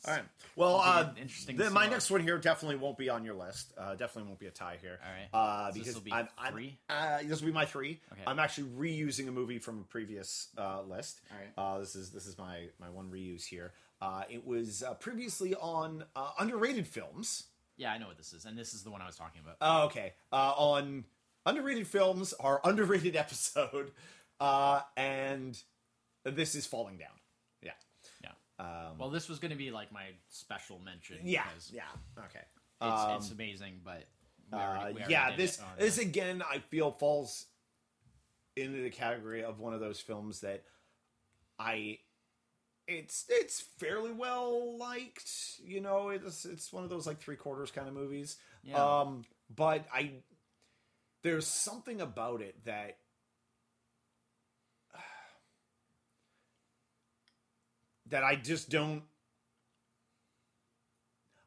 All 0.07 0.15
right. 0.15 0.25
Well, 0.57 0.77
uh, 0.81 1.11
interesting 1.21 1.57
the, 1.57 1.71
my 1.71 1.89
next 1.89 2.11
one 2.11 2.21
here 2.21 2.39
definitely 2.39 2.77
won't 2.77 2.97
be 2.99 3.09
on 3.09 3.25
your 3.25 3.35
list. 3.35 3.73
Uh, 3.79 3.95
definitely 3.95 4.25
won't 4.29 4.39
be 4.39 4.47
a 4.47 4.51
tie 4.51 4.79
here. 4.81 4.99
All 5.05 5.11
right. 5.13 5.29
Uh, 5.69 5.73
So 5.73 5.79
this 5.81 5.95
will 5.95 6.01
be 6.03 6.13
I'm, 6.13 6.29
I'm- 6.39 6.53
three? 6.53 6.79
uh, 6.89 7.19
this 7.25 7.41
will 7.41 7.47
be 7.49 7.53
my 7.53 7.65
three. 7.65 8.01
Okay. 8.13 8.23
I'm 8.27 8.39
actually 8.39 8.69
reusing 8.71 9.29
a 9.29 9.33
movie 9.33 9.59
from 9.59 9.81
a 9.81 9.85
previous 9.85 10.49
uh, 10.59 10.83
list. 10.83 11.21
All 11.31 11.39
right. 11.39 11.53
Uh, 11.77 11.81
this 11.81 11.95
is 11.97 12.11
this 12.11 12.27
is 12.27 12.37
my 12.39 12.69
my 12.79 12.89
one 12.91 13.11
reuse 13.11 13.45
here. 13.45 13.73
Uh, 14.01 14.25
it 14.29 14.47
was 14.47 14.83
uh, 14.83 14.95
previously 14.95 15.55
on 15.55 16.05
uh, 16.15 16.31
underrated 16.39 16.87
films. 16.87 17.45
yeah, 17.77 17.91
I 17.93 17.99
know 17.99 18.07
what 18.09 18.19
this 18.19 18.33
is, 18.33 18.45
and 18.45 18.57
this 18.59 18.75
is 18.75 18.83
the 18.85 18.91
one 18.91 19.01
I 19.03 19.07
was 19.07 19.17
talking 19.17 19.41
about. 19.43 19.57
Oh, 19.61 19.87
okay. 19.87 20.13
Uh, 20.33 20.53
on 20.57 21.05
underrated 21.47 21.87
films, 21.87 22.33
our 22.35 22.61
underrated 22.65 23.17
episode, 23.17 23.93
uh, 24.41 24.83
and 24.97 25.61
this 26.25 26.55
is 26.55 26.67
falling 26.67 26.99
down. 26.99 27.09
Yeah. 27.63 27.73
yeah. 28.23 28.31
Um, 28.59 28.99
Well, 28.99 29.11
this 29.11 29.29
was 29.29 29.39
going 29.39 29.51
to 29.53 29.57
be 29.57 29.71
like 29.71 29.93
my 29.93 30.07
special 30.29 30.79
mention. 30.79 31.19
yeah. 31.23 31.45
Yeah. 31.73 31.83
Okay. 32.19 32.45
It's, 32.83 33.03
Um, 33.03 33.17
it's 33.17 33.31
amazing, 33.31 33.81
but 33.85 34.05
Uh, 34.53 34.57
already, 34.57 34.97
already 34.99 35.13
yeah, 35.13 35.37
this 35.37 35.61
this 35.79 35.99
uh, 35.99 36.03
again 36.03 36.43
I 36.43 36.59
feel 36.61 36.93
falls 36.93 37.47
into 38.55 38.83
the 38.83 38.91
category 38.91 39.43
of 39.45 39.59
one 39.59 39.75
of 39.75 39.81
those 39.81 40.01
films 40.01 40.41
that 40.41 40.65
I 41.59 41.99
it's 42.87 43.25
it's 43.29 43.61
fairly 43.61 44.13
well 44.13 44.77
liked, 44.79 45.59
you 45.65 45.81
know, 45.81 46.11
it's 46.11 46.45
it's 46.45 46.73
one 46.73 46.85
of 46.85 46.91
those 46.91 47.07
like 47.07 47.19
three 47.19 47.37
quarters 47.37 47.71
kind 47.71 47.89
of 47.89 47.95
movies. 47.95 48.37
Yeah. 48.63 49.01
Um 49.01 49.25
but 49.55 49.87
I 49.93 50.23
there's 51.23 51.47
something 51.47 52.01
about 52.01 52.41
it 52.43 52.65
that 52.65 52.99
that 58.11 58.25
I 58.25 58.37
just 58.37 58.71
don't 58.71 59.03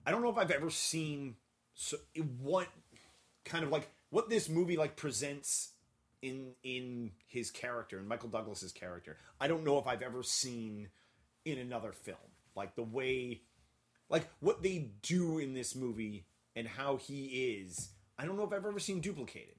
I 0.05 0.11
don't 0.11 0.21
know 0.21 0.29
if 0.29 0.37
I've 0.37 0.51
ever 0.51 0.69
seen 0.69 1.35
so 1.73 1.97
what 2.41 2.67
kind 3.45 3.63
of 3.63 3.69
like 3.69 3.89
what 4.09 4.29
this 4.29 4.49
movie 4.49 4.77
like 4.77 4.95
presents 4.95 5.73
in 6.21 6.51
in 6.63 7.11
his 7.27 7.51
character 7.51 7.97
and 7.97 8.07
Michael 8.07 8.29
Douglas's 8.29 8.71
character. 8.71 9.17
I 9.39 9.47
don't 9.47 9.63
know 9.63 9.77
if 9.79 9.87
I've 9.87 10.01
ever 10.01 10.23
seen 10.23 10.89
in 11.45 11.57
another 11.57 11.91
film 11.91 12.17
like 12.55 12.75
the 12.75 12.83
way 12.83 13.41
like 14.09 14.27
what 14.39 14.63
they 14.63 14.91
do 15.01 15.39
in 15.39 15.53
this 15.53 15.75
movie 15.75 16.25
and 16.55 16.67
how 16.67 16.97
he 16.97 17.61
is. 17.61 17.89
I 18.17 18.25
don't 18.25 18.35
know 18.35 18.43
if 18.43 18.51
I've 18.51 18.65
ever 18.65 18.79
seen 18.79 18.99
duplicated. 18.99 19.55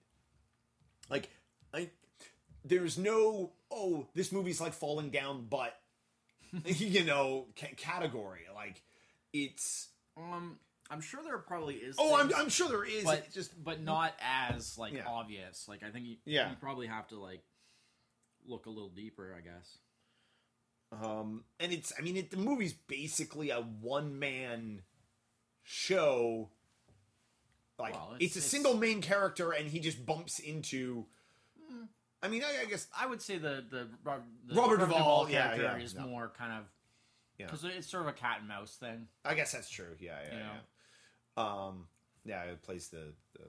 Like 1.09 1.31
I 1.73 1.91
there's 2.65 2.99
no 2.99 3.53
oh 3.71 4.09
this 4.15 4.33
movie's 4.33 4.61
like 4.61 4.75
falling 4.75 5.11
down 5.11 5.47
but 5.49 5.80
you 6.65 7.05
know 7.05 7.47
ca- 7.59 7.75
category 7.77 8.43
like 8.55 8.83
it's 9.33 9.89
Um, 10.17 10.59
I'm 10.91 11.01
sure 11.01 11.23
there 11.23 11.39
probably 11.39 11.77
is. 11.77 11.97
oh 11.99 12.19
I'm, 12.21 12.33
I'm 12.35 12.49
sure 12.49 12.69
there 12.69 12.85
is 12.85 13.05
but 13.05 13.31
just 13.33 13.63
but 13.63 13.81
not 13.81 14.13
as 14.21 14.77
like 14.77 14.93
Yeah. 14.93 15.05
obvious. 15.07 15.67
Like 15.69 15.83
I 15.85 15.91
think 15.91 16.07
you, 16.07 16.17
Yeah. 16.25 16.51
you 16.51 16.57
probably 16.61 16.87
have 16.89 17.07
to 17.09 17.19
like 17.21 17.43
look 18.47 18.67
a 18.67 18.71
little 18.71 18.89
deeper. 18.89 19.35
I 19.37 19.41
guess. 19.41 19.79
Um, 20.93 21.45
and 21.61 21.73
it's, 21.73 21.93
I 21.97 22.03
mean, 22.03 22.17
it, 22.17 22.33
the 22.33 22.37
movie's 22.37 22.73
basically 22.73 23.51
a 23.51 23.61
one 23.61 24.19
man 24.19 24.83
show. 25.63 26.51
Like, 27.79 27.95
Well, 27.95 28.15
it's, 28.19 28.25
it's- 28.25 28.35
a 28.35 28.39
it's- 28.39 28.51
single 28.51 28.75
main 28.75 29.01
character, 29.01 29.53
and 29.53 29.69
he 29.69 29.79
just 29.79 30.05
bumps 30.05 30.41
into. 30.41 31.07
I 32.23 32.29
mean, 32.29 32.43
I, 32.43 32.63
I 32.63 32.65
guess. 32.67 32.87
I 32.99 33.07
would 33.07 33.23
say 33.23 33.39
the 33.39 33.65
the, 33.71 33.89
Rob- 34.05 34.23
the 34.47 34.55
Robert 34.55 34.79
Duvall, 34.81 35.29
yeah, 35.31 35.43
character 35.55 35.79
yeah, 35.79 35.85
is 35.85 35.95
yeah. 35.95 36.05
more 36.05 36.31
kind 36.39 36.53
of 36.53 36.65
Yeah. 37.39 37.47
because 37.47 37.65
it's 37.65 37.87
sort 37.91 38.03
of 38.03 38.09
a 38.09 38.13
cat 38.13 38.37
and 38.41 38.49
mouse 38.49 38.75
thing. 38.77 39.07
I 39.25 39.35
guess 39.35 39.53
that's 39.53 39.71
true. 39.71 39.95
Yeah, 39.99 40.19
yeah, 40.31 40.35
You 40.37 40.39
yeah. 41.39 41.43
Um, 41.45 41.87
yeah, 42.25 42.43
it 42.45 42.63
plays 42.63 42.89
the 42.89 43.15
the, 43.35 43.45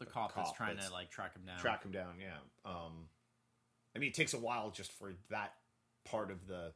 The 0.00 0.06
cop, 0.06 0.34
that's 0.34 0.52
trying 0.52 0.76
that's 0.76 0.88
to 0.88 0.92
like 0.94 1.10
track 1.10 1.34
him 1.36 1.42
down. 1.46 1.58
track 1.58 1.84
him 1.84 1.92
down. 1.92 2.14
Yeah. 2.20 2.36
Um, 2.70 3.06
I 3.94 3.98
mean, 3.98 4.08
it 4.10 4.14
takes 4.14 4.34
a 4.34 4.38
while 4.38 4.70
just 4.70 4.92
for 4.92 5.14
that 5.30 5.54
part 6.04 6.30
of 6.30 6.46
the 6.46 6.72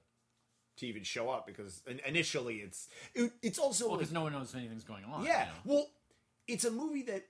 to 0.79 0.87
even 0.87 1.03
show 1.03 1.29
up 1.31 1.47
because 1.47 1.83
initially 2.07 2.57
it's 2.57 2.89
it, 3.15 3.31
it's 3.43 3.59
also 3.59 3.89
Well, 3.89 3.99
because 3.99 4.13
no 4.13 4.23
one 4.23 4.33
knows 4.33 4.55
anything's 4.55 4.85
going 4.85 5.05
on. 5.05 5.25
Yeah. 5.25 5.41
you 5.41 5.47
know? 5.47 5.77
Well, 5.77 5.87
it's 6.49 6.65
a 6.65 6.71
movie 6.71 7.03
that 7.03 7.25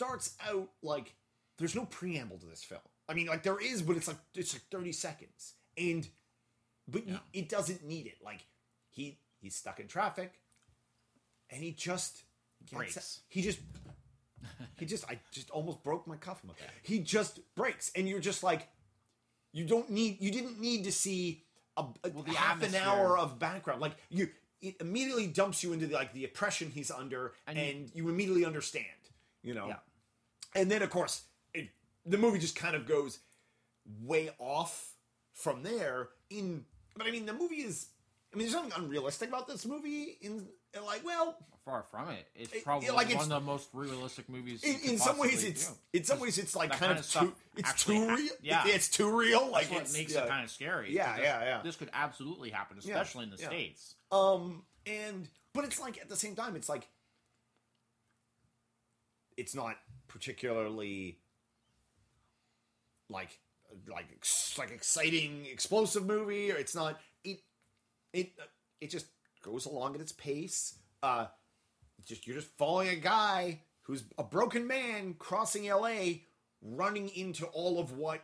starts 0.00 0.34
out 0.48 0.70
like 0.82 1.14
there's 1.58 1.74
no 1.74 1.84
preamble 1.84 2.38
to 2.38 2.46
this 2.46 2.62
film. 2.64 2.80
I 3.08 3.12
mean, 3.14 3.26
like 3.26 3.42
there 3.42 3.60
is, 3.60 3.82
but 3.82 3.96
it's 3.96 4.08
like 4.08 4.16
it's 4.34 4.54
like 4.54 4.62
30 4.70 4.92
seconds, 4.92 5.54
and 5.76 6.08
but 6.88 7.06
Yeah. 7.06 7.18
it 7.34 7.48
doesn't 7.50 7.84
need 7.84 8.06
it. 8.06 8.16
Like 8.24 8.46
he 8.88 9.18
he's 9.40 9.54
stuck 9.56 9.78
in 9.78 9.88
traffic, 9.88 10.32
and 11.50 11.62
he 11.62 11.72
just 11.72 12.22
Breaks. 12.72 13.20
He 13.28 13.40
just 13.42 13.58
he 14.78 14.86
just 14.86 15.04
I 15.10 15.18
just 15.32 15.50
almost 15.50 15.82
broke 15.82 16.06
my 16.06 16.16
cuff. 16.16 16.42
He 16.82 16.98
just 17.00 17.40
breaks, 17.54 17.90
and 17.96 18.08
you're 18.08 18.20
just 18.20 18.42
like 18.42 18.68
you 19.52 19.64
don't 19.66 19.90
need 19.90 20.18
you 20.20 20.30
didn't 20.30 20.60
need 20.60 20.84
to 20.84 20.92
see 20.92 21.44
a, 21.76 21.82
a 22.04 22.10
Well, 22.10 22.22
the 22.22 22.32
half 22.32 22.62
an 22.62 22.74
hour 22.74 23.18
of 23.18 23.38
background 23.38 23.80
like 23.80 23.92
you 24.10 24.28
it 24.62 24.76
immediately 24.80 25.26
dumps 25.26 25.62
you 25.62 25.72
into 25.72 25.86
the, 25.86 25.94
like 25.94 26.12
the 26.12 26.24
oppression 26.24 26.70
he's 26.70 26.90
under 26.90 27.32
and, 27.46 27.58
And 27.58 27.78
you, 27.94 28.04
you- 28.04 28.08
immediately 28.10 28.44
understand 28.44 28.84
you 29.42 29.54
know 29.54 29.68
Yeah. 29.68 29.76
And 30.54 30.70
then 30.70 30.82
of 30.82 30.90
course 30.90 31.24
it, 31.54 31.68
the 32.06 32.18
movie 32.18 32.38
just 32.38 32.56
kind 32.56 32.74
of 32.74 32.86
goes 32.86 33.18
way 34.02 34.30
off 34.38 34.94
from 35.32 35.62
there 35.62 36.08
in 36.30 36.64
but 36.96 37.06
i 37.06 37.10
mean 37.10 37.26
the 37.26 37.32
movie 37.32 37.56
is 37.56 37.88
i 38.32 38.36
mean 38.36 38.46
there's 38.46 38.54
nothing 38.54 38.84
unrealistic 38.84 39.28
about 39.28 39.48
this 39.48 39.64
movie 39.66 40.18
in 40.20 40.46
like 40.86 41.04
well 41.04 41.36
Far 41.64 41.84
from 41.90 42.08
it. 42.08 42.26
It's 42.34 42.64
probably 42.64 42.86
yeah, 42.86 42.94
like, 42.94 43.08
one 43.08 43.16
it's- 43.16 43.24
of 43.24 43.28
the 43.28 43.40
most 43.40 43.68
realistic 43.74 44.30
movies. 44.30 44.64
in, 44.64 44.92
in 44.92 44.98
some 44.98 45.18
ways 45.18 45.44
it's 45.44 45.68
do. 45.68 45.74
in 45.92 46.04
some 46.04 46.18
ways 46.18 46.38
it's 46.38 46.56
like 46.56 46.70
kind 46.70 46.80
kind 46.80 46.98
of 46.98 47.06
too 47.08 47.34
it's 47.54 47.84
too 47.84 48.08
real 48.08 48.32
yeah. 48.40 48.62
it's 48.66 48.88
too 48.88 49.14
real 49.14 49.50
like 49.50 49.68
That's 49.68 49.82
it's 49.82 49.92
makes 49.92 50.14
yeah. 50.14 50.24
it 50.24 50.28
kind 50.28 50.42
of 50.42 50.50
scary. 50.50 50.94
Yeah, 50.94 51.18
yeah, 51.18 51.44
yeah. 51.44 51.60
This 51.62 51.76
could 51.76 51.90
absolutely 51.92 52.48
happen, 52.48 52.78
especially 52.78 53.24
in 53.24 53.30
the 53.30 53.36
yeah. 53.36 53.46
states. 53.46 53.94
Um, 54.10 54.62
and 54.86 55.28
but 55.52 55.64
it's 55.64 55.78
like 55.78 56.00
at 56.00 56.08
the 56.08 56.16
same 56.16 56.34
time, 56.34 56.56
it's 56.56 56.68
like 56.68 56.88
it's 59.36 59.54
not 59.54 59.76
particularly 60.10 61.18
like 63.08 63.38
like 63.88 64.06
like 64.58 64.70
exciting 64.70 65.46
explosive 65.50 66.04
movie 66.04 66.50
or 66.50 66.56
it's 66.56 66.74
not 66.74 67.00
it 67.24 67.40
it 68.12 68.32
it 68.80 68.90
just 68.90 69.06
goes 69.42 69.66
along 69.66 69.94
at 69.94 70.00
its 70.00 70.12
pace. 70.12 70.78
Uh 71.02 71.26
just 72.04 72.26
you're 72.26 72.36
just 72.36 72.48
following 72.58 72.88
a 72.88 72.96
guy 72.96 73.60
who's 73.82 74.04
a 74.18 74.24
broken 74.24 74.66
man 74.66 75.14
crossing 75.18 75.68
LA 75.68 76.20
running 76.62 77.08
into 77.10 77.46
all 77.46 77.78
of 77.78 77.96
what 77.96 78.22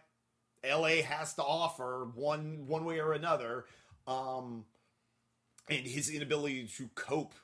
LA 0.65 1.03
has 1.03 1.35
to 1.35 1.43
offer 1.43 2.09
one 2.15 2.67
one 2.67 2.85
way 2.85 3.01
or 3.01 3.13
another 3.13 3.67
um 4.07 4.65
and 5.69 5.87
his 5.87 6.09
inability 6.09 6.67
to 6.67 6.89
cope 6.95 7.35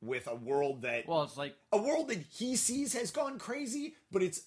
with 0.00 0.26
a 0.26 0.34
world 0.34 0.82
that 0.82 1.08
Well, 1.08 1.22
it's 1.22 1.36
like 1.36 1.54
a 1.72 1.78
world 1.78 2.08
that 2.08 2.24
he 2.30 2.56
sees 2.56 2.92
has 2.94 3.10
gone 3.10 3.38
crazy, 3.38 3.94
but 4.10 4.22
it's 4.22 4.42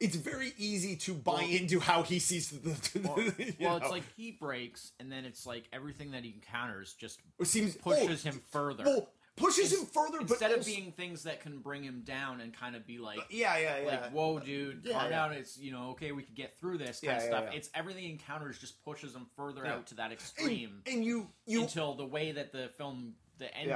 it's 0.00 0.16
very 0.16 0.52
easy 0.58 0.96
to 0.96 1.14
buy 1.14 1.32
Well- 1.34 1.50
into 1.50 1.80
how 1.80 2.02
he 2.02 2.18
sees 2.18 2.50
the. 2.50 2.58
the 2.58 3.00
well, 3.00 3.16
well, 3.60 3.76
it's 3.78 3.90
like 3.90 4.02
he 4.16 4.32
breaks, 4.32 4.92
and 5.00 5.10
then 5.10 5.24
it's 5.24 5.46
like 5.46 5.64
everything 5.72 6.10
that 6.12 6.24
he 6.24 6.30
encounters 6.34 6.94
just 6.94 7.20
seems 7.42 7.76
pushes 7.76 8.26
oh, 8.26 8.30
him 8.30 8.40
further. 8.50 8.84
Well, 8.84 9.08
pushes 9.36 9.72
him 9.72 9.86
further, 9.86 10.18
but 10.20 10.30
Instead 10.32 10.52
of 10.52 10.64
being 10.64 10.92
things 10.92 11.24
that 11.24 11.40
can 11.40 11.58
bring 11.58 11.82
him 11.82 12.02
down 12.04 12.40
and 12.40 12.52
kind 12.52 12.76
of 12.76 12.86
be 12.86 12.98
like, 12.98 13.20
yeah, 13.30 13.56
yeah, 13.56 13.78
yeah. 13.78 13.86
like, 13.86 14.10
whoa, 14.12 14.36
uh, 14.36 14.40
dude, 14.40 14.82
Yeah, 14.84 14.92
calm 14.92 15.04
yeah. 15.04 15.08
down. 15.10 15.32
It's 15.32 15.58
you 15.58 15.72
know, 15.72 15.90
okay, 15.90 16.12
we 16.12 16.22
can 16.22 16.34
get 16.34 16.58
through 16.58 16.78
this 16.78 17.00
kind 17.00 17.12
Yeah, 17.12 17.16
of 17.16 17.22
stuff. 17.22 17.44
It's 17.54 17.70
everything 17.74 18.04
he 18.04 18.10
encounters 18.10 18.58
just 18.58 18.84
pushes 18.84 19.14
him 19.14 19.26
further 19.36 19.66
out 19.66 19.86
to 19.88 19.94
that 19.96 20.04
and, 20.04 20.12
extreme 20.12 20.82
and 20.86 21.04
you 21.04 21.28
you 21.46 21.62
until 21.62 21.94
the 21.94 22.06
way 22.06 22.32
that 22.32 22.52
the 22.52 22.70
film, 22.76 23.14
the 23.38 23.54
end. 23.56 23.70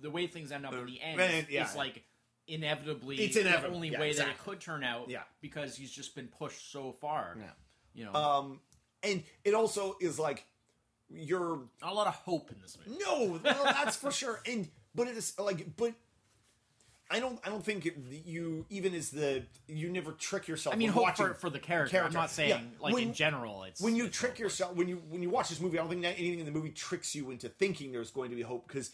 The 0.00 0.10
way 0.10 0.26
things 0.26 0.52
end 0.52 0.66
up 0.66 0.72
in 0.72 0.86
the 0.86 1.00
end 1.00 1.16
man, 1.16 1.46
yeah. 1.50 1.68
is 1.68 1.74
like 1.76 2.02
inevitably 2.46 3.16
It's 3.16 3.34
the 3.36 3.66
only 3.66 3.90
Yeah, 3.90 4.00
way 4.00 4.12
that 4.12 4.28
it 4.28 4.38
could 4.38 4.60
turn 4.60 4.82
out. 4.82 5.08
Yeah. 5.08 5.22
because 5.40 5.76
he's 5.76 5.90
just 5.90 6.14
been 6.14 6.28
pushed 6.28 6.72
so 6.72 6.92
far. 6.92 7.36
Yeah. 7.38 7.44
you 7.94 8.04
know, 8.06 8.14
um, 8.14 8.60
and 9.02 9.22
it 9.44 9.54
also 9.54 9.96
is 10.00 10.18
like 10.18 10.44
you're 11.10 11.60
not 11.82 11.92
a 11.92 11.94
lot 11.94 12.06
of 12.06 12.14
hope 12.14 12.50
in 12.50 12.60
this 12.60 12.76
movie. 12.86 12.98
No, 13.02 13.36
no, 13.42 13.64
that's 13.64 13.96
for 13.96 14.10
sure. 14.10 14.40
And 14.46 14.68
but 14.94 15.08
it 15.08 15.16
is 15.16 15.38
like, 15.38 15.76
but 15.76 15.92
I 17.10 17.20
don't, 17.20 17.38
I 17.44 17.48
don't 17.48 17.64
think 17.64 17.86
it, 17.86 17.96
you 18.26 18.66
even 18.68 18.94
as 18.94 19.10
the 19.10 19.42
you 19.66 19.90
never 19.90 20.12
trick 20.12 20.46
yourself. 20.48 20.74
I 20.74 20.78
mean, 20.78 20.88
when 20.88 20.94
hope 20.94 21.02
watching 21.04 21.26
for, 21.28 21.34
for 21.34 21.50
the 21.50 21.58
character. 21.58 21.90
character. 21.92 22.18
I'm 22.18 22.22
not 22.22 22.30
saying 22.30 22.50
Yeah, 22.50 22.60
like 22.80 22.92
when- 22.94 23.04
in 23.04 23.12
general. 23.14 23.62
It's 23.64 23.80
when 23.80 23.96
you 23.96 24.06
it's 24.06 24.16
trick 24.18 24.38
yourself 24.38 24.74
when 24.74 24.88
you 24.88 25.02
when 25.08 25.22
you 25.22 25.30
watch 25.30 25.48
this 25.48 25.60
movie. 25.60 25.78
I 25.78 25.82
don't 25.82 25.90
think 25.90 26.04
anything 26.04 26.40
in 26.40 26.44
the 26.44 26.50
movie 26.52 26.70
tricks 26.70 27.14
you 27.14 27.30
into 27.30 27.48
thinking 27.48 27.92
there's 27.92 28.10
going 28.10 28.28
to 28.30 28.36
be 28.36 28.42
hope 28.42 28.66
because, 28.68 28.90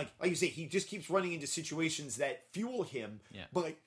like, 0.00 0.10
like 0.20 0.30
you 0.30 0.36
say, 0.36 0.46
he 0.48 0.66
just 0.66 0.88
keeps 0.88 1.10
running 1.10 1.32
into 1.32 1.46
situations 1.46 2.16
that 2.16 2.42
fuel 2.52 2.82
him. 2.82 3.20
Yeah. 3.30 3.44
but. 3.52 3.64
Like, 3.64 3.78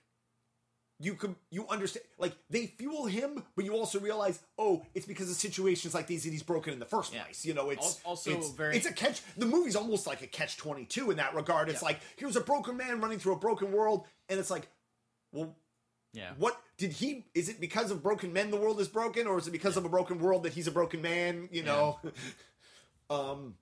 you 1.00 1.16
can 1.16 1.36
you 1.50 1.68
understand 1.68 2.06
like 2.18 2.34
they 2.52 2.68
fuel 2.68 3.08
him, 3.08 3.44
but 3.56 3.66
you 3.66 3.74
also 3.74 4.00
realize, 4.00 4.40
oh, 4.58 4.86
it's 4.94 5.08
because 5.08 5.30
of 5.30 5.36
situations 5.36 5.94
like 5.94 6.08
these 6.08 6.24
that 6.24 6.30
he's 6.30 6.44
broken 6.44 6.72
in 6.72 6.80
the 6.80 6.86
first 6.86 7.14
Yeah. 7.14 7.24
place. 7.24 7.44
You 7.44 7.54
know, 7.56 7.72
it's 7.72 8.00
also 8.06 8.32
it's, 8.32 8.52
very- 8.52 8.78
it's 8.78 8.86
a 8.86 8.94
catch. 8.94 9.22
The 9.36 9.48
movie's 9.48 9.76
almost 9.76 10.06
like 10.08 10.22
a 10.22 10.28
catch 10.28 10.56
twenty 10.56 10.86
two 10.86 11.10
in 11.12 11.18
that 11.18 11.34
regard. 11.34 11.68
It's 11.68 11.82
Yeah. 11.82 11.88
like 11.90 12.00
here's 12.16 12.36
a 12.38 12.42
broken 12.42 12.78
man 12.78 13.02
running 13.02 13.20
through 13.20 13.34
a 13.34 13.40
broken 13.40 13.72
world, 13.74 14.06
and 14.30 14.40
it's 14.40 14.52
like, 14.52 14.68
well, 15.34 15.58
Yeah. 16.14 16.32
what 16.38 16.62
did 16.78 16.94
he? 16.94 17.26
Is 17.34 17.50
it 17.50 17.60
because 17.60 17.90
of 17.92 18.02
broken 18.04 18.32
men 18.32 18.52
the 18.52 18.58
world 18.58 18.80
is 18.80 18.88
broken, 18.88 19.26
or 19.28 19.38
is 19.40 19.48
it 19.48 19.52
because 19.52 19.76
of 19.76 19.84
a 19.84 19.90
broken 19.90 20.20
world 20.20 20.44
that 20.44 20.54
he's 20.54 20.68
a 20.68 20.72
broken 20.72 21.02
man? 21.02 21.50
You 21.52 21.64
know, 21.64 22.00
um, 23.10 23.56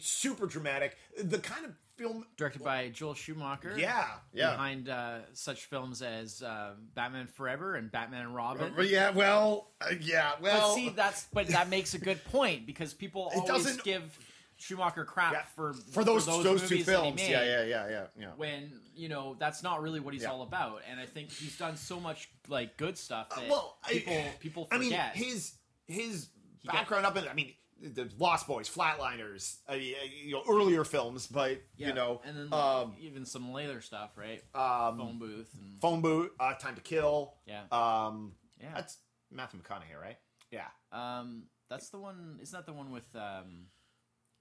super 0.00 0.46
dramatic. 0.46 0.96
The 1.22 1.38
kind 1.38 1.64
of 1.64 1.72
film, 1.96 2.26
Directed 2.36 2.62
by 2.62 2.88
Joel 2.90 3.14
Schumacher. 3.14 3.74
yeah, 3.78 4.06
yeah, 4.32 4.50
Behind 4.50 4.88
uh, 4.88 5.18
such 5.32 5.64
films 5.64 6.02
as 6.02 6.42
uh, 6.42 6.74
Batman 6.94 7.26
Forever 7.26 7.76
and 7.76 7.90
Batman 7.90 8.22
and 8.22 8.34
Robin. 8.34 8.72
yeah. 8.82 9.10
Well, 9.10 9.70
uh, 9.80 9.94
yeah, 10.00 10.32
well, 10.40 10.68
but 10.68 10.74
see, 10.74 10.88
that's 10.90 11.26
but 11.32 11.46
that 11.48 11.68
makes 11.68 11.94
a 11.94 11.98
good 11.98 12.22
point 12.26 12.66
because 12.66 12.92
people 12.92 13.30
It 13.34 13.48
always 13.50 13.76
give 13.78 14.18
Schumacher 14.58 15.04
crap 15.04 15.32
yeah, 15.32 15.42
for 15.54 15.74
for 15.92 16.02
those 16.04 16.24
those, 16.26 16.42
two 16.42 16.52
movies 16.52 16.68
that 16.68 16.76
he 16.76 16.82
films, 16.82 17.16
made 17.16 17.30
yeah, 17.30 17.44
yeah, 17.44 17.62
yeah, 17.64 17.88
yeah, 17.88 18.04
yeah. 18.18 18.26
When 18.36 18.72
you 18.94 19.08
know 19.10 19.36
that's 19.38 19.62
not 19.62 19.82
really 19.82 20.00
what 20.00 20.14
he's 20.14 20.22
Yeah. 20.22 20.30
all 20.32 20.42
about, 20.42 20.80
and 20.90 20.98
I 20.98 21.04
think 21.06 21.30
he's 21.30 21.58
done 21.58 21.76
so 21.76 22.00
much 22.00 22.30
like 22.48 22.76
good 22.78 22.96
stuff 22.96 23.28
that 23.36 23.48
well, 23.50 23.76
I- 23.84 23.92
people 23.92 24.24
people 24.40 24.68
I 24.70 24.78
mean, 24.78 24.92
his 25.14 25.52
his 25.86 26.28
background 26.64 27.04
up 27.06 27.16
in. 27.16 27.28
I 27.28 27.34
mean, 27.34 27.52
the 27.80 28.08
Lost 28.18 28.46
Boys, 28.46 28.68
Flatliners, 28.68 29.56
I 29.68 29.76
mean, 29.78 29.94
uh, 30.00 30.06
you 30.24 30.32
know, 30.32 30.42
earlier 30.48 30.84
films, 30.84 31.26
but 31.26 31.60
Yeah, 31.76 31.88
you 31.88 31.94
know, 31.94 32.20
and 32.24 32.36
then 32.36 32.52
um, 32.52 32.94
even 33.00 33.24
some 33.26 33.52
later 33.52 33.80
stuff, 33.80 34.16
right? 34.16 34.42
um, 34.54 34.98
Phone 34.98 35.18
booth 35.18 35.54
and 35.60 35.78
phone 35.80 36.00
boot, 36.00 36.32
uh, 36.40 36.54
Time 36.54 36.74
to 36.76 36.80
Kill. 36.80 37.34
yeah, 37.46 37.62
Um, 37.70 38.32
yeah. 38.60 38.72
that's 38.74 38.96
Matthew 39.30 39.60
McConaughey, 39.60 40.00
right? 40.00 40.16
Yeah, 40.50 40.68
Um, 40.92 41.44
that's 41.68 41.90
the 41.90 41.98
one. 41.98 42.38
Isn't 42.40 42.56
that 42.58 42.64
the 42.66 42.72
one 42.72 42.90
with 42.92 43.14
um? 43.14 43.66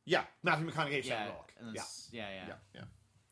yeah, 0.05 0.23
Matthew 0.43 0.69
McConaughey, 0.69 1.03
Yeah, 1.03 1.17
Samuel 1.17 1.31
Bullock. 1.33 1.53
and 1.59 1.67
then 1.67 1.75
yeah. 1.75 1.81
yeah, 2.11 2.29
yeah, 2.29 2.45
yeah, 2.47 2.53
yeah. 2.75 2.81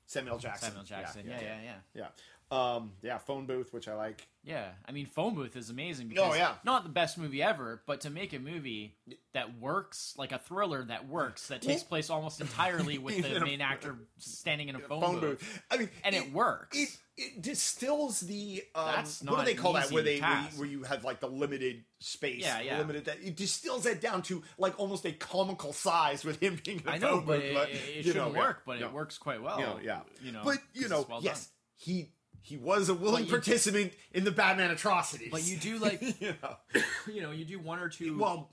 Samuel 0.06 0.38
Jackson. 0.38 0.70
Samuel 0.70 0.84
Jackson. 0.86 1.26
Yeah, 1.28 1.40
yeah, 1.42 1.62
yeah. 1.64 1.74
yeah. 1.96 2.08
Um, 2.54 2.92
yeah, 3.02 3.18
phone 3.18 3.46
booth, 3.46 3.74
which 3.74 3.88
I 3.88 3.96
like. 3.96 4.28
Yeah, 4.44 4.68
I 4.86 4.92
mean, 4.92 5.06
Phone 5.06 5.36
Booth 5.36 5.56
is 5.56 5.70
amazing 5.70 6.10
because 6.10 6.34
Oh, 6.34 6.36
yeah. 6.36 6.56
not 6.66 6.84
the 6.84 6.90
best 6.90 7.18
movie 7.18 7.42
ever, 7.42 7.82
but 7.88 8.02
to 8.02 8.10
make 8.10 8.34
a 8.34 8.40
movie 8.40 8.98
that 9.34 9.58
works, 9.58 10.14
like 10.18 10.34
a 10.34 10.38
thriller 10.38 10.84
that 10.84 11.08
works, 11.08 11.48
that 11.48 11.62
takes 11.62 11.82
place 11.84 12.10
almost 12.10 12.42
entirely 12.42 12.98
with 12.98 13.24
the 13.24 13.40
main 13.46 13.62
actor 13.62 13.96
standing 14.18 14.68
in 14.68 14.76
a 14.76 14.80
phone, 14.80 15.02
Phone 15.02 15.20
booth, 15.22 15.40
booth. 15.40 15.62
I 15.72 15.78
mean, 15.78 15.90
and 16.04 16.14
it, 16.14 16.34
works. 16.34 16.78
It 16.78 16.90
it 17.16 17.42
distills 17.42 18.20
the 18.22 18.64
um, 18.76 18.88
That's 18.88 19.22
what 19.24 19.40
do 19.40 19.46
they 19.46 19.54
call 19.54 19.74
that 19.74 19.92
where 19.92 20.04
they 20.04 20.20
where 20.20 20.42
you, 20.42 20.60
where 20.60 20.68
you 20.68 20.84
have 20.84 21.04
like 21.06 21.22
the 21.22 21.30
limited 21.30 21.84
space, 22.00 22.42
Yeah, 22.42 22.60
yeah. 22.60 22.80
limited 22.80 23.06
that 23.06 23.20
it 23.24 23.36
distills 23.38 23.84
that 23.84 24.02
down 24.02 24.24
to 24.24 24.44
like 24.58 24.78
almost 24.80 25.06
a 25.06 25.14
comical 25.14 25.72
size 25.74 26.26
with 26.26 26.42
him 26.42 26.60
being 26.66 26.80
in 26.82 26.88
a 26.88 26.92
I 26.92 26.98
know, 26.98 27.18
phone 27.18 27.26
but 27.26 27.40
booth, 27.40 27.46
it, 27.46 27.54
but, 27.54 27.70
it, 27.70 27.76
it 27.76 28.06
shouldn't 28.06 28.16
know, 28.16 28.34
yeah, 28.34 28.46
work, 28.48 28.64
but 28.66 28.82
it 28.82 28.92
works 28.92 29.18
quite 29.18 29.42
well. 29.42 29.60
You 29.60 29.66
know, 29.66 29.80
yeah. 29.82 30.00
you 30.22 30.32
know, 30.32 30.42
but 30.44 30.58
you 30.74 30.90
know, 30.90 31.06
well 31.08 31.20
yes, 31.22 31.46
done. 31.46 31.52
he 31.76 32.10
he 32.44 32.58
was 32.58 32.90
a 32.90 32.94
willing 32.94 33.26
participant 33.26 33.94
in 34.12 34.26
the 34.26 34.32
Batman 34.32 34.70
atrocities. 34.70 35.30
But 35.32 35.48
you 35.48 35.58
do 35.58 35.78
like, 35.80 36.02
you 36.22 36.36
know, 36.42 36.56
you 37.12 37.22
know, 37.22 37.32
you 37.32 37.46
do 37.46 37.58
one 37.58 37.80
or 37.80 37.90
two 37.90 38.20
well, 38.20 38.52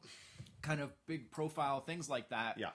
kind 0.63 0.81
of 0.81 0.91
big 1.07 1.31
profile 1.31 1.81
things 1.81 2.09
like 2.09 2.31
that. 2.31 2.59
yeah, 2.59 2.71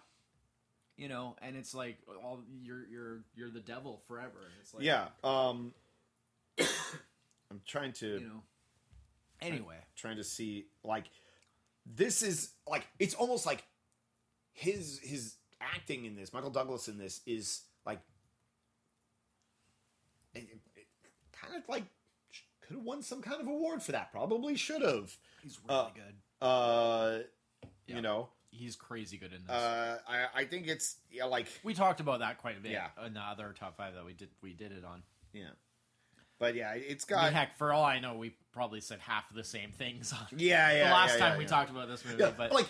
you 0.97 1.07
know, 1.07 1.35
and 1.41 1.55
it's 1.55 1.73
like 1.73 1.97
all 2.23 2.43
you're 2.61 2.85
you're 2.87 3.23
you're 3.33 3.49
the 3.49 3.61
devil 3.61 4.01
forever. 4.07 4.51
It's 4.61 4.73
like, 4.73 4.83
yeah. 4.83 5.07
Um, 5.23 5.73
I'm 6.59 7.61
trying 7.65 7.93
to 7.93 8.07
you 8.07 8.19
know. 8.19 8.43
Anyway, 9.41 9.77
trying 9.95 10.17
to 10.17 10.23
see 10.23 10.65
like 10.83 11.05
this 11.85 12.21
is 12.21 12.51
like 12.67 12.85
it's 12.99 13.13
almost 13.13 13.45
like 13.45 13.63
his 14.53 14.99
his 15.03 15.35
acting 15.61 16.05
in 16.05 16.15
this 16.15 16.33
michael 16.33 16.49
douglas 16.49 16.87
in 16.87 16.97
this 16.97 17.21
is 17.25 17.61
like 17.85 17.99
it, 20.33 20.39
it, 20.39 20.59
it 20.75 20.85
kind 21.49 21.61
of 21.63 21.69
like 21.69 21.83
could 22.61 22.75
have 22.77 22.83
won 22.85 23.01
some 23.01 23.21
kind 23.21 23.39
of 23.41 23.47
award 23.47 23.81
for 23.83 23.91
that 23.91 24.11
probably 24.11 24.55
should 24.55 24.81
have 24.81 25.15
he's 25.43 25.59
really 25.67 25.79
Uh, 25.81 25.89
good. 25.93 26.15
uh 26.45 27.19
Yeah. 27.87 27.95
you 27.95 28.01
know 28.01 28.29
He's 28.51 28.75
crazy 28.77 29.17
good 29.17 29.33
in 29.33 29.41
this. 29.45 29.51
uh 29.51 29.97
i 30.07 30.27
i 30.33 30.45
think 30.45 30.67
it's 30.67 30.95
yeah 31.11 31.25
like 31.25 31.47
we 31.63 31.73
talked 31.73 31.99
about 31.99 32.19
that 32.19 32.37
quite 32.37 32.57
a 32.57 32.61
bit 32.61 32.71
Yeah. 32.71 32.87
in 33.05 33.13
the 33.13 33.19
other 33.19 33.53
top 33.57 33.75
five 33.77 33.93
that 33.95 34.05
we 34.05 34.13
did 34.13 34.29
we 34.41 34.53
did 34.53 34.71
it 34.71 34.83
on. 34.85 35.03
yeah 35.33 35.49
but 36.39 36.55
yeah 36.55 36.73
it's 36.73 37.05
got 37.05 37.25
mean, 37.25 37.33
heck, 37.33 37.57
for 37.57 37.71
all 37.73 37.83
I 37.85 37.99
know, 37.99 38.15
we 38.15 38.35
probably 38.51 38.81
said 38.81 38.99
half 38.99 39.29
of 39.29 39.35
the 39.37 39.43
same 39.43 39.71
things 39.71 40.11
on 40.13 40.25
yeah 40.37 40.71
yeah 40.71 40.85
the 40.89 40.93
last 40.93 41.17
yeah, 41.19 41.29
time 41.29 41.37
we 41.37 41.45
talked 41.45 41.69
about 41.69 41.87
this 41.87 42.03
movie. 42.05 42.23
But 42.37 42.51
like 42.51 42.65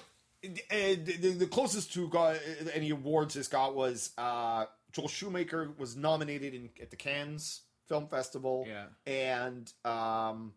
uh, 0.45 0.49
the, 0.69 1.17
the, 1.19 1.30
the 1.32 1.47
closest 1.47 1.91
to 1.93 2.07
got 2.07 2.38
any 2.73 2.91
awards 2.91 3.34
this 3.34 3.47
got 3.47 3.73
was 3.76 4.11
uh, 4.19 4.65
Joel 4.91 5.07
Schumacher 5.07 5.71
was 5.80 5.95
nominated 5.95 6.53
in 6.53 6.69
at 6.80 6.91
the 6.91 6.95
Cannes 6.95 7.61
Film 7.88 8.08
Festival, 8.08 8.66
yeah, 8.68 8.86
and 9.12 9.72
um, 9.84 10.54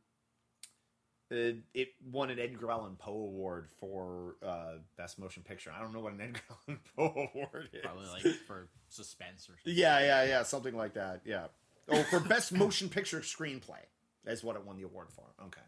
it, 1.31 1.59
it 1.74 1.89
won 2.11 2.31
an 2.31 2.39
Edgar 2.39 2.70
Allan 2.70 2.97
Poe 2.97 3.12
Award 3.12 3.68
for 3.79 4.37
uh, 4.43 4.74
best 4.97 5.18
motion 5.18 5.43
picture. 5.43 5.70
I 5.76 5.81
don't 5.83 5.93
know 5.93 6.01
what 6.01 6.14
an 6.14 6.20
Edgar 6.22 6.41
Allan 6.66 6.81
Poe 6.97 7.31
Award 7.35 7.68
is. 7.72 7.81
probably 7.83 8.07
like 8.09 8.24
for 8.47 8.68
suspense 8.89 9.49
or 9.49 9.53
something. 9.62 9.74
yeah, 9.79 10.01
yeah, 10.01 10.24
yeah, 10.24 10.43
something 10.43 10.74
like 10.74 10.95
that. 10.95 11.20
Yeah. 11.24 11.47
Oh, 11.91 12.03
for 12.05 12.20
best 12.20 12.53
motion 12.53 12.89
picture 12.89 13.20
screenplay. 13.20 13.81
That's 14.24 14.43
what 14.43 14.57
it 14.57 14.64
won 14.66 14.76
the 14.76 14.83
award 14.85 15.09
for. 15.11 15.24
Okay. 15.47 15.61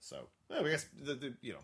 So, 0.00 0.28
well, 0.50 0.64
I 0.66 0.70
guess 0.70 0.86
the, 1.00 1.14
the 1.14 1.34
you 1.42 1.52
know, 1.54 1.60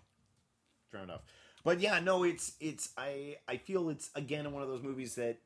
fair 0.90 1.02
enough. 1.02 1.22
But 1.64 1.80
yeah, 1.80 2.00
no, 2.00 2.22
it's 2.24 2.54
it's 2.60 2.90
I 2.96 3.36
I 3.48 3.56
feel 3.58 3.90
it's 3.90 4.10
again 4.14 4.50
one 4.52 4.62
of 4.62 4.68
those 4.68 4.82
movies 4.82 5.14
that 5.16 5.38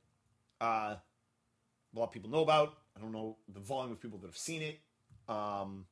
uh 0.61 0.95
a 0.97 1.99
lot 1.99 2.05
of 2.05 2.13
people 2.13 2.31
know 2.31 2.43
about. 2.43 2.75
I 2.97 3.01
don't 3.01 3.13
know 3.13 3.37
the 3.53 3.61
volume 3.61 3.93
of 3.93 4.01
people 4.01 4.19
that 4.19 4.27
have 4.29 4.37
seen 4.39 4.63
it. 4.63 4.81
Um 5.29 5.87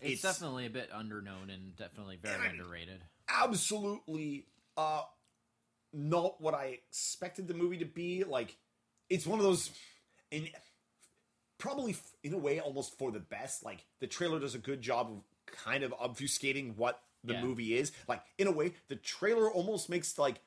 It's, 0.00 0.20
It's- 0.20 0.22
definitely 0.22 0.66
a 0.66 0.70
bit 0.70 0.90
underknown 0.90 1.52
and 1.52 1.74
definitely 1.76 2.16
very 2.16 2.34
And 2.48 2.60
underrated. 2.60 3.02
absolutely 3.28 4.46
uh 4.76 5.02
not 5.92 6.40
what 6.40 6.54
I 6.54 6.66
expected 6.88 7.46
the 7.46 7.54
movie 7.54 7.78
to 7.78 7.84
be. 7.84 8.24
Like, 8.24 8.56
it's 9.08 9.26
one 9.28 9.38
of 9.38 9.44
those, 9.44 9.70
in 10.32 10.48
probably 11.56 11.94
in 12.24 12.32
a 12.34 12.38
way 12.38 12.58
almost 12.58 12.98
for 12.98 13.12
the 13.12 13.20
best. 13.20 13.62
Like, 13.64 13.86
the 14.00 14.08
trailer 14.08 14.40
does 14.40 14.56
a 14.56 14.58
good 14.58 14.82
job 14.82 15.08
of 15.12 15.22
kind 15.46 15.84
of 15.84 15.92
obfuscating 15.92 16.74
what 16.76 17.00
the 17.22 17.34
Yeah. 17.34 17.42
movie 17.44 17.74
is. 17.76 17.92
Like, 18.08 18.24
in 18.38 18.48
a 18.48 18.50
way, 18.50 18.74
the 18.88 18.96
trailer 18.96 19.48
almost 19.48 19.88
makes 19.88 20.18
like 20.18 20.40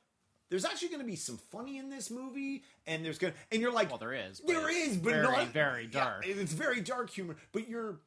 there's 0.49 0.65
actually 0.65 0.89
going 0.89 1.01
to 1.01 1.05
be 1.07 1.15
some 1.15 1.37
funny 1.51 1.77
in 1.77 1.89
this 1.89 2.09
movie, 2.09 2.63
and 2.85 3.03
there's 3.03 3.17
gonna 3.17 3.33
and 3.51 3.61
you're 3.61 3.71
like, 3.71 3.89
Well, 3.89 3.97
there 3.97 4.13
is. 4.13 4.39
but 4.39 4.47
there 4.53 4.69
it's 4.69 4.91
is, 4.93 4.97
but 4.97 5.11
very, 5.11 5.23
not 5.23 5.47
very 5.47 5.83
yeah, 5.91 6.03
dark. 6.03 6.25
it's 6.27 6.53
very 6.53 6.81
dark 6.81 7.09
humor, 7.09 7.35
but 7.51 7.67
you're 7.67 7.99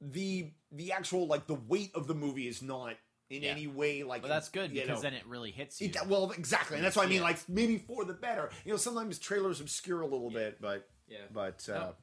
the 0.00 0.50
the 0.72 0.92
actual 0.92 1.26
like 1.26 1.46
the 1.46 1.54
weight 1.54 1.92
of 1.94 2.06
the 2.06 2.14
movie 2.14 2.48
is 2.48 2.62
not 2.62 2.94
in 3.30 3.42
Yeah. 3.42 3.50
any 3.52 3.66
way 3.66 4.02
like. 4.02 4.22
but 4.22 4.28
that's 4.28 4.48
good 4.48 4.72
because 4.72 4.88
know, 4.88 5.00
then 5.00 5.14
it 5.14 5.26
really 5.26 5.50
hits 5.50 5.80
you. 5.80 5.88
it- 5.88 6.06
well, 6.06 6.30
exactly, 6.32 6.76
and 6.76 6.84
that's 6.84 6.96
what 6.96 7.06
I 7.06 7.08
mean. 7.08 7.20
it. 7.20 7.24
Like 7.24 7.48
maybe 7.48 7.78
for 7.78 8.04
the 8.04 8.12
better. 8.12 8.50
You 8.64 8.72
know, 8.72 8.76
sometimes 8.76 9.18
trailers 9.18 9.60
obscure 9.60 10.00
a 10.02 10.06
little 10.06 10.30
bit, 10.30 10.60
but 10.60 10.88
yeah, 11.08 11.18
but 11.32 11.66
uh, 11.70 11.74
No. 11.74 11.94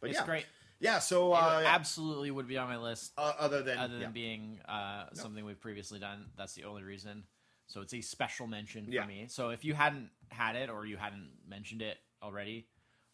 but 0.00 0.10
it's 0.10 0.18
yeah, 0.20 0.24
great. 0.26 0.46
yeah. 0.80 0.98
So 1.00 1.32
It 1.34 1.38
uh, 1.38 1.62
absolutely 1.66 2.30
would 2.30 2.46
be 2.46 2.58
on 2.58 2.68
my 2.68 2.76
list. 2.76 3.12
uh, 3.18 3.32
other 3.38 3.62
than 3.62 3.78
other 3.78 3.94
than 3.94 4.02
yeah. 4.02 4.08
being 4.08 4.60
uh, 4.68 5.06
something 5.14 5.44
we've 5.44 5.60
previously 5.60 5.98
done. 5.98 6.26
That's 6.36 6.54
the 6.54 6.64
only 6.64 6.82
reason. 6.84 7.24
So 7.66 7.80
it's 7.80 7.94
a 7.94 8.00
special 8.00 8.46
mention 8.46 8.86
for 8.86 8.92
Yeah. 8.92 9.06
me. 9.06 9.26
So 9.28 9.50
if 9.50 9.64
you 9.64 9.74
hadn't 9.74 10.10
had 10.28 10.56
it 10.56 10.68
or 10.70 10.86
you 10.86 10.96
hadn't 10.96 11.30
mentioned 11.46 11.82
it 11.82 11.98
already, 12.22 12.66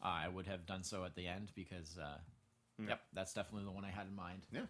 uh, 0.03 0.07
I 0.07 0.29
would 0.29 0.47
have 0.47 0.67
done 0.67 0.83
so 0.83 1.05
at 1.05 1.15
the 1.15 1.27
end 1.27 1.53
because, 1.55 1.99
uh, 1.99 2.19
yep, 2.87 3.03
that's 3.13 3.33
definitely 3.35 3.65
the 3.65 3.71
one 3.73 3.85
I 3.85 3.91
had 3.91 4.07
in 4.07 4.15
mind. 4.15 4.47
Yeah. 4.53 4.63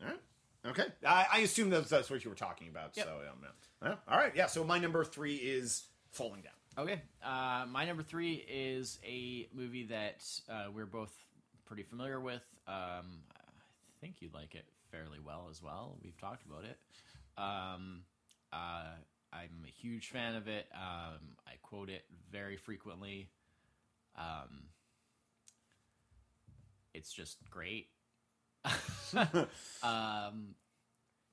All 0.00 0.06
right. 0.08 0.20
Okay. 0.66 0.86
I, 1.06 1.26
I 1.32 1.38
assume 1.40 1.70
that's, 1.70 1.88
that's 1.90 2.10
what 2.10 2.22
you 2.24 2.30
were 2.30 2.36
talking 2.36 2.68
about. 2.68 2.96
Yep. 2.96 3.06
So, 3.06 3.12
um, 3.30 3.38
yeah. 3.42 3.88
Yeah. 3.88 3.94
all 4.08 4.18
right. 4.18 4.34
Yeah. 4.36 4.46
So 4.46 4.62
my 4.64 4.78
number 4.78 5.04
three 5.04 5.36
is 5.36 5.86
Falling 6.10 6.42
Down. 6.42 6.52
Okay, 6.78 7.02
uh, 7.24 7.66
my 7.68 7.84
number 7.84 8.02
three 8.04 8.44
is 8.48 9.00
a 9.04 9.48
movie 9.52 9.86
that 9.86 10.24
uh, 10.48 10.66
we're 10.72 10.86
both 10.86 11.12
pretty 11.66 11.82
familiar 11.82 12.20
with. 12.20 12.44
Um, 12.68 13.24
I 13.28 14.00
think 14.00 14.16
you'd 14.20 14.32
like 14.32 14.54
it 14.54 14.64
fairly 14.92 15.18
well 15.18 15.48
as 15.50 15.60
well. 15.60 15.98
We've 16.02 16.16
talked 16.16 16.44
about 16.46 16.64
it. 16.64 16.78
Um, 17.36 18.02
uh, 18.52 18.84
I'm 19.32 19.64
a 19.66 19.70
huge 19.70 20.08
fan 20.08 20.34
of 20.34 20.48
it. 20.48 20.66
Um, 20.74 21.18
I 21.46 21.52
quote 21.62 21.88
it 21.88 22.04
very 22.32 22.56
frequently. 22.56 23.28
Um, 24.16 24.64
it's 26.94 27.12
just 27.12 27.38
great. 27.50 27.88
um, 29.82 30.54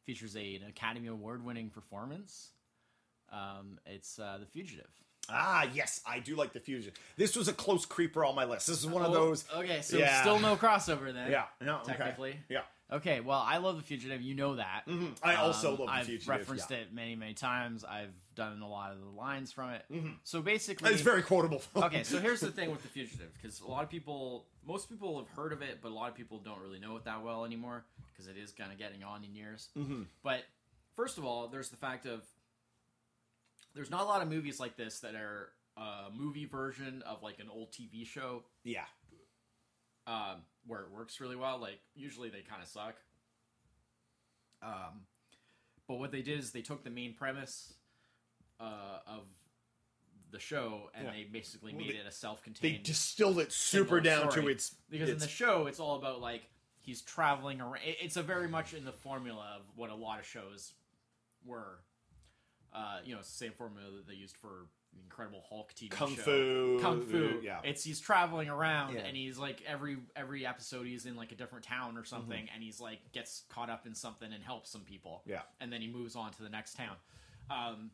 features 0.06 0.36
a, 0.36 0.56
an 0.56 0.64
Academy 0.70 1.08
Award 1.08 1.44
winning 1.44 1.70
performance. 1.70 2.52
Um, 3.32 3.80
it's 3.86 4.20
uh, 4.20 4.38
The 4.40 4.46
Fugitive. 4.46 4.88
Ah, 5.30 5.68
yes, 5.74 6.00
I 6.08 6.20
do 6.20 6.38
like 6.38 6.54
the 6.54 6.62
fusion. 6.62 6.94
This 7.18 7.36
was 7.36 7.50
a 7.50 7.54
close 7.54 7.86
creeper 7.86 8.24
on 8.24 8.34
my 8.34 8.46
list. 8.46 8.68
This 8.68 8.80
is 8.80 8.88
one 8.88 9.04
of 9.04 9.12
Oh, 9.12 9.14
those. 9.14 9.44
Okay, 9.58 9.82
so 9.82 9.98
Yeah. 9.98 10.22
still 10.22 10.40
no 10.40 10.56
crossover 10.56 11.14
then. 11.14 11.30
Yeah. 11.30 11.44
No. 11.60 11.80
okay. 11.80 11.92
Technically. 11.98 12.38
Yeah. 12.48 12.62
Okay, 12.90 13.20
well, 13.20 13.44
I 13.46 13.58
love 13.58 13.76
The 13.76 13.84
Fugitive. 13.84 14.22
You 14.22 14.34
know 14.34 14.56
that. 14.56 14.84
Mhm. 14.88 15.18
I 15.22 15.36
also 15.36 15.74
Um, 15.74 15.80
love 15.80 15.88
the 15.88 15.94
I've 15.94 16.06
fugitive. 16.06 16.30
referenced 16.30 16.72
yeah. 16.72 16.78
it 16.78 16.94
many, 16.94 17.16
many 17.18 17.34
times. 17.34 17.84
I've 17.84 18.14
done 18.36 18.62
a 18.62 18.68
lot 18.70 18.92
of 18.94 19.02
the 19.02 19.10
lines 19.10 19.52
from 19.52 19.72
it. 19.72 19.86
Mhm. 19.92 20.18
So 20.24 20.42
basically, 20.42 20.94
It's 20.94 21.02
very 21.02 21.22
quotable. 21.22 21.62
okay. 21.76 22.04
So 22.04 22.20
here's 22.22 22.40
the 22.40 22.52
thing 22.52 22.72
with 22.72 22.84
The 22.84 22.88
Fugitive, 22.88 23.34
because 23.34 23.60
a 23.60 23.68
lot 23.68 23.84
of 23.84 23.90
people, 23.90 24.48
most 24.66 24.90
people 24.90 25.18
have 25.20 25.28
heard 25.36 25.52
of 25.52 25.62
it, 25.62 25.82
but 25.82 25.90
a 25.90 25.94
lot 25.94 26.10
of 26.10 26.16
people 26.16 26.40
don't 26.40 26.62
really 26.62 26.80
know 26.80 26.96
it 26.96 27.04
that 27.04 27.22
well 27.24 27.44
anymore, 27.44 27.84
because 28.14 28.28
it 28.28 28.38
is 28.38 28.54
kind 28.54 28.72
of 28.72 28.78
getting 28.78 29.04
on 29.04 29.24
in 29.26 29.36
years. 29.36 29.68
Mhm. 29.76 30.06
But 30.24 30.46
first 30.96 31.18
of 31.18 31.26
all, 31.26 31.50
there's 31.50 31.70
the 31.70 31.78
fact 31.78 32.06
of 32.06 32.26
there's 33.74 33.90
not 33.92 34.02
a 34.02 34.06
lot 34.06 34.22
of 34.22 34.30
movies 34.30 34.60
like 34.62 34.78
this 34.78 35.02
that 35.02 35.14
are 35.14 35.52
a 35.76 36.10
movie 36.12 36.46
version 36.46 37.02
of 37.04 37.22
like 37.22 37.38
an 37.40 37.50
old 37.50 37.72
TV 37.72 38.04
show 38.06 38.44
Yeah. 38.64 38.86
Um, 40.08 40.42
where 40.66 40.82
it 40.82 40.92
works 40.92 41.20
really 41.20 41.36
well. 41.36 41.60
Like 41.60 41.80
usually 41.96 42.30
they 42.30 42.42
kind 42.42 42.62
of 42.64 42.68
suck. 42.68 42.96
Um, 44.62 45.02
but 45.88 46.00
what 46.00 46.12
they 46.12 46.22
did 46.22 46.40
is 46.40 46.52
they 46.52 46.62
took 46.62 46.84
the 46.84 46.90
main 46.90 47.14
premise 47.14 47.74
uh, 48.60 49.00
of 49.06 49.22
the 50.32 50.40
show 50.40 50.90
and 50.96 51.06
Yeah. 51.06 51.12
they 51.14 51.24
basically 51.26 51.74
Well, 51.74 51.86
made 51.86 51.94
they- 51.96 52.00
it 52.00 52.06
a 52.08 52.12
self-contained. 52.12 52.76
They 52.76 52.78
distilled 52.82 53.40
it 53.40 53.52
super 53.52 54.02
down 54.02 54.32
to 54.32 54.48
its. 54.48 54.76
because 54.90 55.10
in 55.10 55.20
the 55.20 55.28
show 55.28 55.68
it's 55.68 55.80
all 55.80 55.96
about 55.96 56.20
like 56.22 56.50
he's 56.80 57.02
traveling 57.02 57.62
around. 57.62 57.82
It's 57.86 58.18
a 58.18 58.24
very 58.24 58.48
much 58.48 58.74
in 58.74 58.84
the 58.84 58.92
formula 58.92 59.58
of 59.60 59.64
what 59.76 59.90
a 59.90 59.96
lot 59.96 60.20
of 60.20 60.26
shows 60.26 60.74
were. 61.46 61.80
Uh, 62.74 63.00
you 63.06 63.16
know, 63.16 63.22
same 63.22 63.54
formula 63.54 63.90
that 63.92 64.08
they 64.08 64.14
used 64.16 64.36
for 64.38 64.68
Incredible 65.04 65.44
Hulk 65.50 65.74
TV 65.74 65.90
kung 65.90 66.16
show. 66.16 66.22
fu. 66.22 66.80
Kung 66.82 67.02
Fu. 67.02 67.40
Yeah. 67.42 67.60
It's 67.64 67.84
he's 67.84 68.00
traveling 68.00 68.50
around 68.50 68.94
Yeah. 68.96 69.02
and 69.02 69.18
he's 69.18 69.38
like 69.38 69.64
every 69.68 69.98
every 70.16 70.46
episode 70.46 70.86
he's 70.86 71.06
in 71.06 71.16
like 71.16 71.32
a 71.32 71.36
different 71.36 71.66
town 71.66 71.98
or 71.98 72.04
something 72.04 72.48
and 72.54 72.62
he's 72.64 72.80
like 72.80 73.00
gets 73.14 73.44
caught 73.50 73.70
up 73.70 73.86
in 73.88 73.96
something 73.96 74.32
and 74.32 74.44
helps 74.44 74.70
some 74.70 74.82
people. 74.82 75.24
Yeah. 75.26 75.42
And 75.60 75.72
then 75.74 75.82
he 75.82 75.88
moves 75.88 76.16
on 76.16 76.32
to 76.34 76.44
the 76.44 76.50
next 76.50 76.76
town. 76.78 76.96
Um, 77.50 77.92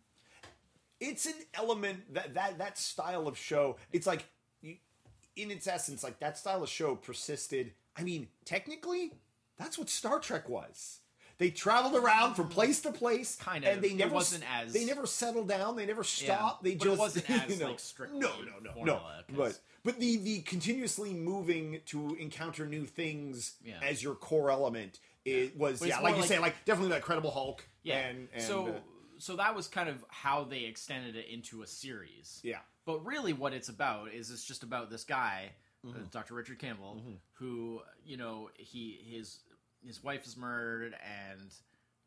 it's 0.99 1.25
an 1.25 1.33
element 1.53 2.13
that 2.13 2.33
that 2.35 2.57
that 2.57 2.77
style 2.77 3.27
of 3.27 3.37
show 3.37 3.77
it's 3.91 4.07
like 4.07 4.25
in 4.63 5.49
its 5.51 5.67
essence 5.67 6.03
like 6.03 6.19
that 6.19 6.37
style 6.37 6.61
of 6.63 6.69
show 6.69 6.95
persisted 6.95 7.73
i 7.97 8.03
mean 8.03 8.27
technically 8.45 9.11
that's 9.57 9.77
what 9.77 9.89
star 9.89 10.19
trek 10.19 10.47
was 10.47 10.99
they 11.43 11.49
traveled 11.49 11.95
around 12.01 12.35
from 12.35 12.47
place 12.47 12.79
to 12.81 12.91
place 12.91 13.35
Kind 13.35 13.65
and 13.65 13.75
of. 13.77 13.81
they 13.81 13.89
It 13.89 13.97
never 13.97 14.13
wasn't 14.15 14.43
as- 14.51 14.71
they 14.73 14.85
never 14.85 15.05
settled 15.05 15.47
down 15.49 15.75
they 15.75 15.85
never 15.85 16.03
stopped 16.03 16.63
they 16.63 16.75
but 16.75 16.85
it 16.87 16.89
just 16.89 16.99
wasn't 17.05 17.29
as, 17.29 17.49
you 17.49 17.57
know, 17.63 17.69
like, 17.71 17.79
strictly 17.79 18.19
no 18.19 18.31
no 18.41 18.71
no 18.75 18.83
no 18.83 19.01
but 19.35 19.59
but 19.83 19.99
the 19.99 20.17
the 20.17 20.39
continuously 20.41 21.13
moving 21.13 21.81
to 21.87 22.15
encounter 22.15 22.65
new 22.65 22.85
things 22.85 23.55
Yeah. 23.63 23.79
as 23.83 24.01
your 24.01 24.15
core 24.15 24.49
element 24.51 24.99
it 25.25 25.57
was 25.57 25.85
yeah 25.85 25.99
more 25.99 26.09
like 26.09 26.17
you 26.17 26.23
say 26.23 26.39
like 26.39 26.55
definitely 26.65 26.91
that 26.93 27.01
credible 27.01 27.31
hulk 27.31 27.67
yeah. 27.83 27.99
and, 28.07 28.27
and 28.33 28.41
so 28.43 28.67
uh, 28.67 28.71
so 29.19 29.35
that 29.37 29.55
was 29.55 29.67
kind 29.67 29.89
of 29.89 30.03
how 30.09 30.43
they 30.43 30.61
extended 30.65 31.15
it 31.15 31.27
into 31.29 31.61
a 31.63 31.67
series. 31.67 32.39
yeah 32.43 32.59
But 32.85 33.05
really, 33.05 33.31
what 33.31 33.53
it's 33.53 33.69
about 33.69 34.11
is 34.11 34.31
it's 34.31 34.43
just 34.43 34.63
about 34.63 34.89
this 34.89 35.03
guy, 35.05 35.51
Mm-hmm. 35.85 35.97
uh, 35.97 36.05
Dr. 36.11 36.33
Richard 36.33 36.59
Kimball, 36.59 36.97
who 37.33 37.81
you 38.05 38.15
know 38.17 38.49
he 38.57 38.99
his 39.05 39.39
his 39.85 40.03
wife 40.03 40.25
is 40.25 40.35
murdered, 40.37 40.95
and 41.29 41.41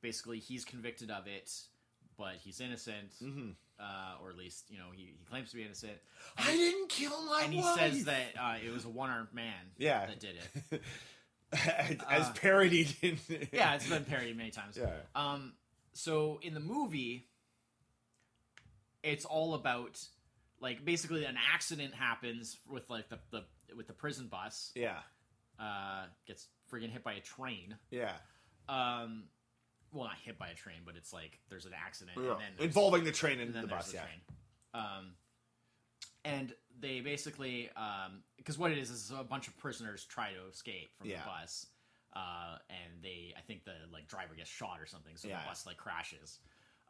basically 0.02 0.38
he's 0.38 0.64
convicted 0.64 1.10
of 1.10 1.26
it, 1.26 1.50
but 2.16 2.34
he's 2.42 2.60
innocent, 2.60 3.10
Mm-hmm. 3.22 3.50
uh, 3.80 4.22
or 4.22 4.30
at 4.30 4.36
least 4.36 4.64
you 4.70 4.78
know 4.78 4.86
he, 4.94 5.14
he 5.18 5.24
claims 5.28 5.50
to 5.50 5.56
be 5.56 5.62
innocent, 5.64 5.98
i 6.38 6.52
didn't 6.52 6.88
kill 6.88 7.24
my 7.26 7.42
and 7.44 7.52
he 7.52 7.62
says 7.62 8.04
that 8.04 8.26
uh, 8.40 8.54
it 8.64 8.72
was 8.72 8.84
a 8.84 8.88
one 8.88 9.10
armed 9.10 9.32
man, 9.34 9.52
Yeah. 9.78 10.06
that 10.06 10.20
did 10.20 10.36
it. 10.72 10.82
as, 11.52 11.96
as 12.10 12.26
Uh, 12.28 12.32
parodied 12.34 12.94
in 13.02 13.18
Yeah, 13.52 13.74
it's 13.74 13.88
been 13.88 14.04
parodied 14.04 14.36
many 14.36 14.50
times. 14.50 14.76
yeah 14.76 14.90
Um, 15.14 15.52
so 15.92 16.38
in 16.42 16.54
the 16.54 16.60
movie, 16.60 17.28
it's 19.02 19.24
all 19.24 19.54
about 19.54 20.00
like 20.60 20.84
basically 20.84 21.24
an 21.24 21.36
accident 21.54 21.94
happens 21.94 22.56
with 22.68 22.88
like 22.90 23.08
the, 23.08 23.18
the 23.30 23.44
with 23.76 23.86
the 23.86 23.92
prison 23.92 24.26
bus 24.28 24.72
yeah 24.74 24.98
uh 25.60 26.04
gets 26.26 26.46
friggin' 26.70 26.90
hit 26.90 27.02
by 27.04 27.14
a 27.14 27.20
train. 27.20 27.76
yeah 27.90 28.12
Um, 28.68 29.24
well, 29.92 30.04
not 30.04 30.16
hit 30.24 30.38
by 30.38 30.48
a 30.48 30.54
train, 30.54 30.78
but 30.84 30.96
it's 30.96 31.12
like 31.12 31.40
there's 31.48 31.66
an 31.66 31.72
accident 31.74 32.16
and 32.18 32.26
then 32.26 32.52
involving 32.64 33.04
the 33.04 33.12
train 33.12 33.34
and, 33.40 33.48
and 33.48 33.54
then 33.54 33.62
the 33.62 33.68
bus 33.68 33.88
the 33.90 33.94
yeah 33.96 34.02
train. 34.02 34.20
Um, 34.74 35.12
and 36.24 36.52
they 36.80 37.00
basically 37.00 37.70
because 38.36 38.58
what 38.58 38.70
it 38.72 38.78
is 38.78 38.90
is 38.90 39.12
a 39.18 39.22
bunch 39.24 39.48
of 39.48 39.56
prisoners 39.56 40.04
try 40.04 40.32
to 40.32 40.48
escape 40.50 40.90
from 40.98 41.08
Yeah. 41.08 41.18
the 41.22 41.26
bus. 41.26 41.66
Uh, 42.14 42.56
and 42.70 43.02
they, 43.02 43.34
I 43.36 43.42
think 43.42 43.64
the 43.64 43.74
like 43.92 44.08
driver 44.08 44.34
gets 44.34 44.48
shot 44.50 44.80
or 44.80 44.86
something, 44.86 45.16
so 45.16 45.28
Yeah. 45.28 45.40
the 45.42 45.48
bus 45.48 45.66
like 45.66 45.76
crashes. 45.76 46.38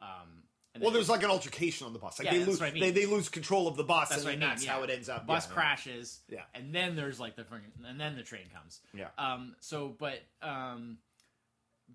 Um, 0.01 0.07
and 0.29 0.43
well 0.81 0.91
there's 0.91 1.09
like 1.09 1.23
an 1.23 1.29
altercation 1.29 1.87
on 1.87 1.93
the 1.93 1.99
bus 1.99 2.19
like 2.19 2.25
Yeah, 2.25 2.31
they 2.33 2.37
that's 2.39 2.49
lose 2.49 2.59
what 2.59 2.69
I 2.69 2.71
mean. 2.73 2.81
they, 2.81 2.91
they 2.91 3.05
lose 3.05 3.29
control 3.29 3.67
of 3.67 3.75
the 3.77 3.83
bus 3.83 4.09
That's 4.09 4.21
and 4.21 4.25
what 4.25 4.29
I 4.29 4.33
then 4.33 4.39
mean, 4.41 4.49
that's 4.49 4.65
yeah. 4.65 4.71
how 4.73 4.83
it 4.83 4.89
ends 4.89 5.09
up 5.09 5.25
bus 5.27 5.47
yeah, 5.47 5.53
crashes. 5.53 6.19
Yeah. 6.29 6.41
and 6.53 6.73
then 6.73 6.95
there's 6.95 7.19
like 7.19 7.35
the 7.35 7.45
and 7.87 7.99
then 7.99 8.15
the 8.15 8.23
train 8.23 8.45
comes. 8.53 8.79
yeah 8.93 9.07
Um, 9.17 9.55
so 9.59 9.95
but 9.97 10.19
um, 10.41 10.97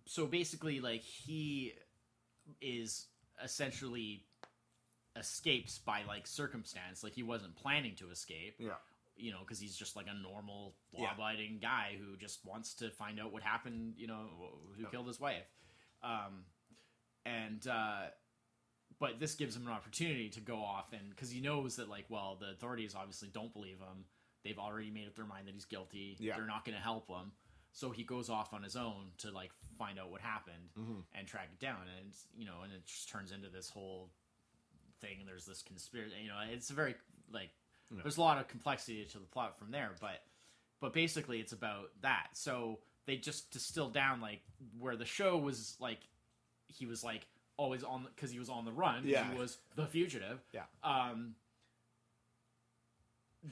so 0.06 0.26
basically, 0.26 0.80
like 0.80 1.02
he 1.02 1.72
is 2.60 3.06
essentially 3.42 4.24
escapes 5.16 5.78
by 5.78 6.02
like 6.08 6.26
circumstance. 6.26 7.02
Like 7.04 7.12
he 7.14 7.22
wasn't 7.22 7.54
planning 7.56 7.94
to 7.96 8.10
escape. 8.10 8.56
yeah 8.58 8.72
you 9.14 9.30
know, 9.30 9.40
because 9.40 9.60
he's 9.60 9.76
just 9.76 9.94
like 9.94 10.06
a 10.08 10.14
normal, 10.14 10.74
law-abiding 10.98 11.58
guy 11.60 11.90
who 12.00 12.16
just 12.16 12.40
wants 12.46 12.72
to 12.74 12.88
find 12.90 13.20
out 13.20 13.30
what 13.30 13.42
happened. 13.42 13.92
You 13.98 14.06
know, 14.06 14.24
who 14.76 14.86
killed 14.86 15.06
his 15.06 15.20
wife, 15.20 15.44
um, 16.02 16.44
and 17.26 17.64
uh, 17.68 18.06
but 19.02 19.18
this 19.18 19.34
gives 19.34 19.56
him 19.56 19.66
an 19.66 19.72
opportunity 19.72 20.28
to 20.28 20.40
go 20.40 20.58
off 20.58 20.92
and 20.92 21.10
because 21.10 21.28
he 21.28 21.40
knows 21.40 21.74
that 21.76 21.88
like, 21.88 22.04
well, 22.08 22.36
the 22.40 22.50
authorities 22.50 22.94
obviously 22.96 23.28
don't 23.34 23.52
believe 23.52 23.78
him. 23.80 24.04
They've 24.44 24.58
already 24.58 24.90
made 24.92 25.08
up 25.08 25.16
their 25.16 25.24
mind 25.26 25.48
that 25.48 25.54
he's 25.54 25.64
guilty. 25.64 26.16
Yeah. 26.20 26.36
They're 26.36 26.46
not 26.46 26.64
going 26.64 26.76
to 26.76 26.82
help 26.82 27.08
him. 27.08 27.32
So 27.72 27.90
he 27.90 28.04
goes 28.04 28.28
off 28.30 28.54
on 28.54 28.62
his 28.62 28.76
own 28.76 29.06
to 29.18 29.32
like 29.32 29.50
find 29.76 29.98
out 29.98 30.10
what 30.12 30.20
happened 30.20 30.68
Mm-hmm. 30.78 31.00
and 31.18 31.26
track 31.26 31.48
it 31.52 31.58
down, 31.58 31.80
and 31.98 32.12
you 32.36 32.44
know, 32.46 32.62
and 32.62 32.72
it 32.72 32.84
just 32.86 33.08
turns 33.08 33.32
into 33.32 33.48
this 33.48 33.68
whole 33.68 34.10
thing. 35.00 35.16
And 35.20 35.28
there's 35.28 35.46
this 35.46 35.62
conspiracy. 35.62 36.14
You 36.22 36.28
know, 36.28 36.36
it's 36.52 36.70
a 36.70 36.74
very 36.74 36.94
like 37.32 37.50
there's 37.90 38.18
a 38.18 38.20
lot 38.20 38.38
of 38.38 38.46
complexity 38.48 39.04
to 39.04 39.18
the 39.18 39.26
plot 39.26 39.58
from 39.58 39.70
there, 39.70 39.90
but 40.00 40.22
but 40.80 40.92
basically 40.92 41.40
it's 41.40 41.52
about 41.52 41.90
that. 42.02 42.28
So 42.34 42.78
they 43.06 43.16
just 43.16 43.50
distilled 43.50 43.94
down 43.94 44.20
like 44.20 44.42
where 44.78 44.96
the 44.96 45.04
show 45.06 45.36
was 45.38 45.76
like 45.80 46.00
he 46.68 46.86
was 46.86 47.02
like 47.02 47.26
always 47.56 47.82
on 47.84 48.04
because 48.14 48.30
he 48.30 48.38
was 48.38 48.48
on 48.48 48.64
the 48.64 48.72
run. 48.72 49.02
'cause 49.02 49.10
Yeah. 49.10 49.30
he 49.32 49.38
was 49.38 49.58
the 49.76 49.86
fugitive. 49.86 50.40
Yeah. 50.52 50.64
Um. 50.82 51.36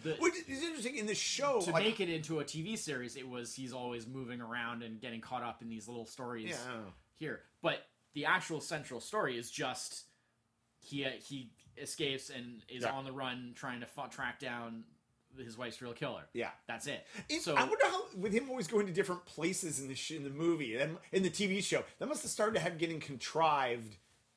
The, 0.04 0.14
Which 0.20 0.34
is 0.46 0.62
interesting 0.62 0.96
in 0.98 1.06
the 1.06 1.16
show. 1.16 1.60
to 1.62 1.70
like, 1.72 1.82
make 1.84 2.00
it 2.00 2.08
into 2.08 2.38
a 2.38 2.44
TV 2.44 2.78
series, 2.78 3.16
it 3.16 3.28
was 3.28 3.54
he's 3.54 3.72
always 3.72 4.06
moving 4.06 4.40
around 4.40 4.84
and 4.84 5.00
getting 5.00 5.20
caught 5.20 5.42
up 5.42 5.62
in 5.62 5.68
these 5.68 5.88
little 5.88 6.06
stories 6.06 6.50
yeah, 6.50 6.82
here. 7.16 7.42
But 7.60 7.88
the 8.14 8.24
actual 8.26 8.60
central 8.60 9.00
story 9.00 9.36
is 9.36 9.50
just 9.50 10.04
he 10.78 11.02
he 11.04 11.50
escapes 11.76 12.30
and 12.30 12.64
is 12.68 12.84
Yeah. 12.84 12.92
on 12.92 13.04
the 13.04 13.10
run 13.12 13.52
trying 13.56 13.80
to 13.80 13.86
fa- 13.86 14.08
track 14.08 14.38
down 14.38 14.84
his 15.38 15.56
wife's 15.56 15.80
real 15.80 15.92
killer. 15.92 16.22
yeah. 16.34 16.50
That's 16.66 16.86
it. 16.86 17.06
It- 17.28 17.42
so 17.42 17.54
I 17.54 17.62
wonder 17.62 17.84
how, 17.86 18.02
with 18.16 18.32
him 18.32 18.50
always 18.50 18.66
going 18.66 18.86
to 18.86 18.92
different 18.92 19.24
places 19.26 19.80
in 19.80 19.88
the 19.88 19.94
sh- 19.94 20.12
in 20.12 20.24
the 20.24 20.30
movie 20.30 20.76
and 20.76 20.96
in 21.12 21.22
the 21.22 21.30
TV 21.30 21.62
show, 21.62 21.84
that 21.98 22.06
must 22.08 22.22
have 22.22 22.30
started 22.30 22.54
to 22.54 22.60
have 22.60 22.78
getting 22.78 23.00
contrived. 23.00 23.96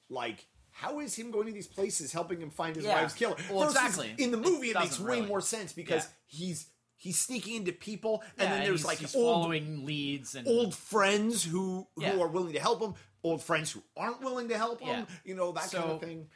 Like, 0.09 0.45
how 0.71 0.99
is 0.99 1.15
him 1.15 1.31
going 1.31 1.47
to 1.47 1.51
these 1.53 1.67
places 1.67 2.11
helping 2.13 2.41
him 2.41 2.49
find 2.49 2.75
his 2.75 2.85
Yeah. 2.85 3.01
wife's 3.01 3.13
killer? 3.13 3.35
Well, 3.49 3.61
Versus 3.67 3.75
exactly. 3.75 4.15
In 4.17 4.31
the 4.31 4.37
movie, 4.37 4.69
it, 4.71 4.75
makes 4.75 4.89
doesn't 4.91 5.05
way 5.05 5.15
really. 5.17 5.27
more 5.27 5.41
sense 5.41 5.73
because 5.73 6.03
Yeah. 6.03 6.09
he's 6.27 6.67
he's 6.95 7.19
sneaking 7.19 7.55
into 7.57 7.73
people, 7.73 8.23
and 8.37 8.47
yeah, 8.49 8.55
then 8.55 8.63
there's 8.65 8.79
he's, 8.81 8.85
like 8.85 8.97
he's 8.99 9.15
old 9.15 9.43
following 9.43 9.85
leads 9.85 10.35
and 10.35 10.47
old 10.47 10.73
friends 10.73 11.43
who 11.43 11.87
who 11.95 12.21
are 12.21 12.27
willing 12.27 12.53
to 12.53 12.59
help 12.59 12.81
him, 12.81 12.93
old 13.23 13.41
friends 13.43 13.71
who 13.71 13.83
aren't 13.97 14.21
willing 14.21 14.47
to 14.49 14.57
help 14.57 14.79
him. 14.81 15.05
You 15.25 15.35
know 15.35 15.51
that 15.51 15.69
kind 15.71 15.91
of 15.91 15.99
thing. 15.99 16.29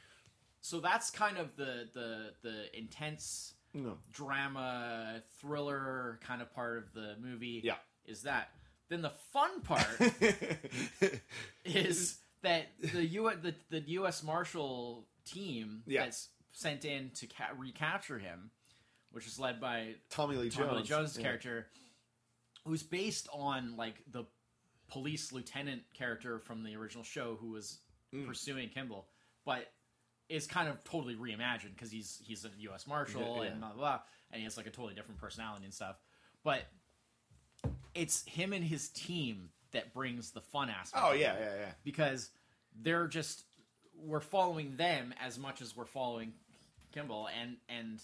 so 0.62 0.80
that's 0.80 1.10
kind 1.10 1.38
of 1.38 1.56
the 1.56 1.88
the 1.94 2.34
the 2.42 2.78
intense 2.78 3.54
No. 3.74 3.98
drama 4.12 5.22
thriller 5.40 6.20
kind 6.26 6.42
of 6.42 6.54
part 6.54 6.78
of 6.80 6.94
the 6.94 7.16
movie 7.22 7.62
Yeah. 7.64 7.76
is 8.06 8.24
that 8.24 8.50
then 8.90 9.02
the 9.02 9.12
fun 9.32 9.62
part 9.62 9.86
is 11.66 12.20
that 12.44 12.68
the 12.94 13.06
U 13.06 13.32
the, 13.42 13.54
the 13.70 13.80
U.S. 13.92 14.24
Marshal 14.24 15.06
team 15.26 15.84
Yeah. 15.86 16.06
that's 16.06 16.30
sent 16.54 16.86
in 16.86 17.12
to 17.16 17.28
ca- 17.28 17.52
recapture 17.58 18.18
him, 18.18 18.52
which 19.12 19.28
is 19.28 19.38
led 19.40 19.60
by 19.60 19.96
Tommy 20.10 20.36
Lee 20.38 20.50
Tommy 20.50 20.68
Jones. 20.70 20.82
Lee 20.82 20.88
Jones' 20.88 21.18
Yeah. 21.18 21.24
character, 21.24 21.68
who's 22.66 22.84
based 22.84 23.28
on 23.34 23.76
like 23.76 23.96
the 24.12 24.26
police 24.90 25.32
lieutenant 25.34 25.82
character 25.94 26.40
from 26.40 26.64
the 26.64 26.76
original 26.76 27.04
show 27.04 27.38
who 27.40 27.50
was 27.52 27.80
Mm. 28.16 28.26
pursuing 28.26 28.70
Kimball, 28.70 29.06
but 29.46 29.70
is 30.30 30.48
kind 30.48 30.68
of 30.68 30.84
totally 30.84 31.16
reimagined 31.16 31.74
because 31.76 31.92
he's 31.92 32.20
he's 32.24 32.46
a 32.46 32.50
U.S. 32.60 32.88
Marshal 32.88 33.40
Yeah, 33.44 33.52
and 33.52 33.60
blah, 33.60 33.70
blah 33.70 33.78
blah, 33.78 34.00
and 34.32 34.40
he 34.40 34.44
has 34.44 34.58
like 34.58 34.68
a 34.68 34.72
totally 34.72 34.94
different 34.94 35.20
personality 35.20 35.66
and 35.66 35.74
stuff. 35.74 35.98
But 36.44 36.64
it's 37.94 38.26
him 38.26 38.54
and 38.54 38.64
his 38.64 38.90
team 38.90 39.50
that 39.72 39.94
brings 39.94 40.32
the 40.32 40.42
fun 40.42 40.70
aspect. 40.70 41.04
Oh 41.06 41.14
yeah, 41.14 41.36
yeah, 41.40 41.56
yeah. 41.60 41.72
because 41.84 42.30
they're 42.82 43.08
just 43.08 43.44
we're 44.06 44.20
following 44.20 44.76
them 44.76 45.14
as 45.20 45.40
much 45.40 45.62
as 45.62 45.76
we're 45.76 45.86
following 45.86 46.34
Kimball, 46.94 47.28
and 47.40 47.58
and 47.70 48.02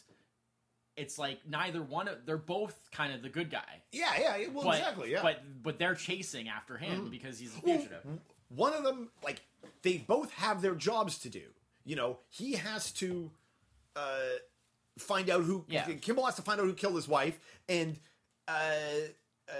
it's 0.95 1.17
like 1.17 1.39
neither 1.47 1.81
one 1.81 2.07
of 2.07 2.25
they're 2.25 2.37
both 2.37 2.75
kind 2.91 3.13
of 3.13 3.21
the 3.21 3.29
good 3.29 3.49
guy. 3.49 3.81
Yeah, 3.91 4.11
yeah. 4.19 4.47
Well, 4.53 4.65
But, 4.65 4.77
exactly. 4.77 5.11
Yeah. 5.11 5.21
But 5.21 5.41
but 5.61 5.79
they're 5.79 5.95
chasing 5.95 6.47
after 6.49 6.77
him 6.77 7.01
mm-hmm. 7.01 7.09
because 7.09 7.39
he's 7.39 7.51
a 7.55 7.59
Well, 7.63 7.77
fugitive. 7.77 8.05
one 8.49 8.73
of 8.73 8.83
them 8.83 9.09
like 9.23 9.41
they 9.81 9.97
both 9.97 10.31
have 10.33 10.61
their 10.61 10.75
jobs 10.75 11.17
to 11.19 11.29
do 11.29 11.43
you 11.85 11.95
know 11.95 12.17
he 12.29 12.53
has 12.53 12.91
to 12.91 13.29
uh 13.95 14.17
find 14.97 15.29
out 15.29 15.43
who 15.43 15.65
Yeah. 15.67 15.85
kimball 16.01 16.25
has 16.25 16.35
to 16.35 16.41
find 16.41 16.59
out 16.59 16.65
who 16.65 16.73
killed 16.73 16.95
his 16.95 17.07
wife 17.07 17.39
and 17.69 17.97
uh 18.47 18.51
uh 19.49 19.53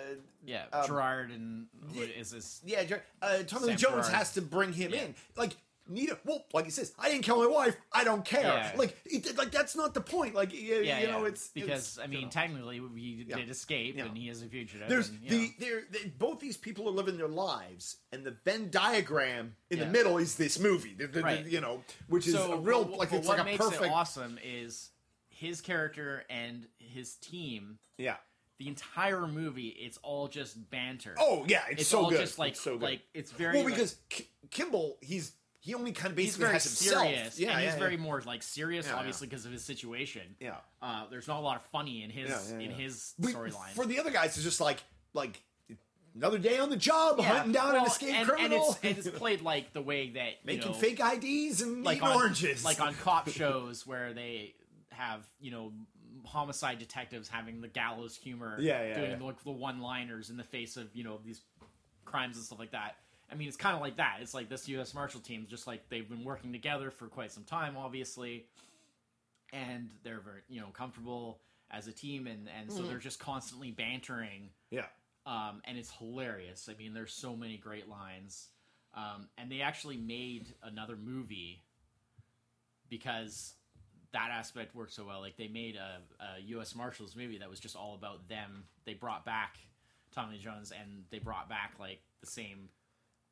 yeah, 0.45 0.63
um, 0.71 0.87
Gerard 0.87 1.31
and 1.31 1.67
what 1.93 2.09
is 2.09 2.31
this? 2.31 2.61
yeah 2.65 2.83
uh 3.21 3.43
tommy 3.43 3.67
lee 3.67 3.75
jones 3.75 4.07
Gerard. 4.07 4.13
has 4.13 4.33
to 4.33 4.41
bring 4.41 4.71
him 4.73 4.91
Yeah. 4.93 5.01
in 5.03 5.15
like 5.35 5.51
neither 5.87 6.17
well 6.23 6.45
like 6.53 6.63
he 6.65 6.71
says 6.71 6.93
i 6.97 7.09
didn't 7.09 7.23
kill 7.23 7.37
my 7.43 7.47
wife 7.47 7.75
i 7.91 8.03
don't 8.05 8.23
care 8.23 8.41
Yeah. 8.41 8.71
like 8.77 8.95
it, 9.05 9.37
like 9.37 9.51
that's 9.51 9.75
not 9.75 9.93
the 9.93 9.99
point 10.01 10.33
like 10.33 10.53
you, 10.53 10.75
Yeah, 10.77 10.99
you 11.01 11.07
know 11.07 11.21
yeah. 11.23 11.27
it's 11.27 11.49
because 11.49 11.79
it's, 11.79 11.99
I 11.99 12.03
you 12.03 12.09
mean 12.09 12.21
know. 12.23 12.29
technically 12.29 12.81
he 12.95 13.25
Yeah. 13.27 13.35
did 13.35 13.49
escape 13.49 13.97
and 13.97 14.17
he 14.17 14.29
is 14.29 14.41
a 14.41 14.45
fugitive. 14.45 14.87
There's 14.87 15.09
and, 15.09 15.19
the 15.27 15.51
there 15.59 15.81
they, 15.91 16.05
both 16.17 16.39
these 16.39 16.55
people 16.57 16.87
are 16.87 16.91
living 16.91 17.17
their 17.17 17.27
lives, 17.27 17.97
and 18.13 18.23
the 18.23 18.31
Venn 18.45 18.69
diagram 18.71 19.55
in 19.69 19.79
the 19.79 19.85
middle 19.85 20.17
is 20.19 20.35
this 20.35 20.57
movie. 20.59 20.93
The- 20.93 21.07
the- 21.07 21.13
the- 21.19 21.21
Right. 21.23 21.45
you 21.45 21.59
know, 21.61 21.83
which 22.07 22.27
is 22.27 22.35
a 22.35 22.55
real 22.57 22.83
like 22.85 23.11
it's 23.11 23.27
what 23.27 23.37
like 23.37 23.45
a 23.45 23.49
makes 23.51 23.65
perfect. 23.65 23.83
it 23.83 23.91
awesome 23.91 24.39
is 24.43 24.89
his 25.29 25.59
character 25.61 26.23
and 26.29 26.67
his 26.79 27.15
team. 27.15 27.77
Yeah. 27.97 28.15
The 28.59 28.67
entire 28.69 29.27
movie, 29.27 29.67
it's 29.69 29.97
all 30.03 30.27
just 30.29 30.69
banter. 30.69 31.15
Oh 31.19 31.43
yeah, 31.47 31.63
it's, 31.69 31.81
it's 31.81 31.89
so 31.89 32.03
all 32.05 32.09
good. 32.09 32.19
just 32.21 32.39
like 32.39 32.51
it's 32.53 32.61
so 32.61 32.77
good. 32.77 32.83
like 32.85 33.01
it's 33.13 33.31
very 33.31 33.55
well 33.55 33.65
like- 33.65 33.73
because 33.73 33.97
K- 34.09 34.27
Kimball, 34.51 34.97
he's 35.01 35.33
he 35.63 35.75
only 35.75 35.93
kind 35.93 36.11
of 36.11 36.17
he's 36.17 36.27
basically 36.27 36.43
very 36.43 36.53
has 36.53 36.63
himself. 36.65 37.07
serious. 37.07 37.39
Yeah, 37.39 37.51
and 37.51 37.59
yeah, 37.59 37.65
he's 37.65 37.73
yeah. 37.75 37.79
very 37.79 37.95
more 37.95 38.21
like 38.25 38.43
serious, 38.43 38.85
Yeah, 38.85 38.95
obviously, 38.95 39.27
because 39.27 39.45
of 39.45 39.53
his 39.53 39.63
situation. 39.63 40.35
Yeah. 40.41 40.57
Uh, 40.81 41.05
there's 41.09 41.25
not 41.25 41.39
a 41.39 41.41
lot 41.41 41.55
of 41.55 41.61
funny 41.67 42.03
in 42.03 42.09
his 42.09 42.51
in 42.51 42.69
his 42.69 43.13
storyline. 43.21 43.69
For 43.69 43.85
the 43.85 43.97
other 43.97 44.11
guys, 44.11 44.35
it's 44.35 44.43
just 44.43 44.59
like 44.59 44.83
like 45.13 45.41
another 46.15 46.37
day 46.37 46.59
on 46.59 46.69
the 46.69 46.75
job, 46.75 47.17
hunting 47.21 47.53
down 47.53 47.77
an 47.77 47.85
escaped 47.85 48.13
and, 48.13 48.27
criminal, 48.27 48.77
and 48.83 48.97
it's, 48.97 49.07
it's 49.07 49.17
played 49.17 49.41
like 49.41 49.71
the 49.71 49.81
way 49.81 50.09
that 50.09 50.33
making 50.43 50.73
know, 50.73 50.77
fake 50.77 50.99
IDs 50.99 51.61
and 51.61 51.85
like 51.85 51.97
eating 51.97 52.09
on, 52.09 52.15
oranges, 52.17 52.65
like 52.65 52.81
on 52.81 52.93
cop 53.01 53.29
shows 53.29 53.87
where 53.87 54.11
they 54.11 54.55
have 54.89 55.21
you 55.39 55.51
know 55.51 55.71
homicide 56.25 56.77
detectives 56.77 57.29
having 57.29 57.61
the 57.61 57.69
gallows 57.69 58.17
humor, 58.17 58.57
Yeah, 58.59 58.85
yeah, 58.85 58.99
doing 58.99 59.19
like 59.21 59.41
the 59.45 59.51
one-liners 59.51 60.29
in 60.29 60.35
the 60.35 60.43
face 60.43 60.75
of 60.75 60.93
you 60.93 61.05
know 61.05 61.21
these 61.23 61.39
crimes 62.03 62.35
and 62.35 62.45
stuff 62.45 62.59
like 62.59 62.71
that. 62.71 62.97
I 63.31 63.35
mean, 63.35 63.47
it's 63.47 63.57
kind 63.57 63.75
of 63.75 63.81
like 63.81 63.97
that. 63.97 64.17
It's 64.21 64.33
like 64.33 64.49
this 64.49 64.67
U.S. 64.69 64.93
Marshal 64.93 65.19
team, 65.19 65.47
just 65.49 65.65
like 65.65 65.89
they've 65.89 66.07
been 66.07 66.23
working 66.23 66.51
together 66.51 66.91
for 66.91 67.07
quite 67.07 67.31
some 67.31 67.43
time, 67.43 67.75
obviously, 67.77 68.45
and 69.51 69.89
they're 70.03 70.19
very 70.19 70.41
you 70.49 70.61
know 70.61 70.67
comfortable 70.73 71.39
as 71.71 71.87
a 71.87 71.91
team, 71.91 72.27
and 72.27 72.47
and 72.59 72.71
so 72.71 72.83
they're 72.83 72.97
just 72.97 73.19
constantly 73.19 73.71
bantering 73.71 74.49
yeah. 74.69 74.85
um, 75.25 75.61
and 75.65 75.77
it's 75.77 75.91
hilarious. 75.91 76.69
I 76.71 76.77
mean, 76.77 76.93
there's 76.93 77.13
so 77.13 77.35
many 77.35 77.57
great 77.57 77.89
lines, 77.89 78.49
um, 78.93 79.27
and 79.37 79.51
they 79.51 79.61
actually 79.61 79.97
made 79.97 80.53
another 80.61 80.95
movie 80.95 81.63
because 82.89 83.53
that 84.13 84.29
aspect 84.31 84.75
worked 84.75 84.93
so 84.93 85.05
well. 85.05 85.19
Like 85.19 85.37
they 85.37 85.47
made 85.47 85.75
a, 85.75 86.23
a 86.23 86.41
U.S. 86.49 86.75
Marshals 86.75 87.15
movie 87.15 87.39
that 87.39 87.49
was 87.49 87.59
just 87.59 87.75
all 87.75 87.95
about 87.95 88.29
them. 88.29 88.65
They 88.85 88.93
brought 88.93 89.25
back 89.25 89.57
Tommy 90.13 90.37
Jones, 90.37 90.71
and 90.71 91.03
they 91.09 91.19
brought 91.19 91.49
back 91.49 91.73
like 91.79 91.99
the 92.21 92.27
same 92.27 92.69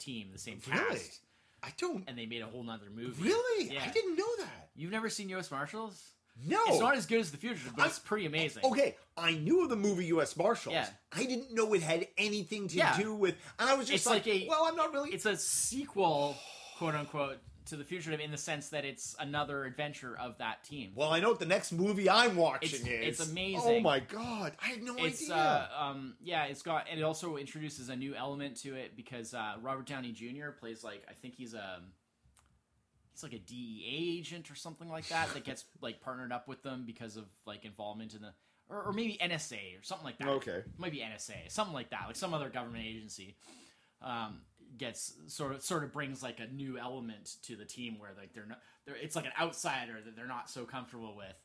team, 0.01 0.29
the 0.31 0.37
same 0.39 0.59
cast, 0.59 1.19
I 1.63 1.69
don't 1.77 2.03
and 2.07 2.17
they 2.17 2.25
made 2.25 2.41
a 2.41 2.45
whole 2.47 2.63
nother 2.63 2.89
movie. 2.93 3.23
really. 3.23 3.73
Yeah. 3.73 3.83
I 3.85 3.89
didn't 3.91 4.17
know 4.17 4.35
that. 4.39 4.69
You've 4.75 4.91
never 4.91 5.09
seen 5.09 5.29
U.S. 5.29 5.51
Marshals? 5.51 6.01
No, 6.47 6.59
It's 6.67 6.79
not 6.79 6.95
as 6.95 7.05
good 7.05 7.19
as 7.19 7.29
The 7.31 7.37
Fugitive, 7.37 7.73
but 7.75 7.81
I'm- 7.81 7.89
it's 7.89 7.99
pretty 7.99 8.25
amazing. 8.25 8.63
Okay, 8.65 8.95
I 9.17 9.33
knew 9.33 9.63
of 9.63 9.69
the 9.69 9.75
movie 9.75 10.05
U.S. 10.05 10.35
Marshals. 10.37 10.73
Yeah. 10.73 10.87
I 11.11 11.25
didn't 11.25 11.53
know 11.53 11.73
it 11.73 11.83
had 11.83 12.07
anything 12.17 12.67
to 12.69 12.77
Yeah. 12.77 12.97
do 12.97 13.13
with. 13.13 13.35
And 13.59 13.69
I 13.69 13.73
was 13.75 13.87
just 13.87 13.97
It's 13.97 14.05
like, 14.07 14.25
like 14.25 14.43
a- 14.43 14.47
well, 14.47 14.63
I'm 14.65 14.75
not 14.77 14.93
really. 14.93 15.11
it's 15.11 15.25
a 15.25 15.35
sequel, 15.37 16.37
quote 16.77 16.95
unquote, 16.95 17.37
to 17.71 17.75
the 17.77 17.83
fugitive 17.83 18.19
in 18.19 18.29
the 18.31 18.37
sense 18.37 18.69
that 18.69 18.85
it's 18.85 19.15
another 19.19 19.65
adventure 19.65 20.15
of 20.17 20.37
that 20.37 20.63
team. 20.63 20.91
well, 20.95 21.09
I 21.11 21.19
know 21.19 21.29
what 21.29 21.39
the 21.39 21.45
next 21.45 21.71
movie 21.71 22.09
I'm 22.09 22.35
watching 22.35 22.81
It's- 22.81 22.87
is. 23.13 23.19
it's 23.19 23.29
amazing. 23.31 23.77
Oh 23.77 23.79
my 23.81 23.99
god, 23.99 24.55
I 24.63 24.67
had 24.67 24.83
no 24.83 24.95
It's 24.97 25.23
idea. 25.23 25.35
uh, 25.35 25.83
um, 25.83 26.15
yeah, 26.21 26.43
it's 26.45 26.61
got 26.61 26.85
and 26.89 26.99
it 26.99 27.03
also 27.03 27.37
introduces 27.37 27.89
a 27.89 27.95
new 27.95 28.13
element 28.15 28.57
to 28.61 28.75
it 28.75 28.95
because 28.95 29.33
uh, 29.33 29.55
Robert 29.61 29.87
Downey 29.87 30.11
Jr. 30.11 30.51
plays 30.51 30.83
like 30.83 31.03
I 31.09 31.13
think 31.13 31.33
he's 31.35 31.53
a 31.53 31.81
he's 33.13 33.23
like 33.23 33.33
a 33.33 33.39
DEA 33.39 34.17
agent 34.19 34.49
or 34.51 34.55
something 34.55 34.89
like 34.89 35.07
that 35.09 35.33
that 35.33 35.43
gets 35.43 35.65
like 35.81 36.01
partnered 36.01 36.31
up 36.31 36.47
with 36.47 36.63
them 36.63 36.83
because 36.85 37.17
of 37.17 37.25
like 37.45 37.65
involvement 37.65 38.13
in 38.13 38.21
the 38.21 38.33
or, 38.69 38.83
or 38.83 38.93
maybe 38.93 39.17
NSA 39.21 39.79
or 39.79 39.83
something 39.83 40.05
like 40.05 40.17
that. 40.19 40.27
Okay. 40.27 40.51
It 40.59 40.65
might 40.77 40.91
be 40.93 40.99
NSA, 40.99 41.49
something 41.51 41.73
like 41.73 41.89
that, 41.89 42.03
like 42.07 42.15
some 42.15 42.33
other 42.33 42.49
government 42.49 42.85
agency. 42.85 43.35
Um, 44.01 44.41
gets 44.77 45.13
sort 45.27 45.51
of 45.53 45.61
sort 45.63 45.83
of 45.83 45.91
brings 45.91 46.23
like 46.23 46.39
a 46.39 46.47
new 46.47 46.77
element 46.77 47.35
to 47.43 47.55
the 47.55 47.65
team 47.65 47.99
where 47.99 48.11
like 48.17 48.33
they're 48.33 48.45
not 48.45 48.59
they're 48.85 48.95
it's 48.95 49.15
like 49.15 49.25
an 49.25 49.31
outsider 49.39 49.97
that 50.03 50.15
they're 50.15 50.27
not 50.27 50.49
so 50.49 50.63
comfortable 50.63 51.15
with 51.17 51.35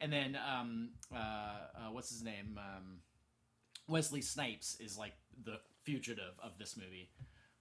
and 0.00 0.12
then 0.12 0.36
um 0.36 0.90
uh, 1.14 1.16
uh 1.18 1.56
what's 1.92 2.10
his 2.10 2.22
name 2.22 2.58
um 2.58 2.98
wesley 3.88 4.20
snipes 4.20 4.76
is 4.78 4.98
like 4.98 5.14
the 5.44 5.56
fugitive 5.84 6.34
of 6.42 6.58
this 6.58 6.76
movie 6.76 7.08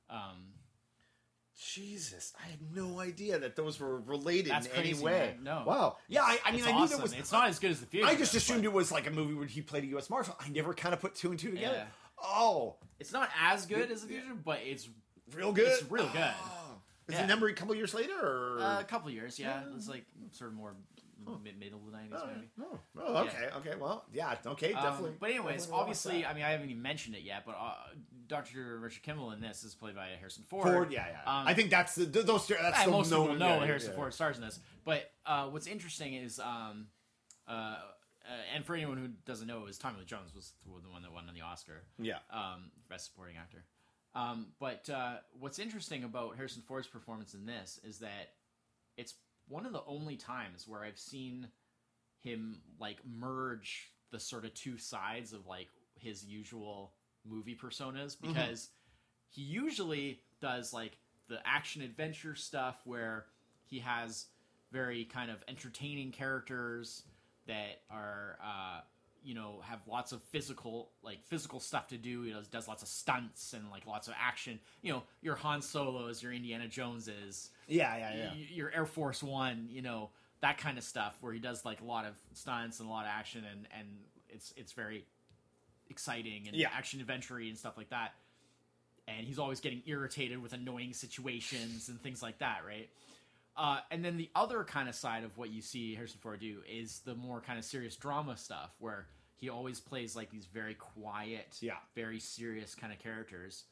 um 0.09 0.53
Jesus, 1.57 2.33
I 2.43 2.49
had 2.49 2.59
no 2.75 2.99
idea 2.99 3.39
that 3.39 3.55
those 3.55 3.79
were 3.79 4.01
related 4.01 4.51
That's 4.51 4.65
in 4.67 4.73
crazy, 4.73 4.89
any 4.91 5.01
way. 5.03 5.33
man. 5.37 5.43
No. 5.45 5.63
Wow. 5.65 5.97
Yeah, 6.09 6.23
I, 6.23 6.37
I 6.43 6.51
mean, 6.51 6.59
it's 6.59 6.67
I 6.67 6.71
knew 6.73 6.77
awesome. 6.79 6.97
that 6.97 7.03
was. 7.03 7.13
it's 7.13 7.31
not 7.31 7.47
as 7.47 7.59
good 7.59 7.71
as 7.71 7.79
the 7.79 7.85
fugitive 7.85 8.13
I 8.13 8.17
just 8.19 8.35
assumed 8.35 8.63
but- 8.63 8.65
it 8.65 8.73
was 8.73 8.91
like 8.91 9.07
a 9.07 9.11
movie 9.11 9.33
where 9.35 9.47
he 9.47 9.61
played 9.61 9.83
a 9.85 9.87
U.S. 9.87 10.09
Marshal. 10.09 10.35
I 10.37 10.49
never 10.49 10.73
kind 10.73 10.93
of 10.93 10.99
put 10.99 11.15
two 11.15 11.29
and 11.31 11.39
two 11.39 11.51
together. 11.51 11.75
Yeah. 11.77 11.85
Oh, 12.21 12.75
It's 12.99 13.13
not 13.13 13.29
as 13.41 13.65
good 13.65 13.89
as 13.89 14.01
the 14.01 14.07
future, 14.09 14.33
but 14.43 14.59
it's 14.65 14.89
real 15.33 15.51
good. 15.51 15.67
It's 15.67 15.89
real 15.91 16.07
good. 16.09 16.21
Oh. 16.43 16.61
Is 17.07 17.13
Yeah. 17.15 17.23
it 17.25 17.27
number 17.27 17.47
a 17.47 17.53
couple 17.53 17.75
years 17.75 17.93
later, 17.93 18.13
or 18.19 18.59
uh, 18.59 18.79
a 18.79 18.83
couple 18.83 19.11
years. 19.11 19.37
Yeah, 19.37 19.61
it's 19.75 19.87
like 19.87 20.05
sort 20.31 20.49
of 20.51 20.57
more 20.57 20.73
mid 21.43 21.57
middle 21.59 21.79
of 21.79 21.85
the 21.85 21.91
nineties 21.91 22.13
Oh, 22.19 22.27
maybe. 22.27 22.47
oh, 22.61 22.79
oh, 22.99 23.17
okay, 23.25 23.49
okay. 23.57 23.75
Well, 23.79 24.05
yeah, 24.11 24.35
okay, 24.45 24.73
Um, 24.73 24.83
definitely. 24.83 25.11
but 25.19 25.29
anyways, 25.29 25.55
definitely 25.61 25.79
obviously. 25.81 26.25
I 26.25 26.33
mean, 26.33 26.43
I 26.43 26.49
haven't 26.49 26.69
even 26.71 26.81
mentioned 26.81 27.15
it 27.15 27.21
yet, 27.21 27.43
but 27.45 27.55
uh, 27.59 27.73
Dr. 28.27 28.79
Richard 28.79 29.03
Kimball 29.03 29.31
in 29.31 29.39
this 29.39 29.63
is 29.63 29.75
played 29.75 29.93
by 29.95 30.07
Harrison 30.19 30.43
Ford. 30.45 30.63
Ford, 30.67 30.91
yeah, 30.91 31.05
yeah. 31.11 31.19
Um, 31.41 31.47
I 31.47 31.53
think 31.53 31.69
that's 31.69 31.93
the 31.93 32.05
those. 32.05 32.47
That's 32.47 32.79
Yeah, 32.79 32.85
the 32.85 32.91
most 32.91 33.11
known, 33.11 33.21
people 33.27 33.37
know 33.37 33.59
yeah, 33.59 33.65
Harrison 33.65 33.91
yeah. 33.91 33.95
Ford 33.97 34.13
stars 34.13 34.37
in 34.37 34.43
this. 34.43 34.59
But 34.83 35.11
uh, 35.27 35.47
what's 35.49 35.67
interesting 35.67 36.15
is, 36.15 36.39
um, 36.39 36.87
uh, 37.47 37.51
uh, 37.51 37.77
and 38.55 38.65
for 38.65 38.73
anyone 38.75 38.97
who 38.97 39.09
doesn't 39.25 39.47
know, 39.47 39.67
is 39.67 39.77
Tommy 39.77 39.99
Lee 39.99 40.05
Jones 40.05 40.33
was 40.33 40.53
the 40.83 40.89
one 40.89 41.03
that 41.03 41.11
won 41.13 41.29
the 41.31 41.41
Oscar, 41.41 41.83
Yeah, 41.99 42.17
um, 42.31 42.71
best 42.89 43.05
supporting 43.05 43.37
actor. 43.37 43.63
Um, 44.15 44.47
but 44.59 44.89
uh, 44.89 45.17
what's 45.39 45.59
interesting 45.59 46.05
about 46.05 46.37
Harrison 46.37 46.63
Ford's 46.65 46.87
performance 46.87 47.33
in 47.33 47.45
this 47.45 47.79
is 47.83 47.99
that 47.99 48.31
it's 48.97 49.13
one 49.49 49.65
of 49.65 49.73
the 49.73 49.83
only 49.85 50.15
times 50.15 50.67
where 50.67 50.83
I've 50.83 50.97
seen 50.97 51.49
him 52.23 52.59
like 52.79 52.97
merge 53.05 53.91
the 54.11 54.19
sort 54.19 54.45
of 54.45 54.53
two 54.53 54.77
sides 54.77 55.33
of 55.33 55.45
like 55.45 55.67
his 55.95 56.25
usual 56.25 56.93
movie 57.25 57.55
personas 57.61 58.15
because 58.19 58.69
he 59.29 59.41
usually 59.41 60.21
does 60.41 60.73
like 60.73 60.97
the 61.27 61.39
action 61.45 61.81
adventure 61.81 62.35
stuff 62.35 62.81
where 62.85 63.25
he 63.65 63.79
has 63.79 64.27
very 64.71 65.05
kind 65.05 65.29
of 65.29 65.43
entertaining 65.47 66.11
characters 66.11 67.03
that 67.47 67.81
are 67.89 68.37
uh, 68.43 68.79
you 69.25 69.33
know 69.35 69.59
have 69.63 69.79
lots 69.87 70.11
of 70.11 70.21
physical 70.23 70.91
like 71.03 71.23
physical 71.25 71.59
stuff 71.59 71.87
to 71.89 71.97
do. 71.97 72.21
He 72.23 72.31
does, 72.31 72.47
does 72.47 72.67
lots 72.67 72.83
of 72.83 72.87
stunts 72.89 73.53
and 73.53 73.69
like 73.71 73.85
lots 73.87 74.07
of 74.07 74.13
action. 74.19 74.59
You 74.81 74.93
know, 74.93 75.03
your 75.21 75.35
Han 75.35 75.61
Solos, 75.61 76.21
your 76.23 76.31
Indiana 76.31 76.67
Joneses, 76.67 77.49
yeah, 77.67 77.97
yeah, 77.97 78.15
yeah. 78.15 78.29
y- 78.31 78.47
your 78.51 78.71
Air 78.71 78.85
Force 78.85 79.21
One. 79.23 79.67
You 79.69 79.81
know 79.81 80.09
that 80.41 80.57
kind 80.57 80.77
of 80.77 80.83
stuff 80.83 81.15
where 81.21 81.33
he 81.33 81.39
does 81.39 81.65
like 81.65 81.81
a 81.81 81.85
lot 81.85 82.05
of 82.05 82.13
stunts 82.33 82.79
and 82.79 82.87
a 82.87 82.91
lot 82.91 83.05
of 83.05 83.11
action 83.11 83.43
and 83.51 83.67
and 83.77 83.87
it's 84.29 84.53
it's 84.55 84.73
very 84.73 85.05
exciting 85.89 86.47
and 86.47 86.55
Yeah. 86.55 86.69
action 86.75 86.99
adventure 86.99 87.37
and 87.37 87.57
stuff 87.57 87.77
like 87.77 87.89
that. 87.89 88.13
And 89.07 89.25
he's 89.27 89.37
always 89.39 89.59
getting 89.59 89.83
irritated 89.85 90.41
with 90.41 90.53
annoying 90.53 90.93
situations 90.93 91.89
and 91.89 92.01
things 92.01 92.23
like 92.23 92.39
that, 92.39 92.61
right? 92.65 92.89
Uh, 93.55 93.79
and 93.91 94.03
then 94.03 94.17
the 94.17 94.29
other 94.35 94.63
kind 94.63 94.89
of 94.89 94.95
side 94.95 95.23
of 95.23 95.37
what 95.37 95.49
you 95.51 95.61
see 95.61 95.93
Harrison 95.95 96.19
Ford 96.19 96.39
do 96.39 96.57
is 96.69 97.01
the 97.05 97.15
more 97.15 97.39
kind 97.39 97.57
of 97.59 97.63
serious 97.63 97.95
drama 97.95 98.35
stuff, 98.35 98.75
where 98.79 99.07
he 99.37 99.49
always 99.49 99.79
plays 99.79 100.15
like 100.15 100.29
these 100.31 100.45
very 100.45 100.75
quiet, 100.75 101.57
Yeah. 101.61 101.75
very 101.93 102.19
serious 102.19 102.73
kind 102.75 102.91
of 102.93 102.99
characters, 102.99 103.65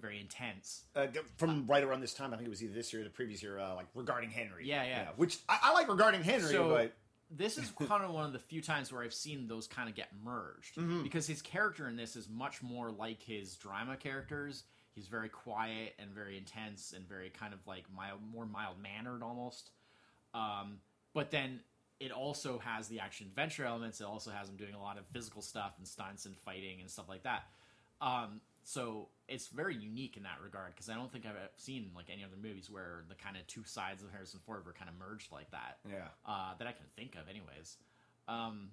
very 0.00 0.18
intense. 0.20 0.84
Uh, 0.96 1.06
from 1.36 1.66
right 1.66 1.84
around 1.84 2.00
this 2.00 2.14
time, 2.14 2.32
I 2.32 2.36
think 2.36 2.46
it 2.46 2.50
was 2.50 2.62
either 2.62 2.74
this 2.74 2.92
year 2.92 3.02
or 3.02 3.04
the 3.04 3.10
previous 3.10 3.42
year, 3.42 3.58
uh, 3.58 3.74
like 3.74 3.86
regarding 3.94 4.30
Henry. 4.30 4.66
Yeah, 4.66 4.82
yeah. 4.84 5.08
which 5.16 5.38
I, 5.48 5.58
I 5.64 5.72
like 5.72 5.88
regarding 5.88 6.22
Henry, 6.22 6.50
So- 6.52 6.68
but 6.70 6.94
this 7.30 7.58
is 7.58 7.70
kind 7.88 8.02
of 8.04 8.10
one 8.12 8.24
of 8.26 8.32
the 8.32 8.38
few 8.38 8.60
times 8.62 8.92
where 8.92 9.02
I've 9.02 9.14
seen 9.14 9.46
those 9.46 9.66
kind 9.66 9.88
of 9.88 9.94
get 9.94 10.08
merged 10.24 10.76
Mm-hmm. 10.76 11.02
because 11.02 11.26
his 11.26 11.42
character 11.42 11.86
in 11.88 11.96
this 11.96 12.16
is 12.16 12.28
much 12.28 12.62
more 12.62 12.90
like 12.90 13.22
his 13.22 13.56
drama 13.56 13.96
characters. 13.96 14.64
He's 14.94 15.08
very 15.08 15.28
quiet 15.28 15.94
and 15.98 16.10
very 16.10 16.38
intense 16.38 16.92
and 16.94 17.06
very 17.08 17.28
kind 17.30 17.52
of 17.52 17.58
like 17.66 17.84
mild, 17.94 18.20
more 18.32 18.46
mild 18.46 18.76
mannered 18.80 19.22
almost. 19.22 19.70
Um, 20.32 20.78
but 21.14 21.30
then 21.30 21.60
it 22.00 22.10
also 22.10 22.58
has 22.58 22.88
the 22.88 23.00
action 23.00 23.26
adventure 23.26 23.64
elements. 23.64 24.00
It 24.00 24.04
also 24.04 24.30
has 24.30 24.48
them 24.48 24.56
doing 24.56 24.74
a 24.74 24.80
lot 24.82 24.98
of 24.98 25.06
physical 25.06 25.42
stuff 25.42 25.74
and 25.78 25.86
stunts 25.86 26.26
and 26.26 26.36
fighting 26.36 26.80
and 26.80 26.90
stuff 26.90 27.08
like 27.08 27.22
that. 27.22 27.44
Um, 28.00 28.40
so 28.64 29.08
it's 29.28 29.48
very 29.48 29.76
unique 29.76 30.16
in 30.16 30.22
that 30.24 30.38
regard 30.42 30.74
because 30.74 30.88
I 30.88 30.94
don't 30.94 31.12
think 31.12 31.26
I've 31.26 31.36
seen 31.56 31.90
like 31.94 32.06
any 32.10 32.24
other 32.24 32.36
movies 32.42 32.70
where 32.70 33.04
the 33.08 33.14
kind 33.14 33.36
of 33.36 33.46
two 33.46 33.62
sides 33.64 34.02
of 34.02 34.10
Harrison 34.10 34.40
Ford 34.44 34.64
were 34.66 34.72
kind 34.72 34.90
of 34.90 34.96
merged 34.98 35.30
like 35.32 35.50
that 35.50 35.78
yeah, 35.88 36.08
uh, 36.26 36.54
that 36.58 36.66
I 36.66 36.72
can 36.72 36.86
think 36.96 37.14
of, 37.14 37.28
anyways. 37.28 37.76
Um, 38.26 38.70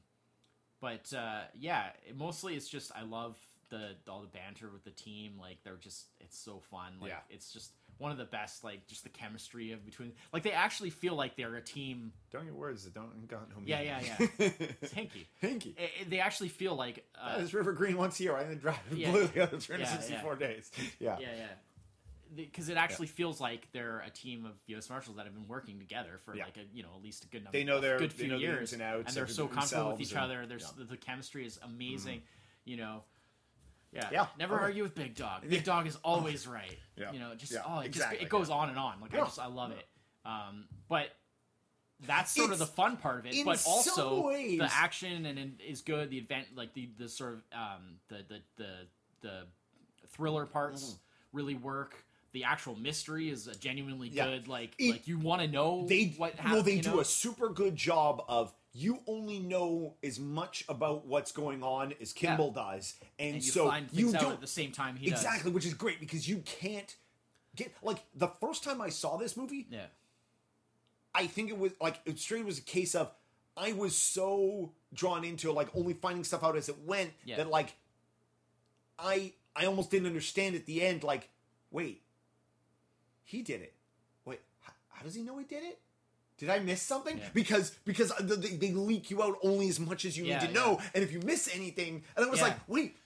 but 0.79 1.13
uh, 1.13 1.41
yeah, 1.53 1.87
it, 2.07 2.17
mostly 2.17 2.55
it's 2.55 2.67
just 2.69 2.91
I 2.95 3.03
love 3.03 3.37
the 3.69 3.95
all 4.09 4.21
the 4.21 4.27
banter 4.27 4.69
with 4.71 4.83
the 4.83 4.91
team. 4.91 5.33
Like 5.39 5.57
they're 5.63 5.75
just 5.75 6.05
it's 6.19 6.37
so 6.37 6.59
fun. 6.59 6.93
Like 7.01 7.11
Yeah. 7.11 7.19
it's 7.29 7.51
just 7.53 7.71
one 8.01 8.11
of 8.11 8.17
the 8.17 8.25
best. 8.25 8.63
Like 8.63 8.87
just 8.87 9.03
the 9.03 9.09
chemistry 9.09 9.71
of 9.71 9.85
between. 9.85 10.11
Like 10.33 10.43
they 10.43 10.51
actually 10.51 10.89
feel 10.89 11.15
like 11.15 11.35
they're 11.37 11.55
a 11.55 11.61
team. 11.61 12.11
don't 12.31 12.45
get 12.45 12.53
words 12.55 12.83
that 12.83 12.93
don't 12.93 13.27
got 13.27 13.49
no 13.49 13.57
Yeah, 13.63 13.79
meaning. 13.79 13.95
yeah, 14.19 14.27
yeah. 14.39 14.49
It's 14.81 14.93
hinky. 14.93 15.25
Hinky. 15.41 15.77
It- 15.77 15.91
it- 16.01 16.09
they 16.09 16.19
actually 16.19 16.49
feel 16.49 16.75
like 16.75 17.05
uh, 17.19 17.37
That 17.37 17.43
is 17.43 17.53
River 17.53 17.73
Green 17.73 17.97
once 17.97 18.19
a 18.19 18.23
year. 18.23 18.35
I 18.35 18.43
didn't 18.43 18.61
drive 18.61 18.79
Yeah. 18.93 19.11
blue 19.11 19.27
the 19.27 19.41
other 19.43 19.59
364 19.59 20.33
Yeah, 20.39 20.47
days. 20.47 20.71
Yeah. 20.99 21.17
yeah, 21.19 21.27
yeah. 21.37 21.45
Because 22.33 22.69
it 22.69 22.77
actually 22.77 23.07
feels 23.07 23.41
like 23.41 23.67
they're 23.73 23.99
a 24.07 24.09
team 24.09 24.45
of 24.45 24.53
U.S. 24.67 24.89
Marshals 24.89 25.17
that 25.17 25.25
have 25.25 25.33
been 25.33 25.49
working 25.49 25.79
together 25.79 26.17
for 26.23 26.33
Yeah. 26.35 26.45
like 26.45 26.55
a 26.57 26.61
you 26.73 26.81
know 26.81 26.89
at 26.95 27.03
least 27.03 27.25
a 27.25 27.27
good 27.27 27.43
number. 27.43 27.57
They 27.57 27.63
know 27.65 27.79
their- 27.81 27.99
good 27.99 28.13
few 28.13 28.27
know 28.29 28.35
the 28.37 28.41
years, 28.41 28.71
ins 28.71 28.73
and 28.73 28.81
outs 28.81 29.13
they're 29.13 29.27
so 29.27 29.47
comfortable 29.47 29.91
with 29.91 30.01
each 30.01 30.11
and- 30.13 30.21
other. 30.21 30.45
There's 30.47 30.61
yeah. 30.63 30.67
Mm-hmm. 30.69 30.79
the, 30.79 30.85
the 30.85 30.97
chemistry 30.97 31.45
is 31.45 31.59
amazing. 31.61 32.21
You 32.63 32.77
know, 32.77 33.03
yeah, 33.93 34.09
Yeah. 34.11 34.27
Never 34.39 34.59
argue 34.59 34.83
with 34.83 34.95
Big 34.95 35.15
Dog. 35.15 35.41
Big 35.49 35.63
Dog 35.63 35.87
is 35.87 35.97
always 36.03 36.47
right. 36.47 36.77
Yeah. 36.97 37.11
You 37.11 37.19
know, 37.19 37.35
just 37.35 37.51
Yeah, 37.51 37.61
oh, 37.67 37.79
it 37.79 37.87
exactly, 37.87 38.17
just 38.17 38.25
it 38.25 38.29
goes 38.29 38.49
on 38.49 38.69
and 38.69 38.77
on. 38.77 39.01
Like 39.01 39.13
I 39.13 39.17
just 39.17 39.39
I 39.39 39.47
love 39.47 39.71
it. 39.71 39.85
Um, 40.25 40.65
but 40.87 41.07
that's 42.07 42.31
sort 42.31 42.51
of 42.51 42.57
the 42.59 42.65
fun 42.65 42.97
part 42.97 43.19
of 43.19 43.25
it. 43.27 43.35
But 43.45 43.63
also 43.67 44.27
ways- 44.27 44.57
the 44.59 44.69
action 44.73 45.25
and, 45.25 45.37
and 45.37 45.59
is 45.61 45.81
good. 45.81 46.09
The 46.09 46.17
event, 46.17 46.47
like 46.55 46.73
the 46.73 46.89
the 46.97 47.07
sort 47.09 47.33
of 47.33 47.41
um, 47.53 47.81
the 48.09 48.23
the 48.27 48.41
the 48.57 48.69
the 49.21 49.41
thriller 50.09 50.45
parts 50.45 50.97
really 51.33 51.55
work. 51.55 51.95
The 52.33 52.45
actual 52.45 52.75
mystery 52.79 53.29
is 53.29 53.47
uh, 53.49 53.53
genuinely. 53.59 54.07
Yeah. 54.07 54.25
good. 54.27 54.47
Like 54.47 54.71
It- 54.79 54.91
like 54.91 55.07
you 55.07 55.17
want 55.19 55.41
to 55.41 55.47
know 55.47 55.85
They 55.87 56.13
what 56.17 56.37
no, 56.37 56.43
happened. 56.43 56.65
they 56.65 56.79
do 56.79 56.91
know? 56.91 56.99
a 57.01 57.05
super 57.05 57.49
good 57.49 57.75
job 57.75 58.23
of 58.27 58.53
you 58.73 58.99
only 59.07 59.39
know 59.39 59.95
as 60.03 60.19
much 60.19 60.63
about 60.69 61.05
what's 61.05 61.31
going 61.31 61.61
on 61.61 61.93
as 62.01 62.13
Kimball 62.13 62.51
does, 62.51 62.95
and, 63.19 63.35
and 63.35 63.43
you 63.43 63.51
so 63.51 63.67
find 63.67 63.87
you 63.91 64.11
don't 64.13 64.33
at 64.33 64.41
the 64.41 64.47
same 64.47 64.71
time 64.71 64.95
he 64.95 65.07
exactly, 65.09 65.51
which 65.51 65.65
is 65.65 65.73
great 65.73 65.99
because 65.99 66.27
you 66.27 66.37
can't 66.45 66.95
get 67.55 67.73
like 67.83 67.97
the 68.15 68.27
first 68.27 68.63
time 68.63 68.81
I 68.81 68.89
saw 68.89 69.17
this 69.17 69.35
movie. 69.35 69.67
Yeah. 69.69 69.87
I 71.13 71.27
think 71.27 71.49
it 71.49 71.57
was 71.57 71.73
like 71.81 71.99
it 72.05 72.17
straight 72.19 72.45
was 72.45 72.59
a 72.59 72.61
case 72.61 72.95
of 72.95 73.11
I 73.57 73.73
was 73.73 73.95
so 73.95 74.71
drawn 74.93 75.25
into 75.25 75.51
like 75.51 75.67
only 75.75 75.93
finding 75.93 76.23
stuff 76.23 76.43
out 76.43 76.55
as 76.55 76.69
it 76.69 76.77
went 76.85 77.11
Yeah. 77.25 77.37
that 77.37 77.49
like 77.49 77.75
I 78.97 79.33
I 79.53 79.65
almost 79.65 79.91
didn't 79.91 80.07
understand 80.07 80.55
at 80.55 80.65
the 80.65 80.81
end 80.81 81.03
like 81.03 81.27
wait 81.71 82.01
he 83.25 83.41
did 83.41 83.61
it 83.61 83.73
wait 84.23 84.39
how, 84.61 84.71
how 84.89 85.03
does 85.03 85.15
he 85.15 85.21
know 85.23 85.37
he 85.37 85.43
did 85.43 85.63
it 85.63 85.79
did 86.41 86.49
I 86.49 86.59
miss 86.59 86.81
something 86.81 87.17
Yeah. 87.17 87.29
because 87.33 87.71
because 87.85 88.11
they, 88.19 88.57
they 88.57 88.71
leak 88.73 89.09
you 89.09 89.23
out 89.23 89.37
only 89.43 89.69
as 89.69 89.79
much 89.79 90.03
as 90.03 90.17
you 90.17 90.25
Yeah, 90.25 90.39
need 90.41 90.47
to 90.47 90.53
know 90.53 90.79
and 90.93 91.03
if 91.03 91.11
you 91.13 91.19
miss 91.21 91.49
anything 91.55 92.03
and 92.17 92.25
I 92.25 92.29
was 92.29 92.41
like 92.41 92.57
wait 92.67 92.97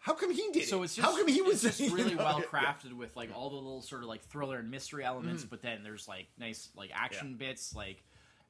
how 0.00 0.14
come 0.14 0.32
he 0.32 0.50
did 0.52 0.64
So 0.66 0.82
it's 0.82 0.96
just 0.96 1.06
how 1.06 1.16
come 1.16 1.28
he 1.28 1.40
was 1.42 1.64
it's 1.64 1.78
just 1.78 1.80
you 1.90 1.96
really 1.96 2.14
know? 2.16 2.24
well 2.24 2.40
crafted 2.42 2.92
with 2.92 3.16
like 3.16 3.30
all 3.34 3.50
the 3.50 3.56
little 3.56 3.82
sort 3.82 4.02
of 4.02 4.08
like 4.08 4.22
thriller 4.24 4.58
and 4.58 4.70
mystery 4.70 5.04
elements, 5.04 5.44
mm. 5.44 5.50
but 5.50 5.62
then 5.62 5.82
there's 5.84 6.08
like 6.08 6.26
nice 6.38 6.68
like 6.76 6.90
action 6.92 7.36
bits 7.36 7.74
like 7.74 8.02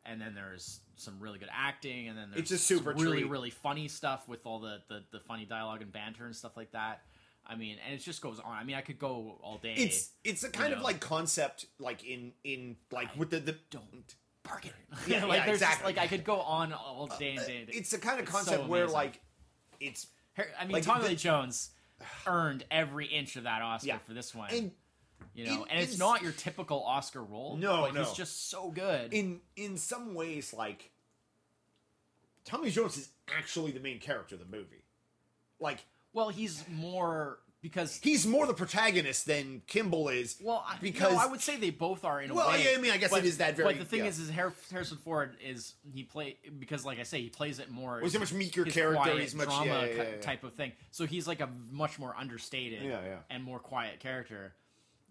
and 0.05 0.21
then 0.21 0.35
there's 0.35 0.81
some 0.97 1.21
really 1.21 1.39
good 1.39 1.51
acting 1.53 2.09
and 2.09 2.19
then 2.19 2.31
there's 2.31 2.51
It's 2.51 2.51
a 2.53 2.59
super 2.59 2.93
really 2.93 3.21
treat. 3.21 3.31
really 3.31 3.51
funny 3.51 3.87
stuff 3.89 4.27
with 4.29 4.47
all 4.47 4.59
the, 4.61 4.81
the 4.89 5.03
the 5.13 5.21
funny 5.21 5.45
dialogue 5.45 5.83
and 5.83 5.93
banter 5.93 6.25
and 6.25 6.35
stuff 6.35 6.57
like 6.57 6.73
that. 6.73 7.03
I 7.47 7.57
mean, 7.57 7.77
and 7.85 7.95
it 7.95 7.99
just 8.03 8.23
goes 8.23 8.39
on. 8.41 8.53
I 8.53 8.65
mean, 8.65 8.77
I 8.77 8.81
could 8.81 8.99
go 8.99 9.39
all 9.43 9.59
day. 9.59 9.75
it's 9.77 10.11
it's 10.25 10.45
a 10.45 10.49
kind 10.51 10.73
of 10.73 10.79
know. 10.79 10.85
like 10.85 11.01
concept 11.01 11.67
like 11.79 12.05
in 12.05 12.33
in 12.45 12.77
like 12.91 13.15
with 13.17 13.31
the 13.31 13.41
the 13.41 13.57
don't 13.71 14.15
park 14.43 14.67
it. 14.67 14.73
Yeah, 15.07 15.25
like 15.27 15.39
yeah, 15.41 15.47
there's 15.47 15.61
just, 15.61 15.71
exactly. 15.73 15.93
like 15.95 15.99
I 15.99 16.07
could 16.07 16.25
go 16.25 16.41
on 16.41 16.73
all 16.73 17.09
uh, 17.11 17.19
day 17.19 17.35
and 17.37 17.47
day. 17.47 17.57
and 17.59 17.67
day. 17.67 17.73
it's 17.77 17.93
a 17.93 17.99
kind 17.99 18.19
of 18.21 18.25
It's 18.25 18.33
so 18.33 18.39
concept 18.39 18.69
where 18.69 18.83
amazing. 18.85 18.95
like 18.95 19.21
it's 19.81 20.07
I 20.39 20.65
mean, 20.65 20.73
like, 20.73 20.85
Tommy 20.85 21.09
Lee 21.09 21.17
Jones 21.17 21.71
earned 22.27 22.65
every 22.71 23.07
inch 23.07 23.37
of 23.37 23.45
that 23.45 23.61
Oscar 23.63 23.89
Yeah. 23.89 23.99
for 23.99 24.15
this 24.15 24.35
one. 24.35 24.51
and 24.51 24.71
you 25.35 25.47
know, 25.47 25.67
and 25.71 25.81
it's 25.81 25.95
in- 25.95 25.99
not 25.99 26.23
your 26.23 26.33
typical 26.33 26.83
Oscar 26.85 27.23
role. 27.23 27.57
No, 27.57 27.83
but 27.83 27.95
no. 27.95 28.03
he's 28.05 28.13
just 28.13 28.51
so 28.51 28.71
good. 28.71 29.13
in 29.13 29.41
in 29.57 29.77
some 29.77 30.15
ways 30.15 30.53
like 30.55 30.91
Tommy 32.45 32.71
Jones 32.71 32.97
is 32.97 33.09
actually 33.37 33.73
the 33.73 33.81
main 33.81 33.99
character 33.99 34.35
of 34.35 34.41
the 34.41 34.57
movie. 34.57 34.85
Like 35.61 35.85
well, 36.13 36.29
he's 36.29 36.65
more 36.69 37.39
because 37.61 38.01
he's 38.03 38.27
more 38.27 38.45
the 38.49 38.55
protagonist 38.55 39.25
than 39.27 39.63
Kimball 39.69 40.09
is. 40.09 40.37
well, 40.43 40.65
I, 40.69 40.77
because 40.81 41.13
no, 41.13 41.19
I 41.21 41.27
would 41.27 41.41
say 41.41 41.57
they 41.59 41.71
both 41.71 42.05
are 42.05 42.21
in 42.21 42.31
a 42.31 42.35
Well, 42.35 42.49
way. 42.49 42.65
yeah, 42.65 42.77
I 42.77 42.81
mean, 42.81 42.91
I 42.91 42.97
guess 42.97 43.11
but, 43.13 43.21
it 43.21 43.25
is 43.27 43.39
that 43.39 43.57
very- 43.57 43.69
But 43.75 43.79
the 43.79 43.85
thing 43.85 44.01
yeah. 44.01 44.07
is, 44.07 44.19
is 44.19 44.31
Harrison 44.31 44.99
Ford 45.05 45.37
is 45.41 45.75
he 45.95 46.03
play 46.03 46.39
because, 46.59 46.85
like 46.85 46.99
I 46.99 47.05
say, 47.05 47.21
he 47.23 47.29
plays 47.29 47.61
it 47.61 47.71
more. 47.71 47.93
Well, 47.95 48.03
he's 48.03 48.17
a 48.17 48.19
much 48.19 48.33
meeker 48.33 48.65
character, 48.65 48.97
quiet 49.01 49.21
he's 49.21 49.35
much- 49.37 49.47
drama 49.47 49.65
yeah, 49.87 50.03
yeah, 50.03 50.17
type 50.21 50.43
of 50.43 50.55
thing. 50.55 50.73
So 50.91 51.07
he's 51.07 51.29
like 51.29 51.41
a 51.41 51.49
much 51.71 52.01
more 52.01 52.17
understated 52.19 52.83
and 53.31 53.45
more 53.45 53.61
quiet 53.61 54.01
character. 54.01 54.55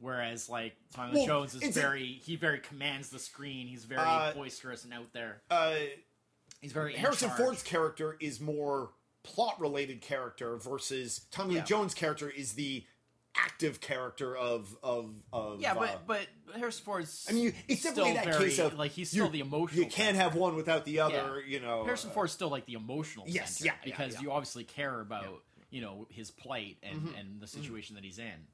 Whereas 0.02 0.50
like 0.50 0.76
Tommy 0.94 1.20
Well, 1.20 1.26
Jones 1.28 1.56
is 1.56 1.62
it's 1.62 1.78
a- 1.78 1.80
very 1.80 2.06
he 2.26 2.36
very 2.36 2.60
commands 2.60 3.08
the 3.10 3.20
screen. 3.20 3.68
He's 3.68 3.86
very 3.86 4.02
Uh, 4.02 4.34
boisterous 4.34 4.84
and 4.84 4.94
out 4.94 5.14
there. 5.14 5.42
uh, 5.50 5.76
He's 6.60 6.74
very 6.74 6.96
Harrison. 6.96 7.30
Ford's 7.32 7.64
character 7.64 8.18
is 8.20 8.40
more 8.42 8.90
plot 9.24 9.60
related 9.60 10.02
character 10.02 10.58
versus 10.58 11.22
Tommy 11.32 11.56
Yeah. 11.56 11.62
Lee 11.62 11.66
Jones' 11.66 11.94
character 11.94 12.30
is 12.30 12.54
the 12.54 12.86
active 13.36 13.80
character 13.80 14.36
of 14.36 14.76
of 14.84 15.10
of 15.32 15.62
Yeah, 15.62 15.74
uh, 15.74 15.76
but 15.80 16.08
but 16.08 16.28
Harrison 16.58 16.84
Ford's. 16.84 17.28
I 17.30 17.34
mean, 17.34 17.44
you, 17.46 17.54
it's 17.68 17.80
still 17.82 17.94
definitely 17.96 18.14
that 18.16 18.26
very, 18.26 18.50
case 18.50 18.60
of 18.60 18.78
like 18.78 18.92
he's 18.92 19.10
still 19.10 19.30
the 19.30 19.40
emotional. 19.40 19.84
You 19.84 19.90
can't 19.90 20.16
center. 20.18 20.20
have 20.30 20.36
one 20.36 20.56
without 20.56 20.84
the 20.86 21.00
other. 21.00 21.42
You 21.48 21.60
know, 21.60 21.84
Harrison 21.86 22.10
uh, 22.10 22.14
Ford's 22.14 22.34
still 22.34 22.50
like 22.50 22.66
the 22.66 22.74
emotional 22.74 23.26
Yes, 23.28 23.62
yeah, 23.64 23.72
yeah, 23.72 23.78
because 23.86 24.16
yeah. 24.16 24.22
you 24.22 24.32
obviously 24.32 24.64
care 24.66 25.00
about 25.00 25.44
you 25.70 25.82
know 25.82 26.08
his 26.10 26.30
plight 26.32 26.78
and 26.84 27.02
Mm-hmm. 27.02 27.18
and 27.18 27.40
the 27.42 27.48
situation 27.48 27.96
that 27.96 28.04
he's 28.04 28.20
in. 28.20 28.48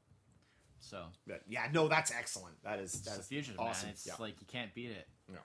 So 0.80 1.06
but 1.26 1.42
yeah, 1.48 1.68
no, 1.74 1.88
that's 1.88 2.12
excellent. 2.12 2.62
That 2.64 2.80
is 2.80 3.02
that's 3.02 3.28
fugitive 3.28 3.60
awesome. 3.60 3.88
man. 3.88 3.94
It's 3.94 4.06
yeah. 4.06 4.14
like 4.20 4.36
you 4.40 4.48
can't 4.48 4.74
beat 4.76 4.92
it. 4.92 5.08
No. 5.28 5.40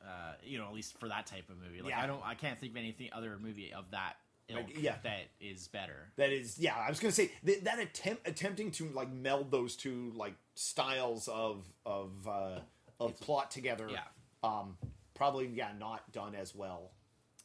Uh, 0.00 0.34
you 0.44 0.58
know, 0.58 0.66
at 0.66 0.74
least 0.74 0.96
for 0.98 1.08
that 1.08 1.26
type 1.26 1.48
of 1.50 1.56
movie. 1.60 1.80
Like 1.82 1.90
Yeah. 1.90 2.02
I 2.02 2.06
don't, 2.06 2.20
I 2.24 2.34
can't 2.34 2.58
think 2.60 2.72
of 2.72 2.76
anything 2.76 3.08
other 3.12 3.38
movie 3.42 3.72
of 3.72 3.90
that 3.92 4.16
ilk 4.48 4.58
Like, 4.66 4.82
yeah. 4.82 4.96
that 5.02 5.22
is 5.40 5.68
better. 5.68 6.10
that 6.16 6.30
is 6.30 6.58
yeah 6.58 6.76
i 6.76 6.88
was 6.88 7.00
gonna 7.00 7.12
say 7.12 7.30
that, 7.44 7.64
that 7.64 7.78
attempt 7.78 8.26
attempting 8.28 8.70
to 8.72 8.88
like 8.90 9.10
meld 9.12 9.50
those 9.50 9.76
two 9.76 10.12
like 10.14 10.34
styles 10.54 11.28
of 11.28 11.64
of 11.86 12.10
uh 12.28 12.60
of 13.00 13.18
plot 13.20 13.50
together 13.50 13.88
Yeah. 13.90 14.00
um 14.42 14.76
probably 15.14 15.46
yeah 15.48 15.70
not 15.78 16.10
done 16.12 16.34
as 16.34 16.54
well. 16.54 16.90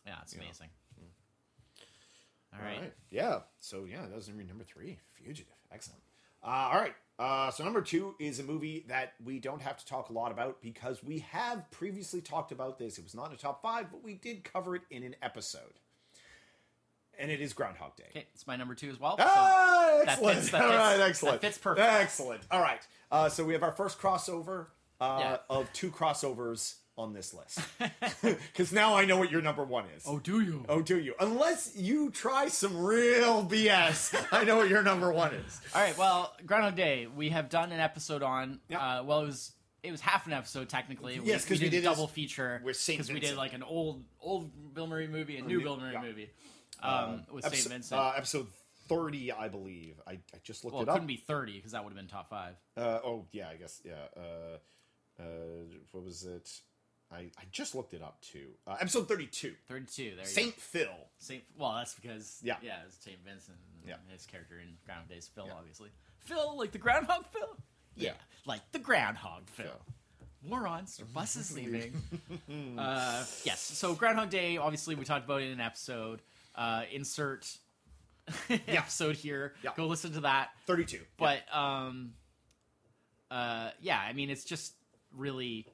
Yeah, 0.05 0.15
it's 0.23 0.33
amazing. 0.33 0.69
All 2.53 2.61
right. 2.65 2.91
yeah. 3.11 3.39
So 3.59 3.85
yeah 3.85 4.01
that 4.01 4.15
was 4.15 4.27
number 4.29 4.63
three. 4.63 4.97
Fugitive. 5.13 5.53
Excellent. 5.71 6.01
Uh 6.43 6.69
all 6.71 6.79
right. 6.79 6.95
Uh 7.19 7.51
so 7.51 7.63
number 7.63 7.81
two 7.81 8.15
is 8.19 8.39
a 8.39 8.43
movie 8.43 8.85
that 8.87 9.13
we 9.23 9.39
don't 9.39 9.61
have 9.61 9.77
to 9.77 9.85
talk 9.85 10.09
a 10.09 10.13
lot 10.13 10.31
about 10.31 10.61
because 10.61 11.03
we 11.03 11.19
have 11.19 11.69
previously 11.71 12.21
talked 12.21 12.51
about 12.51 12.79
this. 12.79 12.97
It 12.97 13.03
was 13.03 13.13
not 13.15 13.25
in 13.25 13.31
the 13.31 13.37
top 13.37 13.61
five 13.61 13.91
but 13.91 14.03
we 14.03 14.15
did 14.15 14.43
cover 14.43 14.75
it 14.75 14.81
in 14.89 15.03
an 15.03 15.15
episode 15.21 15.79
and 17.19 17.29
it 17.29 17.41
is 17.41 17.53
groundhog 17.53 17.95
day 17.95 18.05
Okay, 18.11 18.25
it's 18.33 18.47
my 18.47 18.55
number 18.55 18.73
two 18.75 18.89
as 18.89 18.99
well. 18.99 19.15
Ah, 19.19 20.01
that 20.05 20.09
excellent. 20.13 20.37
fits- 20.39 20.51
that 20.51 20.61
All 20.61 20.69
fits- 20.69 20.77
right, 20.79 20.97
that 20.97 21.09
excellent. 21.09 21.41
fits 21.41 21.57
perfect. 21.57 21.87
Excellent. 21.87 22.41
All 22.49 22.61
right. 22.61 22.81
Uh, 23.11 23.29
so 23.29 23.43
we 23.43 23.53
have 23.53 23.63
our 23.63 23.71
first 23.71 23.99
crossover 23.99 24.67
uh, 25.01 25.17
Yeah. 25.21 25.37
of 25.49 25.71
two 25.73 25.91
crossovers 25.91 26.75
on 26.97 27.13
this 27.13 27.33
list. 27.33 27.59
Because 28.51 28.73
now 28.73 28.95
I 28.95 29.05
know 29.05 29.17
what 29.17 29.31
your 29.31 29.41
number 29.41 29.63
one 29.63 29.85
is. 29.95 30.03
oh, 30.05 30.19
do 30.19 30.41
you? 30.41 30.65
Oh, 30.67 30.81
do 30.81 30.99
you? 30.99 31.13
Unless 31.19 31.75
you 31.77 32.09
try 32.11 32.47
some 32.49 32.75
real 32.77 33.45
BS, 33.45 34.13
I 34.33 34.43
know 34.43 34.57
what 34.57 34.67
your 34.69 34.83
number 34.83 35.11
one 35.11 35.33
is. 35.33 35.61
All 35.73 35.81
right. 35.81 35.97
Well, 35.97 36.35
Groundhog 36.45 36.75
Day. 36.75 37.07
We 37.07 37.29
have 37.29 37.47
done 37.49 37.71
an 37.71 37.79
episode 37.79 38.21
on. 38.23 38.59
Yeah. 38.67 38.99
Uh, 38.99 39.03
well, 39.03 39.21
it 39.21 39.25
was 39.27 39.53
it 39.81 39.91
was 39.91 40.01
half 40.01 40.27
an 40.27 40.33
episode 40.33 40.67
technically. 40.67 41.19
Yes, 41.23 41.45
'cause 41.45 41.51
we 41.61 41.65
did, 41.65 41.71
did 41.71 41.79
a 41.79 41.83
double 41.83 42.07
this 42.07 42.13
feature 42.15 42.61
because 42.65 43.09
we 43.11 43.21
did 43.21 43.37
like 43.37 43.53
an 43.53 43.63
old 43.63 44.03
old 44.19 44.73
Bill 44.73 44.87
Murray 44.87 45.07
movie, 45.07 45.37
and 45.37 45.45
a 45.45 45.47
new 45.47 45.57
new- 45.59 45.63
Bill 45.63 45.77
Murray 45.77 45.93
yeah. 45.93 46.01
movie, 46.01 46.29
um, 46.83 47.23
with 47.31 47.43
Saint 47.43 47.53
Episode- 47.53 47.69
Vincent. 47.69 47.99
Uh, 48.01 48.13
episode 48.15 48.47
30, 48.87 49.31
I 49.31 49.47
believe. 49.49 49.99
I, 50.07 50.13
I 50.13 50.19
just 50.43 50.63
looked 50.63 50.73
well, 50.73 50.81
it 50.83 50.87
it 50.87 50.89
up. 50.89 50.95
couldn't 50.95 51.07
be 51.07 51.17
thirty 51.17 51.53
because 51.57 51.73
that 51.73 51.83
would 51.83 51.91
have 51.91 51.97
been 51.97 52.07
top 52.07 52.29
five. 52.29 52.55
Uh, 52.75 52.99
oh, 53.05 53.25
yeah, 53.31 53.49
I 53.49 53.55
guess. 53.55 53.81
Yeah. 53.85 53.93
Uh, 54.17 54.57
uh, 55.21 55.23
what 55.91 56.03
was 56.03 56.23
it? 56.23 56.49
I, 57.11 57.17
I 57.37 57.43
just 57.51 57.75
looked 57.75 57.93
it 57.93 58.01
up 58.01 58.19
too. 58.21 58.49
Uh, 58.67 58.77
episode 58.79 59.07
32. 59.07 59.53
Thirty-two. 59.67 60.03
There 60.03 60.11
you 60.11 60.17
go. 60.17 60.23
Saint 60.23 60.53
Phil. 60.55 60.87
Saint. 61.19 61.43
Well, 61.57 61.73
that's 61.75 61.93
because 61.95 62.39
Yeah. 62.43 62.55
yeah, 62.61 62.77
it's 62.87 62.97
Saint 63.03 63.17
Vincent. 63.25 63.57
And 63.81 63.89
Yeah. 63.89 63.95
His 64.11 64.25
character 64.25 64.59
in 64.59 64.75
Groundhog 64.85 65.09
Day 65.09 65.15
is 65.17 65.27
Phil, 65.27 65.45
Yeah. 65.47 65.53
obviously. 65.57 65.89
Phil, 66.19 66.57
like 66.57 66.71
the 66.71 66.77
Groundhog 66.77 67.25
Phil. 67.31 67.57
Yeah. 67.95 68.13
like 68.45 68.61
the 68.71 68.79
Groundhog 68.79 69.49
Phil. 69.49 69.65
Phil. 69.65 70.49
Morons, 70.49 71.01
buses 71.13 71.51
leaving. 71.55 71.93
uh, 72.77 73.25
yes, 73.43 73.59
so 73.59 73.93
Groundhog 73.93 74.29
Day, 74.29 74.57
obviously, 74.57 74.95
we 74.95 75.03
talked 75.03 75.25
about 75.25 75.41
it 75.41 75.45
in 75.47 75.51
an 75.53 75.59
episode. 75.61 76.21
Uh, 76.59 76.83
insert 76.91 77.47
episode 78.67 79.15
here. 79.15 79.53
Yeah. 79.63 79.71
Go 79.77 79.87
listen 79.87 80.11
to 80.13 80.19
that. 80.21 80.49
32. 80.67 80.99
But, 81.17 81.39
um, 81.55 82.11
uh, 83.31 83.69
yeah, 83.81 83.97
I 83.99 84.11
mean, 84.13 84.29
it's 84.29 84.43
just 84.43 84.73
really 85.15 85.65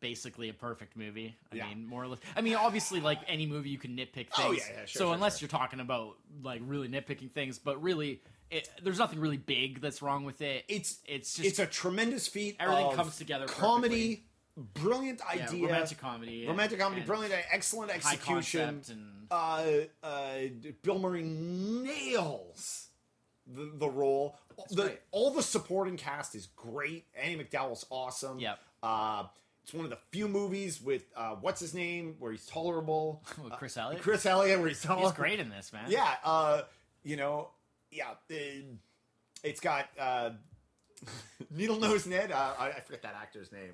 basically 0.00 0.48
a 0.48 0.52
perfect 0.54 0.96
movie. 0.96 1.34
I 1.52 1.56
Yeah. 1.56 1.68
mean, 1.68 1.86
more 1.86 2.04
or 2.04 2.06
less. 2.08 2.20
I 2.36 2.40
mean, 2.40 2.54
obviously, 2.54 3.00
like 3.00 3.18
any 3.26 3.46
movie, 3.46 3.70
you 3.70 3.78
can 3.78 3.96
nitpick 3.96 4.14
things. 4.14 4.30
Oh, 4.38 4.52
yeah, 4.52 4.62
yeah, 4.70 4.76
sure, 4.80 4.86
so 4.86 5.04
sure, 5.06 5.14
unless 5.14 5.38
sure. 5.38 5.46
you're 5.46 5.58
talking 5.58 5.80
about 5.80 6.16
like 6.42 6.60
really 6.64 6.88
nitpicking 6.88 7.30
things, 7.32 7.58
but 7.58 7.82
really, 7.82 8.20
it, 8.50 8.68
there's 8.82 8.98
nothing 8.98 9.18
really 9.18 9.38
big 9.38 9.80
that's 9.80 10.02
wrong 10.02 10.24
with 10.24 10.40
it. 10.40 10.64
it's 10.68 10.98
it's 11.06 11.34
just 11.34 11.48
it's 11.48 11.58
a 11.58 11.66
tremendous 11.66 12.28
feat. 12.28 12.56
Everything 12.60 12.92
comes 12.92 13.16
together 13.18 13.46
Comedy, 13.46 14.24
brilliant 14.56 15.20
yeah, 15.34 15.44
idea, 15.44 15.66
romantic 15.66 15.98
comedy, 15.98 16.46
romantic 16.46 16.78
comedy, 16.78 17.02
brilliant, 17.02 17.34
excellent 17.50 17.94
execution. 17.94 18.82
and 18.90 19.26
Uh, 19.30 19.62
uh, 20.02 20.34
Bill 20.82 20.98
Murray 20.98 21.22
nails 21.22 22.88
the 23.46 23.70
the 23.74 23.88
role. 23.88 24.38
The, 24.70 24.84
great. 24.84 25.00
all 25.10 25.30
the 25.32 25.42
supporting 25.42 25.96
cast 25.96 26.34
is 26.34 26.46
great. 26.56 27.04
Andie 27.14 27.36
MacDowell's 27.36 27.84
awesome. 27.90 28.38
Yep. 28.38 28.58
Uh, 28.82 29.24
it's 29.62 29.74
one 29.74 29.84
of 29.84 29.90
the 29.90 29.98
few 30.12 30.28
movies 30.28 30.80
with 30.80 31.02
uh, 31.16 31.34
what's 31.40 31.60
his 31.60 31.74
name 31.74 32.16
where 32.20 32.30
he's 32.30 32.46
tolerable. 32.46 33.22
With 33.42 33.52
Chris 33.54 33.76
Elliott. 33.76 34.00
Chris 34.00 34.24
Elliott, 34.24 34.60
where 34.60 34.68
he's 34.68 34.80
tolerable. 34.80 35.10
He's 35.10 35.16
great 35.16 35.40
in 35.40 35.50
this 35.50 35.72
man. 35.72 35.86
Yeah, 35.88 36.08
uh, 36.24 36.62
you 37.02 37.16
know, 37.16 37.48
yeah, 37.90 38.10
uh, 38.30 38.34
it's 39.42 39.58
got 39.58 39.88
uh, 39.98 40.30
Needle 41.50 41.80
Nose 41.80 42.06
Ned. 42.06 42.30
Uh, 42.30 42.54
I, 42.58 42.68
I 42.68 42.80
forget 42.80 43.02
that 43.02 43.16
actor's 43.20 43.50
name. 43.50 43.72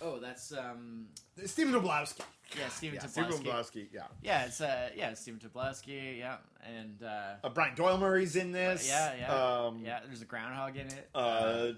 Uh, 0.00 0.04
Oh, 0.04 0.18
that's 0.18 0.52
um. 0.52 1.06
Stephen 1.44 1.74
Tobolowsky. 1.74 2.20
Yeah, 2.58 2.68
Stephen 2.68 2.96
Yeah, 2.96 3.02
Tobolowsky. 3.06 3.10
Stephen 3.32 3.44
Tobolowsky. 3.44 3.86
Yeah, 3.92 4.02
Yeah, 4.22 4.44
it's 4.46 4.60
uh 4.60 4.88
yeah 4.96 5.14
Stephen 5.14 5.40
Tobolowsky. 5.40 6.18
Yeah, 6.18 6.36
and 6.66 7.02
uh, 7.02 7.34
uh, 7.44 7.48
Brian 7.50 7.74
Doyle 7.74 7.98
Murray's 7.98 8.36
in 8.36 8.52
this. 8.52 8.88
yeah, 8.88 9.14
yeah, 9.18 9.34
Um, 9.66 9.82
yeah. 9.84 10.00
There's 10.06 10.22
a 10.22 10.26
groundhog 10.26 10.76
in 10.76 10.86
it. 10.86 11.08
Uh, 11.14 11.72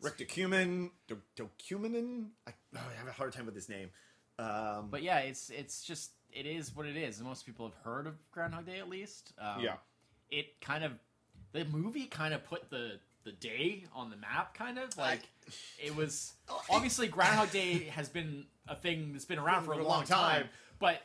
Rick 0.00 0.18
Ducommun. 0.18 0.90
De- 1.08 1.16
Decumanin. 1.36 2.26
I, 2.46 2.52
oh, 2.76 2.80
I 2.92 2.98
have 2.98 3.08
a 3.08 3.12
hard 3.12 3.32
time 3.32 3.46
with 3.46 3.54
his 3.54 3.68
name. 3.68 3.90
Um, 4.38 4.88
but 4.90 5.02
yeah, 5.02 5.18
it's 5.18 5.50
it's 5.50 5.84
just 5.84 6.10
it 6.32 6.46
is 6.46 6.74
what 6.74 6.86
it 6.86 6.96
is. 6.96 7.20
Most 7.22 7.46
people 7.46 7.66
have 7.66 7.76
heard 7.84 8.06
of 8.06 8.14
Groundhog 8.32 8.66
Day 8.66 8.78
at 8.78 8.88
least. 8.88 9.32
Um, 9.38 9.60
yeah, 9.60 9.74
it 10.30 10.60
kind 10.60 10.84
of 10.84 10.98
the 11.52 11.64
movie 11.66 12.06
kind 12.06 12.34
of 12.34 12.44
put 12.44 12.70
the 12.70 12.98
the 13.24 13.32
day 13.32 13.84
on 13.94 14.10
the 14.10 14.16
map. 14.16 14.54
Kind 14.54 14.78
of 14.78 14.96
like 14.98 15.22
it 15.82 15.94
was 15.94 16.32
obviously 16.70 17.08
Groundhog 17.08 17.50
Day 17.50 17.84
has 17.84 18.08
been 18.08 18.46
a 18.68 18.74
thing 18.76 19.12
that's 19.12 19.24
been 19.24 19.38
around 19.38 19.64
for 19.64 19.72
a 19.72 19.82
long 19.82 20.04
time, 20.04 20.46
but 20.78 21.00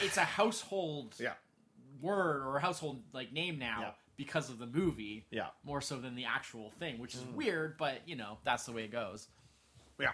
it's 0.00 0.16
a 0.16 0.24
household 0.24 1.14
yeah, 1.18 1.34
word 2.00 2.42
or 2.46 2.56
a 2.56 2.60
household 2.60 3.02
like 3.12 3.32
name 3.32 3.58
now 3.58 3.78
Yeah. 3.80 3.90
because 4.16 4.50
of 4.50 4.58
the 4.58 4.66
movie 4.66 5.26
yeah, 5.30 5.48
more 5.64 5.80
so 5.80 5.98
than 5.98 6.14
the 6.16 6.24
actual 6.24 6.70
thing, 6.70 6.98
which 6.98 7.14
is 7.14 7.20
Mm. 7.20 7.34
weird, 7.34 7.76
but 7.78 8.00
you 8.06 8.16
know 8.16 8.38
that's 8.44 8.64
the 8.66 8.72
way 8.72 8.84
it 8.84 8.90
goes. 8.92 9.28
yeah. 9.98 10.10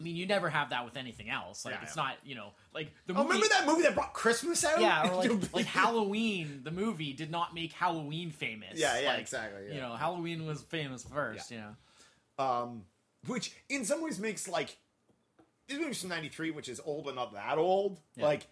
I 0.00 0.04
mean, 0.04 0.14
you 0.14 0.26
never 0.26 0.48
have 0.48 0.70
that 0.70 0.84
with 0.84 0.96
anything 0.96 1.28
else. 1.28 1.64
Like 1.64 1.74
Yeah, 1.74 1.82
it's 1.82 1.96
yeah. 1.96 2.02
not 2.04 2.16
you 2.24 2.36
know 2.36 2.52
like 2.72 2.92
the 3.06 3.14
Oh, 3.14 3.24
movie. 3.24 3.28
remember 3.34 3.48
that 3.48 3.66
movie 3.66 3.82
that 3.82 3.94
brought 3.96 4.12
Christmas 4.14 4.64
out? 4.64 4.80
Yeah, 4.80 5.10
or 5.10 5.16
like, 5.16 5.52
like 5.52 5.66
Halloween, 5.66 6.60
the 6.62 6.70
movie 6.70 7.12
did 7.12 7.32
not 7.32 7.52
make 7.52 7.72
Halloween 7.72 8.30
famous. 8.30 8.78
Yeah, 8.78 8.98
yeah, 9.00 9.08
Like, 9.08 9.18
exactly. 9.20 9.66
Yeah. 9.68 9.74
You 9.74 9.80
know, 9.80 9.96
Halloween 9.96 10.46
was 10.46 10.62
famous 10.62 11.02
first. 11.02 11.50
You 11.50 11.58
know, 12.38 12.44
um, 12.44 12.84
which 13.26 13.52
in 13.68 13.84
some 13.84 14.02
ways 14.02 14.18
makes 14.18 14.48
like 14.48 14.76
this 15.68 15.78
movie's 15.78 16.00
from 16.00 16.10
'93, 16.10 16.50
which 16.52 16.68
is 16.68 16.80
old 16.84 17.04
but 17.04 17.14
not 17.14 17.32
that 17.34 17.58
old. 17.58 18.00
Yeah. 18.16 18.24
Like, 18.24 18.46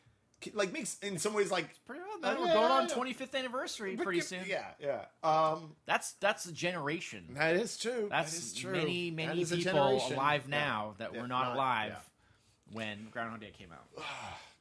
like 0.53 0.73
makes 0.73 0.99
in 0.99 1.19
some 1.19 1.33
ways 1.35 1.51
like 1.51 1.69
pretty 1.87 2.03
old. 2.13 2.21
Man, 2.21 2.39
we're 2.39 2.47
yeah, 2.47 2.55
going 2.55 2.71
on 2.73 2.89
yeah. 2.89 2.95
25th 2.95 3.35
anniversary 3.35 3.97
pretty 3.97 4.21
soon. 4.21 4.41
Yeah, 4.47 4.65
yeah. 4.81 5.05
Um, 5.23 5.77
That's 5.87 6.13
that's 6.15 6.45
a 6.47 6.53
generation. 6.53 7.25
that 7.35 7.57
is 7.57 7.77
true. 7.79 8.09
That's 8.11 8.33
that 8.33 8.39
is 8.39 8.55
true. 8.55 8.73
many 8.73 9.11
many 9.11 9.41
is 9.43 9.51
people 9.51 9.73
generation. 9.73 10.15
alive 10.15 10.45
Yeah. 10.49 10.57
now 10.59 10.95
that 10.99 11.15
Yeah, 11.15 11.23
were 11.23 11.29
not, 11.29 11.45
not- 11.49 11.55
alive 11.57 11.93
yeah. 11.93 12.77
when 12.77 13.09
Groundhog 13.11 13.41
Day 13.41 13.53
came 13.57 13.69
out. 13.73 14.05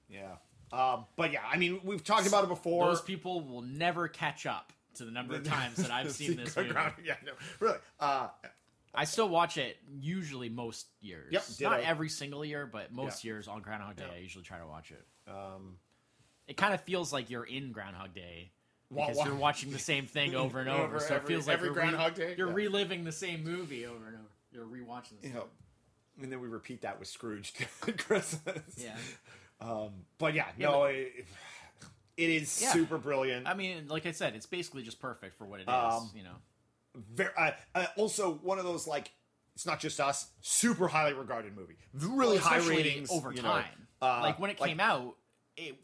Yeah. 0.07 0.35
Um, 0.71 1.05
but 1.15 1.31
yeah, 1.31 1.39
I 1.51 1.57
mean, 1.57 1.79
we've 1.83 2.03
talked 2.03 2.27
about 2.27 2.43
it 2.43 2.47
before. 2.47 2.85
Those 2.85 3.01
people 3.01 3.41
will 3.41 3.63
never 3.63 4.07
catch 4.07 4.45
up 4.45 4.71
to 4.95 5.03
the 5.05 5.09
number 5.11 5.33
of 5.35 5.43
times 5.47 5.77
that 5.77 5.89
I've 5.89 6.11
seen 6.13 6.35
this 6.37 6.55
movie. 6.55 6.69
yeah, 7.03 7.15
no, 7.25 7.31
really. 7.59 7.77
Uh, 7.99 8.27
I 8.97 9.03
still 9.05 9.29
watch 9.29 9.57
it 9.57 9.77
usually 9.99 10.49
most 10.49 10.87
years. 11.01 11.31
Yep, 11.31 11.43
Not 11.61 11.77
ditto. 11.77 11.89
every 11.89 12.09
single 12.09 12.43
year, 12.45 12.65
but 12.65 12.91
most 12.91 13.23
Yeah. 13.23 13.29
years 13.33 13.47
on 13.47 13.61
Groundhog 13.61 13.95
Day, 13.95 14.05
Yeah. 14.07 14.15
I 14.15 14.17
usually 14.19 14.43
try 14.43 14.59
to 14.59 14.67
watch 14.67 14.91
it. 14.91 15.05
um, 15.29 15.77
It 16.47 16.57
kind 16.57 16.73
of 16.73 16.81
feels 16.81 17.11
like 17.11 17.29
you're 17.31 17.43
in 17.45 17.71
Groundhog 17.71 18.13
Day 18.13 18.51
Wa- 18.91 19.05
because 19.07 19.17
wa- 19.17 19.25
you're 19.25 19.35
watching 19.35 19.71
the 19.71 19.79
same 19.79 20.05
thing 20.05 20.35
over 20.35 20.59
and 20.59 20.69
over. 20.69 20.83
Over 20.83 20.99
so 20.99 21.13
it 21.13 21.17
every- 21.17 21.27
feels 21.27 21.47
like 21.47 21.55
every 21.55 21.67
you're, 21.67 21.73
Groundhog 21.73 22.13
Day, 22.13 22.35
you're 22.37 22.49
yeah. 22.49 22.53
reliving 22.53 23.03
the 23.03 23.11
same 23.11 23.43
movie 23.43 23.85
over 23.87 24.05
and 24.07 24.15
over. 24.17 24.25
You're 24.51 24.65
rewatching 24.65 25.19
the 25.21 25.27
you 25.27 25.33
same. 25.33 25.33
know, 25.33 25.49
and 26.21 26.31
then 26.31 26.39
we 26.39 26.47
repeat 26.47 26.81
that 26.81 26.99
with 26.99 27.07
Scrooge 27.07 27.53
at 27.87 27.97
Christmas. 27.97 28.61
Yeah. 28.77 28.95
Um, 29.59 30.05
but 30.19 30.33
yeah, 30.35 30.47
no, 30.57 30.83
it, 30.85 31.25
it 32.15 32.29
is 32.29 32.61
Yeah. 32.61 32.71
super 32.73 32.97
brilliant. 32.99 33.47
I 33.47 33.53
mean, 33.55 33.87
like 33.87 34.05
I 34.05 34.11
said, 34.11 34.35
it's 34.35 34.45
basically 34.45 34.83
just 34.83 34.99
perfect 34.99 35.35
for 35.37 35.45
what 35.45 35.59
it 35.59 35.63
is. 35.63 35.69
Um, 35.69 36.11
you 36.15 36.23
know. 36.23 36.35
Very, 37.13 37.29
uh, 37.37 37.51
uh, 37.73 37.85
also 37.97 38.33
one 38.35 38.59
of 38.59 38.65
those 38.65 38.87
like 38.87 39.11
it's 39.55 39.65
not 39.65 39.79
just 39.79 39.99
us. 39.99 40.27
Super 40.41 40.87
highly 40.87 41.13
regarded 41.13 41.55
movie. 41.55 41.77
Really 41.93 42.37
Well, 42.37 42.45
high 42.45 42.57
ratings 42.67 43.09
over 43.11 43.31
you 43.31 43.41
know. 43.41 43.49
time. 43.49 43.87
Uh, 44.01 44.19
like 44.21 44.39
when 44.39 44.49
it 44.49 44.59
like- 44.59 44.69
came 44.69 44.79
out, 44.79 45.15
it 45.57 45.75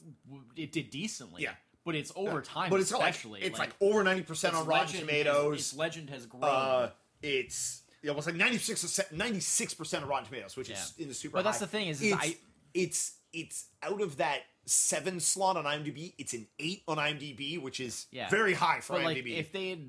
it 0.55 0.71
did 0.71 0.89
decently. 0.89 1.43
Yeah. 1.43 1.53
but 1.85 1.95
it's 1.95 2.11
over 2.15 2.41
time, 2.41 2.69
but 2.69 2.79
it's 2.79 2.91
not 2.91 2.99
like, 3.01 3.15
it's 3.39 3.57
like, 3.57 3.71
over 3.81 4.03
ninety 4.03 4.21
percent 4.23 4.53
on 4.55 4.65
Rotten 4.67 4.99
Tomatoes. 4.99 5.53
Has, 5.53 5.59
its 5.71 5.73
legend 5.75 6.09
has 6.09 6.25
grown. 6.25 6.43
uh, 6.43 6.89
it's 7.23 7.81
almost 8.07 8.27
like 8.27 8.35
96 8.35 9.73
percent 9.73 10.03
of 10.03 10.09
Rotten 10.09 10.25
Tomatoes, 10.25 10.55
which 10.57 10.69
is 10.69 10.93
in 10.97 11.07
the 11.07 11.13
super. 11.13 11.37
But 11.37 11.43
that's 11.43 11.59
high. 11.59 11.65
the 11.65 11.71
thing 11.71 11.87
is- 11.87 12.01
is 12.01 12.11
it's, 12.13 12.21
I- 12.23 12.37
it's 12.73 13.13
it's 13.33 13.65
out 13.81 14.01
of 14.01 14.17
that 14.17 14.41
seven 14.65 15.19
slot 15.19 15.55
on 15.57 15.63
IMDb. 15.65 16.13
It's 16.17 16.33
an 16.33 16.47
eight 16.59 16.83
on 16.87 16.97
IMDb, 16.97 17.59
which 17.61 17.79
is 17.79 18.07
Yeah. 18.11 18.29
very 18.29 18.53
high 18.53 18.81
for 18.81 18.93
but 18.97 19.03
like, 19.05 19.17
IMDb. 19.17 19.37
if 19.37 19.51
they 19.53 19.69
had 19.69 19.87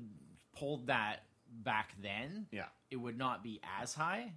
pulled 0.63 0.87
that 0.87 1.23
back 1.51 1.93
then, 2.01 2.47
yeah, 2.51 2.67
it 2.89 2.95
would 2.95 3.17
not 3.17 3.43
be 3.43 3.59
as 3.81 3.93
high. 3.93 4.31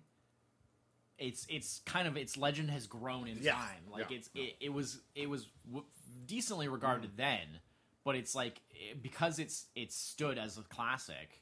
It's 1.18 1.46
it's 1.48 1.80
kind 1.86 2.06
of 2.08 2.16
its 2.16 2.36
legend 2.36 2.70
has 2.70 2.86
grown 2.86 3.28
in 3.28 3.38
Yeah. 3.40 3.52
time. 3.52 3.82
Like 3.90 4.10
Yeah. 4.10 4.16
it's 4.18 4.30
it, 4.34 4.56
it 4.60 4.72
was 4.72 5.00
it 5.14 5.30
was 5.30 5.46
w- 5.66 5.86
decently 6.26 6.68
regarded 6.68 7.12
Mm. 7.12 7.16
then, 7.16 7.60
but 8.04 8.16
it's 8.16 8.34
like 8.34 8.60
it, 8.70 9.02
because 9.02 9.38
it's 9.38 9.66
it's 9.74 9.94
stood 9.94 10.36
as 10.36 10.58
a 10.58 10.62
classic 10.62 11.40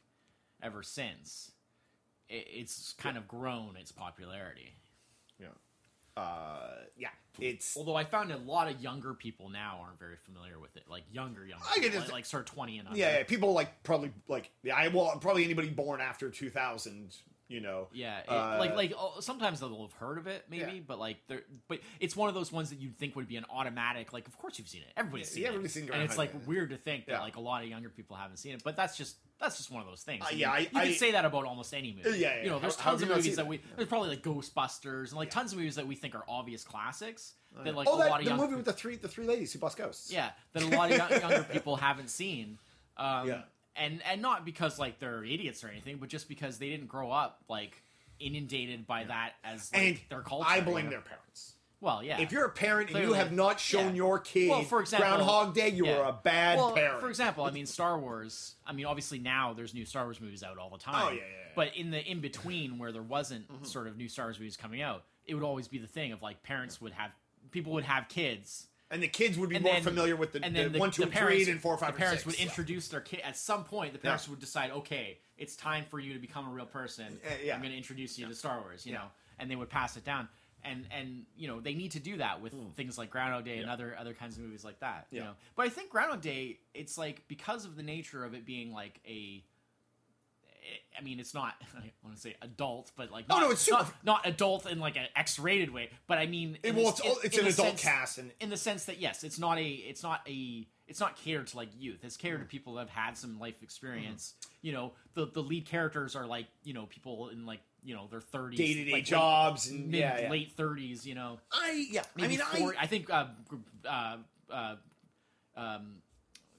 ever 0.62 0.82
since. 0.82 1.50
It, 2.28 2.46
it's 2.50 2.92
kind 2.92 3.16
of 3.16 3.26
grown 3.26 3.76
its 3.76 3.90
popularity. 3.90 4.76
yeah, 5.40 5.48
uh, 6.16 6.70
yeah. 6.96 7.08
It's 7.40 7.76
Although 7.76 7.96
I 7.96 8.04
found 8.04 8.30
a 8.30 8.36
lot 8.36 8.70
of 8.70 8.80
younger 8.80 9.12
people 9.12 9.48
now 9.48 9.80
aren't 9.82 9.98
very 9.98 10.16
familiar 10.24 10.60
with 10.60 10.76
it, 10.76 10.84
like 10.88 11.02
younger 11.12 11.44
younger, 11.44 11.64
I 11.68 11.80
get 11.80 11.90
people, 11.90 11.98
it. 11.98 12.02
like, 12.02 12.12
like 12.12 12.26
sort 12.26 12.48
of 12.48 12.54
twenty 12.54 12.78
and 12.78 12.86
under. 12.86 12.98
yeah, 12.98 13.18
yeah. 13.18 13.24
People 13.24 13.52
like 13.52 13.82
probably 13.82 14.12
like 14.28 14.50
yeah. 14.62 14.76
I 14.76 14.88
well 14.88 15.18
probably 15.20 15.44
anybody 15.44 15.68
born 15.68 16.00
after 16.00 16.30
two 16.30 16.48
thousand. 16.50 17.16
You 17.46 17.60
know, 17.60 17.88
Yeah, 17.92 18.20
it, 18.20 18.28
Uh, 18.28 18.56
like 18.58 18.74
like 18.74 18.92
oh, 18.98 19.20
sometimes 19.20 19.60
they'll 19.60 19.82
have 19.82 19.92
heard 19.92 20.16
of 20.16 20.26
it, 20.26 20.46
maybe, 20.48 20.72
Yeah. 20.76 20.80
but 20.86 20.98
like 20.98 21.18
they're 21.28 21.42
but 21.68 21.80
it's 22.00 22.16
one 22.16 22.30
of 22.30 22.34
those 22.34 22.50
ones 22.50 22.70
that 22.70 22.78
you'd 22.80 22.96
think 22.96 23.16
would 23.16 23.28
be 23.28 23.36
an 23.36 23.44
automatic. 23.50 24.14
Like, 24.14 24.26
of 24.26 24.38
course 24.38 24.58
you've 24.58 24.66
seen 24.68 24.80
it, 24.80 24.88
everybody's 24.96 25.28
Yeah, 25.28 25.34
seen 25.34 25.42
yeah, 25.42 25.46
it, 25.48 25.50
everybody's 25.50 25.74
seen 25.74 25.90
and 25.92 26.02
it's 26.02 26.16
like 26.16 26.32
weird 26.46 26.70
to 26.70 26.78
think 26.78 27.04
that 27.06 27.20
like 27.20 27.36
a 27.36 27.40
lot 27.40 27.62
of 27.62 27.68
younger 27.68 27.90
people 27.90 28.16
haven't 28.16 28.38
seen 28.38 28.54
it. 28.54 28.62
But 28.64 28.76
that's 28.76 28.96
just 28.96 29.16
that's 29.38 29.58
just 29.58 29.70
one 29.70 29.82
of 29.82 29.88
those 29.88 30.00
things. 30.02 30.22
Uh, 30.22 30.28
I 30.28 30.30
mean, 30.30 30.38
yeah, 30.40 30.50
I- 30.52 30.58
you 30.60 30.68
I- 30.74 30.84
can 30.86 30.94
say 30.94 31.10
that 31.12 31.26
about 31.26 31.44
almost 31.44 31.74
any 31.74 31.92
movie. 31.92 32.18
Yeah, 32.18 32.36
yeah, 32.36 32.42
you 32.44 32.48
know, 32.48 32.58
there's 32.58 32.76
tons 32.76 33.02
of 33.02 33.08
movies 33.08 33.36
that 33.36 33.42
it? 33.42 33.48
we 33.48 33.60
there's 33.76 33.88
probably 33.88 34.08
like 34.08 34.22
Ghostbusters 34.22 35.08
and 35.10 35.12
like 35.18 35.30
tons 35.30 35.52
of 35.52 35.58
movies 35.58 35.74
that 35.76 35.86
we 35.86 35.96
think 35.96 36.14
are 36.14 36.24
obvious 36.26 36.64
classics 36.64 37.34
that 37.62 37.74
like 37.76 37.86
oh, 37.88 37.96
a 37.96 37.98
that, 38.04 38.10
lot 38.10 38.20
of 38.20 38.24
the 38.24 38.30
young 38.30 38.40
movie 38.40 38.56
with 38.56 38.64
the 38.64 38.72
three 38.72 38.96
the 38.96 39.06
three 39.08 39.26
ladies 39.26 39.52
who 39.52 39.58
bust 39.58 39.76
ghosts. 39.76 40.10
yeah, 40.10 40.30
that 40.54 40.62
a 40.62 40.66
lot 40.76 40.90
of 40.90 40.96
young, 40.96 41.10
younger 41.20 41.42
people 41.52 41.76
haven't 41.76 42.08
seen. 42.08 42.58
Um, 42.96 43.28
Yeah. 43.28 43.42
And 43.76 44.00
and 44.10 44.22
not 44.22 44.44
because 44.44 44.78
like 44.78 44.98
they're 44.98 45.24
idiots 45.24 45.64
or 45.64 45.68
anything, 45.68 45.98
but 45.98 46.08
just 46.08 46.28
because 46.28 46.58
they 46.58 46.70
didn't 46.70 46.88
grow 46.88 47.10
up 47.10 47.42
like 47.48 47.82
inundated 48.20 48.86
by 48.86 49.04
that 49.04 49.32
as 49.44 49.72
like, 49.72 49.82
and 49.82 50.00
their 50.08 50.20
culture. 50.20 50.46
I 50.48 50.56
you 50.56 50.62
blame 50.62 50.84
know? 50.86 50.90
their 50.92 51.00
parents. 51.00 51.54
Well, 51.80 52.02
yeah. 52.02 52.18
If 52.18 52.32
you're 52.32 52.46
a 52.46 52.50
parent 52.50 52.90
and 52.90 53.04
you 53.04 53.12
have 53.12 53.30
not 53.30 53.60
shown 53.60 53.88
Yeah. 53.88 53.96
your 53.96 54.18
kid 54.18 54.48
Well, 54.48 54.62
for 54.62 54.80
example- 54.80 55.06
Groundhog 55.06 55.54
Day, 55.54 55.68
you 55.68 55.84
yeah. 55.84 55.98
are 55.98 56.08
a 56.08 56.12
bad 56.14 56.56
well, 56.56 56.72
parent. 56.72 57.00
for 57.00 57.10
example, 57.10 57.44
I 57.44 57.50
mean 57.50 57.66
Star 57.76 57.98
Wars. 57.98 58.54
I 58.66 58.72
mean, 58.72 58.86
obviously 58.86 59.18
now 59.18 59.52
there's 59.52 59.74
new 59.74 59.84
Star 59.84 60.04
Wars 60.04 60.18
movies 60.18 60.42
out 60.42 60.56
all 60.56 60.70
the 60.70 60.78
time. 60.78 60.94
Oh, 60.94 61.10
yeah, 61.10 61.16
yeah, 61.16 61.20
yeah. 61.20 61.52
But 61.54 61.76
in 61.76 61.90
the 61.90 62.02
in 62.02 62.20
between 62.20 62.78
where 62.78 62.90
there 62.90 63.02
wasn't 63.02 63.52
mm-hmm. 63.52 63.64
sort 63.64 63.86
of 63.86 63.98
new 63.98 64.08
Star 64.08 64.26
Wars 64.26 64.38
movies 64.38 64.56
coming 64.56 64.80
out, 64.80 65.04
it 65.26 65.34
would 65.34 65.44
always 65.44 65.68
be 65.68 65.76
the 65.76 65.86
thing 65.86 66.12
of 66.12 66.22
like 66.22 66.42
parents 66.42 66.80
would 66.80 66.92
have 66.92 67.10
people 67.50 67.72
would 67.74 67.84
have 67.84 68.08
kids. 68.08 68.68
And 68.94 69.02
the 69.02 69.08
kids 69.08 69.36
would 69.38 69.50
be 69.50 69.56
And 69.56 69.64
more 69.64 69.74
then, 69.74 69.82
familiar 69.82 70.16
with 70.16 70.32
the, 70.32 70.42
and 70.42 70.56
then 70.56 70.72
the, 70.72 70.78
one, 70.78 70.90
two, 70.90 71.02
the 71.02 71.08
parents, 71.08 71.44
three, 71.44 71.52
and 71.52 71.60
four, 71.60 71.76
five, 71.76 71.92
the 71.92 71.98
parents 71.98 72.22
and 72.22 72.26
would 72.26 72.34
six. 72.36 72.44
Yeah. 72.44 72.50
introduce 72.50 72.88
their 72.88 73.00
kid 73.02 73.20
at 73.22 73.36
some 73.36 73.64
point. 73.64 73.92
The 73.92 73.98
parents 73.98 74.26
Yeah. 74.26 74.30
would 74.30 74.40
decide, 74.40 74.70
okay, 74.70 75.18
it's 75.36 75.56
time 75.56 75.84
for 75.90 76.00
you 76.00 76.14
to 76.14 76.18
become 76.18 76.48
a 76.48 76.50
real 76.50 76.64
person. 76.64 77.18
Uh, 77.26 77.30
yeah. 77.44 77.54
I'm 77.54 77.60
going 77.60 77.72
to 77.72 77.76
introduce 77.76 78.18
you 78.18 78.26
to 78.26 78.34
Star 78.34 78.60
Wars. 78.60 78.86
You 78.86 78.94
know, 78.94 79.04
and 79.38 79.50
they 79.50 79.56
would 79.56 79.68
pass 79.68 79.96
it 79.98 80.04
down. 80.04 80.28
And 80.66 80.86
and 80.90 81.26
you 81.36 81.46
know 81.46 81.60
they 81.60 81.74
need 81.74 81.90
to 81.92 82.00
do 82.00 82.16
that 82.16 82.40
with 82.40 82.54
things 82.74 82.96
like 82.96 83.10
Groundhog 83.10 83.44
Day 83.44 83.58
and. 83.58 83.68
Other 83.68 83.94
other 84.00 84.14
kinds 84.14 84.38
of 84.38 84.44
movies 84.44 84.64
like 84.64 84.80
that. 84.80 85.08
You 85.10 85.20
know, 85.20 85.32
but 85.56 85.66
I 85.66 85.68
think 85.68 85.90
Groundhog 85.90 86.22
Day, 86.22 86.58
it's 86.72 86.96
like 86.96 87.28
because 87.28 87.66
of 87.66 87.76
the 87.76 87.82
nature 87.82 88.24
of 88.24 88.32
it 88.32 88.46
being 88.46 88.72
like 88.72 88.98
a. 89.06 89.44
I 90.98 91.02
mean, 91.02 91.20
it's 91.20 91.34
not. 91.34 91.54
I 91.76 91.90
want 92.02 92.16
to 92.16 92.20
say 92.20 92.36
adult, 92.42 92.90
but 92.96 93.10
like 93.10 93.24
Oh, 93.30 93.34
not, 93.36 93.40
no, 93.42 93.50
it's 93.50 93.60
super- 93.62 93.78
not, 93.78 93.94
not 94.04 94.26
adult 94.26 94.66
in 94.70 94.78
like 94.78 94.96
an 94.96 95.06
X-rated 95.16 95.70
way. 95.72 95.90
But 96.06 96.18
I 96.18 96.26
mean, 96.26 96.58
It- 96.62 96.74
well, 96.74 96.90
it's, 96.90 97.00
in- 97.00 97.12
it's 97.24 97.38
an 97.38 97.46
adult 97.46 97.68
sense- 97.78 97.82
cast, 97.82 98.18
and 98.18 98.32
in 98.40 98.50
the 98.50 98.56
sense 98.56 98.84
that 98.86 99.00
yes, 99.00 99.24
it's 99.24 99.38
not 99.38 99.58
a 99.58 99.66
it's 99.68 100.02
not 100.02 100.20
a 100.28 100.66
it's 100.86 101.00
not 101.00 101.16
catered 101.16 101.46
to 101.48 101.56
like 101.56 101.70
youth. 101.78 102.00
It's 102.04 102.16
catered 102.16 102.40
to 102.40 102.46
people 102.46 102.74
that 102.74 102.80
have 102.80 102.90
had 102.90 103.16
some 103.16 103.38
life 103.38 103.62
experience. 103.62 104.34
You 104.62 104.72
know, 104.72 104.92
the 105.14 105.26
the 105.26 105.40
lead 105.42 105.66
characters 105.66 106.14
are 106.14 106.26
like 106.26 106.46
you 106.62 106.74
know 106.74 106.86
people 106.86 107.28
in 107.30 107.44
like 107.46 107.60
you 107.82 107.94
know 107.94 108.06
their 108.10 108.20
thirties, 108.20 108.58
day 108.58 108.74
to 108.74 108.84
day 108.84 108.92
like, 108.92 109.04
jobs, 109.04 109.68
and 109.70 109.88
mid 109.90 110.00
yeah, 110.00 110.20
yeah. 110.22 110.30
late 110.30 110.52
thirties. 110.56 111.06
You 111.06 111.14
know, 111.14 111.38
I 111.52 111.86
yeah. 111.90 112.02
I 112.02 112.20
maybe 112.22 112.36
mean, 112.36 112.46
four, 112.46 112.74
I 112.78 112.82
I 112.82 112.86
think 112.86 113.10
uh, 113.10 113.26
uh, 113.88 114.16
uh, 114.50 114.76
um, 115.56 115.96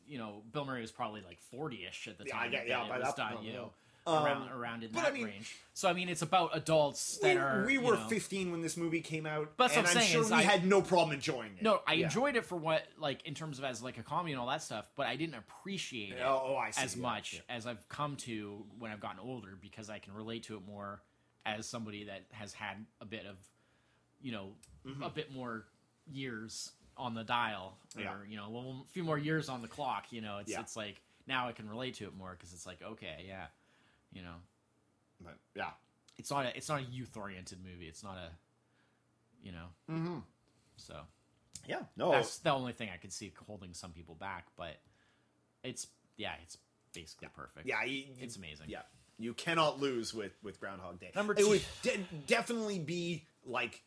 you 0.07 0.18
know 0.18 0.41
Bill 0.52 0.65
Murray 0.65 0.82
was 0.82 0.91
probably 0.91 1.22
like 1.22 1.40
forty 1.52 1.86
ish 1.88 2.07
at 2.07 2.18
the 2.18 2.26
Yeah, 2.26 2.38
I 2.38 2.44
time 2.44 2.52
that 2.53 2.68
yeah, 2.68 2.86
it 2.86 2.90
by 2.90 2.98
was 2.99 3.07
that 3.07 3.15
done. 3.15 3.34
point, 3.34 3.45
You 3.45 3.52
yeah. 3.52 3.57
know. 3.60 3.72
Um, 4.07 4.23
around, 4.23 4.49
around 4.52 4.84
in 4.84 4.91
that 4.91 5.07
I 5.07 5.11
mean- 5.11 5.26
range, 5.26 5.56
so 5.73 5.90
I 5.90 5.94
mean, 5.94 6.10
it's 6.10 6.22
about 6.22 6.56
adults 6.56 7.18
that 7.23 7.36
we, 7.36 7.41
are. 7.41 7.64
we 7.65 7.73
you 7.73 7.82
were 7.82 7.95
know- 7.95 8.07
15 8.07 8.52
when 8.52 8.61
this 8.61 8.77
movie 8.77 9.02
came 9.02 9.26
out, 9.26 9.57
But 9.57 9.72
and 9.72 9.80
I'm 9.80 9.86
I'm 9.88 9.94
saying 9.94 10.11
sure 10.11 10.23
we 10.26 10.32
I- 10.32 10.41
had 10.44 10.64
no 10.64 10.82
problem 10.84 11.14
enjoying 11.15 11.53
it. 11.57 11.64
No, 11.64 11.82
I 11.88 11.94
Yeah. 11.94 12.06
enjoyed 12.06 12.36
it 12.36 12.45
for 12.45 12.56
what 12.56 12.84
like 12.99 13.26
in 13.26 13.34
terms 13.34 13.57
of 13.57 13.65
as 13.65 13.82
like 13.82 13.98
a 13.98 14.03
comedy 14.03 14.34
and 14.34 14.40
all 14.40 14.48
that 14.48 14.61
stuff, 14.61 14.90
but 14.95 15.07
I 15.07 15.15
didn't 15.15 15.36
appreciate 15.36 16.11
it 16.14 16.22
Oh, 16.23 16.56
oh, 16.60 16.72
see, 16.72 16.84
as 16.84 16.95
yeah, 16.95 17.02
much 17.02 17.34
yeah. 17.34 17.40
as 17.56 17.65
I've 17.65 17.88
come 17.90 18.15
to 18.18 18.64
when 18.77 18.91
I've 18.91 18.99
gotten 18.99 19.19
older 19.19 19.57
because 19.60 19.90
I 19.90 19.98
can 19.98 20.14
relate 20.14 20.44
to 20.44 20.56
it 20.57 20.65
more 20.68 21.02
as 21.45 21.68
somebody 21.68 22.03
that 22.03 22.26
has 22.32 22.53
had 22.53 22.86
a 23.02 23.06
bit 23.06 23.26
of 23.26 23.38
you 24.22 24.32
know 24.32 24.49
Mm-hmm. 24.86 25.02
a 25.02 25.10
bit 25.10 25.32
more 25.34 25.65
years 26.11 26.72
on 26.95 27.15
the 27.15 27.23
dial 27.23 27.76
or 27.98 28.23
you 28.30 28.38
know 28.38 28.56
a, 28.56 28.82
a 28.84 28.86
few 28.91 29.03
more 29.03 29.18
years 29.18 29.49
on 29.49 29.64
the 29.64 29.68
clock. 29.68 30.11
You 30.11 30.22
know, 30.22 30.38
it's 30.38 30.52
it's 30.56 30.76
like 30.76 31.02
now 31.26 31.48
I 31.48 31.53
can 31.53 31.68
relate 31.68 31.95
to 31.95 32.06
it 32.06 32.15
more 32.15 32.32
because 32.38 32.53
it's 32.53 32.68
like 32.68 32.84
okay, 32.84 33.26
yeah, 33.27 33.48
you 34.15 34.23
know, 34.23 34.35
But, 35.21 35.37
yeah. 35.55 35.69
it's 36.17 36.31
not 36.31 36.45
a 36.47 36.57
it's 36.57 36.69
not 36.69 36.79
a 36.79 36.83
youth 36.83 37.15
oriented 37.15 37.59
movie. 37.63 37.85
It's 37.87 38.03
not 38.03 38.17
a 38.17 38.29
you 39.43 39.51
know, 39.51 39.67
Mm-hmm. 39.91 40.17
so 40.77 40.95
Yeah. 41.67 41.81
No. 41.95 42.11
that's 42.11 42.39
the 42.39 42.51
only 42.51 42.73
thing 42.73 42.89
I 42.91 42.97
could 42.97 43.13
see 43.13 43.31
holding 43.45 43.73
some 43.75 43.91
people 43.91 44.15
back, 44.15 44.47
but 44.57 44.77
it's 45.63 45.85
yeah, 46.17 46.33
it's 46.41 46.57
basically 46.93 47.27
perfect. 47.35 47.67
yeah. 47.67 47.83
You, 47.83 48.05
it's 48.19 48.37
amazing. 48.37 48.67
Yeah, 48.69 48.81
you 49.19 49.33
cannot 49.33 49.79
lose 49.79 50.13
with 50.13 50.31
with 50.41 50.59
Groundhog 50.59 50.99
Day. 50.99 51.11
Number 51.15 51.35
it 51.37 51.47
would 51.47 51.61
de- 51.83 52.05
definitely 52.25 52.79
be 52.79 53.25
like 53.45 53.83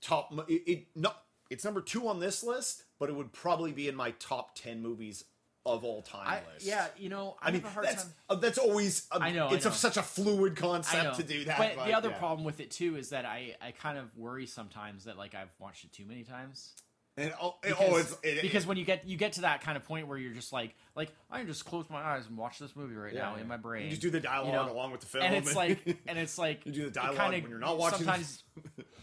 top. 0.00 0.32
It, 0.48 0.62
it 0.66 0.86
not. 0.94 1.22
It's 1.50 1.64
number 1.64 1.80
two 1.80 2.08
on 2.08 2.20
this 2.20 2.44
list, 2.44 2.84
but 2.98 3.08
it 3.08 3.14
would 3.16 3.32
probably 3.32 3.72
be 3.72 3.88
in 3.88 3.96
my 3.96 4.10
top 4.12 4.54
ten 4.54 4.82
movies 4.82 5.24
of 5.66 5.84
all 5.84 6.02
time 6.02 6.26
I, 6.26 6.40
list. 6.54 6.66
yeah, 6.66 6.86
you 6.96 7.08
know, 7.08 7.36
I, 7.42 7.48
I 7.48 7.50
mean 7.52 7.60
have 7.62 7.70
a 7.70 7.74
hard 7.74 7.86
that's 7.86 8.04
time. 8.04 8.12
uh, 8.30 8.34
that's 8.36 8.58
always. 8.58 9.06
A, 9.12 9.20
I 9.20 9.32
know, 9.32 9.48
I 9.48 9.54
it's 9.54 9.64
know. 9.64 9.70
A, 9.70 9.74
such 9.74 9.96
a 9.96 10.02
fluid 10.02 10.56
concept 10.56 11.16
to 11.16 11.22
do 11.22 11.44
that. 11.44 11.58
but, 11.58 11.76
But, 11.76 11.86
the 11.86 11.92
other 11.92 12.10
yeah. 12.10 12.18
problem 12.18 12.44
with 12.44 12.60
it 12.60 12.70
too 12.70 12.96
is 12.96 13.10
that 13.10 13.24
I, 13.26 13.56
I 13.60 13.72
kind 13.72 13.98
of 13.98 14.16
worry 14.16 14.46
sometimes 14.46 15.04
that 15.04 15.18
like 15.18 15.34
I've 15.34 15.50
watched 15.58 15.84
it 15.84 15.92
too 15.92 16.04
many 16.06 16.24
times. 16.24 16.72
And, 17.18 17.34
oh, 17.42 17.56
Because, 17.62 17.76
oh, 17.90 17.96
it's 17.96 18.16
it, 18.22 18.42
because 18.42 18.64
when 18.64 18.76
you 18.76 18.84
get 18.84 19.04
you 19.04 19.16
get 19.16 19.32
to 19.32 19.40
that 19.40 19.60
kind 19.60 19.76
of 19.76 19.84
point 19.84 20.06
where 20.06 20.16
you're 20.16 20.32
just 20.34 20.52
like 20.52 20.76
like 20.94 21.10
I 21.30 21.38
can 21.38 21.48
just 21.48 21.64
close 21.64 21.84
my 21.90 22.00
eyes 22.00 22.28
and 22.28 22.36
watch 22.38 22.60
this 22.60 22.76
movie 22.76 22.94
right 22.94 23.12
now 23.12 23.34
yeah. 23.34 23.42
in 23.42 23.48
my 23.48 23.56
brain. 23.56 23.84
You 23.86 23.90
just 23.90 24.02
do 24.02 24.10
the 24.10 24.20
dialogue 24.20 24.46
you 24.46 24.52
know? 24.52 24.72
along 24.72 24.92
with 24.92 25.00
the 25.00 25.06
film, 25.08 25.24
and 25.24 25.34
it's 25.34 25.54
like 25.56 25.80
and 26.06 26.16
it's 26.16 26.38
like 26.38 26.64
You 26.64 26.70
do 26.72 26.80
the 26.82 26.86
it 26.86 26.94
dialogue 26.94 27.16
kinda- 27.18 27.40
when 27.42 27.50
you're 27.50 27.58
not 27.58 27.76
watching- 27.76 27.98
Sometimes 27.98 28.44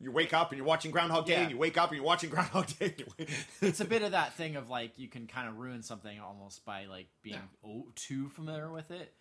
you 0.00 0.10
wake 0.10 0.32
up 0.32 0.50
and 0.50 0.56
you're 0.58 0.66
watching 0.66 0.90
Groundhog 0.90 1.26
Day, 1.26 1.34
Yeah. 1.34 1.40
and 1.42 1.50
you 1.50 1.58
wake 1.58 1.76
up 1.76 1.90
and 1.90 1.96
you're 1.96 2.06
watching 2.06 2.30
Groundhog 2.30 2.66
Day. 2.78 2.86
and 2.86 2.98
you 2.98 3.06
wake- 3.18 3.30
it's 3.60 3.80
a 3.80 3.84
bit 3.84 4.02
of 4.02 4.12
that 4.12 4.34
thing 4.34 4.56
of 4.56 4.68
like 4.70 4.98
you 4.98 5.08
can 5.08 5.26
kind 5.26 5.48
of 5.48 5.58
ruin 5.58 5.82
something 5.82 6.18
almost 6.20 6.64
by 6.64 6.86
like 6.86 7.08
being 7.22 7.40
o- 7.64 7.88
too 7.94 8.28
familiar 8.30 8.70
with 8.72 8.90
it. 8.90 9.12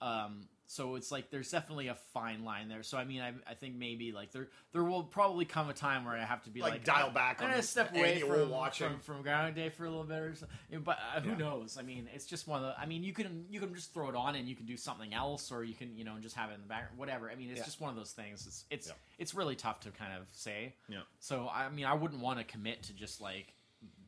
Um, 0.00 0.48
so 0.72 0.94
it's 0.94 1.12
like 1.12 1.28
there's 1.30 1.50
definitely 1.50 1.88
a 1.88 1.94
fine 2.14 2.44
line 2.46 2.68
there. 2.68 2.82
So 2.82 2.96
I 2.96 3.04
mean, 3.04 3.20
I, 3.20 3.34
I 3.46 3.52
think 3.52 3.74
maybe 3.74 4.10
like 4.10 4.32
there 4.32 4.48
there 4.72 4.82
will 4.82 5.02
probably 5.02 5.44
come 5.44 5.68
a 5.68 5.74
time 5.74 6.06
where 6.06 6.16
I 6.16 6.24
have 6.24 6.42
to 6.44 6.50
be 6.50 6.60
Like, 6.62 6.72
like, 6.72 6.84
dial 6.84 7.10
back 7.10 7.42
I'm 7.42 7.50
gonna 7.50 7.62
step 7.62 7.94
away 7.94 8.20
from, 8.20 8.48
watching. 8.48 8.88
from 8.88 9.00
from 9.00 9.22
Groundhog 9.22 9.54
Day 9.54 9.68
for 9.68 9.84
a 9.84 9.90
little 9.90 10.04
bit 10.04 10.18
or 10.18 10.34
something. 10.34 10.80
But 10.82 10.96
uh, 11.14 11.20
who 11.20 11.30
Yeah. 11.32 11.36
knows? 11.36 11.76
I 11.76 11.82
mean, 11.82 12.08
it's 12.14 12.24
just 12.24 12.48
one 12.48 12.60
of 12.64 12.66
the. 12.68 12.80
I 12.80 12.86
mean, 12.86 13.02
you 13.04 13.12
can 13.12 13.44
you 13.50 13.60
can 13.60 13.74
just 13.74 13.92
throw 13.92 14.08
it 14.08 14.16
on 14.16 14.34
and 14.34 14.48
you 14.48 14.56
can 14.56 14.64
do 14.64 14.78
something 14.78 15.12
else, 15.12 15.52
or 15.52 15.62
you 15.62 15.74
can 15.74 15.94
you 15.94 16.04
know 16.04 16.16
just 16.20 16.36
have 16.36 16.50
it 16.50 16.54
in 16.54 16.62
the 16.62 16.66
background, 16.68 16.96
whatever. 16.98 17.30
I 17.30 17.34
mean, 17.34 17.50
it's 17.50 17.58
Yeah. 17.58 17.64
just 17.66 17.80
one 17.80 17.90
of 17.90 17.96
those 17.96 18.12
things. 18.12 18.46
It's 18.46 18.64
it's 18.70 18.86
Yeah. 18.88 18.94
it's 19.18 19.34
really 19.34 19.56
tough 19.56 19.80
to 19.80 19.90
kind 19.90 20.14
of 20.18 20.26
say. 20.32 20.74
Yeah. 20.88 21.02
So 21.20 21.50
I 21.52 21.68
mean, 21.68 21.84
I 21.84 21.92
wouldn't 21.92 22.22
want 22.22 22.38
to 22.38 22.44
commit 22.44 22.82
to 22.84 22.94
just 22.94 23.20
like 23.20 23.52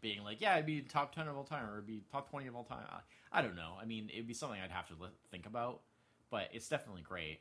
being 0.01 0.23
like, 0.25 0.41
yeah, 0.41 0.55
it'd 0.55 0.67
be 0.67 0.81
top 0.81 1.15
ten 1.15 1.29
of 1.29 1.37
all 1.37 1.45
time 1.45 1.69
or 1.69 1.75
it'd 1.75 1.87
be 1.87 2.03
top 2.11 2.31
twenty 2.31 2.47
of 2.47 2.57
all 2.57 2.65
time. 2.65 2.85
I, 2.91 3.39
I 3.39 3.43
don't 3.43 3.57
know. 3.57 3.75
I 3.81 3.85
mean, 3.85 4.09
it'd 4.13 4.27
be 4.29 4.35
something 4.35 4.61
I'd 4.61 4.71
have 4.71 4.87
to 4.89 4.95
think 5.31 5.45
about, 5.47 5.81
but 6.31 6.49
it's 6.53 6.69
definitely 6.69 7.03
great 7.03 7.41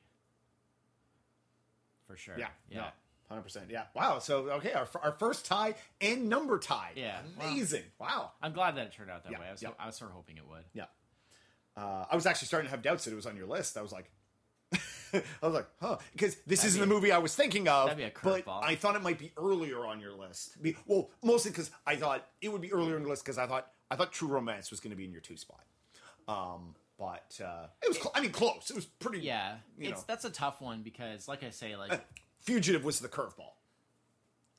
for 2.07 2.15
sure. 2.17 2.35
Yeah, 2.37 2.47
yeah. 2.69 2.89
hundred 3.29 3.43
percent. 3.43 3.65
Yeah. 3.69 3.83
Wow. 3.95 4.19
So 4.19 4.49
okay, 4.51 4.73
our, 4.73 4.87
our 5.01 5.11
first 5.13 5.45
tie 5.45 5.75
and 6.01 6.29
number 6.29 6.59
tie. 6.59 6.91
Yeah. 6.95 7.19
Amazing. 7.39 7.83
Wow. 7.99 8.31
I'm 8.41 8.53
glad 8.53 8.75
that 8.75 8.87
it 8.87 8.93
turned 8.93 9.09
out 9.09 9.23
that 9.23 9.31
Yeah, 9.31 9.39
way. 9.39 9.45
I 9.47 9.51
was, 9.51 9.61
yeah. 9.61 9.69
I 9.79 9.85
was 9.87 9.95
sort 9.95 10.11
of 10.11 10.15
hoping 10.15 10.37
it 10.37 10.47
would. 10.47 10.63
Yeah. 10.73 10.85
Uh, 11.75 12.05
I 12.11 12.15
was 12.15 12.25
actually 12.25 12.47
starting 12.47 12.67
to 12.67 12.71
have 12.71 12.81
doubts 12.83 13.05
that 13.05 13.11
it 13.11 13.15
was 13.15 13.25
on 13.25 13.35
your 13.35 13.47
list. 13.47 13.77
I 13.77 13.81
was 13.81 13.91
like, 13.91 14.11
I 15.13 15.21
was 15.41 15.53
like, 15.53 15.67
huh, 15.81 15.97
because 16.11 16.35
this 16.45 16.59
That'd 16.59 16.67
isn't 16.69 16.81
be 16.83 16.87
the 16.87 16.93
movie 16.93 17.11
I 17.11 17.17
was 17.19 17.35
thinking 17.35 17.67
of. 17.67 17.87
that'd 17.87 17.97
be 17.97 18.03
a 18.03 18.43
but. 18.45 18.47
I 18.63 18.75
thought 18.75 18.95
it 18.95 19.01
might 19.01 19.17
be 19.17 19.31
earlier 19.37 19.85
on 19.85 19.99
your 19.99 20.13
list. 20.13 20.61
Be, 20.61 20.75
well, 20.85 21.09
mostly 21.23 21.51
because 21.51 21.71
I 21.87 21.95
thought 21.95 22.27
it 22.41 22.51
would 22.51 22.61
be 22.61 22.71
earlier 22.73 22.95
on 22.95 23.03
the 23.03 23.09
list 23.09 23.23
because 23.23 23.37
I 23.37 23.47
thought 23.47 23.67
I 23.89 23.95
thought 23.95 24.11
True 24.11 24.27
Romance 24.27 24.69
was 24.71 24.79
going 24.79 24.91
to 24.91 24.97
be 24.97 25.05
in 25.05 25.11
your 25.11 25.21
two 25.21 25.37
spot. 25.37 25.63
Um, 26.27 26.75
but 26.97 27.39
uh, 27.43 27.67
it 27.81 27.89
was, 27.89 27.97
cl- 27.97 28.11
I 28.15 28.21
mean, 28.21 28.31
close. 28.31 28.69
It 28.69 28.75
was 28.75 28.85
pretty. 28.85 29.19
Yeah, 29.19 29.55
you 29.77 29.89
it's 29.89 30.01
know. 30.01 30.05
that's 30.07 30.25
a 30.25 30.29
tough 30.29 30.61
one 30.61 30.81
because, 30.83 31.27
like 31.27 31.43
I 31.43 31.49
say, 31.49 31.75
like 31.75 31.99
Fugitive 32.41 32.83
was 32.83 32.99
the 32.99 33.07
curveball. 33.09 33.53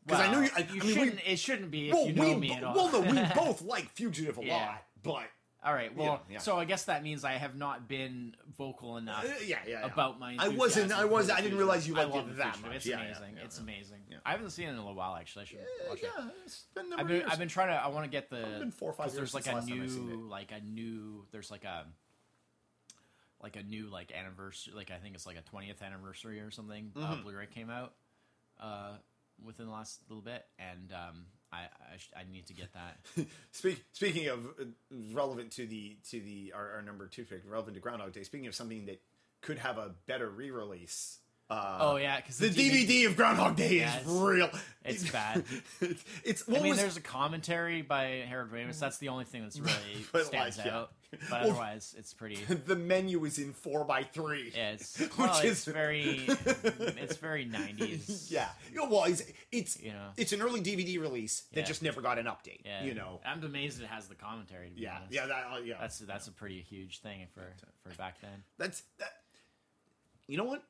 Because 0.06 0.20
I 0.20 0.31
knew 0.35 0.43
you. 0.43 0.51
I, 0.56 0.61
I 0.69 0.73
mean, 0.73 0.81
shouldn't. 0.94 1.20
it 1.27 1.39
shouldn't 1.39 1.70
be 1.70 1.89
if 1.89 1.94
well, 1.94 2.06
you 2.06 2.12
know 2.12 2.23
we, 2.31 2.35
me 2.36 2.48
bo- 2.48 2.55
at 2.56 2.65
all. 2.65 2.74
well, 2.74 2.93
no, 2.93 3.01
we 3.11 3.28
both 3.35 3.62
like 3.62 3.90
Fugitive 3.94 4.36
a 4.39 4.44
Yeah. 4.44 4.55
lot, 4.56 4.82
but 5.02 5.23
all 5.65 5.73
right. 5.73 5.97
Well, 5.97 6.20
Yeah, 6.28 6.35
yeah. 6.35 6.39
so 6.40 6.59
I 6.59 6.66
guess 6.66 6.85
that 6.85 7.02
means 7.02 7.24
I 7.24 7.32
have 7.32 7.56
not 7.56 7.89
been 7.89 8.36
vocal 8.59 8.98
enough. 8.98 9.24
Uh, 9.24 9.28
yeah, 9.47 9.61
yeah, 9.66 9.81
yeah. 9.81 9.86
About 9.86 10.20
my 10.20 10.36
I 10.39 10.48
wasn't- 10.48 10.93
I 10.93 11.06
was- 11.06 11.28
the 11.28 11.35
I 11.35 11.40
didn't 11.40 11.56
realize 11.56 11.89
you 11.89 11.97
I 11.98 12.05
liked 12.05 12.16
it 12.28 12.28
the 12.32 12.35
that 12.35 12.56
Fugitive. 12.56 12.66
much. 12.66 12.77
It's 12.77 12.86
Yeah, 12.86 12.97
yeah, 12.98 13.05
amazing. 13.06 13.35
yeah, 13.39 13.44
it's 13.44 13.56
yeah. 13.56 13.62
amazing. 13.62 14.01
Yeah. 14.11 14.16
I 14.27 14.31
haven't 14.32 14.51
seen 14.51 14.66
it 14.66 14.73
in 14.73 14.74
a 14.74 14.81
little 14.81 14.94
while 14.94 15.16
actually. 15.16 15.43
I 15.43 15.44
should 15.47 15.59
watch 15.89 15.98
it. 16.01 16.11
yeah, 16.19 16.28
it's 16.44 16.65
been 16.74 16.93
I've 16.93 17.06
been 17.06 17.16
years. 17.16 17.28
I've 17.32 17.39
been 17.39 17.48
trying 17.48 17.69
to. 17.69 17.74
I 17.82 17.89
want 17.89 18.05
to 18.05 18.11
get 18.11 18.28
the. 18.28 18.56
been 18.59 18.70
four 18.73 18.90
or 18.90 18.93
five 18.93 19.06
'cause 19.06 19.15
years 19.16 19.32
There's 19.32 19.35
like 19.35 19.44
since 19.44 19.55
a 19.55 19.56
last 19.56 19.69
time 19.70 19.82
I 19.82 19.86
seen 19.89 20.06
new, 20.20 20.28
like 20.28 20.52
a 20.52 20.61
new. 20.61 21.24
There's 21.31 21.51
like 21.51 21.65
a. 21.65 21.86
Like 23.45 23.57
a 23.57 23.62
new 23.62 23.89
like 23.91 24.11
anniversary, 24.11 24.73
like 24.75 24.91
I 24.91 24.97
think 24.97 25.15
it's 25.15 25.27
like 25.27 25.37
a 25.37 25.57
20th 25.57 25.83
anniversary 25.83 26.41
or 26.41 26.51
something. 26.51 26.91
Uh, 26.97 27.01
Mm-hmm. 27.01 27.23
Blu-ray 27.25 27.47
came 27.55 27.69
out 27.69 27.93
uh, 28.59 28.93
within 29.45 29.66
the 29.66 29.73
last 29.73 30.01
little 30.09 30.23
bit, 30.23 30.47
and 30.59 30.91
um, 30.93 31.27
I 31.53 31.59
I, 31.93 31.97
sh- 31.99 32.11
I 32.16 32.23
need 32.33 32.47
to 32.47 32.55
get 32.55 32.73
that. 32.73 33.27
Speak, 33.53 33.85
speaking 33.93 34.29
of 34.29 34.47
uh, 34.47 34.65
relevant 35.12 35.51
to 35.53 35.66
the 35.66 35.99
to 36.11 36.21
the 36.21 36.55
our, 36.57 36.77
our 36.77 36.83
number 36.83 37.07
two 37.07 37.25
pick, 37.25 37.43
relevant 37.47 37.75
to 37.75 37.81
Groundhog 37.83 38.12
Day. 38.15 38.23
Speaking 38.23 38.47
of 38.47 38.55
something 38.55 38.87
that 38.87 39.03
could 39.43 39.59
have 39.59 39.77
a 39.77 39.91
better 40.07 40.31
re-release. 40.31 41.19
Uh, 41.51 41.77
Oh 41.81 41.97
yeah, 41.97 42.16
because 42.16 42.39
the 42.39 42.49
DVD 42.49 43.07
of 43.07 43.16
Groundhog 43.16 43.57
Day 43.57 43.75
Yeah, 43.81 43.97
is 43.99 44.03
it's- 44.07 44.16
real. 44.16 44.51
it's 44.87 45.11
bad. 45.11 45.45
it's, 46.25 46.45
I 46.49 46.53
mean, 46.53 46.69
was 46.69 46.79
there's 46.79 46.97
a 46.97 47.03
commentary 47.03 47.83
by 47.83 48.25
Harold 48.27 48.51
Ramis. 48.53 48.79
That's 48.79 48.97
the 48.97 49.11
only 49.11 49.27
thing 49.27 49.43
that's 49.43 49.61
really 49.61 50.25
stands 50.25 50.57
like, 50.57 50.66
yeah. 50.66 50.85
But 51.31 51.43
Well, 51.43 51.51
otherwise, 51.51 51.95
it's 51.99 52.12
pretty. 52.12 52.36
the 52.66 52.77
menu 52.77 53.24
is 53.24 53.39
in 53.39 53.53
four 53.53 53.85
by 53.85 54.03
three. 54.03 54.53
Yeah, 54.55 54.70
it's 54.73 54.99
Which 54.99 55.16
well, 55.19 55.39
is- 55.41 55.45
it's 55.45 55.65
very, 55.66 56.24
it's 56.27 57.16
very 57.16 57.45
nineties. 57.45 58.28
Yeah. 58.31 58.49
You 58.70 58.77
know, 58.78 58.89
well, 58.89 59.05
it's 59.05 59.23
it's 59.53 59.81
You 59.81 59.93
know. 59.93 60.11
it's 60.16 60.32
an 60.32 60.43
early 60.43 60.61
DVD 60.61 61.01
release 61.01 61.45
that 61.53 61.66
just 61.66 61.82
never 61.82 62.01
got 62.01 62.19
an 62.19 62.27
update. 62.27 62.61
Yeah, 62.65 62.85
You 62.85 62.95
know. 62.95 63.20
I'm 63.24 63.43
amazed 63.45 63.81
it 63.82 63.86
has 63.86 64.07
the 64.09 64.15
commentary. 64.15 64.69
To 64.70 64.74
be 64.74 64.82
Yeah. 64.82 64.97
honest. 64.97 65.12
Yeah. 65.12 65.27
That, 65.27 65.47
uh, 65.53 65.59
yeah. 65.65 65.77
that's 65.81 65.99
that's 65.99 66.28
a 66.28 66.32
pretty 66.32 66.61
huge 66.61 67.01
thing 67.01 67.27
for 67.35 67.43
for 67.82 67.95
back 67.97 68.20
then. 68.20 68.43
That's 68.59 68.82
that. 68.99 69.12
You 70.27 70.39
know 70.39 70.45
what? 70.45 70.62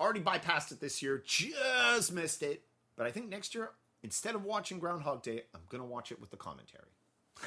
Already 0.00 0.20
bypassed 0.20 0.72
it 0.72 0.80
this 0.80 1.02
year. 1.02 1.22
Just 1.26 2.12
missed 2.12 2.42
it. 2.42 2.62
But 2.96 3.06
I 3.06 3.10
think 3.10 3.28
next 3.28 3.54
year, 3.54 3.70
instead 4.02 4.34
of 4.34 4.44
watching 4.44 4.78
Groundhog 4.78 5.22
Day, 5.22 5.42
I'm 5.54 5.60
gonna 5.68 5.84
watch 5.84 6.10
it 6.12 6.20
with 6.20 6.30
the 6.30 6.36
commentary. 6.36 6.84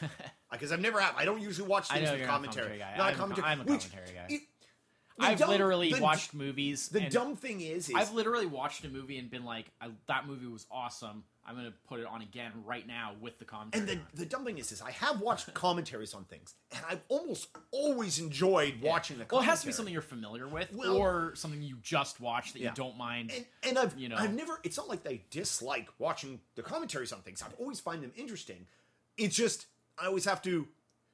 Because 0.51 0.71
I've 0.71 0.81
never 0.81 0.99
have. 0.99 1.15
I 1.17 1.25
don't 1.25 1.41
usually 1.41 1.67
watch 1.67 1.87
things 1.89 2.01
with 2.01 2.19
not 2.19 2.19
a 2.19 2.25
commentary. 2.27 2.77
commentary 2.77 2.79
guy. 2.79 2.97
Not 2.97 3.07
I'm 3.07 3.13
a 3.13 3.17
commentary. 3.17 3.47
I'm 3.47 3.59
a 3.61 3.63
which- 3.63 3.89
commentary 3.91 4.15
guy. 4.15 4.25
it- 4.35 4.41
I've 5.19 5.37
dumb- 5.39 5.49
literally 5.49 5.93
the- 5.93 6.01
watched 6.01 6.33
movies. 6.33 6.89
The 6.89 7.01
dumb 7.01 7.35
thing 7.35 7.61
is, 7.61 7.87
is 7.89 7.95
I've 7.95 8.13
literally 8.13 8.45
watched 8.47 8.83
a 8.83 8.89
movie 8.89 9.17
and 9.19 9.29
been 9.29 9.45
like, 9.45 9.67
I, 9.81 9.89
"That 10.07 10.25
movie 10.27 10.47
was 10.47 10.65
awesome. 10.71 11.23
I'm 11.45 11.55
gonna 11.55 11.73
put 11.87 11.99
it 11.99 12.05
on 12.07 12.21
again 12.23 12.51
right 12.65 12.85
now 12.87 13.13
with 13.21 13.37
the 13.39 13.45
commentary." 13.45 13.81
And 13.81 13.89
the, 13.89 13.93
on." 13.95 14.07
the 14.15 14.25
dumb 14.25 14.43
thing 14.45 14.57
is, 14.59 14.71
is 14.71 14.81
I 14.81 14.89
have 14.91 15.21
watched 15.21 15.51
commentaries 15.55 16.13
on 16.15 16.23
things, 16.25 16.53
and 16.71 16.83
I've 16.89 17.01
almost 17.09 17.47
always 17.71 18.17
enjoyed 18.19 18.81
watching 18.81 19.17
the. 19.19 19.25
well, 19.31 19.41
it 19.41 19.45
has 19.45 19.61
to 19.61 19.67
be 19.67 19.71
something 19.73 19.93
you're 19.93 20.01
familiar 20.03 20.47
with, 20.47 20.71
Well- 20.73 20.95
or 20.97 21.33
something 21.35 21.61
you 21.61 21.77
just 21.83 22.19
watched 22.19 22.53
that 22.53 22.59
Yeah. 22.61 22.69
you 22.69 22.75
don't 22.75 22.97
mind. 22.97 23.31
And, 23.35 23.45
and 23.63 23.77
I've, 23.79 23.97
You 23.97 24.09
know. 24.09 24.17
I've 24.17 24.33
never. 24.33 24.59
It's 24.63 24.77
not 24.77 24.87
like 24.87 25.05
I 25.07 25.21
dislike 25.31 25.89
watching 25.99 26.41
the 26.55 26.63
commentaries 26.63 27.11
on 27.11 27.21
things. 27.21 27.41
I've 27.43 27.53
always 27.59 27.79
find 27.79 28.01
them 28.03 28.13
interesting. 28.15 28.65
It's 29.15 29.35
just 29.35 29.67
I 29.97 30.07
always 30.07 30.25
have 30.25 30.41
to. 30.43 30.67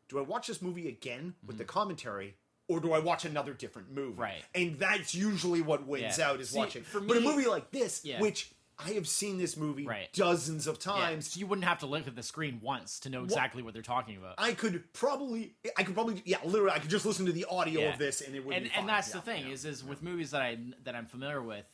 Do 0.07 0.18
I 0.19 0.22
watch 0.22 0.47
this 0.47 0.61
movie 0.61 0.88
again 0.88 1.35
with 1.45 1.57
the 1.57 1.64
mhm. 1.65 1.68
commentary, 1.68 2.35
or 2.68 2.80
do 2.80 2.93
I 2.93 2.99
watch 2.99 3.26
another 3.26 3.53
different 3.53 3.91
movie? 3.91 4.19
Right. 4.19 4.43
And 4.56 4.80
that's 4.80 5.14
usually 5.14 5.61
what 5.61 5.85
wins 5.85 6.18
Yeah. 6.18 6.30
out 6.30 6.39
is 6.39 6.49
See, 6.49 6.57
watching. 6.57 6.84
for 6.84 6.99
but 6.99 7.18
a 7.18 7.19
me- 7.22 7.27
movie 7.27 7.47
like 7.47 7.69
this, 7.72 8.03
Yeah. 8.03 8.19
which 8.19 8.51
I 8.81 8.91
have 8.93 9.07
seen 9.10 9.38
this 9.38 9.57
movie 9.57 9.85
Right. 9.85 10.11
dozens 10.14 10.65
of 10.65 10.77
Yeah, 10.77 10.93
times. 10.93 11.34
so 11.34 11.39
you 11.39 11.45
wouldn't 11.47 11.65
have 11.68 11.80
to 11.80 11.85
look 11.85 12.07
at 12.07 12.15
the 12.15 12.23
screen 12.23 12.61
once 12.61 12.97
to 13.01 13.10
know 13.10 13.23
exactly 13.26 13.61
what 13.61 13.73
they're 13.73 13.84
talking 13.84 14.15
about. 14.15 14.35
I 14.38 14.53
could 14.53 14.93
probably, 14.93 15.53
I 15.77 15.84
could 15.84 15.93
probably, 15.93 16.22
yeah, 16.26 16.39
literally, 16.45 16.72
I 16.73 16.80
could 16.80 16.89
just 16.89 17.06
listen 17.06 17.26
to 17.26 17.34
the 17.34 17.43
audio 17.45 17.81
Yeah. 17.81 17.91
of 17.93 17.99
this 17.99 18.22
and 18.22 18.34
it 18.35 18.45
would 18.45 18.56
and 18.56 18.64
be 18.64 18.69
fine. 18.69 18.80
and 18.80 18.89
that's 18.89 19.10
Yeah, 19.10 19.15
the 19.15 19.22
thing 19.22 19.47
yeah. 19.47 19.53
is 19.53 19.65
is 19.65 19.84
with 19.84 20.01
movies 20.01 20.31
that 20.31 20.41
I 20.41 20.56
that 20.85 20.95
I'm 20.95 21.07
familiar 21.07 21.41
with, 21.43 21.65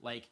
like 0.00 0.28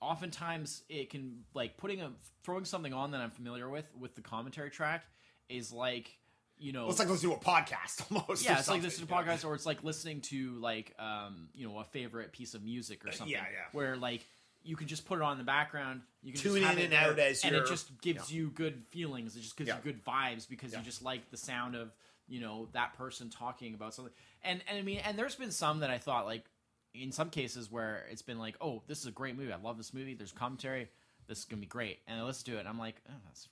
oftentimes 0.00 0.82
it 0.88 1.10
can 1.10 1.44
like 1.54 1.76
putting 1.76 2.00
a 2.00 2.12
throwing 2.42 2.64
something 2.64 2.92
on 2.92 3.10
that 3.12 3.20
I'm 3.20 3.30
familiar 3.30 3.68
with 3.68 3.94
with 3.96 4.14
the 4.14 4.20
commentary 4.22 4.70
track 4.70 5.06
is 5.48 5.72
like 5.72 6.18
you 6.58 6.72
know 6.72 6.82
Well, 6.82 6.90
it's 6.90 6.98
like 6.98 7.08
listening 7.08 7.32
to 7.32 7.38
a 7.38 7.40
podcast 7.44 8.02
almost. 8.12 8.44
yeah 8.44 8.58
it's 8.58 8.68
like 8.68 8.82
listening 8.82 9.06
to 9.08 9.14
a 9.14 9.16
podcast, 9.16 9.44
or 9.44 9.54
it's 9.54 9.66
like 9.66 9.82
listening 9.84 10.20
to 10.22 10.52
like 10.60 10.94
um 10.98 11.48
you 11.54 11.66
know 11.68 11.78
a 11.78 11.84
favorite 11.84 12.32
piece 12.32 12.54
of 12.54 12.62
music 12.64 13.04
or 13.06 13.12
something 13.12 13.32
yeah, 13.32 13.40
yeah. 13.52 13.58
where 13.72 13.96
like 13.96 14.26
you 14.62 14.76
can 14.76 14.86
just 14.88 15.04
put 15.04 15.18
it 15.18 15.22
on 15.22 15.32
in 15.32 15.38
the 15.38 15.44
background 15.44 16.00
you 16.22 16.32
can 16.32 16.40
Tune 16.40 16.60
just 16.62 16.72
in 16.72 16.78
and 16.84 16.92
there, 16.92 17.00
out 17.00 17.18
as 17.18 17.44
and 17.44 17.54
it 17.54 17.66
just 17.66 18.00
gives 18.00 18.32
you 18.32 18.50
good 18.50 18.82
feelings 18.90 19.36
it 19.36 19.40
just 19.40 19.56
gives 19.56 19.68
Yeah. 19.68 19.76
you 19.76 19.82
good 19.92 20.04
vibes 20.04 20.48
because 20.48 20.72
Yeah. 20.72 20.78
you 20.78 20.84
just 20.84 21.02
like 21.02 21.30
the 21.30 21.36
sound 21.36 21.74
of 21.74 21.92
you 22.28 22.40
know 22.40 22.68
that 22.72 22.94
person 22.96 23.28
talking 23.30 23.74
about 23.74 23.92
something 23.92 24.14
and 24.42 24.62
and 24.68 24.78
i 24.78 24.82
mean 24.82 24.98
and 25.04 25.18
there's 25.18 25.34
been 25.34 25.50
some 25.50 25.80
that 25.80 25.90
i 25.90 25.98
thought 25.98 26.24
like 26.24 26.44
in 26.94 27.10
some 27.12 27.28
cases 27.28 27.70
where 27.70 28.06
it's 28.10 28.22
been 28.22 28.38
like 28.38 28.54
oh 28.62 28.80
this 28.86 29.00
is 29.00 29.06
a 29.06 29.10
great 29.10 29.36
movie 29.36 29.52
i 29.52 29.56
love 29.56 29.76
this 29.76 29.92
movie 29.92 30.14
there's 30.14 30.32
commentary 30.32 30.88
this 31.26 31.40
is 31.40 31.44
gonna 31.44 31.60
be 31.60 31.66
great 31.66 31.98
and 32.06 32.18
i 32.18 32.22
listen 32.22 32.46
to 32.52 32.56
it 32.56 32.60
and 32.60 32.68
i'm 32.68 32.78
like 32.78 32.94
oh 33.10 33.12
that's 33.26 33.48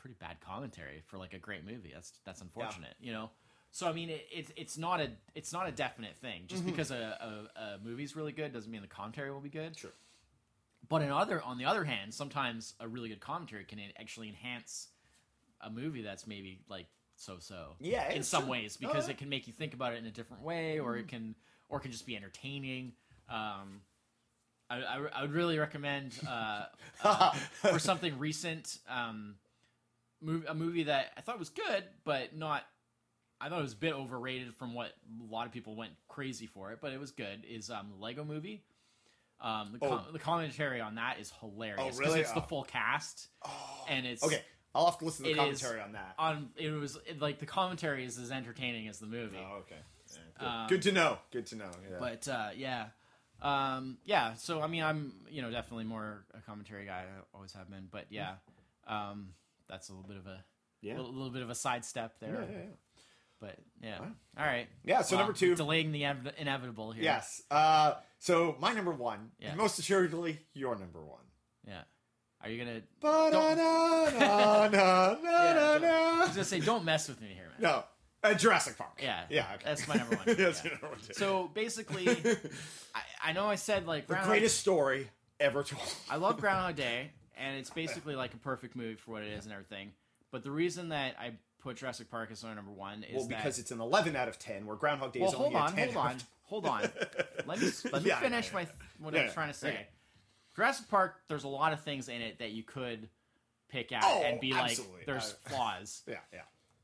pretty 0.00 0.16
bad 0.18 0.40
commentary 0.40 1.02
for 1.06 1.18
like 1.18 1.34
a 1.34 1.38
great 1.38 1.64
movie 1.64 1.90
that's 1.92 2.12
that's 2.24 2.40
unfortunate 2.40 2.94
you 3.00 3.12
know 3.12 3.28
so 3.70 3.86
i 3.86 3.92
mean 3.92 4.08
it, 4.08 4.26
it's 4.32 4.50
it's 4.56 4.78
not 4.78 4.98
a 5.00 5.10
it's 5.34 5.52
not 5.52 5.68
a 5.68 5.72
definite 5.72 6.16
thing 6.16 6.44
just 6.46 6.62
Mm-hmm. 6.62 6.70
because 6.70 6.90
a, 6.90 7.46
a, 7.56 7.60
a 7.60 7.78
movie's 7.84 8.16
really 8.16 8.32
good 8.32 8.52
doesn't 8.52 8.70
mean 8.72 8.80
the 8.80 8.88
commentary 8.88 9.30
will 9.30 9.40
be 9.40 9.50
good 9.50 9.76
Sure. 9.78 9.92
but 10.88 11.02
in 11.02 11.10
other 11.10 11.42
on 11.42 11.58
the 11.58 11.66
other 11.66 11.84
hand 11.84 12.14
sometimes 12.14 12.74
a 12.80 12.88
really 12.88 13.10
good 13.10 13.20
commentary 13.20 13.64
can 13.64 13.78
actually 13.98 14.28
enhance 14.28 14.88
a 15.60 15.68
movie 15.70 16.00
that's 16.02 16.26
maybe 16.26 16.62
like 16.68 16.86
so 17.16 17.36
so 17.38 17.74
Yeah, 17.78 18.10
in 18.10 18.22
some 18.22 18.44
true. 18.44 18.52
ways 18.52 18.78
No, 18.80 18.88
because 18.88 19.06
yeah. 19.06 19.12
it 19.12 19.18
can 19.18 19.28
make 19.28 19.46
you 19.46 19.52
think 19.52 19.74
about 19.74 19.92
it 19.92 19.98
in 19.98 20.06
a 20.06 20.10
different 20.10 20.42
way 20.42 20.78
or 20.80 20.96
it 20.96 21.08
can 21.08 21.34
or 21.68 21.76
it 21.78 21.82
can 21.82 21.92
just 21.92 22.06
be 22.06 22.16
entertaining 22.16 22.92
um 23.28 23.82
I, 24.70 24.76
I, 24.82 25.06
I 25.16 25.22
would 25.22 25.32
really 25.32 25.58
recommend 25.58 26.14
uh, 26.28 26.66
uh, 27.02 27.32
for 27.52 27.80
something 27.80 28.16
recent 28.20 28.78
um, 28.88 29.34
mov- 30.24 30.48
a 30.50 30.54
movie 30.54 30.84
that 30.84 31.12
I 31.16 31.20
thought 31.20 31.38
was 31.38 31.50
good, 31.50 31.84
but 32.04 32.36
not. 32.36 32.62
I 33.40 33.48
thought 33.48 33.60
it 33.60 33.62
was 33.62 33.72
a 33.72 33.76
bit 33.76 33.94
overrated 33.94 34.54
from 34.54 34.74
what 34.74 34.88
a 34.88 35.32
lot 35.32 35.46
of 35.46 35.52
people 35.52 35.74
went 35.74 35.92
crazy 36.08 36.46
for 36.46 36.72
it, 36.72 36.80
but 36.82 36.92
it 36.92 37.00
was 37.00 37.10
good. 37.12 37.44
Is 37.48 37.70
um, 37.70 37.88
the 37.96 38.02
Lego 38.02 38.22
Movie. 38.24 38.62
Um, 39.40 39.70
the, 39.72 39.78
com- 39.78 40.04
Oh. 40.06 40.12
the 40.12 40.18
commentary 40.18 40.82
on 40.82 40.96
that 40.96 41.18
is 41.18 41.32
hilarious 41.40 41.96
because 41.96 41.98
really? 41.98 42.20
it's 42.20 42.32
the 42.32 42.40
Oh. 42.42 42.46
full 42.46 42.64
cast, 42.64 43.28
oh. 43.42 43.86
and 43.88 44.04
it's 44.06 44.22
Okay, 44.22 44.42
I'll 44.74 44.84
have 44.84 44.98
to 44.98 45.06
listen 45.06 45.24
to 45.24 45.30
the 45.30 45.36
commentary 45.36 45.80
on 45.80 45.92
that. 45.92 46.14
on. 46.18 46.50
It 46.56 46.68
was 46.70 46.98
it, 47.06 47.20
like 47.22 47.38
the 47.38 47.46
commentary 47.46 48.04
is 48.04 48.18
as 48.18 48.30
entertaining 48.30 48.88
as 48.88 48.98
the 48.98 49.06
movie. 49.06 49.38
Oh, 49.40 49.60
okay. 49.60 49.76
Yeah, 50.12 50.18
good. 50.38 50.46
Um, 50.46 50.66
good 50.68 50.82
to 50.82 50.92
know. 50.92 51.18
Good 51.30 51.46
to 51.46 51.56
know. 51.56 51.70
Yeah. 51.90 51.96
But 51.98 52.28
uh, 52.28 52.48
yeah, 52.54 52.86
um, 53.40 53.96
yeah. 54.04 54.34
So 54.34 54.60
I 54.60 54.66
mean, 54.66 54.82
I'm 54.82 55.14
you 55.30 55.40
know 55.40 55.50
definitely 55.50 55.84
more 55.84 56.26
a 56.34 56.40
commentary 56.42 56.84
guy. 56.84 57.04
I 57.08 57.22
always 57.34 57.54
have 57.54 57.70
been. 57.70 57.88
But 57.90 58.06
yeah, 58.10 58.34
um, 58.86 59.30
that's 59.70 59.88
a 59.88 59.92
little 59.92 60.06
bit 60.08 60.16
of 60.18 60.26
a 60.26 60.44
Yeah. 60.82 60.96
little, 60.96 61.12
little 61.12 61.30
bit 61.30 61.42
of 61.42 61.50
a 61.50 61.54
sidestep 61.54 62.18
there. 62.20 62.34
yeah, 62.34 62.40
yeah, 62.50 62.58
yeah. 62.64 62.74
But 63.40 63.56
yeah, 63.82 63.98
all 64.36 64.44
right. 64.44 64.68
Yeah, 64.84 65.00
so 65.02 65.16
number 65.16 65.32
two- 65.32 65.54
delaying 65.54 65.92
the 65.92 66.04
ev- 66.04 66.34
inevitable 66.36 66.92
here. 66.92 67.04
Yes. 67.04 67.40
Uh, 67.50 67.94
so 68.18 68.54
my 68.60 68.74
number 68.74 68.92
one, 68.92 69.30
Yeah. 69.38 69.48
and 69.50 69.56
most 69.58 69.78
assuredly 69.78 70.40
your 70.52 70.76
number 70.76 71.02
one. 71.02 71.24
Yeah. 71.66 71.84
Are 72.42 72.50
you 72.50 72.62
gonna? 72.62 72.82
Ba-da-da-da-da-da-da. 73.00 74.70
I 76.20 76.20
was 76.22 76.30
gonna 76.30 76.44
say, 76.44 76.60
don't 76.60 76.84
mess 76.84 77.08
with 77.08 77.20
me 77.20 77.28
here, 77.28 77.48
man. 77.48 77.56
No, 77.60 77.84
uh, 78.22 78.34
Jurassic 78.34 78.76
Park. 78.78 78.98
Yeah, 79.02 79.24
yeah. 79.30 79.46
Okay. 79.54 79.64
that's 79.64 79.86
my 79.88 79.94
number 79.96 80.16
one. 80.16 80.24
That's 80.36 80.64
Yeah. 80.64 80.70
number 80.72 80.88
one 80.88 80.98
too. 81.00 81.12
So 81.14 81.48
basically, 81.54 82.08
I, 82.94 83.00
I 83.24 83.32
know 83.32 83.46
I 83.46 83.54
said 83.56 83.86
like 83.86 84.06
the 84.06 84.14
Groundhog- 84.14 84.30
greatest 84.30 84.58
story 84.60 85.10
ever 85.38 85.62
told. 85.62 85.82
I 86.10 86.16
love 86.16 86.38
Groundhog 86.40 86.76
Day, 86.76 87.10
and 87.40 87.56
it's 87.58 87.70
basically 87.70 88.14
like 88.14 88.34
a 88.34 88.38
perfect 88.38 88.76
movie 88.76 88.94
for 88.96 89.12
what 89.12 89.22
it 89.22 89.32
is 89.32 89.44
and 89.44 89.52
everything. 89.52 89.92
But 90.30 90.44
the 90.44 90.50
reason 90.50 90.90
that 90.90 91.14
I 91.18 91.32
put 91.60 91.76
Jurassic 91.78 92.10
Park 92.10 92.30
as 92.30 92.42
my 92.44 92.54
number 92.54 92.70
one 92.70 93.02
is 93.04 93.16
Well, 93.16 93.26
that 93.28 93.38
because 93.38 93.58
it's 93.58 93.70
an 93.70 93.80
11 93.80 94.14
out 94.16 94.28
of 94.28 94.38
10, 94.38 94.64
where 94.66 94.76
Groundhog 94.76 95.12
Day 95.12 95.20
well, 95.20 95.28
is 95.30 95.34
only 95.34 95.50
hold 95.50 95.54
a 95.54 95.58
on, 95.66 95.74
10 95.74 95.88
hold 95.92 96.06
out 96.06 96.10
on, 96.12 96.18
hold 96.44 96.66
on. 96.66 96.80
Let 97.46 97.60
me 97.60 97.70
let 97.92 98.02
me 98.02 98.08
Yeah, 98.10 98.20
finish 98.20 98.48
yeah, 98.48 98.54
my 98.54 98.66
what 98.98 99.14
Yeah, 99.14 99.20
I 99.20 99.24
was 99.24 99.34
trying 99.34 99.48
to 99.52 99.58
say. 99.58 99.86
Jurassic 100.54 100.88
Park, 100.88 101.16
there's 101.28 101.44
a 101.44 101.48
lot 101.48 101.72
of 101.72 101.80
things 101.80 102.08
in 102.08 102.20
it 102.20 102.38
that 102.38 102.50
you 102.50 102.62
could 102.62 103.08
pick 103.68 103.92
out 103.92 104.02
Oh, 104.04 104.22
and 104.24 104.40
be 104.40 104.52
like, 104.52 104.78
there's 105.06 105.34
I- 105.46 105.48
flaws. 105.50 106.02
Yeah, 106.08 106.16
yeah. 106.32 106.40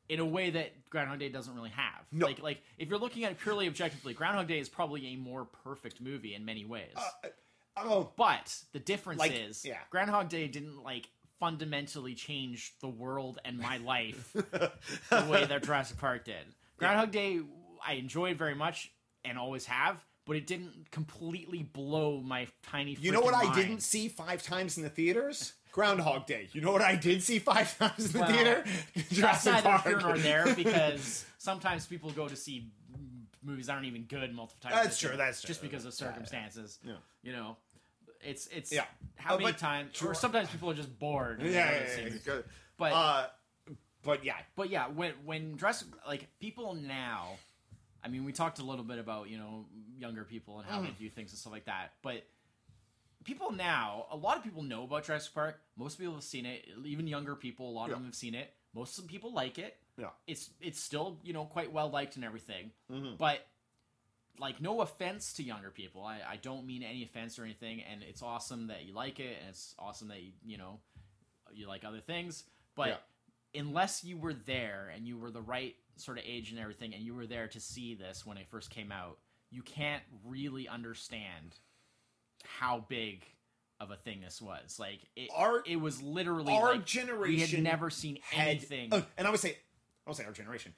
in 0.08 0.20
a 0.20 0.24
way 0.24 0.50
that 0.50 0.88
Groundhog 0.90 1.18
Day 1.18 1.28
doesn't 1.28 1.54
really 1.54 1.70
have. 1.70 2.04
No. 2.12 2.26
Like 2.26 2.40
like 2.42 2.62
if 2.78 2.88
you're 2.88 2.98
looking 2.98 3.24
at 3.24 3.32
it 3.32 3.38
purely 3.40 3.66
objectively, 3.66 4.14
Groundhog 4.14 4.46
Day 4.48 4.58
is 4.60 4.68
probably 4.68 5.06
a 5.08 5.16
more 5.16 5.44
perfect 5.64 6.00
movie 6.00 6.34
in 6.34 6.44
many 6.44 6.64
ways. 6.64 6.94
Uh, 6.96 7.28
Oh, 7.76 8.10
but 8.16 8.54
the 8.72 8.78
difference 8.80 9.20
Like, 9.20 9.32
is 9.34 9.64
yeah. 9.64 9.78
Groundhog 9.90 10.28
Day 10.28 10.48
didn't 10.48 10.82
like 10.82 11.08
fundamentally 11.38 12.14
change 12.14 12.72
the 12.80 12.88
world 12.88 13.38
and 13.44 13.58
my 13.58 13.76
life 13.84 14.32
the 14.32 15.26
way 15.30 15.44
that 15.44 15.62
Jurassic 15.64 15.98
Park 15.98 16.24
did. 16.24 16.44
Groundhog 16.78 17.10
Day 17.10 17.40
I 17.86 17.94
enjoyed 17.94 18.36
very 18.38 18.54
much 18.54 18.90
and 19.24 19.38
always 19.38 19.66
have, 19.66 20.04
but 20.24 20.36
it 20.36 20.46
didn't 20.46 20.90
completely 20.90 21.62
blow 21.62 22.20
my 22.20 22.46
tiny 22.62 22.96
you 23.00 23.12
know 23.12 23.20
what 23.20 23.34
freaking 23.34 23.50
I 23.50 23.54
didn't 23.54 23.80
see 23.80 24.08
five 24.08 24.42
times 24.42 24.76
in 24.78 24.82
the 24.82 24.88
theaters? 24.90 25.52
Groundhog 25.72 26.26
Day. 26.26 26.48
You 26.52 26.62
know 26.62 26.72
what 26.72 26.80
I 26.80 26.96
did 26.96 27.22
see 27.22 27.38
five 27.38 27.76
times 27.78 28.06
in 28.06 28.12
the 28.12 28.18
Well, 28.20 28.28
theater? 28.32 28.64
That's 28.94 29.08
Jurassic 29.10 29.52
neither 29.52 29.68
Park. 29.68 29.84
here 29.84 29.98
nor 30.00 30.16
there 30.18 30.54
because 30.56 31.26
sometimes 31.36 31.86
people 31.86 32.10
go 32.12 32.26
to 32.26 32.36
see 32.36 32.70
movies 33.42 33.66
that 33.66 33.74
aren't 33.74 33.86
even 33.86 34.04
good 34.04 34.34
multiple 34.34 34.70
times. 34.70 34.82
That's 34.82 34.98
true, 34.98 35.16
that's 35.16 35.42
true. 35.42 35.48
just 35.48 35.60
because 35.62 35.84
of 35.84 35.94
Yeah, 35.98 36.06
yeah. 36.06 36.12
circumstances. 36.12 36.78
Yeah. 36.82 36.92
You 37.22 37.32
know, 37.32 37.56
it's 38.26 38.46
it's 38.48 38.72
Yeah. 38.72 38.84
how 39.16 39.36
Uh, 39.36 39.38
many 39.38 39.52
times 39.54 40.02
or 40.02 40.14
sometimes 40.14 40.50
people 40.50 40.70
are 40.70 40.74
just 40.74 40.98
bored. 40.98 41.40
Yeah, 41.42 41.50
yeah, 41.50 41.96
yeah, 42.06 42.14
yeah, 42.26 42.40
But 42.76 42.92
Uh, 42.92 43.28
but 44.02 44.24
yeah, 44.24 44.36
but 44.56 44.68
yeah, 44.70 44.88
when 44.88 45.12
when 45.24 45.56
Jurassic 45.56 45.88
like 46.06 46.28
people 46.38 46.74
now, 46.74 47.36
I 48.04 48.08
mean, 48.08 48.24
we 48.24 48.32
talked 48.32 48.58
a 48.58 48.64
little 48.64 48.84
bit 48.84 48.98
about 48.98 49.28
you 49.30 49.38
know 49.38 49.66
younger 49.98 50.24
people 50.24 50.58
and 50.60 50.68
how 50.68 50.80
Mm. 50.80 50.86
they 50.86 50.90
do 51.04 51.10
things 51.10 51.30
and 51.32 51.38
stuff 51.38 51.52
like 51.52 51.64
that, 51.66 51.94
but 52.02 52.26
people 53.24 53.50
now, 53.50 54.06
a 54.10 54.16
lot 54.16 54.36
of 54.36 54.44
people 54.44 54.62
know 54.62 54.84
about 54.84 55.04
Jurassic 55.04 55.34
Park. 55.34 55.60
Most 55.76 55.98
people 55.98 56.14
have 56.14 56.22
seen 56.22 56.46
it. 56.46 56.64
Even 56.84 57.06
younger 57.08 57.34
people, 57.34 57.68
a 57.68 57.74
lot 57.74 57.90
of 57.90 57.96
them 57.96 58.04
have 58.04 58.14
seen 58.14 58.34
it. 58.34 58.52
Most 58.74 59.06
people 59.08 59.32
like 59.32 59.58
it. 59.58 59.76
yeah. 59.96 60.10
It's 60.26 60.50
it's 60.60 60.78
still 60.80 61.18
you 61.24 61.32
know 61.32 61.46
quite 61.46 61.72
well 61.72 61.88
liked 61.90 62.16
and 62.16 62.24
everything, 62.24 62.72
Mhm. 62.90 63.16
but. 63.18 63.46
Like 64.38 64.60
no 64.60 64.80
offense 64.80 65.32
to 65.34 65.42
younger 65.42 65.70
people, 65.70 66.04
I, 66.04 66.20
I 66.28 66.36
don't 66.36 66.66
mean 66.66 66.82
any 66.82 67.02
offense 67.04 67.38
or 67.38 67.44
anything, 67.44 67.82
and 67.90 68.02
it's 68.02 68.22
awesome 68.22 68.66
that 68.68 68.84
you 68.84 68.94
like 68.94 69.18
it, 69.20 69.36
and 69.40 69.48
it's 69.50 69.74
awesome 69.78 70.08
that 70.08 70.22
you 70.22 70.32
you 70.44 70.58
know 70.58 70.80
you 71.52 71.66
like 71.68 71.84
other 71.84 72.00
things, 72.00 72.44
but 72.74 72.88
Yeah. 73.54 73.60
unless 73.62 74.04
you 74.04 74.18
were 74.18 74.34
there 74.34 74.92
and 74.94 75.06
you 75.06 75.16
were 75.16 75.30
the 75.30 75.40
right 75.40 75.74
sort 75.96 76.18
of 76.18 76.24
age 76.26 76.50
and 76.50 76.58
everything 76.60 76.92
and 76.94 77.02
you 77.02 77.14
were 77.14 77.26
there 77.26 77.48
to 77.48 77.58
see 77.60 77.94
this 77.94 78.26
when 78.26 78.36
it 78.36 78.46
first 78.48 78.68
came 78.68 78.92
out 78.92 79.16
you 79.50 79.62
can't 79.62 80.02
really 80.26 80.68
understand 80.68 81.56
how 82.44 82.84
big 82.90 83.24
of 83.80 83.90
a 83.90 83.96
thing 83.96 84.20
this 84.20 84.42
was 84.42 84.78
like 84.78 85.00
it, 85.16 85.30
Our- 85.34 85.62
it 85.66 85.76
was 85.76 86.02
literally 86.02 86.52
our 86.52 86.74
like, 86.74 86.86
we 87.26 87.40
had 87.40 87.62
never 87.62 87.88
seen 87.88 88.18
had- 88.22 88.48
anything 88.48 88.92
uh, 88.92 89.00
and 89.16 89.26
I 89.26 89.30
would 89.30 89.40
say, 89.40 89.56
I 90.06 90.10
would 90.10 90.16
say 90.16 90.24
our 90.24 90.32
generation. 90.32 90.74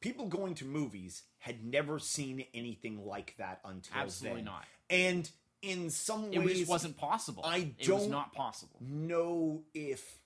People 0.00 0.26
going 0.26 0.54
to 0.56 0.64
movies 0.64 1.22
had 1.38 1.64
never 1.64 1.98
seen 1.98 2.44
anything 2.54 3.04
like 3.06 3.34
that 3.38 3.60
until 3.64 3.96
absolutely 4.00 4.38
then. 4.40 4.44
not 4.46 4.64
And 4.88 5.30
in 5.62 5.90
some 5.90 6.30
ways, 6.30 6.50
it 6.52 6.54
just 6.60 6.70
wasn't 6.70 6.96
possible 6.96 7.42
I 7.44 7.72
it 7.78 7.78
was 7.80 7.86
don't- 7.86 8.10
not 8.10 8.32
possible 8.32 8.78
know 8.80 9.62
if 9.74 10.18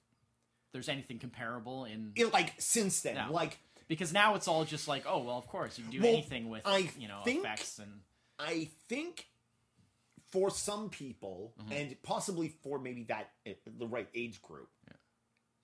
there's 0.73 0.89
anything 0.89 1.19
comparable 1.19 1.85
in 1.87 2.13
it, 2.17 2.33
like 2.33 2.53
since 2.59 3.01
then, 3.03 3.17
No. 3.17 3.33
like 3.33 3.59
because 3.89 4.13
now 4.13 4.35
it's 4.37 4.47
all 4.49 4.65
just 4.65 4.87
like 4.89 5.05
oh 5.07 5.19
well 5.25 5.39
of 5.39 5.47
course 5.49 5.77
you 5.79 5.85
can 5.85 5.93
do 5.93 6.01
Well, 6.01 6.13
anything 6.13 6.49
with 6.49 6.63
I 6.65 6.89
you 6.99 7.09
know 7.09 7.23
think- 7.25 7.45
effects 7.45 7.79
and 7.81 8.01
I 8.39 8.69
think 8.89 9.27
for 10.31 10.51
some 10.51 10.91
people, 10.91 11.53
Mm-hmm. 11.61 11.73
and 11.73 12.03
possibly 12.03 12.49
for 12.49 12.79
maybe 12.81 13.05
that 13.05 13.31
uh, 13.47 13.51
the 13.79 13.87
right 13.87 14.09
age 14.15 14.41
group, 14.43 14.69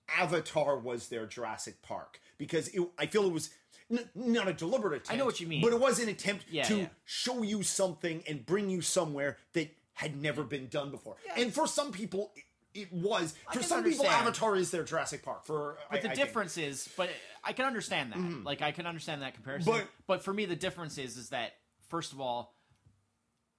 Avatar 0.07 0.77
was 0.77 1.07
their 1.09 1.25
Jurassic 1.25 1.81
Park 1.81 2.19
because 2.37 2.67
it, 2.69 2.81
I 2.97 3.05
feel 3.05 3.25
it 3.25 3.31
was 3.33 3.49
n- 3.91 4.09
not 4.15 4.47
a 4.47 4.53
deliberate 4.53 4.93
attempt. 4.93 5.11
I 5.11 5.15
know 5.17 5.25
what 5.25 5.39
you 5.39 5.47
mean. 5.47 5.61
but 5.61 5.73
it 5.73 5.79
was 5.79 5.99
an 5.99 6.09
attempt 6.09 6.45
Yeah, 6.49 6.63
to 6.65 6.77
yeah. 6.77 6.87
show 7.05 7.41
you 7.43 7.63
something 7.63 8.23
and 8.27 8.45
bring 8.45 8.69
you 8.69 8.81
somewhere 8.81 9.37
that 9.53 9.69
had 9.93 10.19
never 10.21 10.43
been 10.43 10.67
done 10.67 10.89
before. 10.91 11.17
And 11.35 11.53
for 11.53 11.67
some 11.67 11.91
people. 11.91 12.31
It, 12.35 12.43
it 12.73 12.93
was 12.93 13.33
for 13.51 13.59
can 13.59 13.63
some 13.63 13.83
people. 13.83 14.07
Avatar 14.07 14.55
is 14.55 14.71
their 14.71 14.83
Jurassic 14.85 15.23
Park. 15.23 15.45
For 15.45 15.77
But 15.89 15.97
I- 15.99 16.01
the 16.01 16.09
I 16.11 16.13
think. 16.15 16.25
difference 16.25 16.57
is, 16.57 16.87
but 16.95 17.09
I 17.43 17.51
can 17.51 17.65
understand 17.65 18.13
that. 18.13 18.45
Like 18.45 18.61
I 18.61 18.71
can 18.71 18.85
understand 18.87 19.21
that 19.23 19.33
comparison. 19.33 19.73
But- 19.73 19.87
But, 20.07 20.23
for 20.23 20.33
me, 20.33 20.45
the 20.45 20.55
difference 20.55 20.97
is, 20.97 21.17
is 21.17 21.29
that 21.31 21.51
first 21.89 22.13
of 22.13 22.21
all, 22.21 22.55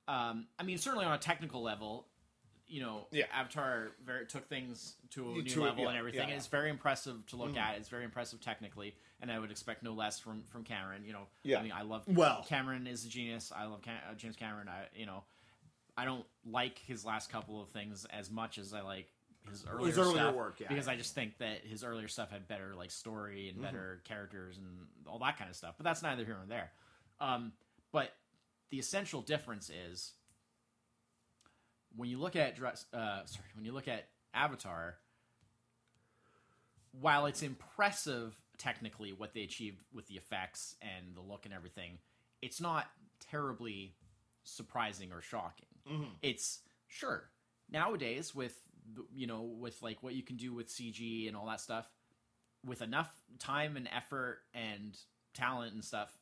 um, 0.08 0.46
I 0.58 0.62
mean, 0.62 0.78
certainly 0.78 1.04
on 1.04 1.12
a 1.12 1.18
technical 1.18 1.62
level, 1.62 2.08
you 2.66 2.80
know, 2.80 3.06
Yeah. 3.12 3.26
Avatar 3.32 3.90
very, 4.02 4.26
took 4.26 4.48
things 4.48 4.96
to 5.10 5.30
a 5.30 5.32
new 5.34 5.42
To 5.44 5.62
level 5.62 5.82
yeah, 5.84 5.90
and 5.90 5.98
everything. 5.98 6.28
yeah. 6.30 6.34
It's 6.36 6.46
very 6.46 6.70
impressive 6.70 7.24
to 7.26 7.36
look 7.36 7.54
at. 7.56 7.76
It's 7.76 7.88
very 7.90 8.04
impressive 8.04 8.40
technically, 8.40 8.96
and 9.22 9.30
I 9.32 9.38
would 9.38 9.50
expect 9.50 9.82
no 9.82 9.94
less 9.94 10.18
from 10.18 10.42
from 10.44 10.64
Cameron. 10.64 11.04
You 11.06 11.14
know, 11.14 11.26
Yeah. 11.44 11.60
I 11.60 11.62
mean, 11.62 11.72
I 11.72 11.82
love 11.82 12.02
Well- 12.06 12.44
Cameron 12.46 12.86
is 12.86 13.06
a 13.06 13.08
genius. 13.08 13.50
I 13.54 13.64
love 13.64 13.80
Cam- 13.82 14.00
uh, 14.10 14.14
James 14.14 14.36
Cameron. 14.36 14.68
I 14.68 14.88
you 14.94 15.06
know, 15.06 15.24
I 15.96 16.04
don't 16.04 16.26
like 16.44 16.78
his 16.78 17.04
last 17.04 17.30
couple 17.30 17.62
of 17.62 17.68
things 17.70 18.04
as 18.06 18.30
much 18.30 18.58
as 18.58 18.74
I 18.74 18.80
like 18.82 19.08
his 19.48 19.64
earlier, 19.66 19.92
earlier 20.02 20.14
stuff 20.20 20.34
work, 20.34 20.60
yeah. 20.60 20.68
because 20.68 20.86
I 20.88 20.94
just 20.96 21.14
think 21.14 21.38
that 21.38 21.64
his 21.64 21.82
earlier 21.82 22.06
stuff 22.08 22.30
had 22.30 22.46
better 22.46 22.74
like 22.76 22.90
story 22.90 23.46
Mm-hmm. 23.48 23.56
and 23.56 23.62
better 23.62 24.00
characters 24.04 24.58
and 24.58 24.86
all 25.06 25.18
that 25.20 25.36
kind 25.38 25.48
of 25.50 25.56
stuff. 25.56 25.74
But 25.78 25.84
that's 25.84 26.02
neither 26.02 26.24
here 26.24 26.36
nor 26.36 26.46
there. 26.46 26.72
Um, 27.20 27.52
but 27.92 28.12
the 28.70 28.78
essential 28.78 29.20
difference 29.22 29.68
is 29.70 30.12
when 31.96 32.08
you 32.08 32.18
look 32.18 32.36
at 32.36 32.56
Dres- 32.56 32.86
uh, 32.92 33.24
sorry 33.26 33.46
when 33.54 33.64
you 33.64 33.72
look 33.72 33.86
at 33.88 34.08
Avatar. 34.34 34.96
While 37.00 37.24
it's 37.26 37.42
impressive 37.42 38.34
technically 38.62 39.12
what 39.12 39.34
they 39.34 39.42
achieved 39.42 39.82
with 39.92 40.06
the 40.06 40.14
effects 40.14 40.76
and 40.80 41.16
the 41.16 41.20
look 41.20 41.44
and 41.44 41.54
everything, 41.54 41.98
it's 42.40 42.60
not 42.60 42.86
terribly 43.30 43.94
surprising 44.44 45.12
or 45.12 45.20
shocking. 45.20 45.66
Mm-hmm. 45.90 46.12
It's 46.22 46.60
sure 46.86 47.24
nowadays 47.70 48.34
with 48.34 48.54
you 49.14 49.26
know 49.26 49.42
with 49.42 49.82
like 49.82 50.02
what 50.02 50.14
you 50.14 50.22
can 50.22 50.36
do 50.36 50.52
with 50.52 50.68
CG 50.68 51.26
and 51.26 51.36
all 51.36 51.46
that 51.46 51.60
stuff, 51.60 51.90
with 52.64 52.82
enough 52.82 53.10
time 53.38 53.76
and 53.76 53.88
effort 53.94 54.38
and 54.54 54.96
talent 55.34 55.74
and 55.74 55.84
stuff 55.84 56.16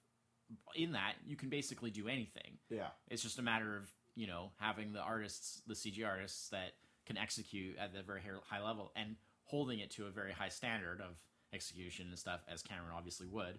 in 0.75 0.93
that, 0.93 1.15
you 1.27 1.37
can 1.37 1.49
basically 1.49 1.91
do 1.91 2.09
anything. 2.09 2.59
Yeah. 2.71 2.89
It's 3.09 3.23
just 3.23 3.39
a 3.39 3.43
matter 3.43 3.77
of 3.77 3.93
you 4.15 4.27
know 4.27 4.51
having 4.59 4.95
the 4.95 5.01
artists, 5.01 5.62
the 5.67 5.75
CG 5.75 6.07
artists 6.07 6.49
that 6.51 6.73
can 7.05 7.19
execute 7.19 7.77
at 7.79 7.93
the 7.93 8.03
very 8.03 8.23
high 8.49 8.62
level 8.62 8.93
and 8.97 9.17
holding 9.45 9.81
it 9.81 9.91
to 9.91 10.07
a 10.07 10.11
very 10.11 10.33
high 10.33 10.49
standard 10.49 11.01
of 11.01 11.19
execution 11.52 12.06
and 12.09 12.18
stuff, 12.18 12.40
as 12.52 12.62
Cameron 12.62 12.93
obviously 12.97 13.27
would. 13.27 13.59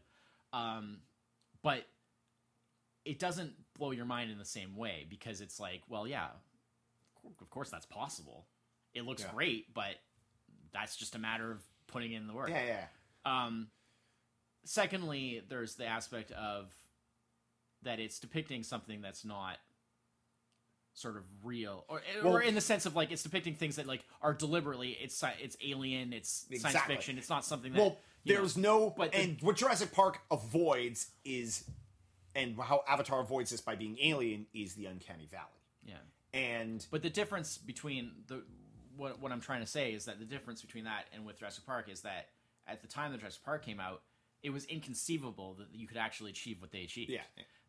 Um, 0.54 1.00
but 1.64 1.86
it 3.06 3.20
doesn't 3.20 3.54
blow 3.78 3.92
your 3.92 4.06
mind 4.06 4.32
in 4.32 4.38
the 4.38 4.46
same 4.46 4.76
way 4.76 5.06
because 5.10 5.42
it's 5.42 5.60
like, 5.60 5.82
well, 5.90 6.08
yeah, 6.08 6.28
of 7.40 7.50
course 7.50 7.70
that's 7.70 7.86
possible. 7.86 8.46
It 8.94 9.04
looks 9.06 9.24
Yeah. 9.24 9.32
great, 9.34 9.74
but 9.74 9.96
that's 10.74 10.96
just 10.96 11.16
a 11.16 11.20
matter 11.20 11.52
of 11.52 11.64
putting 11.88 12.12
in 12.14 12.28
the 12.28 12.34
work. 12.34 12.50
Yeah. 12.50 12.64
Yeah. 12.66 12.88
Um, 13.26 13.70
secondly, 14.64 15.42
there's 15.48 15.76
the 15.76 15.86
aspect 15.86 16.32
of 16.32 16.72
that 17.84 18.00
it's 18.00 18.20
depicting 18.20 18.64
something 18.64 19.02
that's 19.02 19.26
not 19.26 19.58
sort 20.94 21.18
of 21.18 21.24
real, 21.44 21.86
or 21.88 22.02
Well- 22.24 22.34
or 22.34 22.42
in 22.42 22.56
the 22.56 22.62
sense 22.62 22.86
of 22.86 22.96
like 22.96 23.12
it's 23.12 23.24
depicting 23.24 23.56
things 23.56 23.78
that 23.78 23.88
like 23.88 24.04
are 24.22 24.34
deliberately 24.34 24.92
it's 24.92 25.24
it's 25.40 25.58
alien, 25.62 26.14
it's 26.14 26.48
science 26.60 26.80
fiction. 26.82 27.18
It's 27.18 27.30
not 27.30 27.46
something 27.46 27.72
that 27.74 27.80
Well, 27.80 27.98
you 28.24 28.34
know, 28.34 28.42
there's 28.42 28.58
no, 28.58 28.90
but 28.92 29.12
the- 29.12 29.18
and 29.18 29.42
what 29.42 29.56
Jurassic 29.56 29.92
Park 29.94 30.20
avoids 30.30 31.12
is, 31.24 31.64
and 32.36 32.58
how 32.60 32.84
Avatar 32.88 33.20
avoids 33.22 33.52
this 33.52 33.62
by 33.62 33.76
being 33.76 33.98
alien 34.02 34.48
is 34.54 34.76
the 34.76 34.86
uncanny 34.86 35.26
valley. 35.28 35.48
yeah. 35.84 35.98
And 36.34 36.86
But 36.92 37.02
the 37.02 37.10
difference 37.10 37.58
between 37.58 38.24
the 38.28 38.44
what 38.96 39.20
what 39.20 39.32
I'm 39.32 39.42
trying 39.42 39.62
to 39.62 39.68
say 39.68 39.94
is 39.94 40.06
that 40.06 40.20
the 40.20 40.26
difference 40.26 40.62
between 40.62 40.84
that 40.84 41.08
and 41.14 41.26
with 41.26 41.40
Jurassic 41.40 41.66
Park 41.66 41.90
is 41.90 42.02
that 42.02 42.30
at 42.68 42.82
the 42.82 42.88
time 42.88 43.12
that 43.12 43.20
Jurassic 43.20 43.44
Park 43.44 43.66
came 43.66 43.80
out, 43.80 44.04
it 44.44 44.50
was 44.52 44.66
inconceivable 44.66 45.54
that 45.56 45.68
you 45.74 45.88
could 45.88 45.98
actually 45.98 46.32
achieve 46.32 46.62
what 46.62 46.72
they 46.72 46.84
achieved. 46.84 47.12
Yeah. 47.12 47.22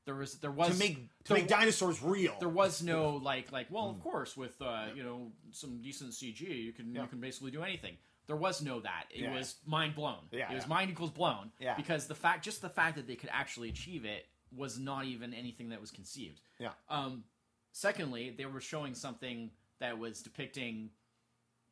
There 0.04 0.14
was 0.16 0.34
there 0.38 0.50
was 0.50 0.72
to 0.72 0.78
make 0.78 0.96
to 0.96 1.08
there 1.28 1.38
make 1.38 1.48
dinosaurs 1.48 2.02
real, 2.02 2.34
there 2.40 2.48
was 2.48 2.82
no 2.82 3.16
like 3.16 3.52
like 3.52 3.68
well 3.70 3.88
of 3.88 4.00
course 4.00 4.36
with 4.36 4.60
uh, 4.60 4.86
you 4.94 5.02
know 5.04 5.30
some 5.52 5.80
decent 5.80 6.10
CG 6.12 6.40
you 6.40 6.72
can 6.72 6.94
Yeah. 6.94 7.02
you 7.02 7.08
can 7.08 7.20
basically 7.20 7.50
do 7.52 7.62
anything. 7.62 7.96
There 8.26 8.36
was 8.36 8.62
no 8.62 8.80
that. 8.80 9.04
It 9.10 9.22
Yeah. 9.22 9.34
was 9.34 9.56
mind 9.66 9.94
blown. 9.94 10.28
Yeah, 10.32 10.50
it 10.50 10.54
was 10.54 10.66
mind 10.66 10.90
equals 10.90 11.10
blown. 11.10 11.52
Yeah. 11.60 11.74
Because 11.76 12.06
the 12.08 12.14
fact 12.14 12.44
just 12.44 12.62
the 12.62 12.68
fact 12.68 12.96
that 12.96 13.06
they 13.06 13.14
could 13.16 13.30
actually 13.32 13.68
achieve 13.68 14.04
it 14.04 14.26
was 14.50 14.78
not 14.78 15.04
even 15.06 15.32
anything 15.34 15.68
that 15.70 15.80
was 15.80 15.90
conceived. 15.90 16.40
yeah, 16.58 16.72
Um, 16.88 17.24
secondly, 17.72 18.30
they 18.30 18.44
were 18.44 18.60
showing 18.60 18.94
something 18.94 19.50
that 19.78 19.98
was 19.98 20.22
depicting 20.22 20.90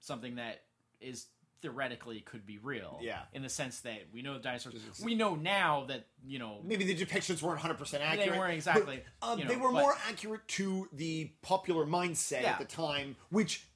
something 0.00 0.36
that 0.36 0.62
is 1.00 1.26
theoretically 1.62 2.20
could 2.20 2.46
be 2.46 2.58
real. 2.58 2.98
Yeah. 3.02 3.22
In 3.32 3.42
the 3.42 3.48
sense 3.48 3.80
that 3.80 4.02
we 4.12 4.22
know 4.22 4.38
dinosaurs. 4.38 4.74
Just- 4.82 5.04
We 5.04 5.14
know 5.14 5.34
now 5.34 5.84
that 5.88 6.06
you 6.26 6.38
know 6.38 6.60
maybe 6.64 6.84
the 6.84 6.96
depictions 6.96 7.42
weren't 7.42 7.56
100 7.58 7.78
percent 7.78 8.02
accurate. 8.02 8.38
weren't 8.38 8.54
exactly, 8.54 9.02
but, 9.20 9.26
uh, 9.28 9.36
you 9.36 9.44
they 9.46 9.56
were 9.56 9.72
but- 9.72 9.80
more 9.82 9.94
accurate 10.08 10.46
to 10.48 10.88
the 10.92 11.30
popular 11.42 11.86
mindset 11.86 12.42
Yeah. 12.42 12.52
at 12.52 12.58
the 12.58 12.64
time, 12.64 13.16
which 13.30 13.66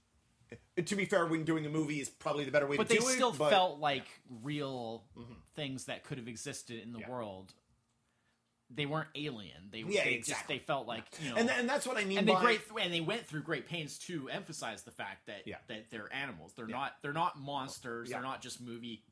to 0.86 0.97
be 0.97 1.05
fair, 1.05 1.27
when 1.27 1.44
doing 1.44 1.66
a 1.66 1.69
movie 1.69 2.01
is 2.01 2.09
probably 2.09 2.44
the 2.44 2.51
better 2.51 2.66
way 2.66 2.77
but 2.77 2.89
to 2.89 2.94
they 2.94 3.01
do 3.01 3.06
still 3.06 3.31
it. 3.31 3.39
but- 3.39 3.51
felt 3.51 3.78
like 3.81 4.06
real 4.43 5.05
things 5.55 5.85
that 5.86 6.05
could 6.05 6.19
have 6.19 6.28
existed 6.28 6.82
in 6.82 6.93
the 6.93 6.98
Yeah. 7.01 7.09
world. 7.11 7.55
They 8.74 8.86
weren't 8.86 9.09
alien. 9.14 9.68
They, 9.70 9.80
Yeah, 9.80 10.05
they 10.05 10.16
just 10.16 10.30
exactly. 10.30 10.56
they 10.56 10.64
felt 10.64 10.86
like 10.86 11.05
you 11.22 11.30
know, 11.30 11.36
and, 11.36 11.51
and 11.51 11.68
that's 11.68 11.86
what 11.86 11.96
I 11.96 12.05
mean 12.05 12.18
and 12.18 12.28
they 12.28 12.32
by 12.32 12.42
great 12.42 12.60
and 12.80 12.92
they 12.92 13.01
went 13.01 13.26
through 13.26 13.42
great 13.42 13.68
pains 13.68 13.98
to 14.01 14.28
emphasize 14.28 14.82
the 14.82 14.90
fact 14.90 15.26
that 15.26 15.42
Yeah. 15.46 15.56
that 15.68 15.90
they're 15.90 16.12
animals. 16.12 16.52
They're 16.56 16.66
not 16.66 16.92
they're 17.02 17.12
not 17.12 17.38
monsters. 17.38 18.10
Yeah. 18.10 18.16
They're 18.16 18.26
not 18.26 18.42
just 18.42 18.60
movie 18.60 19.02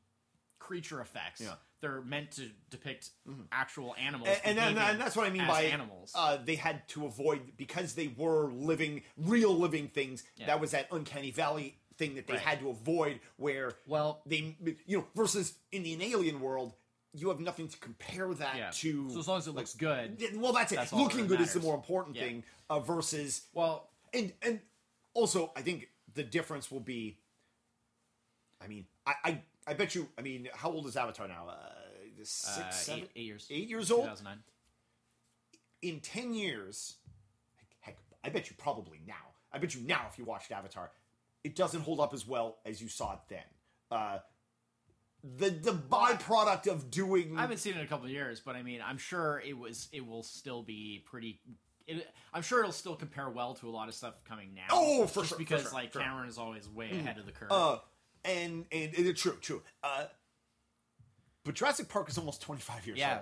creature 0.59 1.01
effects. 1.01 1.41
Yeah. 1.41 1.55
They're 1.81 2.01
meant 2.01 2.31
to 2.31 2.49
depict 2.69 3.09
actual 3.51 3.93
animals. 3.99 4.29
and, 4.45 4.57
and, 4.57 4.77
and, 4.79 5.01
that's 5.01 5.17
what 5.17 5.27
I 5.27 5.29
mean 5.29 5.45
by 5.45 5.63
animals. 5.63 6.13
Uh, 6.15 6.37
they 6.41 6.55
had 6.55 6.87
to 6.89 7.05
avoid 7.05 7.41
because 7.57 7.95
they 7.95 8.07
were 8.15 8.49
living, 8.53 9.01
real 9.17 9.53
living 9.53 9.89
things. 9.89 10.23
Yeah. 10.37 10.45
That 10.47 10.61
was 10.61 10.71
that 10.71 10.87
uncanny 10.91 11.31
valley 11.31 11.75
thing 11.97 12.15
that 12.15 12.25
they 12.27 12.33
Right. 12.35 12.41
had 12.41 12.59
to 12.61 12.69
avoid. 12.69 13.19
Where 13.35 13.73
Well- 13.85 14.21
they, 14.25 14.55
you 14.85 14.99
know, 14.99 15.07
versus 15.13 15.53
in 15.73 15.83
the 15.83 16.01
alien 16.13 16.39
world, 16.39 16.73
you 17.13 17.29
have 17.29 17.39
nothing 17.39 17.67
to 17.67 17.77
compare 17.77 18.33
that 18.33 18.57
yeah. 18.57 18.69
to. 18.71 19.09
so 19.11 19.19
as 19.19 19.27
long 19.27 19.37
as 19.37 19.47
it 19.47 19.51
looks 19.55 19.75
good. 19.75 20.21
Well, 20.35 20.53
that's 20.53 20.71
it. 20.71 20.77
That's 20.77 20.93
Looking 20.93 21.27
good 21.27 21.41
is 21.41 21.53
the 21.53 21.59
more 21.59 21.75
important 21.75 22.15
Yeah. 22.15 22.23
thing 22.23 22.43
uh, 22.69 22.79
versus 22.79 23.43
Well, 23.53 23.89
and 24.13 24.33
and 24.41 24.59
also 25.13 25.51
I 25.55 25.61
think 25.61 25.89
the 26.13 26.23
difference 26.23 26.71
will 26.71 26.79
be. 26.79 27.17
I 28.63 28.67
mean, 28.67 28.85
I 29.05 29.13
I, 29.23 29.41
I 29.67 29.73
bet 29.73 29.93
you. 29.95 30.07
I 30.17 30.21
mean, 30.21 30.49
how 30.53 30.71
old 30.71 30.87
is 30.87 30.95
Avatar 30.97 31.27
now? 31.27 31.47
Uh, 31.49 31.55
six, 32.23 32.57
uh, 32.57 32.71
seven, 32.71 33.03
eight, 33.03 33.09
eight 33.15 33.25
years. 33.25 33.47
eight 33.49 33.67
years 33.69 33.91
old. 33.91 34.03
2009. 34.03 34.43
in 35.81 35.99
10 35.99 36.33
years, 36.33 36.95
heck, 37.81 37.97
I 38.23 38.29
bet 38.29 38.49
you 38.49 38.55
probably 38.57 39.01
now, 39.05 39.33
I 39.51 39.57
bet 39.57 39.75
you 39.75 39.81
now 39.81 40.05
if 40.09 40.17
you 40.17 40.23
watched 40.23 40.51
Avatar, 40.51 40.91
it 41.43 41.53
doesn't 41.55 41.81
hold 41.81 41.99
up 41.99 42.13
as 42.13 42.25
well 42.25 42.59
as 42.65 42.81
you 42.81 42.87
saw 42.87 43.13
it 43.13 43.19
then. 43.27 43.43
Uh, 43.91 44.19
the 45.23 45.49
the 45.49 45.71
byproduct 45.71 46.67
of 46.67 46.91
doing 46.91 47.37
I 47.37 47.41
haven't 47.41 47.57
seen 47.59 47.73
it 47.73 47.79
in 47.79 47.85
a 47.85 47.87
couple 47.87 48.05
of 48.05 48.11
years, 48.11 48.39
but 48.39 48.55
I 48.55 48.63
mean, 48.63 48.81
I'm 48.85 48.97
sure 48.97 49.41
it 49.45 49.57
was. 49.57 49.87
It 49.91 50.05
will 50.05 50.23
still 50.23 50.63
be 50.63 51.03
pretty. 51.05 51.39
It, 51.87 52.07
I'm 52.33 52.41
sure 52.41 52.59
it'll 52.59 52.71
still 52.71 52.95
compare 52.95 53.29
well 53.29 53.53
to 53.55 53.69
a 53.69 53.71
lot 53.71 53.87
of 53.89 53.93
stuff 53.93 54.23
coming 54.27 54.53
now. 54.53 54.67
Oh, 54.71 55.05
for 55.07 55.19
just 55.21 55.29
sure, 55.29 55.35
for 55.35 55.39
because 55.39 55.61
sure, 55.63 55.71
like. 55.73 55.93
Cameron 55.93 56.29
is 56.29 56.37
always 56.37 56.67
way 56.69 56.91
ahead 56.91 57.17
of 57.17 57.25
the 57.25 57.31
curve. 57.31 57.51
uh 57.51 57.77
and 58.25 58.65
and 58.71 58.91
it's 58.93 59.21
true 59.21 59.37
true 59.41 59.61
uh 59.83 60.05
but 61.43 61.55
Jurassic 61.55 61.89
Park 61.89 62.09
is 62.09 62.17
almost 62.17 62.41
25 62.41 62.87
years 62.87 62.97
Yeah. 62.99 63.13
old 63.15 63.21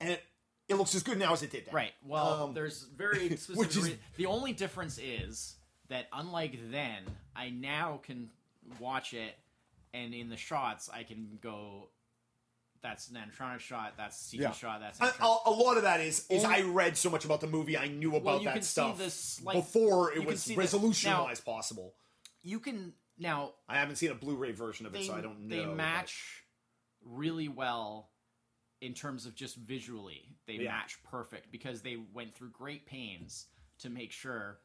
and 0.00 0.10
it, 0.10 0.22
it 0.68 0.74
looks 0.76 0.94
as 0.94 1.02
good 1.02 1.18
now 1.18 1.32
as 1.32 1.42
it 1.42 1.50
did 1.50 1.66
then. 1.66 1.74
Right. 1.74 1.92
Well, 2.04 2.44
Um, 2.44 2.54
there's 2.54 2.82
very 2.96 3.28
specific. 3.36 3.56
which 3.56 3.76
is- 3.76 3.94
the 4.16 4.26
only 4.26 4.52
difference 4.52 4.98
is 4.98 5.56
that 5.88 6.06
unlike 6.12 6.70
then, 6.70 7.02
I 7.34 7.50
now 7.50 8.00
can 8.02 8.30
watch 8.78 9.12
it, 9.14 9.34
and 9.96 10.14
in 10.14 10.28
the 10.28 10.36
shots, 10.36 10.88
I 10.92 11.02
can 11.02 11.38
go. 11.40 11.90
That's 12.82 13.08
an 13.08 13.16
animatronic 13.16 13.60
shot. 13.60 13.94
That's 13.96 14.32
a 14.32 14.36
CG 14.36 14.40
Yeah. 14.42 14.52
shot. 14.52 14.80
That's 14.80 15.00
A, 15.00 15.04
animatronic." 15.04 15.46
a, 15.46 15.50
lot 15.50 15.76
of 15.76 15.82
that 15.84 16.00
is 16.00 16.26
is 16.28 16.44
Only- 16.44 16.56
I 16.56 16.60
read 16.62 16.96
so 16.96 17.10
much 17.10 17.24
about 17.24 17.40
the 17.40 17.46
movie 17.46 17.76
I 17.76 17.88
knew 17.88 18.14
about 18.14 18.40
you 18.42 18.44
that 18.46 18.52
can 18.54 18.62
see 18.62 18.66
stuff 18.68 18.98
the 18.98 19.10
slight- 19.10 19.54
before 19.54 20.10
you 20.12 20.18
it 20.20 20.24
can 20.24 20.26
was 20.26 20.42
see 20.42 20.54
the- 20.54 20.60
resolution 20.60 21.10
wise 21.12 21.40
possible. 21.40 21.94
you 22.42 22.60
can 22.60 22.94
now. 23.18 23.54
I 23.68 23.76
haven't 23.76 23.96
seen 23.96 24.10
a 24.10 24.14
Blu-ray 24.14 24.52
version 24.52 24.86
of 24.86 24.94
it, 24.94 24.98
They, 24.98 25.06
so 25.06 25.14
I 25.14 25.20
don't 25.22 25.48
know. 25.48 25.56
they 25.56 25.64
but- 25.64 25.74
match 25.74 26.44
really 27.02 27.48
well 27.48 28.10
in 28.80 28.92
terms 28.94 29.24
of 29.26 29.34
just 29.34 29.56
visually. 29.56 30.36
They 30.46 30.54
Yeah. 30.54 30.70
match 30.72 31.02
perfect 31.02 31.50
because 31.50 31.82
they 31.82 31.96
went 31.96 32.34
through 32.36 32.50
great 32.50 32.86
pains 32.86 33.46
to 33.78 33.88
make 33.90 34.12
sure 34.12 34.60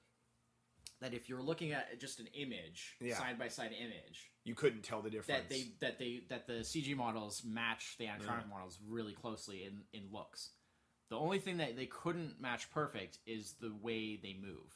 that 1.01 1.13
if 1.13 1.27
you're 1.27 1.41
looking 1.41 1.71
at 1.73 1.99
just 1.99 2.19
an 2.19 2.27
image, 2.33 2.95
Yeah. 3.01 3.17
side 3.17 3.37
by 3.37 3.47
side 3.49 3.73
image, 3.77 4.31
you 4.45 4.55
couldn't 4.55 4.83
tell 4.83 5.01
the 5.01 5.09
difference. 5.09 5.41
that 5.41 5.49
they 5.49 5.73
that 5.81 5.99
they 5.99 6.21
that 6.29 6.47
the 6.47 6.63
CG 6.63 6.95
models 6.95 7.43
match 7.43 7.97
the 7.97 8.05
animatronic 8.05 8.47
models 8.49 8.79
really 8.87 9.13
closely 9.13 9.65
in 9.65 9.81
in 9.93 10.09
looks. 10.11 10.51
The 11.09 11.17
only 11.17 11.39
thing 11.39 11.57
that 11.57 11.75
they 11.75 11.87
couldn't 11.87 12.39
match 12.39 12.71
perfect 12.71 13.17
is 13.25 13.53
the 13.59 13.73
way 13.81 14.15
they 14.15 14.33
move. 14.41 14.73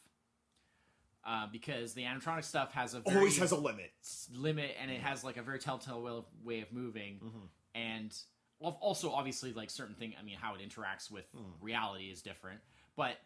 Uh, 1.27 1.47
because 1.51 1.95
the 1.95 2.03
animatronic 2.03 2.43
stuff 2.43 2.71
has 2.73 2.93
a 2.93 2.99
very 2.99 3.17
always 3.17 3.37
has 3.39 3.51
a 3.51 3.55
limit. 3.57 3.91
limit 4.31 4.75
and 4.79 4.91
it 4.91 5.01
has 5.01 5.23
like 5.23 5.37
a 5.37 5.41
very 5.41 5.57
telltale 5.57 6.01
way 6.03 6.11
of, 6.11 6.25
way 6.43 6.61
of 6.61 6.71
moving 6.71 7.19
Mm-hmm. 7.23 7.45
and 7.73 8.15
al- 8.63 8.77
also 8.79 9.09
obviously 9.11 9.51
like 9.51 9.71
certain 9.71 9.95
thing 9.95 10.13
i 10.19 10.23
mean 10.23 10.37
how 10.39 10.53
it 10.53 10.61
interacts 10.61 11.09
with 11.09 11.27
Mm. 11.33 11.53
reality 11.61 12.11
is 12.11 12.21
different 12.21 12.59
but 12.95 13.17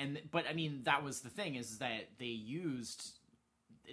and 0.00 0.20
but 0.30 0.44
i 0.48 0.52
mean 0.52 0.80
that 0.84 1.02
was 1.04 1.20
the 1.20 1.28
thing 1.30 1.54
is 1.56 1.78
that 1.78 2.08
they 2.18 2.24
used 2.26 3.12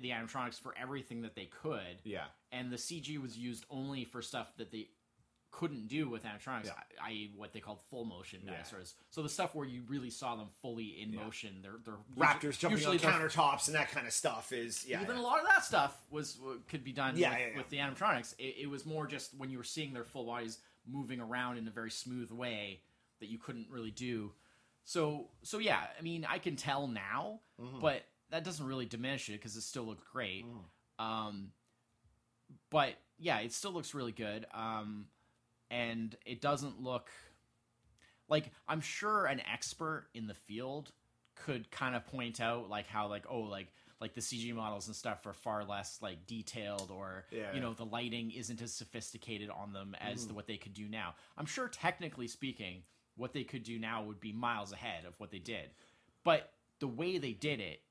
the 0.01 0.09
animatronics 0.09 0.59
for 0.59 0.73
everything 0.79 1.21
that 1.23 1.35
they 1.35 1.49
could 1.61 1.97
Yeah. 2.03 2.25
and 2.51 2.71
the 2.71 2.77
cg 2.77 3.21
was 3.21 3.37
used 3.37 3.65
only 3.69 4.05
for 4.05 4.21
stuff 4.21 4.51
that 4.57 4.71
they 4.71 4.89
couldn't 5.49 5.87
do 5.87 6.07
with 6.09 6.23
animatronics 6.23 6.65
Yeah. 6.65 6.73
i.e 7.05 7.31
what 7.35 7.51
they 7.53 7.59
called 7.59 7.79
full 7.89 8.05
motion 8.05 8.41
Yeah. 8.43 8.51
dinosaurs 8.51 8.93
so 9.09 9.23
the 9.23 9.29
stuff 9.29 9.55
where 9.55 9.65
you 9.65 9.81
really 9.87 10.09
saw 10.11 10.35
them 10.35 10.49
fully 10.61 11.01
in 11.01 11.13
Yeah. 11.13 11.23
motion 11.23 11.59
they're, 11.63 11.79
they're 11.83 11.95
Raptors 12.15 12.59
jumping 12.59 12.77
usually 12.77 12.99
on 13.03 13.11
countertops 13.13 13.67
and 13.67 13.75
that 13.75 13.89
kind 13.89 14.05
of 14.05 14.13
stuff 14.13 14.51
is 14.51 14.85
yeah. 14.87 15.01
even 15.01 15.15
yeah. 15.15 15.21
a 15.21 15.23
lot 15.23 15.39
of 15.39 15.47
that 15.47 15.63
stuff 15.65 15.97
was 16.11 16.37
could 16.67 16.83
be 16.83 16.91
done 16.91 17.17
Yeah, 17.17 17.31
with, 17.31 17.39
yeah, 17.39 17.47
yeah. 17.51 17.57
with 17.57 17.69
the 17.69 17.77
animatronics. 17.77 18.35
It, 18.37 18.55
it 18.63 18.69
was 18.69 18.85
more 18.85 19.07
just 19.07 19.33
when 19.37 19.49
you 19.49 19.57
were 19.57 19.63
seeing 19.63 19.93
their 19.93 20.03
full 20.03 20.25
bodies 20.25 20.59
moving 20.85 21.19
around 21.19 21.57
in 21.57 21.67
a 21.67 21.71
very 21.71 21.91
smooth 21.91 22.29
way 22.31 22.81
that 23.19 23.27
you 23.29 23.37
couldn't 23.39 23.67
really 23.69 23.91
do. 23.91 24.31
So 24.87 25.27
so 25.43 25.59
yeah, 25.59 25.81
I 25.99 26.01
mean 26.01 26.25
I 26.27 26.39
can 26.39 26.55
tell 26.55 26.87
now, 26.87 27.41
Mm-hmm. 27.61 27.79
but 27.81 28.03
that 28.29 28.43
doesn't 28.45 28.65
really 28.65 28.85
diminish 28.85 29.27
it 29.29 29.33
because 29.33 29.55
it 29.57 29.61
still 29.63 29.83
looked 29.83 30.09
great. 30.11 30.45
Mm. 30.45 31.03
Um, 31.03 31.51
but 32.69 32.93
yeah, 33.17 33.39
it 33.39 33.51
still 33.51 33.71
looks 33.73 33.93
really 33.93 34.11
good. 34.13 34.45
Um, 34.53 35.07
and 35.69 36.15
it 36.25 36.39
doesn't 36.39 36.81
look 36.81 37.09
like 38.29 38.51
I'm 38.67 38.79
sure 38.79 39.25
an 39.25 39.41
expert 39.51 40.07
in 40.13 40.27
the 40.27 40.33
field 40.33 40.91
could 41.35 41.69
kind 41.69 41.93
of 41.95 42.05
point 42.07 42.39
out 42.39 42.69
like 42.69 42.87
how 42.87 43.07
like 43.07 43.25
oh 43.29 43.41
like 43.41 43.67
like 43.99 44.13
the 44.13 44.21
CG 44.21 44.53
models 44.55 44.87
and 44.87 44.95
stuff 44.95 45.25
are 45.25 45.33
far 45.33 45.65
less 45.65 45.99
like 46.01 46.25
detailed 46.27 46.91
or 46.91 47.25
Yeah, 47.31 47.53
you 47.53 47.59
know 47.59 47.73
the 47.73 47.85
lighting 47.85 48.31
isn't 48.31 48.61
as 48.61 48.71
sophisticated 48.73 49.49
on 49.49 49.73
them 49.73 49.95
as 49.99 50.27
the, 50.27 50.33
what 50.33 50.47
they 50.47 50.57
could 50.57 50.73
do 50.73 50.87
now. 50.87 51.15
I'm 51.37 51.45
sure 51.45 51.67
technically 51.67 52.27
speaking 52.27 52.83
what 53.17 53.33
they 53.33 53.43
could 53.43 53.63
do 53.63 53.77
now 53.79 54.03
would 54.03 54.19
be 54.19 54.31
miles 54.31 54.71
ahead 54.71 55.05
of 55.05 55.13
what 55.19 55.31
they 55.31 55.39
did. 55.39 55.69
But 56.23 56.53
the 56.79 56.87
way 56.87 57.17
they 57.17 57.33
did 57.33 57.59
it 57.59 57.81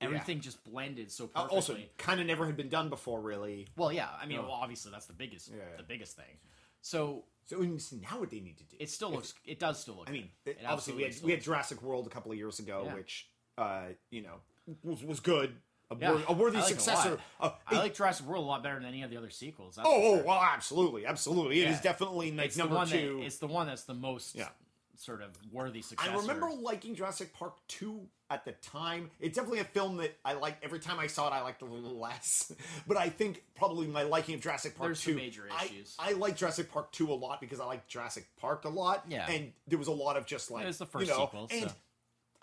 everything 0.00 0.40
just 0.40 0.62
blended 0.64 1.10
so 1.12 1.26
Uh, 1.26 1.46
perfectly. 1.46 1.54
also, 1.56 1.78
kind 1.96 2.20
of 2.20 2.26
never 2.26 2.44
had 2.46 2.56
been 2.56 2.68
done 2.68 2.88
before, 2.88 3.20
really. 3.20 3.68
well, 3.76 3.92
yeah, 3.92 4.10
I 4.20 4.26
mean, 4.26 4.38
No. 4.38 4.42
well, 4.44 4.52
obviously 4.52 4.90
that's 4.90 5.06
the 5.06 5.12
biggest 5.12 5.48
Yeah, 5.48 5.56
yeah. 5.58 5.76
the 5.76 5.82
biggest 5.84 6.16
thing. 6.16 6.38
So 6.80 7.24
So 7.44 7.60
now 7.60 8.18
what 8.20 8.30
they 8.30 8.40
need 8.40 8.58
to 8.58 8.64
do. 8.64 8.76
it 8.80 8.88
still 8.90 9.08
If- 9.10 9.14
looks 9.14 9.34
it 9.44 9.58
does 9.58 9.80
still 9.80 9.94
look 9.96 10.08
I 10.08 10.12
mean, 10.12 10.30
it- 10.44 10.58
It 10.58 10.64
obviously 10.64 10.94
we 10.94 11.02
had 11.04 11.20
we 11.22 11.32
had 11.32 11.40
Jurassic 11.42 11.82
World 11.82 12.06
a 12.06 12.10
couple 12.10 12.30
of 12.32 12.38
years 12.38 12.58
ago, 12.58 12.84
Yeah. 12.86 12.94
which 12.94 13.28
uh, 13.58 13.90
you 14.10 14.22
know 14.22 14.40
was 14.82 15.02
was 15.04 15.20
good, 15.20 15.60
a, 15.92 15.96
Yeah, 16.00 16.12
wor- 16.12 16.22
a 16.28 16.32
worthy 16.32 16.58
I 16.58 16.60
like 16.60 16.70
a 16.70 16.74
successor. 16.74 17.10
lot. 17.10 17.20
Uh, 17.40 17.50
I 17.68 17.74
it- 17.74 17.78
like 17.78 17.94
Jurassic 17.94 18.26
World 18.26 18.44
a 18.44 18.48
lot 18.48 18.62
better 18.62 18.76
than 18.76 18.84
any 18.86 19.02
of 19.02 19.10
the 19.10 19.16
other 19.16 19.30
sequels. 19.30 19.78
Oh, 19.78 19.82
oh, 19.84 20.16
sure. 20.16 20.24
well, 20.24 20.40
absolutely, 20.40 21.06
absolutely. 21.06 21.60
It 21.62 21.68
is 21.70 21.76
Yeah. 21.76 21.82
definitely 21.82 22.32
like 22.32 22.46
it's 22.46 22.56
number 22.56 22.84
two. 22.86 23.18
that 23.18 23.24
it's 23.26 23.38
the 23.38 23.46
one 23.46 23.66
that's 23.66 23.84
the 23.84 23.94
most 23.94 24.34
Yeah. 24.34 24.48
sort 24.96 25.22
of 25.22 25.30
worthy 25.52 25.82
successor. 25.82 26.10
I 26.12 26.16
remember 26.16 26.50
liking 26.50 26.94
Jurassic 26.94 27.32
Park 27.34 27.56
2 27.68 28.08
at 28.30 28.44
the 28.44 28.52
time. 28.52 29.10
It's 29.20 29.34
definitely 29.36 29.58
a 29.60 29.64
film 29.64 29.96
that 29.98 30.16
I 30.24 30.32
like. 30.34 30.56
Every 30.62 30.78
time 30.78 30.98
I 30.98 31.06
saw 31.06 31.28
it, 31.28 31.32
I 31.32 31.42
liked 31.42 31.60
it 31.60 31.68
a 31.68 31.72
little 31.72 31.98
less. 31.98 32.52
But 32.86 32.96
I 32.96 33.08
think 33.10 33.44
probably 33.54 33.86
my 33.86 34.04
liking 34.04 34.34
of 34.36 34.40
Jurassic 34.40 34.74
Park 34.76 34.88
There's 34.88 35.02
2. 35.02 35.10
some 35.12 35.16
major 35.16 35.48
issues. 35.62 35.94
I, 35.98 36.12
like 36.12 36.36
Jurassic 36.36 36.70
Park 36.72 36.92
2 36.92 37.12
a 37.12 37.14
lot 37.14 37.40
because 37.40 37.60
I 37.60 37.64
like 37.66 37.86
Jurassic 37.88 38.26
Park 38.36 38.64
a 38.64 38.68
lot. 38.70 39.04
Yeah. 39.08 39.28
And 39.30 39.52
there 39.66 39.78
was 39.78 39.88
a 39.88 39.92
lot 39.92 40.16
of 40.16 40.24
just 40.24 40.50
like. 40.50 40.64
It 40.64 40.68
was 40.68 40.78
the 40.78 40.86
first 40.86 41.06
you 41.06 41.12
know, 41.12 41.24
sequel, 41.26 41.48
And 41.50 41.62
so- 41.62 41.68
I 41.68 41.72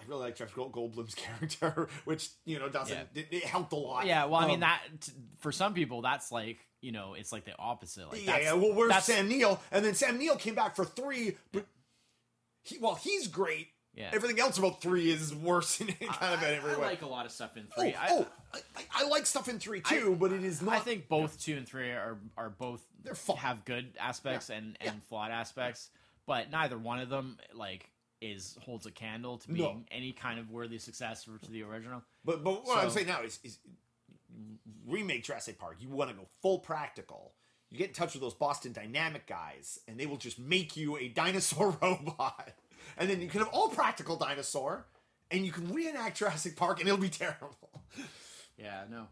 really 0.09 0.21
like 0.25 0.35
Jeff 0.35 0.53
Goldblum's 0.53 1.15
character, 1.15 1.87
which, 2.05 2.29
you 2.45 2.59
know, 2.59 2.67
doesn't. 2.69 2.97
Yeah. 3.13 3.21
It, 3.21 3.27
it 3.31 3.43
helped 3.45 3.71
a 3.73 3.77
lot. 3.77 4.05
Yeah, 4.05 4.25
well, 4.25 4.39
I 4.41 4.45
mean 4.47 4.55
Um, 4.55 4.59
that 4.61 4.81
t- 5.01 5.11
for 5.39 5.51
some 5.51 5.73
people 5.73 6.01
that's 6.01 6.31
like 6.31 6.57
you 6.81 6.91
know 6.91 7.13
it's 7.13 7.31
like 7.31 7.45
the 7.45 7.57
opposite. 7.57 8.11
Like 8.11 8.25
Yeah, 8.25 8.39
yeah. 8.39 8.53
Well, 8.53 8.73
where's 8.73 8.89
that's- 8.89 9.05
Sam 9.05 9.27
Neill? 9.29 9.61
And 9.71 9.83
then 9.85 9.93
Sam 9.95 10.17
Neill 10.17 10.35
came 10.37 10.55
back 10.55 10.75
for 10.75 10.85
three, 10.85 11.37
but 11.51 11.65
he, 12.63 12.77
well, 12.79 12.95
he's 12.95 13.27
great. 13.27 13.67
Yeah. 13.95 14.11
Everything 14.13 14.39
else 14.39 14.57
about 14.57 14.81
three 14.81 15.09
is 15.11 15.33
worse 15.33 15.81
in 15.81 15.87
kind 15.87 16.33
of 16.35 16.43
I, 16.43 16.53
every 16.53 16.73
I 16.73 16.77
way. 16.77 16.85
like 16.85 17.01
a 17.01 17.07
lot 17.07 17.25
of 17.25 17.31
stuff 17.31 17.57
in 17.57 17.67
oh, 17.75 17.81
three. 17.81 17.93
I, 17.95 18.07
oh, 18.11 18.27
I, 18.53 18.59
I, 18.77 19.03
I 19.03 19.07
like 19.09 19.25
stuff 19.25 19.49
in 19.49 19.59
three 19.59 19.81
too, 19.81 20.15
but 20.19 20.31
it 20.31 20.43
is 20.43 20.61
not. 20.61 20.75
I 20.75 20.79
think 20.79 21.07
both 21.09 21.39
two 21.39 21.57
and 21.57 21.67
three 21.67 21.89
are 21.89 22.17
are 22.37 22.49
both 22.49 22.81
They're 23.03 23.15
fine. 23.15 23.37
have 23.37 23.65
good 23.65 23.93
aspects 23.99 24.49
and 24.49 24.77
and 24.79 24.93
Yeah. 24.95 25.07
flawed 25.09 25.31
aspects, 25.31 25.89
but 26.27 26.49
neither 26.51 26.77
one 26.77 26.99
of 26.99 27.09
them 27.09 27.37
like 27.53 27.89
is 28.21 28.57
holds 28.65 28.85
a 28.85 28.91
candle 28.91 29.37
to 29.39 29.51
No. 29.51 29.55
being 29.55 29.87
any 29.91 30.11
kind 30.11 30.39
of 30.39 30.49
worthy 30.49 30.77
successor 30.77 31.37
to 31.41 31.51
the 31.51 31.63
original. 31.63 32.03
But 32.25 32.43
but 32.43 32.65
what 32.65 32.77
I'm 32.83 32.89
saying 32.89 33.07
now 33.07 33.21
is, 33.21 33.39
is 33.43 33.59
remake 34.87 35.23
Jurassic 35.23 35.57
Park. 35.57 35.77
You 35.79 35.89
want 35.89 36.09
to 36.09 36.15
go 36.15 36.27
full 36.41 36.59
practical. 36.59 37.33
You 37.69 37.77
get 37.77 37.89
in 37.89 37.93
touch 37.93 38.13
with 38.13 38.21
those 38.21 38.33
Boston 38.33 38.73
Dynamic 38.73 39.27
guys, 39.27 39.79
and 39.87 39.99
they 39.99 40.05
will 40.07 40.17
just 40.17 40.39
make 40.39 40.75
you 40.75 40.97
a 40.97 41.07
dinosaur 41.21 41.77
robot, 41.81 42.51
and 42.97 43.09
then 43.09 43.21
you 43.21 43.27
can 43.27 43.39
have 43.39 43.49
all 43.49 43.69
practical 43.69 44.15
dinosaur, 44.15 44.87
and 45.31 45.45
you 45.45 45.51
can 45.51 45.71
reenact 45.71 46.17
Jurassic 46.17 46.55
Park, 46.55 46.79
and 46.79 46.87
it'll 46.87 46.99
be 46.99 47.09
terrible. 47.09 47.57
Yeah, 48.57 48.83
no. 48.89 49.07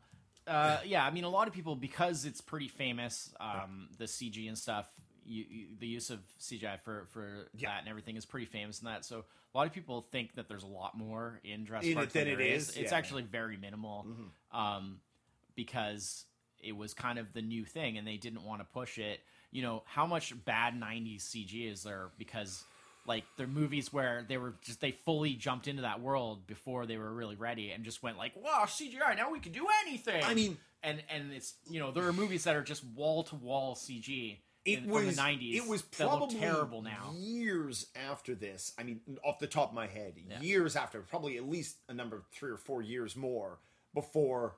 Uh, 0.47 0.79
yeah, 0.85 1.05
I 1.05 1.11
mean, 1.11 1.23
a 1.25 1.29
lot 1.29 1.47
of 1.47 1.53
people 1.53 1.75
because 1.75 2.23
it's 2.25 2.39
pretty 2.41 2.69
famous, 2.69 3.33
um, 3.39 3.89
the 3.97 4.05
CG 4.05 4.47
and 4.47 4.57
stuff. 4.57 4.85
You, 5.27 5.45
you, 5.49 5.67
the 5.79 5.87
use 5.87 6.09
of 6.09 6.19
CGI 6.39 6.79
for 6.79 7.05
for 7.11 7.49
Yeah. 7.57 7.69
that 7.69 7.79
and 7.81 7.89
everything 7.89 8.15
is 8.15 8.25
pretty 8.25 8.45
famous 8.45 8.79
in 8.81 8.85
that. 8.85 9.03
So 9.05 9.25
a 9.53 9.57
lot 9.57 9.67
of 9.67 9.73
people 9.73 10.01
think 10.01 10.35
that 10.35 10.47
there's 10.47 10.63
a 10.63 10.67
lot 10.67 10.97
more 10.97 11.39
in 11.43 11.65
Jurassic 11.65 11.89
In 11.89 11.95
Park 11.95 12.07
it 12.07 12.13
than 12.13 12.27
it 12.27 12.39
is. 12.39 12.69
is, 12.69 12.77
It's 12.77 12.91
yeah. 12.91 12.97
actually 12.97 13.23
very 13.23 13.57
minimal, 13.57 14.07
um, 14.51 14.99
because 15.55 16.25
it 16.63 16.75
was 16.75 16.93
kind 16.93 17.19
of 17.19 17.33
the 17.33 17.41
new 17.41 17.65
thing, 17.65 17.97
and 17.97 18.07
they 18.07 18.17
didn't 18.17 18.43
want 18.43 18.61
to 18.61 18.65
push 18.65 18.97
it. 18.97 19.19
You 19.51 19.61
know, 19.61 19.83
how 19.85 20.05
much 20.05 20.33
bad 20.45 20.73
'90s 20.79 21.21
CG 21.23 21.71
is 21.71 21.83
there? 21.83 22.09
Because 22.17 22.63
like 23.05 23.23
they're 23.37 23.47
movies 23.47 23.93
where 23.93 24.25
they 24.27 24.37
were 24.37 24.55
just 24.61 24.81
they 24.81 24.91
fully 24.91 25.33
jumped 25.33 25.67
into 25.67 25.81
that 25.83 26.01
world 26.01 26.45
before 26.45 26.85
they 26.85 26.97
were 26.97 27.13
really 27.13 27.35
ready 27.35 27.71
and 27.71 27.83
just 27.83 28.03
went 28.03 28.17
like, 28.17 28.33
"Wow, 28.35 28.65
CGI! 28.67 29.15
Now 29.15 29.31
we 29.31 29.39
can 29.39 29.51
do 29.51 29.65
anything." 29.85 30.23
I 30.23 30.33
mean- 30.33 30.57
and 30.83 31.01
and 31.09 31.33
it's 31.33 31.55
you 31.69 31.79
know 31.79 31.91
there 31.91 32.05
are 32.07 32.13
movies 32.13 32.43
that 32.43 32.55
are 32.55 32.61
just 32.63 32.83
wall 32.83 33.23
to 33.23 33.35
wall 33.35 33.75
CG. 33.75 34.37
It 34.67 34.83
in, 34.83 34.89
was 34.89 35.15
the 35.15 35.21
'90s. 35.21 35.55
It 35.55 35.67
was 35.67 35.81
probably 35.81 36.35
terrible 36.39 36.81
now. 36.81 37.13
Years 37.15 37.87
after 37.95 38.35
this, 38.35 38.73
I 38.77 38.83
mean, 38.83 38.99
off 39.23 39.39
the 39.39 39.47
top 39.47 39.69
of 39.69 39.75
my 39.75 39.87
head, 39.87 40.13
Yeah. 40.29 40.41
years 40.41 40.75
after, 40.75 41.01
probably 41.01 41.37
at 41.37 41.47
least 41.47 41.77
a 41.87 41.93
number 41.93 42.17
of 42.17 42.25
three 42.31 42.51
or 42.51 42.57
four 42.57 42.81
years 42.81 43.15
more 43.15 43.59
before 43.93 44.55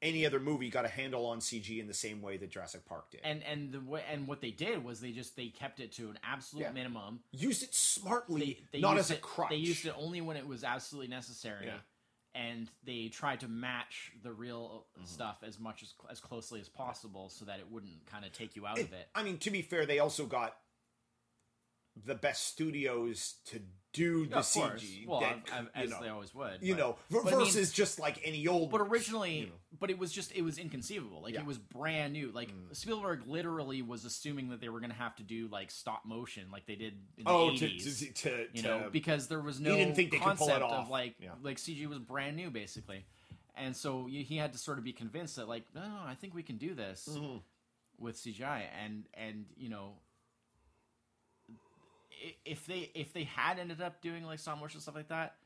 any 0.00 0.24
other 0.24 0.38
movie 0.38 0.70
got 0.70 0.84
a 0.84 0.88
handle 0.88 1.26
on 1.26 1.40
CG 1.40 1.80
in 1.80 1.88
the 1.88 1.94
same 1.94 2.22
way 2.22 2.36
that 2.36 2.50
Jurassic 2.50 2.84
Park 2.86 3.10
did. 3.10 3.20
And 3.24 3.42
and 3.42 3.72
the 3.72 3.80
way, 3.80 4.04
and 4.08 4.28
what 4.28 4.40
they 4.40 4.52
did 4.52 4.84
was 4.84 5.00
they 5.00 5.10
just 5.10 5.34
they 5.36 5.48
kept 5.48 5.80
it 5.80 5.90
to 5.94 6.10
an 6.10 6.18
absolute 6.22 6.62
Yeah. 6.62 6.70
minimum. 6.72 7.20
Used 7.32 7.62
it 7.64 7.74
smartly, 7.74 8.60
They, 8.70 8.78
they 8.78 8.80
not 8.80 8.96
as 8.98 9.10
a 9.10 9.14
it, 9.14 9.22
crutch. 9.22 9.50
They 9.50 9.56
used 9.56 9.86
it 9.86 9.94
only 9.98 10.20
when 10.20 10.36
it 10.36 10.46
was 10.46 10.62
absolutely 10.62 11.08
necessary. 11.08 11.66
Yeah. 11.66 11.78
And 12.34 12.68
they 12.84 13.08
tried 13.08 13.40
to 13.40 13.48
match 13.48 14.12
the 14.22 14.32
real 14.32 14.86
Mm-hmm. 14.96 15.06
stuff 15.06 15.38
as 15.46 15.58
much 15.58 15.82
as 15.82 15.94
as 16.10 16.20
closely 16.20 16.60
as 16.60 16.68
possible, 16.68 17.28
so 17.30 17.44
that 17.44 17.58
it 17.60 17.70
wouldn't 17.70 18.04
kind 18.06 18.24
of 18.24 18.32
take 18.32 18.54
you 18.56 18.66
out 18.66 18.78
It- 18.78 18.86
of 18.86 18.92
it. 18.92 19.08
I 19.14 19.22
mean, 19.22 19.38
to 19.38 19.50
be 19.50 19.62
fair, 19.62 19.86
they 19.86 19.98
also 19.98 20.26
got 20.26 20.56
the 21.96 22.14
best 22.14 22.46
studios 22.46 23.36
to 23.46 23.60
do 23.98 24.26
the 24.26 24.36
Yeah, 24.36 24.42
CG. 24.42 25.06
Well, 25.06 25.20
that, 25.20 25.32
I've- 25.52 25.52
I've- 25.52 25.68
you 25.76 25.84
as 25.84 25.90
know, 25.90 26.02
they 26.02 26.08
always 26.08 26.34
would. 26.34 26.58
you 26.62 26.74
but- 26.74 26.78
know, 26.80 26.96
but 27.10 27.26
I 27.26 27.36
mean- 27.36 27.44
versus 27.44 27.72
just 27.72 27.98
like 27.98 28.20
any 28.24 28.46
old. 28.46 28.70
But 28.70 28.80
originally, 28.80 29.38
you 29.40 29.46
know. 29.46 29.52
but 29.78 29.90
it 29.90 29.98
was 29.98 30.12
just 30.12 30.32
it 30.32 30.42
was 30.42 30.58
inconceivable. 30.58 31.20
Like 31.22 31.34
Yeah. 31.34 31.40
Mm. 31.40 31.44
it 31.44 31.46
was 31.46 31.58
brand 31.58 32.12
new. 32.12 32.30
Like 32.30 32.50
Spielberg 32.72 33.26
literally 33.26 33.82
was 33.82 34.04
assuming 34.04 34.50
that 34.50 34.60
they 34.60 34.68
were 34.68 34.80
going 34.80 34.90
to 34.90 34.96
have 34.96 35.16
to 35.16 35.22
do 35.22 35.48
like 35.48 35.70
stop 35.70 36.04
motion, 36.06 36.50
like 36.50 36.66
they 36.66 36.76
did 36.76 36.94
in 37.16 37.24
the 37.24 37.30
oh, 37.30 37.50
to, 37.56 37.64
eighties. 37.66 38.00
to, 38.00 38.12
to, 38.12 38.46
you 38.52 38.62
know, 38.62 38.88
because 38.92 39.28
there 39.28 39.40
was 39.40 39.60
no 39.60 39.72
he 39.72 39.78
didn't 39.84 39.94
think 39.96 40.10
they 40.12 40.18
could 40.18 40.36
pull 40.36 40.48
it 40.48 40.52
concept 40.60 40.62
off. 40.62 40.84
of 40.84 40.90
like 40.90 41.14
Yeah. 41.20 41.32
like 41.42 41.58
CG 41.58 41.86
was 41.86 41.98
brand 41.98 42.36
new 42.36 42.50
basically, 42.50 43.04
and 43.56 43.76
so 43.76 44.06
he 44.06 44.36
had 44.36 44.52
to 44.52 44.58
sort 44.58 44.78
of 44.78 44.84
be 44.84 44.92
convinced 44.92 45.36
that 45.36 45.48
like 45.48 45.64
no, 45.74 45.82
no 45.82 46.00
I 46.04 46.14
think 46.14 46.34
we 46.34 46.42
can 46.42 46.56
do 46.56 46.74
this 46.74 47.08
Mhm. 47.10 47.42
with 47.98 48.16
CGI, 48.16 48.68
and 48.84 49.06
and 49.14 49.46
you 49.56 49.68
know. 49.68 49.94
If 52.44 52.66
they 52.66 52.90
if 52.94 53.12
they 53.12 53.24
had 53.24 53.58
ended 53.58 53.80
up 53.80 54.00
doing 54.02 54.24
like 54.24 54.38
stop 54.38 54.58
motion 54.60 54.80
stuff 54.80 54.94
like 54.94 55.08
that, 55.08 55.36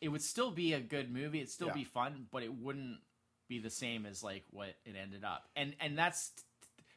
it 0.00 0.08
would 0.08 0.22
still 0.22 0.50
be 0.50 0.72
a 0.74 0.80
good 0.80 1.12
movie. 1.12 1.38
It'd 1.38 1.50
still 1.50 1.68
Yeah. 1.68 1.74
be 1.74 1.84
fun, 1.84 2.26
but 2.30 2.42
it 2.42 2.52
wouldn't 2.54 2.98
be 3.48 3.58
the 3.58 3.70
same 3.70 4.06
as 4.06 4.22
like 4.22 4.44
what 4.50 4.68
it 4.84 4.96
ended 4.96 5.24
up. 5.24 5.48
And 5.56 5.74
and 5.80 5.96
that's 5.98 6.32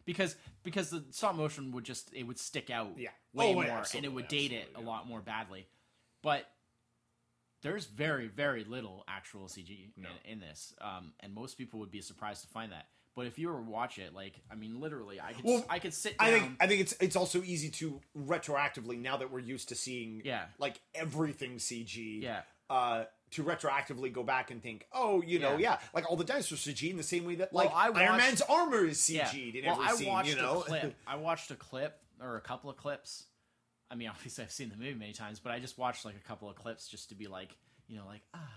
because 0.06 0.36
because 0.64 0.90
the 0.90 1.04
stop 1.12 1.36
motion 1.36 1.72
would 1.74 1.84
just 1.84 2.14
it 2.14 2.24
would 2.24 2.40
stick 2.40 2.70
out 2.70 2.98
Yeah. 2.98 3.10
way 3.34 3.52
Oh, 3.52 3.54
more 3.56 3.64
yeah, 3.66 3.86
and 3.96 4.06
it 4.06 4.10
would 4.14 4.28
date 4.28 4.52
it 4.52 4.70
a 4.76 4.82
lot 4.82 5.08
more 5.08 5.22
badly. 5.22 5.68
But 6.22 6.50
there's 7.62 7.86
very 7.86 8.28
very 8.28 8.64
little 8.64 9.04
actual 9.08 9.48
CG 9.48 9.92
No. 9.98 10.10
in, 10.26 10.34
in 10.34 10.40
this, 10.40 10.74
um, 10.80 11.14
and 11.20 11.34
most 11.34 11.58
people 11.58 11.80
would 11.80 11.92
be 11.92 12.02
surprised 12.02 12.42
to 12.44 12.48
find 12.48 12.72
that. 12.72 12.88
But 13.18 13.26
if 13.26 13.40
you 13.40 13.50
were 13.50 13.56
to 13.56 13.62
watch 13.64 13.98
it, 13.98 14.14
like 14.14 14.40
I 14.52 14.54
mean, 14.54 14.80
literally, 14.80 15.20
I 15.20 15.34
could 15.34 15.44
Well, 15.44 15.66
I 15.68 15.80
could 15.80 15.94
sit 15.94 16.20
down. 16.20 16.28
I 16.30 16.32
think 16.40 16.52
I 16.62 16.68
think 16.68 16.82
it's 16.82 16.94
it's 17.02 17.16
also 17.16 17.42
easy 17.42 17.70
to 17.72 18.00
retroactively 18.16 19.00
now 19.02 19.18
that 19.18 19.32
we're 19.32 19.40
used 19.40 19.70
to 19.70 19.76
seeing 19.76 20.22
Yeah. 20.24 20.46
like 20.60 20.80
everything 20.94 21.58
CG. 21.58 22.22
Yeah. 22.22 22.42
Uh, 22.70 23.06
to 23.32 23.44
retroactively 23.44 24.14
go 24.14 24.24
back 24.24 24.52
and 24.52 24.62
think, 24.62 24.86
oh, 24.94 25.22
you 25.24 25.40
know, 25.40 25.54
Yeah. 25.58 25.72
yeah, 25.72 25.80
like 25.94 26.10
all 26.10 26.16
the 26.16 26.24
dinosaurs 26.24 26.62
CG 26.62 26.92
in 26.92 26.96
the 26.98 27.04
same 27.04 27.26
way 27.26 27.36
that 27.36 27.52
Well, 27.52 27.66
like 27.66 27.74
I 27.74 27.86
Iron 27.88 27.94
watched- 28.14 28.18
Man's 28.24 28.42
armor 28.44 28.86
is. 28.86 29.00
CG'd 29.02 29.56
in 29.56 29.66
well, 29.66 29.74
every 29.82 29.86
I 29.88 29.96
scene. 29.96 30.08
watched 30.10 30.30
you 30.30 30.36
know, 30.36 30.62
a 30.62 30.64
clip. 30.64 30.96
I 31.08 31.16
watched 31.16 31.50
a 31.52 31.56
clip 31.56 32.00
or 32.22 32.38
a 32.38 32.42
couple 32.42 32.70
of 32.70 32.78
clips. 32.78 33.26
I 33.90 33.96
mean, 33.96 34.10
obviously, 34.16 34.44
I've 34.44 34.52
seen 34.52 34.70
the 34.70 34.78
movie 34.78 34.94
many 34.94 35.14
times, 35.14 35.40
but 35.40 35.52
I 35.52 35.60
just 35.60 35.78
watched 35.78 36.06
like 36.06 36.16
a 36.16 36.28
couple 36.28 36.50
of 36.50 36.56
clips 36.56 36.88
just 36.88 37.10
to 37.10 37.16
be 37.16 37.28
like, 37.28 37.50
you 37.88 37.98
know, 37.98 38.06
like 38.06 38.22
ah, 38.36 38.48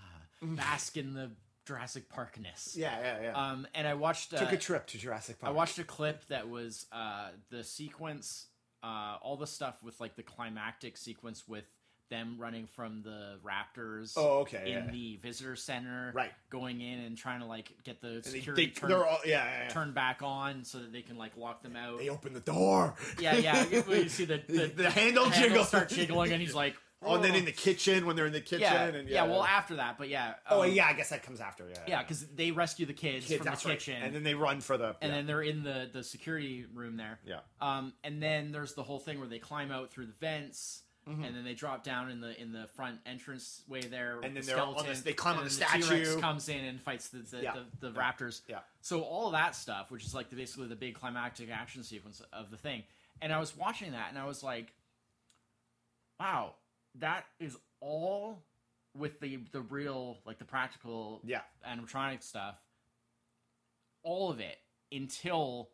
bask 0.43 0.97
in 0.99 1.15
the 1.15 1.31
Jurassic 1.71 2.09
Parkness. 2.09 2.77
yeah, 2.77 2.99
yeah, 3.01 3.23
yeah. 3.23 3.33
Um, 3.51 3.67
and 3.75 3.87
I 3.87 3.95
watched. 3.95 4.35
Uh, 4.35 4.39
Took 4.39 4.53
a 4.53 4.57
trip 4.57 4.87
to 4.89 4.99
Jurassic 4.99 5.39
Park. 5.39 5.53
I 5.53 5.55
watched 5.55 5.79
a 5.79 5.85
clip 5.85 6.27
that 6.29 6.49
was 6.49 6.87
uh, 6.91 7.29
the 7.51 7.63
sequence, 7.63 8.47
uh, 8.83 9.17
all 9.23 9.37
the 9.37 9.47
stuff 9.47 9.81
with 9.83 10.01
like 10.01 10.17
the 10.17 10.25
climactic 10.25 10.97
sequence 10.97 11.47
with 11.47 11.65
them 12.09 12.35
running 12.41 12.67
from 12.67 13.03
the 13.03 13.39
raptors. 13.45 14.15
Oh, 14.17 14.41
okay, 14.41 14.73
In 14.73 14.85
yeah. 14.87 14.91
the 14.91 15.17
visitor 15.19 15.55
center, 15.55 16.11
Right. 16.13 16.33
Going 16.51 16.81
in 16.81 16.99
and 16.99 17.17
trying 17.17 17.39
to 17.39 17.47
like 17.47 17.73
get 17.85 18.01
the 18.01 18.21
they, 18.25 18.31
security 18.31 18.67
they, 18.67 18.73
turned, 18.73 18.93
they're 18.93 19.07
all 19.07 19.21
yeah, 19.25 19.45
yeah, 19.45 19.63
yeah. 19.63 19.69
turned 19.69 19.95
back 19.95 20.21
on 20.21 20.65
so 20.65 20.79
that 20.79 20.93
they 20.93 21.03
can 21.03 21.17
like 21.19 21.37
lock 21.37 21.63
them 21.63 21.77
out. 21.77 21.99
They 22.01 22.09
open 22.09 22.35
the 22.35 22.41
door. 22.41 22.95
Yeah, 23.21 23.37
yeah. 23.37 23.65
You, 23.71 24.09
see 24.09 24.25
the 24.25 24.43
the, 24.45 24.73
The 24.75 24.91
handle 24.91 25.31
jiggle. 25.31 25.63
start 25.63 25.89
jiggling, 25.89 26.33
and 26.33 26.41
he's 26.43 26.55
like, 26.55 26.75
Oh, 27.03 27.15
and 27.15 27.25
then 27.25 27.35
in 27.35 27.47
the 27.47 27.53
kitchen 27.53 28.05
when 28.05 28.15
they're 28.15 28.27
in 28.27 28.33
the 28.33 28.43
kitchen 28.43 28.61
yeah, 28.61 28.85
and 28.85 29.09
yeah, 29.09 29.25
yeah. 29.25 29.31
Well, 29.31 29.43
after 29.43 29.77
that, 29.77 29.97
but 29.97 30.11
yeah. 30.11 30.35
oh 30.51 30.65
um, 30.65 30.71
yeah, 30.71 30.87
I 30.87 30.93
guess 30.93 31.09
that 31.09 31.23
comes 31.23 31.41
after. 31.41 31.67
Yeah, 31.67 31.79
yeah, 31.87 32.03
because 32.03 32.27
they 32.27 32.51
rescue 32.51 32.85
the 32.85 32.93
kids, 32.93 33.27
Kids, 33.27 33.39
from 33.39 33.45
the 33.47 33.51
that's 33.51 33.65
right. 33.65 33.79
kitchen, 33.79 34.03
and 34.03 34.15
then 34.15 34.23
they 34.23 34.35
run 34.35 34.61
for 34.61 34.77
the 34.77 34.97
and 35.01 35.11
yeah. 35.11 35.17
then 35.17 35.27
they're 35.27 35.41
in 35.43 35.63
the 35.63 35.89
the 35.91 36.05
security 36.05 36.67
room 36.75 36.99
there. 36.99 37.19
yeah. 37.25 37.39
Um, 37.63 37.95
and 38.05 38.23
then 38.23 38.53
there's 38.53 38.75
the 38.75 38.83
whole 38.83 38.99
thing 38.99 39.19
where 39.19 39.29
they 39.29 39.39
climb 39.39 39.71
out 39.73 39.91
through 39.91 40.07
the 40.07 40.13
vents. 40.21 40.83
Mm-hmm. 41.09 41.25
And 41.25 41.35
then 41.35 41.45
they 41.45 41.55
drop 41.55 41.83
down 41.83 42.11
in 42.11 42.21
the 42.21 42.39
in 42.39 42.53
the 42.53 42.67
front 42.77 42.99
entrance 43.07 43.63
way 43.67 43.81
there, 43.81 44.17
with 44.17 44.27
And 44.27 44.37
then 44.37 44.43
the 44.43 44.49
they're 44.49 44.61
on 44.61 44.73
skeleton, 44.75 44.93
this- 44.93 45.01
they 45.01 45.15
climb 45.15 45.37
on 45.39 45.43
and 45.45 45.51
the 45.51 45.59
then 45.59 45.69
T-Rex 45.81 45.87
statue. 46.09 46.21
comes 46.21 46.49
in 46.51 46.63
and 46.63 46.79
fights 46.79 47.09
the 47.09 47.19
the, 47.21 47.43
Yeah. 47.43 47.55
the, 47.81 47.89
the 47.89 47.99
raptors. 47.99 48.43
Yeah. 48.47 48.59
So 48.83 49.01
all 49.01 49.27
of 49.29 49.33
that 49.33 49.57
stuff, 49.57 49.91
which 49.91 50.05
is 50.05 50.15
like 50.15 50.29
the, 50.29 50.37
basically 50.37 50.69
the 50.69 50.77
big 50.77 50.95
climactic 50.95 51.51
action 51.51 51.83
sequence 51.85 52.21
of 52.35 52.51
the 52.51 52.59
thing, 52.59 52.83
and 53.23 53.33
I 53.33 53.41
was 53.41 53.57
watching 53.57 53.93
that 53.93 54.11
and 54.11 54.19
I 54.19 54.27
was 54.27 54.43
like, 54.43 54.75
"Wow, 56.21 56.55
that 56.97 57.25
is 57.39 57.57
all 57.81 58.43
with 58.97 59.21
the 59.21 59.37
the 59.53 59.61
real 59.61 60.19
like 60.27 60.39
the 60.39 60.45
practical 60.45 61.21
Yeah. 61.25 61.43
animatronic 61.67 62.23
stuff, 62.23 62.59
all 64.03 64.31
of 64.31 64.41
it 64.41 64.57
until 64.93 65.71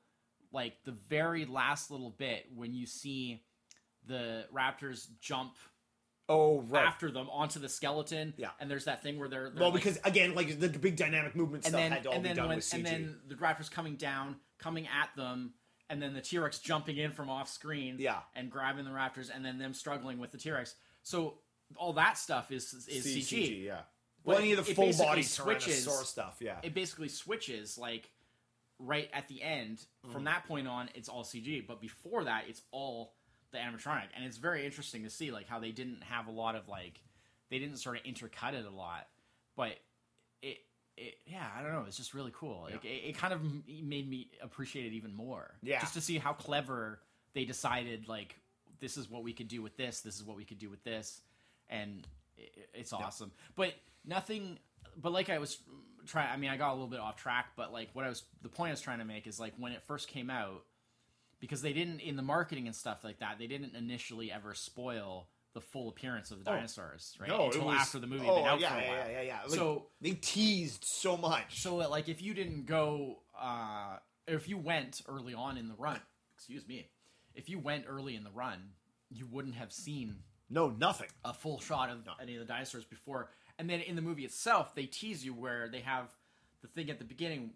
like 0.52 0.74
the 0.84 0.92
very 0.92 1.44
last 1.44 1.90
little 1.90 2.10
bit 2.10 2.46
when 2.54 2.74
you 2.74 2.86
see 2.86 3.42
the 4.06 4.44
raptors 4.54 5.06
jump 5.20 5.56
Oh 6.28 6.60
right. 6.62 6.84
after 6.84 7.10
them 7.12 7.28
onto 7.30 7.60
the 7.60 7.68
skeleton. 7.68 8.34
Yeah. 8.36 8.50
and 8.58 8.68
there's 8.70 8.86
that 8.86 9.00
thing 9.02 9.16
where 9.18 9.28
they're, 9.28 9.48
they're 9.50 9.60
well, 9.60 9.70
like- 9.70 9.82
because 9.84 9.98
again, 10.04 10.34
like 10.34 10.58
the 10.58 10.68
big 10.68 10.96
dynamic 10.96 11.36
movement 11.36 11.64
and 11.64 11.70
stuff 11.72 11.80
then 11.80 11.92
had 11.92 12.02
to 12.02 12.08
all 12.08 12.14
and 12.16 12.24
be 12.24 12.32
done 12.34 12.48
when 12.48 12.56
with 12.56 12.64
CG. 12.64 12.74
and 12.78 12.86
then 12.86 13.20
the 13.28 13.36
raptors 13.36 13.70
coming 13.70 13.94
down, 13.96 14.36
coming 14.58 14.86
at 14.88 15.10
them. 15.16 15.54
And 15.88 16.02
then 16.02 16.14
the 16.14 16.20
T 16.20 16.36
Rex 16.36 16.58
jumping 16.58 16.96
in 16.96 17.12
from 17.12 17.30
off 17.30 17.48
screen, 17.48 17.98
Yeah. 18.00 18.18
and 18.34 18.50
grabbing 18.50 18.84
the 18.84 18.90
raptors, 18.90 19.30
and 19.32 19.44
then 19.44 19.56
them 19.58 19.72
struggling 19.72 20.18
with 20.18 20.32
the 20.32 20.38
T 20.38 20.50
Rex. 20.50 20.74
So 21.06 21.34
all 21.76 21.92
that 21.92 22.18
stuff 22.18 22.50
is 22.50 22.72
is 22.88 23.04
C- 23.04 23.20
CG. 23.20 23.64
yeah. 23.64 23.82
But 24.24 24.32
Well, 24.32 24.38
any 24.38 24.50
of 24.52 24.66
the 24.66 24.74
full 24.74 24.92
body 24.92 25.22
switches- 25.22 25.84
stuff, 26.08 26.38
yeah. 26.40 26.58
it 26.64 26.74
basically 26.74 27.08
switches 27.08 27.78
like 27.78 28.10
right 28.80 29.08
at 29.12 29.28
the 29.28 29.40
end. 29.40 29.78
Mm-hmm. 29.78 30.12
From 30.12 30.24
that 30.24 30.46
point 30.48 30.66
on, 30.66 30.90
it's 30.94 31.08
all 31.08 31.22
CG. 31.22 31.64
But 31.64 31.80
before 31.80 32.24
that, 32.24 32.46
it's 32.48 32.62
all 32.72 33.14
the 33.52 33.58
animatronic, 33.58 34.08
and 34.16 34.24
it's 34.24 34.36
very 34.36 34.66
interesting 34.66 35.04
to 35.04 35.10
see 35.10 35.30
like 35.30 35.46
how 35.46 35.60
they 35.60 35.70
didn't 35.70 36.02
have 36.02 36.26
a 36.26 36.32
lot 36.32 36.56
of 36.56 36.66
like 36.68 37.00
they 37.50 37.60
didn't 37.60 37.76
sort 37.76 37.98
of 37.98 38.02
intercut 38.02 38.54
it 38.54 38.66
a 38.66 38.70
lot, 38.70 39.06
but 39.56 39.78
it. 40.42 40.58
It, 40.98 41.18
yeah, 41.26 41.46
I 41.54 41.62
don't 41.62 41.72
know. 41.72 41.84
It's 41.86 41.98
just 41.98 42.14
really 42.14 42.32
cool. 42.34 42.62
Like, 42.72 42.82
it, 42.82 42.88
it 43.10 43.18
kind 43.18 43.34
of 43.34 43.42
made 43.68 44.08
me 44.08 44.30
appreciate 44.42 44.86
it 44.86 44.94
even 44.96 45.14
more. 45.14 45.54
Yeah. 45.62 45.78
just 45.80 45.92
to 45.92 46.00
see 46.00 46.16
how 46.16 46.32
clever 46.32 47.00
they 47.34 47.44
decided. 47.44 48.08
Like, 48.08 48.40
this 48.80 48.96
is 48.96 49.08
what 49.10 49.22
we 49.22 49.32
could 49.32 49.48
do 49.48 49.62
with 49.62 49.76
this. 49.76 50.00
This 50.00 50.16
is 50.16 50.24
what 50.24 50.36
we 50.36 50.44
could 50.44 50.58
do 50.58 50.70
with 50.70 50.82
this, 50.84 51.20
and 51.68 52.06
it, 52.36 52.68
it's 52.74 52.92
awesome. 52.92 53.32
But 53.54 53.74
nothing. 54.04 54.58
But 55.00 55.12
like 55.12 55.30
I 55.30 55.38
was 55.38 55.58
trying. 56.06 56.28
I 56.32 56.36
mean, 56.36 56.50
I 56.50 56.56
got 56.56 56.70
a 56.70 56.74
little 56.74 56.88
bit 56.88 57.00
off 57.00 57.16
track. 57.16 57.48
But 57.56 57.72
like 57.72 57.90
what 57.92 58.04
I 58.04 58.08
was, 58.08 58.22
the 58.42 58.48
point 58.48 58.68
I 58.68 58.72
was 58.72 58.80
trying 58.80 58.98
to 58.98 59.04
make 59.04 59.26
is 59.26 59.38
like 59.40 59.54
when 59.58 59.72
it 59.72 59.82
first 59.82 60.08
came 60.08 60.30
out, 60.30 60.64
because 61.40 61.62
they 61.62 61.72
didn't 61.72 62.00
in 62.00 62.16
the 62.16 62.22
marketing 62.22 62.66
and 62.66 62.74
stuff 62.74 63.04
like 63.04 63.18
that. 63.20 63.38
They 63.38 63.46
didn't 63.46 63.74
initially 63.74 64.30
ever 64.32 64.54
spoil 64.54 65.28
the 65.54 65.60
full 65.62 65.88
appearance 65.88 66.30
of 66.30 66.44
the 66.44 66.50
Oh. 66.50 66.54
dinosaurs, 66.54 67.16
right? 67.18 67.30
No, 67.30 67.44
it 67.44 67.54
Until 67.54 67.68
was- 67.68 67.78
after 67.80 67.98
the 67.98 68.06
movie 68.06 68.26
oh, 68.28 68.34
had 68.34 68.40
been 68.42 68.48
out 68.52 68.60
yeah, 68.60 68.78
yeah, 68.78 68.88
while. 69.02 69.10
yeah, 69.10 69.20
yeah. 69.22 69.40
Like, 69.42 69.50
So 69.52 69.86
they 70.02 70.10
teased 70.10 70.84
so 70.84 71.16
much. 71.16 71.62
so 71.62 71.76
like 71.76 72.10
if 72.10 72.20
you 72.20 72.34
didn't 72.34 72.66
go 72.66 73.22
uh 73.40 73.96
if 74.26 74.48
you 74.50 74.58
went 74.58 75.00
early 75.08 75.32
on 75.32 75.56
in 75.56 75.68
the 75.68 75.74
run 75.76 75.98
excuse 76.36 76.66
me 76.68 76.90
if 77.36 77.48
you 77.48 77.58
went 77.58 77.84
early 77.88 78.16
in 78.16 78.24
the 78.24 78.30
run 78.30 78.58
you 79.10 79.26
wouldn't 79.26 79.54
have 79.54 79.72
seen 79.72 80.16
no, 80.48 80.70
nothing. 80.70 81.08
a 81.24 81.32
full 81.32 81.60
shot 81.60 81.90
of 81.90 81.98
any 82.20 82.34
of 82.34 82.40
the 82.40 82.46
dinosaurs 82.46 82.84
before 82.84 83.30
and 83.58 83.70
then 83.70 83.80
in 83.80 83.96
the 83.96 84.02
movie 84.02 84.24
itself 84.24 84.74
they 84.74 84.86
tease 84.86 85.24
you 85.24 85.32
where 85.32 85.68
they 85.68 85.80
have 85.80 86.08
the 86.62 86.68
thing 86.68 86.90
at 86.90 86.98
the 86.98 87.04
beginning 87.04 87.52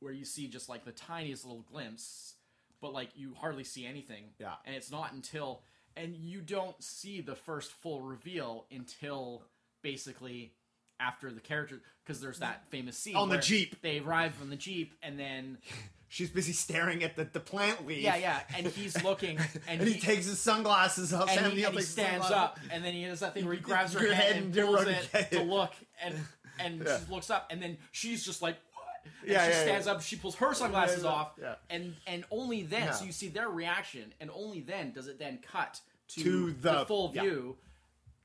where 0.00 0.12
you 0.12 0.24
see 0.24 0.46
just 0.48 0.68
like 0.68 0.84
the 0.84 0.92
tiniest 0.92 1.44
little 1.44 1.62
glimpse, 1.62 2.34
but 2.80 2.92
like 2.92 3.10
you 3.14 3.34
hardly 3.34 3.64
see 3.64 3.86
anything. 3.86 4.24
Yeah. 4.38 4.54
And 4.64 4.74
it's 4.74 4.90
not 4.90 5.12
until 5.12 5.62
and 5.96 6.14
you 6.14 6.40
don't 6.40 6.80
see 6.82 7.20
the 7.20 7.34
first 7.34 7.72
full 7.72 8.02
reveal 8.02 8.66
until 8.70 9.42
basically 9.82 10.52
after 11.00 11.30
the 11.32 11.40
character 11.40 11.80
because 12.04 12.20
there's 12.20 12.38
that 12.40 12.64
famous 12.70 12.96
scene 12.98 13.16
On 13.16 13.28
the 13.28 13.38
Jeep. 13.38 13.80
They 13.82 13.98
arrive 14.00 14.34
on 14.40 14.50
the 14.50 14.56
jeep 14.56 14.94
and 15.02 15.18
then 15.18 15.58
She's 16.10 16.30
busy 16.30 16.52
staring 16.54 17.04
at 17.04 17.16
the, 17.16 17.24
the 17.24 17.38
plant 17.40 17.86
leaf. 17.86 17.98
yeah 18.02 18.16
yeah 18.16 18.40
and 18.56 18.66
he's 18.66 19.02
looking 19.04 19.36
and, 19.68 19.80
And, 19.80 19.88
he, 19.88 20.00
takes 20.00 20.24
his 20.26 20.40
sunglasses 20.40 21.12
off. 21.12 21.28
and 21.30 21.52
he, 21.52 21.62
and 21.64 21.74
he 21.74 21.82
stands 21.82 22.30
up, 22.30 22.58
and 22.70 22.82
then 22.84 22.94
he 22.94 23.04
does 23.04 23.20
that 23.20 23.34
thing 23.34 23.44
where 23.44 23.54
he 23.54 23.60
grabs 23.60 23.92
her 23.92 24.12
head, 24.14 24.36
and 24.36 24.54
pulls 24.54 24.86
it 24.86 25.30
to 25.32 25.42
look, 25.42 25.72
and 26.02 26.14
and 26.58 26.82
Yeah. 26.84 26.98
she 27.06 27.12
looks 27.12 27.28
up, 27.28 27.48
and 27.50 27.62
then 27.62 27.76
she's 27.92 28.24
just 28.24 28.40
like, 28.40 28.56
"What?" 28.72 29.12
And 29.22 29.30
Yeah, 29.30 29.44
she 29.44 29.50
yeah, 29.52 29.62
stands 29.64 29.86
yeah. 29.86 29.92
up, 29.92 30.00
she 30.02 30.16
pulls 30.16 30.34
her 30.36 30.54
sunglasses 30.54 31.04
yeah, 31.04 31.10
off, 31.10 31.32
yeah. 31.40 31.54
and 31.68 31.94
and 32.06 32.24
only 32.30 32.62
then, 32.62 32.92
so 32.94 33.04
you 33.04 33.12
see 33.12 33.28
their 33.28 33.50
reaction, 33.50 34.14
and 34.18 34.30
only 34.34 34.62
then 34.62 34.92
does 34.92 35.08
it 35.08 35.18
then 35.18 35.38
cut 35.52 35.78
to, 36.14 36.22
To 36.24 36.52
the- 36.52 36.86
full 36.86 37.12
yeah. 37.14 37.20
view, 37.22 37.56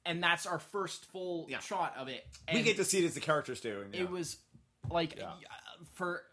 and 0.06 0.22
that's 0.24 0.46
our 0.46 0.60
first 0.60 1.06
full 1.12 1.48
Yeah. 1.50 1.60
shot 1.60 1.96
of 1.98 2.08
it. 2.08 2.26
And 2.48 2.58
we 2.58 2.64
get 2.64 2.78
to 2.78 2.86
see 2.86 3.00
it 3.04 3.06
as 3.06 3.14
the 3.14 3.20
characters 3.22 3.62
do. 3.62 3.86
yeah. 3.94 4.02
it 4.02 4.10
was 4.10 4.38
like 4.90 5.16
Yeah. 5.18 5.28
uh, 5.30 5.34
for 5.94 6.24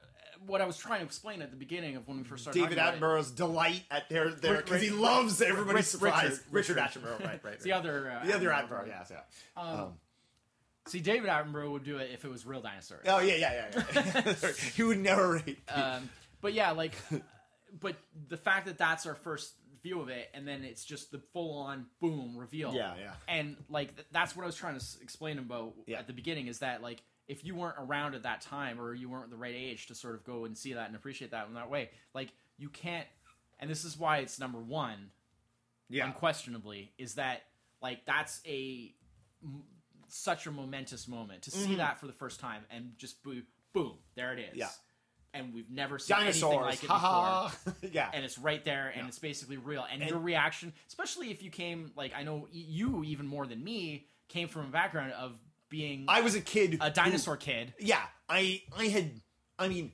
what 0.47 0.61
I 0.63 0.65
was 0.67 0.79
trying 0.79 1.01
to 1.01 1.05
explain 1.05 1.43
at 1.43 1.51
the 1.51 1.57
beginning 1.57 1.97
of 1.97 2.09
when 2.09 2.17
we 2.19 2.25
first 2.25 2.43
started. 2.45 2.59
David 2.61 2.79
about 2.79 2.95
it. 2.95 3.01
Attenborough's 3.01 3.31
delight 3.31 3.83
at 3.91 4.09
their 4.09 4.31
their 4.31 4.57
because 4.57 4.81
he 4.81 4.89
loves 4.91 5.43
everybody's 5.43 5.87
surprise. 5.89 6.41
Richard- 6.51 6.77
Richard. 6.77 7.03
Attenborough, 7.03 7.21
right, 7.25 7.45
right. 7.45 7.55
It's 7.55 7.65
the 7.65 7.73
other, 7.73 8.11
uh, 8.11 8.25
the 8.27 8.35
other 8.35 8.49
Attenborough. 8.49 8.87
Yes, 8.87 9.13
yeah. 9.13 9.63
Um, 9.63 9.95
See, 10.87 11.01
David 11.01 11.29
Attenborough 11.29 11.71
would 11.73 11.85
do 11.85 11.99
it 11.99 12.11
if 12.13 12.25
it 12.25 12.31
was 12.31 12.47
real 12.47 12.63
dinosaurs. 12.63 13.05
oh 13.07 13.19
yeah, 13.21 13.35
yeah, 13.37 13.69
yeah. 13.95 14.03
yeah. 14.25 14.53
he 14.75 14.83
would 14.83 14.99
narrate. 14.99 15.59
um, 15.69 16.09
but 16.41 16.55
yeah, 16.55 16.71
like, 16.71 16.95
but 17.79 17.97
the 18.29 18.39
fact 18.39 18.65
that 18.67 18.79
that's 18.79 19.05
our 19.07 19.15
first 19.15 19.53
view 19.83 20.01
of 20.01 20.09
it, 20.09 20.29
and 20.35 20.47
then 20.47 20.63
it's 20.65 20.85
just 20.85 21.11
the 21.13 21.19
full 21.33 21.59
on 21.59 21.87
boom 22.01 22.37
reveal. 22.37 22.75
Yeah, 22.75 22.95
yeah. 23.01 23.13
And 23.29 23.57
like 23.69 23.95
th- 23.97 24.07
that's 24.13 24.37
what 24.37 24.43
I 24.43 24.47
was 24.47 24.57
trying 24.57 24.75
to 24.75 24.81
s- 24.81 24.99
explain 25.03 25.39
about 25.39 25.75
Yeah. 25.87 25.99
at 25.99 26.07
the 26.07 26.13
beginning 26.13 26.47
is 26.49 26.59
that 26.61 26.83
like 26.83 27.03
if 27.29 27.45
you 27.45 27.55
weren't 27.55 27.77
around 27.79 28.15
at 28.15 28.25
that 28.25 28.41
time 28.41 28.81
or 28.81 28.93
you 28.95 29.09
weren't 29.09 29.31
the 29.31 29.37
right 29.37 29.55
age 29.55 29.87
to 29.87 29.95
sort 29.95 30.15
of 30.17 30.25
go 30.25 30.45
and 30.45 30.57
see 30.59 30.73
that 30.73 30.87
and 30.89 30.97
appreciate 30.97 31.31
that 31.31 31.47
in 31.47 31.55
that 31.55 31.71
way, 31.71 31.91
like 32.15 32.29
you 32.59 32.69
can't. 32.69 33.07
And 33.61 33.71
this 33.71 33.85
is 33.85 33.99
why 33.99 34.19
it's 34.19 34.39
number 34.39 34.59
one 34.59 35.11
yeah, 35.89 36.07
unquestionably 36.07 36.93
is 36.99 37.15
that 37.17 37.43
like 37.83 38.05
that's 38.07 38.41
a 38.47 38.95
m- 39.43 39.63
such 40.09 40.47
a 40.47 40.51
momentous 40.51 41.07
moment 41.09 41.43
to 41.43 41.51
see 41.51 41.69
Mm-hmm. 41.71 41.77
that 41.79 41.99
for 41.99 42.07
the 42.07 42.13
first 42.13 42.41
time 42.41 42.63
and 42.71 42.93
just 42.99 43.23
boom, 43.23 43.45
boom, 43.73 43.95
there 44.17 44.33
it 44.33 44.39
is. 44.41 44.57
Yeah. 44.57 44.69
And 45.33 45.55
we've 45.55 45.71
never 45.71 45.99
seen 46.01 46.17
anything 46.21 46.43
like 46.61 46.83
it 46.83 46.89
before. 46.89 47.51
yeah, 47.93 48.11
And 48.13 48.25
it's 48.25 48.37
right 48.37 48.65
there, 48.65 48.89
and 48.89 49.03
Yeah. 49.03 49.09
it's 49.09 49.19
basically 49.21 49.59
real. 49.59 49.87
And, 49.91 50.03
And- 50.03 50.11
your 50.11 50.19
reaction, 50.19 50.73
especially 50.89 51.31
if 51.31 51.43
you 51.43 51.51
came, 51.51 51.93
like 51.97 52.13
I 52.17 52.25
know 52.25 52.49
you 52.51 53.05
even 53.05 53.27
more 53.27 53.47
than 53.47 53.63
me, 53.63 54.07
came 54.29 54.49
from 54.49 54.63
a 54.67 54.71
background 54.71 55.13
of 55.13 55.39
being 55.69 56.07
I 56.09 56.21
was 56.23 56.35
a 56.35 56.41
kid. 56.41 56.79
a 56.81 56.87
who- 56.87 56.91
dinosaur 56.93 57.37
kid. 57.37 57.75
yeah, 57.79 58.03
I 58.29 58.63
I 58.77 58.87
had. 58.89 59.21
I 59.59 59.69
mean, 59.69 59.93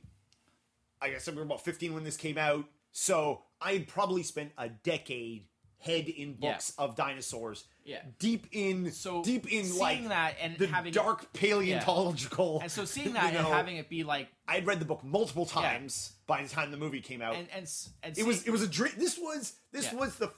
I 1.03 1.11
guess 1.11 1.29
I 1.29 1.33
was 1.33 1.43
about 1.43 1.63
fifteen 1.65 1.93
when 1.93 2.05
this 2.05 2.17
came 2.17 2.39
out, 2.39 2.65
so 2.93 3.43
I 3.61 3.73
had 3.75 3.89
probably 3.89 4.23
spent 4.23 4.53
a 4.57 4.71
decade 4.71 5.49
head 5.81 6.09
in 6.09 6.35
books 6.35 6.73
of 6.79 6.97
dinosaurs. 6.97 7.65
Yeah. 7.87 8.03
deep 8.19 8.49
in 8.53 8.91
So 8.91 9.23
deep 9.23 9.51
in 9.51 9.65
seeing 9.65 9.79
like 9.79 10.09
that 10.09 10.35
and 10.41 10.59
the 10.59 10.67
having 10.67 10.93
dark 10.93 11.33
paleontological. 11.33 12.61
and 12.61 12.71
so 12.71 12.85
seeing 12.85 13.13
that 13.15 13.33
you 13.33 13.39
and 13.39 13.47
having 13.49 13.77
it 13.77 13.89
be 13.89 14.03
like 14.05 14.29
I'd 14.49 14.67
read 14.67 14.81
the 14.81 14.85
book 14.85 15.05
multiple 15.05 15.47
times 15.47 16.13
by 16.27 16.43
the 16.43 16.49
time 16.49 16.71
the 16.71 16.77
movie 16.77 17.01
came 17.01 17.23
out. 17.23 17.37
and 17.37 17.49
and, 17.55 17.67
and 18.03 18.19
it 18.19 18.27
was 18.27 18.47
it 18.47 18.51
was 18.51 18.63
a 18.63 18.69
dream. 18.69 18.93
This 18.99 19.17
was 19.19 19.55
this 19.73 19.93
Yeah. 19.93 19.99
was 19.99 20.17
the 20.17 20.33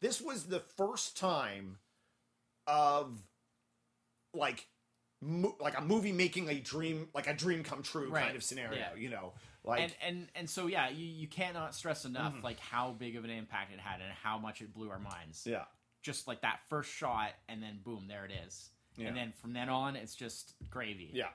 this 0.00 0.20
was 0.20 0.44
the 0.46 0.60
first 0.60 1.16
time 1.16 1.78
of 2.66 3.16
like 4.34 4.66
mo- 5.20 5.56
like 5.60 5.78
a 5.78 5.82
movie 5.82 6.12
making 6.12 6.48
a 6.48 6.54
dream 6.58 7.08
like 7.14 7.26
a 7.26 7.34
dream 7.34 7.62
come 7.62 7.82
true 7.82 8.10
Right. 8.10 8.24
kind 8.24 8.36
of 8.36 8.42
scenario. 8.42 8.78
Yeah. 8.78 8.94
You 8.96 9.10
know, 9.10 9.34
like 9.64 9.80
and 9.82 9.94
and 10.06 10.28
and 10.34 10.50
so 10.50 10.66
yeah, 10.66 10.88
you, 10.88 11.06
you 11.06 11.28
cannot 11.28 11.74
stress 11.74 12.04
enough 12.04 12.34
Mm-hmm. 12.34 12.44
like 12.44 12.58
how 12.60 12.92
big 12.92 13.16
of 13.16 13.24
an 13.24 13.30
impact 13.30 13.72
it 13.72 13.80
had 13.80 14.00
and 14.00 14.10
how 14.22 14.38
much 14.38 14.60
it 14.60 14.72
blew 14.74 14.90
our 14.90 14.98
minds. 14.98 15.46
yeah, 15.46 15.64
Just 16.04 16.28
like 16.28 16.42
that 16.42 16.60
first 16.68 16.92
shot, 16.92 17.30
and 17.48 17.60
then 17.60 17.80
boom, 17.84 18.04
there 18.08 18.24
it 18.24 18.30
is. 18.46 18.68
Yeah. 18.96 19.08
And 19.08 19.16
then 19.16 19.32
from 19.42 19.52
then 19.54 19.68
on, 19.68 19.96
it's 19.96 20.14
just 20.14 20.54
gravy. 20.70 21.10
yeah. 21.12 21.30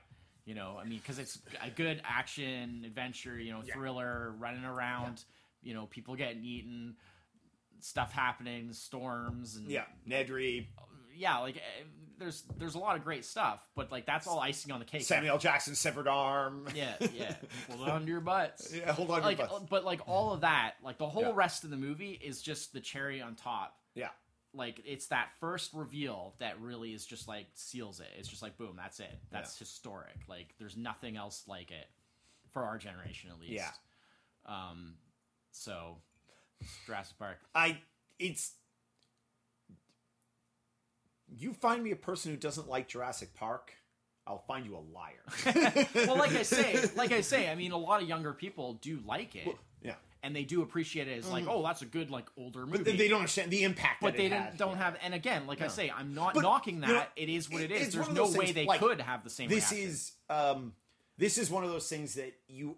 You 0.45 0.55
know, 0.55 0.77
I 0.81 0.85
mean, 0.85 0.99
because 0.99 1.19
it's 1.19 1.37
a 1.61 1.69
good 1.69 2.01
action 2.05 2.83
adventure, 2.85 3.37
you 3.37 3.51
know, 3.51 3.61
Yeah. 3.65 3.73
thriller, 3.73 4.31
running 4.39 4.63
around, 4.63 5.23
you 5.61 5.73
know, 5.75 5.85
people 5.87 6.15
getting 6.15 6.43
eaten, 6.43 6.95
stuff 7.81 8.11
happening, 8.13 8.71
storms, 8.73 9.55
and 9.57 9.67
Yeah, 9.67 9.85
Nedry, 10.07 10.67
yeah, 11.15 11.39
like 11.39 11.57
eh, 11.57 11.83
there's 12.17 12.43
there's 12.57 12.75
a 12.75 12.79
lot 12.79 12.95
of 12.95 13.03
great 13.03 13.25
stuff, 13.25 13.61
but 13.75 13.91
like 13.91 14.05
that's 14.05 14.25
all 14.27 14.39
icing 14.39 14.71
on 14.71 14.79
the 14.79 14.85
cake. 14.85 15.01
Samuel 15.03 15.37
Jackson 15.37 15.75
severed 15.75 16.07
arm. 16.07 16.67
Yeah, 16.75 16.95
yeah. 17.13 17.35
Hold 17.69 17.89
on 17.89 18.01
to 18.01 18.07
your 18.07 18.21
butts. 18.21 18.73
yeah. 18.75 18.91
Hold 18.93 19.11
on, 19.11 19.21
to 19.21 19.25
like 19.27 19.37
your 19.37 19.47
butts. 19.47 19.65
but 19.69 19.83
like 19.85 20.01
all 20.07 20.33
of 20.33 20.41
that 20.41 20.75
like 20.83 20.97
the 20.97 21.07
whole 21.09 21.23
Yeah. 21.23 21.31
rest 21.35 21.63
of 21.63 21.69
the 21.69 21.77
movie 21.77 22.11
is 22.13 22.41
just 22.41 22.73
the 22.73 22.79
cherry 22.81 23.21
on 23.21 23.35
top 23.35 23.75
yeah, 23.95 24.09
like 24.53 24.81
it's 24.85 25.07
that 25.07 25.30
first 25.39 25.73
reveal 25.73 26.34
that 26.39 26.59
really 26.59 26.93
is 26.93 27.05
just 27.05 27.27
like 27.27 27.47
seals 27.53 27.99
it. 27.99 28.07
It's 28.17 28.27
just 28.27 28.41
like 28.41 28.57
boom 28.57 28.76
that's 28.76 28.99
it. 28.99 29.19
That's 29.31 29.57
historic. 29.57 30.17
Like 30.27 30.55
there's 30.59 30.76
nothing 30.77 31.17
else 31.17 31.43
like 31.47 31.71
it 31.71 31.88
for 32.51 32.63
our 32.63 32.77
generation 32.77 33.30
at 33.30 33.39
least. 33.39 33.53
Yeah. 33.53 33.71
um 34.47 34.93
so 35.51 35.97
Jurassic 36.85 37.17
Park. 37.17 37.38
I 37.53 37.80
it's. 38.17 38.53
You 41.31 41.53
find 41.53 41.84
me 41.84 41.91
a 41.91 41.95
person 41.95 42.31
who 42.31 42.38
doesn't 42.38 42.67
like 42.67 42.88
Jurassic 42.88 43.35
Park, 43.35 43.73
I'll 44.26 44.39
find 44.39 44.65
you 44.65 44.76
a 44.76 44.84
liar. 44.93 45.85
well 46.07 46.17
like 46.17 46.34
I 46.34 46.43
say 46.43 46.89
like 46.95 47.11
I 47.11 47.21
say 47.21 47.49
I 47.49 47.55
mean 47.55 47.71
a 47.71 47.77
lot 47.77 48.01
of 48.01 48.07
younger 48.07 48.34
people 48.34 48.73
do 48.76 48.99
like 49.05 49.35
it. 49.35 49.55
Yeah, 49.81 49.95
and 50.23 50.35
they 50.35 50.43
do 50.43 50.61
appreciate 50.61 51.07
it 51.07 51.17
as 51.17 51.29
like 51.29 51.45
oh 51.47 51.63
that's 51.63 51.81
a 51.81 51.85
good 51.85 52.09
like 52.11 52.25
older 52.37 52.65
movie 52.65 52.83
but 52.83 52.97
they 52.97 53.07
don't 53.07 53.19
understand 53.19 53.49
the 53.51 53.63
impact. 53.63 54.01
but 54.01 54.11
that 54.13 54.17
they 54.17 54.25
it 54.25 54.29
don't, 54.29 54.41
had. 54.41 54.57
don't 54.57 54.77
have 54.77 54.97
and 55.03 55.13
again 55.13 55.47
like 55.47 55.61
i 55.61 55.65
No. 55.65 55.69
say 55.69 55.91
i'm 55.95 56.13
not 56.13 56.33
But, 56.33 56.41
knocking 56.41 56.81
that 56.81 56.87
you 56.89 56.93
know, 56.95 57.03
it 57.15 57.29
is 57.29 57.49
what 57.49 57.61
it 57.61 57.71
it- 57.71 57.75
is 57.75 57.87
it's 57.87 57.95
there's 57.95 58.07
one 58.07 58.11
of 58.11 58.17
no 58.17 58.25
those 58.27 58.37
way 58.37 58.45
things, 58.45 58.55
they 58.55 58.65
like, 58.65 58.79
could 58.79 58.99
have 59.01 59.23
the 59.23 59.29
same 59.29 59.49
this 59.49 59.71
reaction. 59.71 59.89
is 59.89 60.11
um 60.29 60.73
this 61.17 61.37
is 61.37 61.49
one 61.49 61.63
of 61.63 61.69
those 61.69 61.87
things 61.87 62.15
that 62.15 62.33
you 62.47 62.77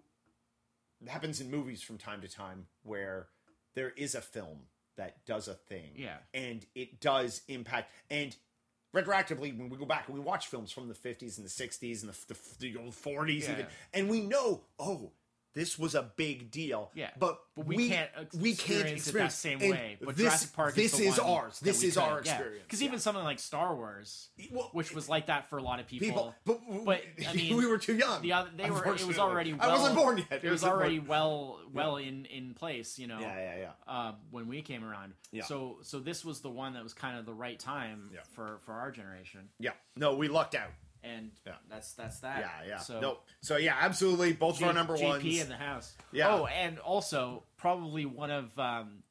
happens 1.07 1.41
in 1.41 1.49
movies 1.49 1.81
from 1.81 1.97
time 1.97 2.21
to 2.21 2.27
time 2.27 2.67
where 2.83 3.27
there 3.73 3.89
is 3.97 4.13
a 4.15 4.21
film 4.21 4.59
that 4.97 5.25
does 5.25 5.47
a 5.47 5.53
thing 5.55 5.91
Yeah. 5.95 6.17
and 6.33 6.65
it 6.75 6.99
does 6.99 7.41
impact 7.47 7.91
and 8.09 8.35
retroactively 8.93 9.57
when 9.57 9.69
we 9.69 9.77
go 9.77 9.85
back 9.85 10.07
and 10.07 10.15
we 10.17 10.21
watch 10.23 10.47
films 10.47 10.71
from 10.71 10.89
the 10.89 10.93
50s 10.93 11.37
and 11.37 11.45
the 11.45 11.49
60s 11.49 12.01
and 12.03 12.11
the, 12.11 12.33
the, 12.33 12.39
the 12.73 12.77
old 12.77 12.91
40s 12.93 13.43
Yeah. 13.43 13.51
even 13.53 13.65
and 13.93 14.09
we 14.09 14.19
know 14.21 14.61
oh 14.79 15.11
this 15.53 15.77
was 15.77 15.95
a 15.95 16.03
big 16.15 16.49
deal 16.51 16.91
Yeah. 16.95 17.09
but, 17.19 17.39
But 17.55 17.65
we 17.65 17.89
can't 17.89 18.09
we 18.33 18.55
can't 18.55 18.87
experience 18.87 19.07
it 19.07 19.13
that 19.13 19.31
same 19.33 19.61
and 19.61 19.71
way. 19.71 19.97
But 19.99 20.15
this, 20.15 20.25
Jurassic 20.25 20.53
Park 20.53 20.75
this 20.75 20.93
is, 20.93 21.13
is 21.13 21.19
ours 21.19 21.59
this 21.59 21.83
is 21.83 21.95
could- 21.95 22.03
our 22.03 22.19
experience 22.19 22.63
Because 22.63 22.81
even 22.83 22.99
something 22.99 23.23
like 23.23 23.39
Star 23.39 23.75
Wars, 23.75 24.29
Well, 24.51 24.69
which 24.73 24.93
was 24.93 25.09
like 25.09 25.27
that 25.27 25.49
for 25.49 25.57
a 25.57 25.63
lot 25.63 25.79
of 25.79 25.87
people, 25.87 26.07
people 26.07 26.35
but, 26.45 26.85
but 26.85 27.01
I 27.27 27.33
mean, 27.35 27.57
we 27.57 27.65
were 27.65 27.77
too 27.77 27.95
young 27.95 28.21
the 28.21 28.33
other 28.33 28.49
they 28.55 28.69
were. 28.71 28.85
It 28.95 29.05
was 29.05 29.19
already. 29.19 29.53
Well, 29.53 29.69
I 29.69 29.73
wasn't 29.73 29.95
born 29.95 30.17
yet. 30.19 30.27
It 30.31 30.43
was 30.43 30.61
wasn't 30.61 30.71
born. 30.71 30.79
already 30.81 30.99
well, 30.99 31.59
well 31.73 31.97
in 31.97 32.25
in 32.25 32.53
place. 32.53 32.97
You 32.97 33.07
know. 33.07 33.19
Yeah, 33.19 33.35
yeah, 33.37 33.55
yeah. 33.57 33.71
Uh, 33.93 34.13
when 34.29 34.47
we 34.47 34.61
came 34.61 34.83
around, 34.85 35.13
Yeah. 35.31 35.43
so 35.43 35.79
so 35.81 35.99
this 35.99 36.23
was 36.23 36.39
the 36.41 36.49
one 36.49 36.73
that 36.73 36.83
was 36.83 36.93
kind 36.93 37.17
of 37.17 37.25
the 37.25 37.33
right 37.33 37.59
time 37.59 38.09
Yeah. 38.13 38.21
for 38.33 38.59
for 38.65 38.73
our 38.73 38.91
generation, 38.91 39.49
Yeah. 39.59 39.71
No, 39.95 40.15
we 40.15 40.27
lucked 40.29 40.55
out. 40.55 40.71
And 41.03 41.31
Yeah. 41.45 41.53
that's 41.69 41.93
that's 41.93 42.19
that. 42.19 42.39
Yeah, 42.39 42.67
yeah. 42.67 42.77
So 42.79 42.99
no. 42.99 43.17
So 43.41 43.57
yeah, 43.57 43.75
absolutely. 43.79 44.33
Both 44.33 44.61
of 44.61 44.67
our 44.67 44.73
number 44.73 44.97
JP 44.97 45.07
ones. 45.07 45.41
in 45.41 45.49
the 45.49 45.55
house. 45.57 45.93
Yeah. 46.11 46.35
Oh, 46.35 46.45
and 46.45 46.79
also 46.79 47.43
probably 47.57 48.05
one 48.05 48.31
of. 48.31 48.57
Um, 48.59 49.03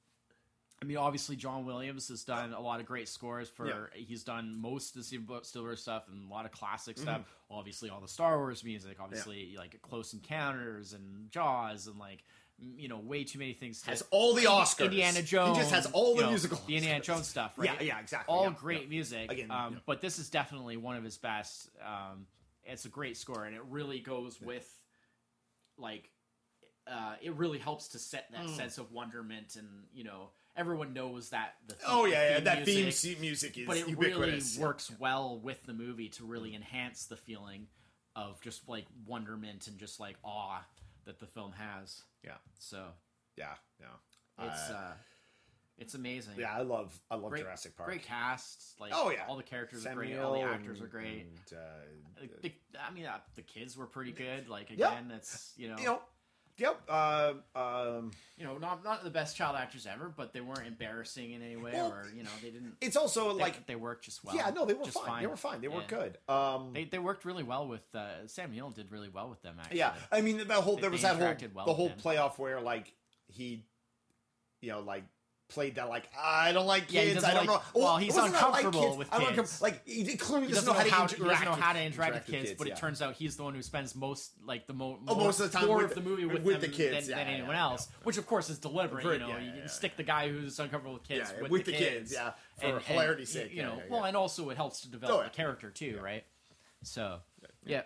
I 0.83 0.87
mean, 0.87 0.97
obviously, 0.97 1.37
John 1.37 1.67
Williams 1.67 2.09
has 2.09 2.25
done 2.25 2.55
a 2.55 2.61
lot 2.61 2.81
of 2.81 2.87
great 2.87 3.07
scores 3.09 3.51
for. 3.51 3.67
Yeah. 3.69 3.75
He's 3.93 4.25
done 4.25 4.57
most 4.59 4.97
of 4.97 5.03
the 5.03 5.05
Spielberg 5.05 5.77
stuff 5.77 6.09
and 6.11 6.27
a 6.27 6.33
lot 6.33 6.47
of 6.47 6.53
classic 6.53 6.97
Mm-hmm. 6.97 7.03
stuff. 7.03 7.21
Obviously, 7.51 7.91
all 7.91 8.01
the 8.01 8.09
Star 8.09 8.39
Wars 8.39 8.65
music. 8.65 8.97
Obviously, 9.01 9.55
like 9.59 9.81
Close 9.83 10.15
Encounters 10.15 10.93
and 10.95 11.31
Jaws 11.31 11.87
and 11.87 11.99
like 11.99 12.23
you 12.77 12.89
know 12.89 12.99
way 12.99 13.25
too 13.25 13.39
many 13.39 13.53
things. 13.53 13.83
To, 13.83 13.91
Has 13.91 14.05
all 14.11 14.35
the 14.35 14.45
Oscars. 14.45 14.87
Indiana 14.87 15.23
Jones. 15.23 15.57
He 15.57 15.63
just 15.63 15.75
has 15.75 15.87
all 15.87 16.15
the 16.15 16.21
you 16.21 16.23
know, 16.23 16.29
musical. 16.31 16.61
The 16.67 16.77
Indiana 16.77 17.01
Oscars. 17.01 17.05
Jones 17.05 17.27
stuff, 17.29 17.53
right? 17.57 17.71
Yeah, 17.81 17.87
yeah, 17.87 18.01
exactly. 18.01 18.35
All 18.35 18.45
yeah, 18.45 18.55
great 18.59 18.83
yeah. 18.83 18.89
music. 18.89 19.33
Again, 19.33 19.51
um, 19.51 19.75
yeah. 19.75 19.79
but 19.87 20.01
this 20.01 20.19
is 20.19 20.29
definitely 20.31 20.77
one 20.77 20.97
of 20.97 21.05
his 21.05 21.17
best. 21.17 21.71
Um, 21.85 22.27
it's 22.65 22.85
a 22.85 22.89
great 22.89 23.17
score, 23.17 23.45
and 23.45 23.55
it 23.55 23.63
really 23.69 24.01
goes 24.01 24.41
with 24.41 24.69
like 25.79 26.11
uh, 26.87 27.15
it 27.23 27.35
really 27.35 27.59
helps 27.59 27.89
to 27.89 27.99
set 27.99 28.31
that 28.33 28.49
sense 28.51 28.79
of 28.79 28.93
wonderment, 28.93 29.57
and 29.57 29.69
you 29.93 30.05
know 30.05 30.31
everyone 30.57 30.93
knows 30.93 31.31
that. 31.31 31.55
The 31.69 31.75
theme, 31.75 31.87
Oh 31.89 32.05
yeah, 32.05 32.29
yeah. 32.29 32.35
theme 32.37 32.45
That 32.45 32.65
theme 32.65 32.83
music, 32.85 33.17
se- 33.17 33.21
music 33.21 33.59
is 33.59 33.67
but 33.67 33.77
it 33.77 33.87
really 33.87 34.11
ubiquitous. 34.11 34.59
works 34.59 34.91
well 34.99 35.39
with 35.43 35.65
the 35.67 35.73
movie 35.73 36.09
to 36.11 36.25
really 36.25 36.55
enhance 36.55 37.07
the 37.07 37.17
feeling. 37.17 37.69
of 38.17 38.41
just 38.41 38.69
like 38.69 38.87
wonderment 39.07 39.69
and 39.69 39.79
just 39.79 40.01
like 40.01 40.17
awe 40.25 40.59
that 41.11 41.19
the 41.19 41.27
film 41.27 41.51
has. 41.53 42.03
Yeah. 42.25 42.37
So 42.61 42.87
Yeah. 43.37 43.55
Yeah. 43.81 44.47
it's 44.47 44.71
Uh, 44.71 44.75
uh, 44.75 44.93
it's 45.77 45.95
amazing. 45.95 46.35
yeah. 46.39 46.55
I 46.55 46.63
love 46.63 46.99
I 47.11 47.17
love 47.17 47.31
great, 47.33 47.43
Jurassic 47.43 47.77
Park. 47.77 47.89
Great 47.89 48.03
cast. 48.05 48.79
Like 48.79 48.93
Oh, 48.95 49.11
yeah. 49.11 49.25
all 49.27 49.37
the 49.37 49.43
characters 49.43 49.85
are 49.87 49.95
great. 49.95 50.17
All 50.17 50.35
the 50.35 50.43
actors 50.43 50.79
and- 50.79 50.87
are 50.87 50.91
great. 50.91 51.27
and, 51.27 51.59
uh, 51.59 52.27
the, 52.43 52.53
I 52.79 52.91
mean, 52.93 53.07
uh, 53.07 53.19
the 53.35 53.43
kids 53.43 53.77
were 53.77 53.87
pretty 53.87 54.13
good. 54.13 54.49
Like 54.49 54.71
again, 54.71 55.11
it's 55.11 55.53
you 55.57 55.69
know, 55.69 55.77
you 55.79 55.85
know. 55.87 56.03
Yep. 56.61 56.81
Uh, 56.89 57.33
um, 57.57 58.11
you 58.37 58.45
know, 58.45 58.59
not 58.59 58.85
not 58.85 59.03
the 59.03 59.11
best 59.11 59.37
child 59.37 59.57
actors 59.57 59.87
ever, 59.87 60.13
but 60.15 60.33
they 60.33 60.41
weren't 60.43 60.67
embarrassing 60.67 61.33
in 61.33 61.43
any 61.43 61.57
way, 61.57 61.73
Well, 61.73 61.91
or 61.91 62.07
you 62.15 62.23
know, 62.23 62.31
they 62.43 62.51
didn't. 62.51 62.75
it's 62.81 62.97
also 62.97 63.35
They, 63.35 63.41
like 63.43 63.67
they 63.67 63.77
worked 63.77 64.05
just 64.05 64.23
well. 64.23 64.37
yeah, 64.37 64.51
no, 64.51 64.67
they 64.67 64.75
were 64.75 64.85
just 64.85 65.03
fine. 65.03 65.23
They 65.23 65.27
were 65.27 65.37
fine. 65.37 65.61
They 65.61 65.69
were 65.69 65.83
good. 65.89 66.19
Um, 66.29 66.73
They, 66.75 66.85
they 66.85 66.99
worked 66.99 67.25
really 67.25 67.43
well 67.43 67.67
with 67.67 67.83
uh, 67.95 68.27
Sam 68.27 68.53
Neill. 68.53 68.71
Did 68.71 68.93
really 68.93 69.09
well 69.09 69.31
with 69.31 69.41
them. 69.43 69.57
Actually, 69.59 69.79
yeah, 69.79 69.95
I 70.13 70.21
mean 70.21 70.47
the 70.47 70.55
whole 70.55 70.77
They- 70.77 70.83
there 70.83 70.91
was 70.91 71.03
that 71.03 71.17
whole 71.17 71.35
well 71.55 71.67
the 71.67 71.75
whole 71.75 71.91
playoff 71.91 72.39
where 72.39 72.61
like 72.61 72.93
he, 73.27 73.65
you 74.61 74.71
know, 74.71 74.81
like 74.81 75.05
played 75.51 75.75
that 75.75 75.89
like 75.89 76.09
I 76.19 76.53
don't 76.53 76.67
like 76.67 76.93
Yeah, 76.93 77.01
he 77.03 77.07
kids. 77.09 77.15
doesn't 77.23 77.31
I 77.31 77.35
don't 77.35 77.47
like- 77.47 77.75
know. 77.75 77.81
well, 77.83 77.97
he's 77.99 78.15
it 78.17 78.21
wasn't 78.21 78.35
that 78.35 78.43
I 78.45 78.49
like 78.51 78.65
uncomfortable 78.65 78.97
with 78.97 79.13
I 79.13 79.19
don't 79.19 79.35
kids. 79.35 79.61
Like 79.61 79.87
he 79.87 80.17
clearly 80.17 80.47
he 80.47 80.53
doesn't, 80.55 80.67
know 80.67 80.73
how 80.73 81.07
to 81.07 81.17
he 81.17 81.21
doesn't 81.21 81.21
know 81.21 81.27
interact 81.27 81.61
how 81.61 81.73
to 81.73 81.79
with- 81.79 81.87
interact 81.87 82.15
with 82.15 82.27
kids, 82.27 82.55
but 82.57 82.67
yeah. 82.67 82.73
it 82.75 82.77
turns 82.79 83.03
out 83.03 83.15
he's 83.15 83.37
the 83.37 83.43
one 83.43 83.55
who 83.55 83.63
spends 83.63 83.95
most 83.95 84.33
like 84.45 84.67
the 84.67 84.73
mo- 84.73 84.99
more, 85.05 85.17
most 85.17 85.41
of 85.41 85.51
the 85.53 85.59
time 85.59 85.67
more 85.69 85.79
with- 85.79 85.91
of 85.91 85.95
the 86.03 86.09
movie 86.09 86.25
with, 86.25 86.43
with 86.43 86.61
them 86.61 86.71
the 86.71 86.77
kids. 86.77 87.07
than, 87.09 87.19
Yeah, 87.19 87.25
than 87.25 87.33
yeah, 87.33 87.39
anyone 87.39 87.57
yeah, 87.57 87.63
else, 87.63 87.89
which 88.05 88.17
of 88.17 88.27
course 88.27 88.49
is 88.49 88.59
deliberate. 88.59 89.05
You 89.05 89.19
know, 89.19 89.29
yeah, 89.29 89.39
you 89.41 89.47
yeah, 89.47 89.55
yeah. 89.63 89.67
stick 89.67 89.97
the 89.97 90.03
guy 90.03 90.29
who's 90.31 90.59
uncomfortable 90.59 90.95
with 90.95 91.05
kids 91.05 91.33
Yeah, 91.35 91.43
with, 91.43 91.51
with 91.51 91.65
the, 91.67 91.73
kids, 91.73 92.13
yeah, 92.13 92.33
for 92.61 92.79
hilarity's 92.81 93.31
sake, 93.31 93.51
You 93.51 93.59
yeah, 93.59 93.69
know, 93.69 93.75
yeah, 93.77 93.83
well, 93.91 94.05
and 94.05 94.17
also 94.17 94.49
it 94.51 94.57
helps 94.57 94.81
to 94.83 94.89
develop 94.91 95.17
Oh, 95.17 95.21
yeah. 95.23 95.29
the 95.29 95.35
character 95.35 95.71
too, 95.71 95.99
right? 96.03 96.25
So, 96.83 97.19
yeah. 97.65 97.83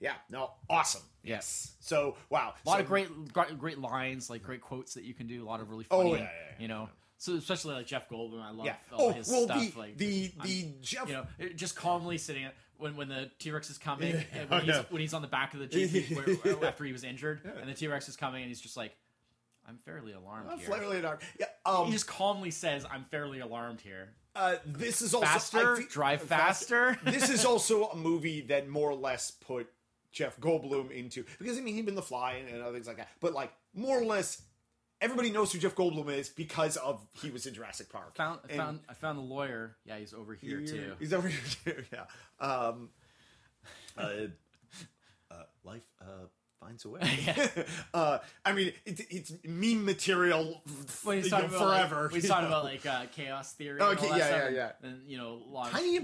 Yeah, 0.00 0.14
no, 0.30 0.50
awesome. 0.68 1.02
Yes. 1.22 1.72
So 1.80 2.16
wow, 2.30 2.54
A 2.64 2.68
lot 2.68 2.76
so, 2.76 2.80
of 2.80 2.86
great, 2.88 3.32
great, 3.32 3.58
great 3.58 3.78
lines, 3.78 4.30
like 4.30 4.42
great 4.42 4.62
quotes 4.62 4.94
that 4.94 5.04
you 5.04 5.12
can 5.14 5.26
do. 5.26 5.44
A 5.44 5.46
lot 5.46 5.60
of 5.60 5.68
really 5.70 5.86
Oh, 5.90 5.98
funny, 5.98 6.10
yeah, 6.12 6.16
yeah, 6.18 6.22
yeah, 6.22 6.54
you 6.58 6.68
know. 6.68 6.88
So 7.18 7.34
especially 7.34 7.74
like 7.74 7.86
Jeff 7.86 8.08
Goldblum, 8.08 8.40
I 8.42 8.50
love 8.50 8.66
all 8.92 9.08
Oh 9.08 9.12
his 9.12 9.28
well, 9.28 9.44
stuff. 9.44 9.74
the 9.74 9.78
like 9.78 9.98
the 9.98 10.32
I'm- 10.38 10.46
the 10.48 10.72
Jeff. 10.80 11.06
you 11.08 11.14
know, 11.14 11.26
just 11.54 11.76
calmly 11.76 12.16
sitting 12.16 12.46
when 12.78 12.96
when 12.96 13.08
the 13.08 13.30
T 13.38 13.50
Rex 13.50 13.68
is 13.68 13.76
coming, 13.76 14.14
and 14.32 14.48
when, 14.50 14.60
Oh, 14.60 14.64
he's, 14.64 14.74
yeah. 14.74 14.82
when 14.88 15.00
he's 15.02 15.12
on 15.12 15.20
the 15.20 15.28
back 15.28 15.52
of 15.52 15.60
the 15.60 15.66
jeep 15.66 16.16
after 16.64 16.84
he 16.84 16.92
was 16.92 17.04
injured, 17.04 17.42
and 17.60 17.68
the 17.68 17.74
T 17.74 17.86
Rex 17.88 18.08
is 18.08 18.16
coming, 18.16 18.40
and 18.42 18.48
he's 18.48 18.60
just 18.62 18.78
like, 18.78 18.96
"I'm 19.68 19.76
fairly 19.84 20.12
alarmed 20.14 20.48
Uh, 20.50 20.56
here." 20.56 20.70
fairly 20.70 21.00
alarmed. 21.00 21.20
Yeah. 21.38 21.46
Um. 21.66 21.84
he 21.86 21.92
just 21.92 22.06
calmly 22.06 22.50
says, 22.50 22.86
"I'm 22.90 23.04
fairly 23.04 23.40
alarmed 23.40 23.82
here." 23.82 24.14
uh, 24.34 24.54
this 24.64 25.02
is 25.02 25.12
also 25.12 25.26
Faster, 25.26 25.82
drive 25.90 26.22
fast- 26.22 26.70
faster. 26.70 26.96
this 27.04 27.28
is 27.28 27.44
also 27.44 27.88
a 27.88 27.96
movie 27.96 28.40
that 28.42 28.66
more 28.68 28.88
or 28.90 28.94
less 28.94 29.30
put 29.32 29.68
Jeff 30.12 30.38
Goldblum 30.40 30.90
into 30.90 31.24
because 31.38 31.58
I 31.58 31.60
mean 31.60 31.74
he'd 31.74 31.86
been 31.86 31.94
The 31.94 32.02
Fly 32.02 32.34
and, 32.34 32.48
and 32.48 32.62
other 32.62 32.72
things 32.74 32.86
like 32.86 32.96
that, 32.98 33.08
but 33.20 33.32
like 33.32 33.52
more 33.74 34.00
or 34.00 34.04
less 34.04 34.42
everybody 35.00 35.30
knows 35.30 35.52
who 35.52 35.58
Jeff 35.58 35.74
Goldblum 35.74 36.10
is 36.10 36.28
because 36.28 36.76
of 36.76 37.06
he 37.22 37.30
was 37.30 37.46
in 37.46 37.54
Jurassic 37.54 37.88
Park. 37.90 38.14
found, 38.16 38.40
I 38.44 38.48
And 38.52 38.56
found, 38.58 38.80
I 38.88 38.94
found 38.94 39.18
the 39.18 39.22
lawyer. 39.22 39.76
Yeah, 39.84 39.98
he's 39.98 40.12
over 40.12 40.34
here 40.34 40.60
he- 40.60 40.66
too. 40.66 40.92
He's 40.98 41.12
over 41.12 41.28
here 41.28 41.40
too. 41.64 41.82
Yeah. 41.92 42.04
Um. 42.38 42.90
Life 43.96 44.06
uh, 44.06 44.26
finds 46.70 46.84
a 46.84 46.88
way. 46.88 47.64
uh, 47.94 48.18
I 48.44 48.52
mean, 48.52 48.72
it's 48.84 49.00
it's 49.10 49.32
meme 49.44 49.84
material. 49.84 50.62
He's 50.66 51.04
you 51.04 51.30
know, 51.30 51.48
forever. 51.48 52.02
like, 52.02 52.04
when 52.04 52.10
he's 52.12 52.24
you 52.24 52.28
talking 52.30 52.50
know? 52.50 52.60
about 52.60 52.64
like 52.64 52.86
uh, 52.86 53.02
chaos 53.12 53.52
theory. 53.52 53.80
Okay, 53.80 53.90
and 54.06 54.12
all 54.12 54.18
that 54.18 54.30
yeah, 54.30 54.36
yeah, 54.36 54.46
and- 54.46 54.56
yeah. 54.56 54.72
And 54.82 55.10
you 55.10 55.18
know, 55.18 55.40
law 55.48 55.64
of, 55.66 55.72
Tiny 55.72 55.98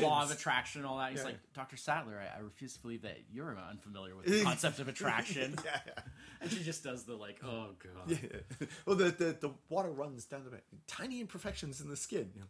law 0.00 0.22
of 0.22 0.30
attraction, 0.30 0.80
and 0.80 0.88
all 0.90 0.98
that. 0.98 1.10
He's 1.10 1.20
Yeah. 1.20 1.26
like, 1.26 1.38
Doctor 1.54 1.76
Sadler, 1.76 2.20
I, 2.20 2.38
I 2.38 2.40
refuse 2.40 2.74
to 2.74 2.82
believe 2.82 3.02
that 3.02 3.18
you're 3.32 3.56
unfamiliar 3.70 4.16
with 4.16 4.26
the 4.26 4.42
concept 4.44 4.78
of 4.80 4.88
attraction. 4.88 5.54
yeah, 5.64 5.80
yeah. 5.86 6.02
And 6.40 6.50
she 6.50 6.62
just 6.62 6.82
does 6.84 7.04
the 7.04 7.14
like, 7.14 7.38
oh 7.44 7.68
god. 7.82 8.10
Yeah. 8.10 8.66
Well, 8.86 8.96
the, 8.96 9.04
the 9.10 9.36
the 9.40 9.50
water 9.68 9.90
runs 9.90 10.24
down 10.24 10.44
the 10.44 10.50
back. 10.50 10.64
Tiny 10.86 11.20
imperfections 11.20 11.80
in 11.80 11.88
the 11.88 11.96
skin. 11.96 12.30
You 12.34 12.40
know? 12.42 12.46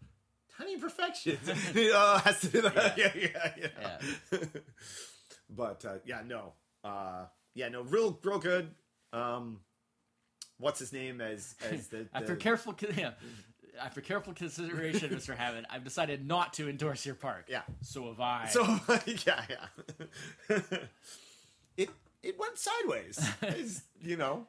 Tiny 0.56 0.74
imperfections. 0.74 1.48
uh, 1.48 2.18
has 2.20 2.40
to 2.40 2.48
do 2.48 2.62
that. 2.62 2.96
Yeah, 2.98 3.12
yeah, 3.14 3.52
yeah. 3.60 4.38
but 5.50 5.84
uh, 5.84 5.94
yeah, 6.04 6.22
no. 6.26 6.52
Uh, 6.84 7.26
yeah, 7.58 7.68
no. 7.68 7.82
Real, 7.82 8.16
real 8.22 8.38
good. 8.38 8.70
Um, 9.12 9.58
what's 10.58 10.78
his 10.78 10.92
name 10.92 11.20
as 11.20 11.56
as 11.68 11.88
the, 11.88 11.96
the 11.98 12.08
After 12.14 12.36
careful, 12.36 12.74
yeah, 12.96 13.10
after 13.80 14.00
careful 14.00 14.32
consideration, 14.32 15.10
Mr. 15.10 15.36
Hammond, 15.36 15.66
I've 15.68 15.82
decided 15.82 16.24
not 16.26 16.54
to 16.54 16.68
endorse 16.68 17.04
your 17.04 17.16
park. 17.16 17.46
Yeah. 17.48 17.62
So 17.82 18.06
have 18.06 18.20
I. 18.20 18.46
So 18.46 18.62
yeah, 19.26 19.42
yeah. 19.50 20.58
it 21.76 21.90
it 22.22 22.38
went 22.38 22.56
sideways. 22.56 23.82
You 24.00 24.16
know. 24.16 24.46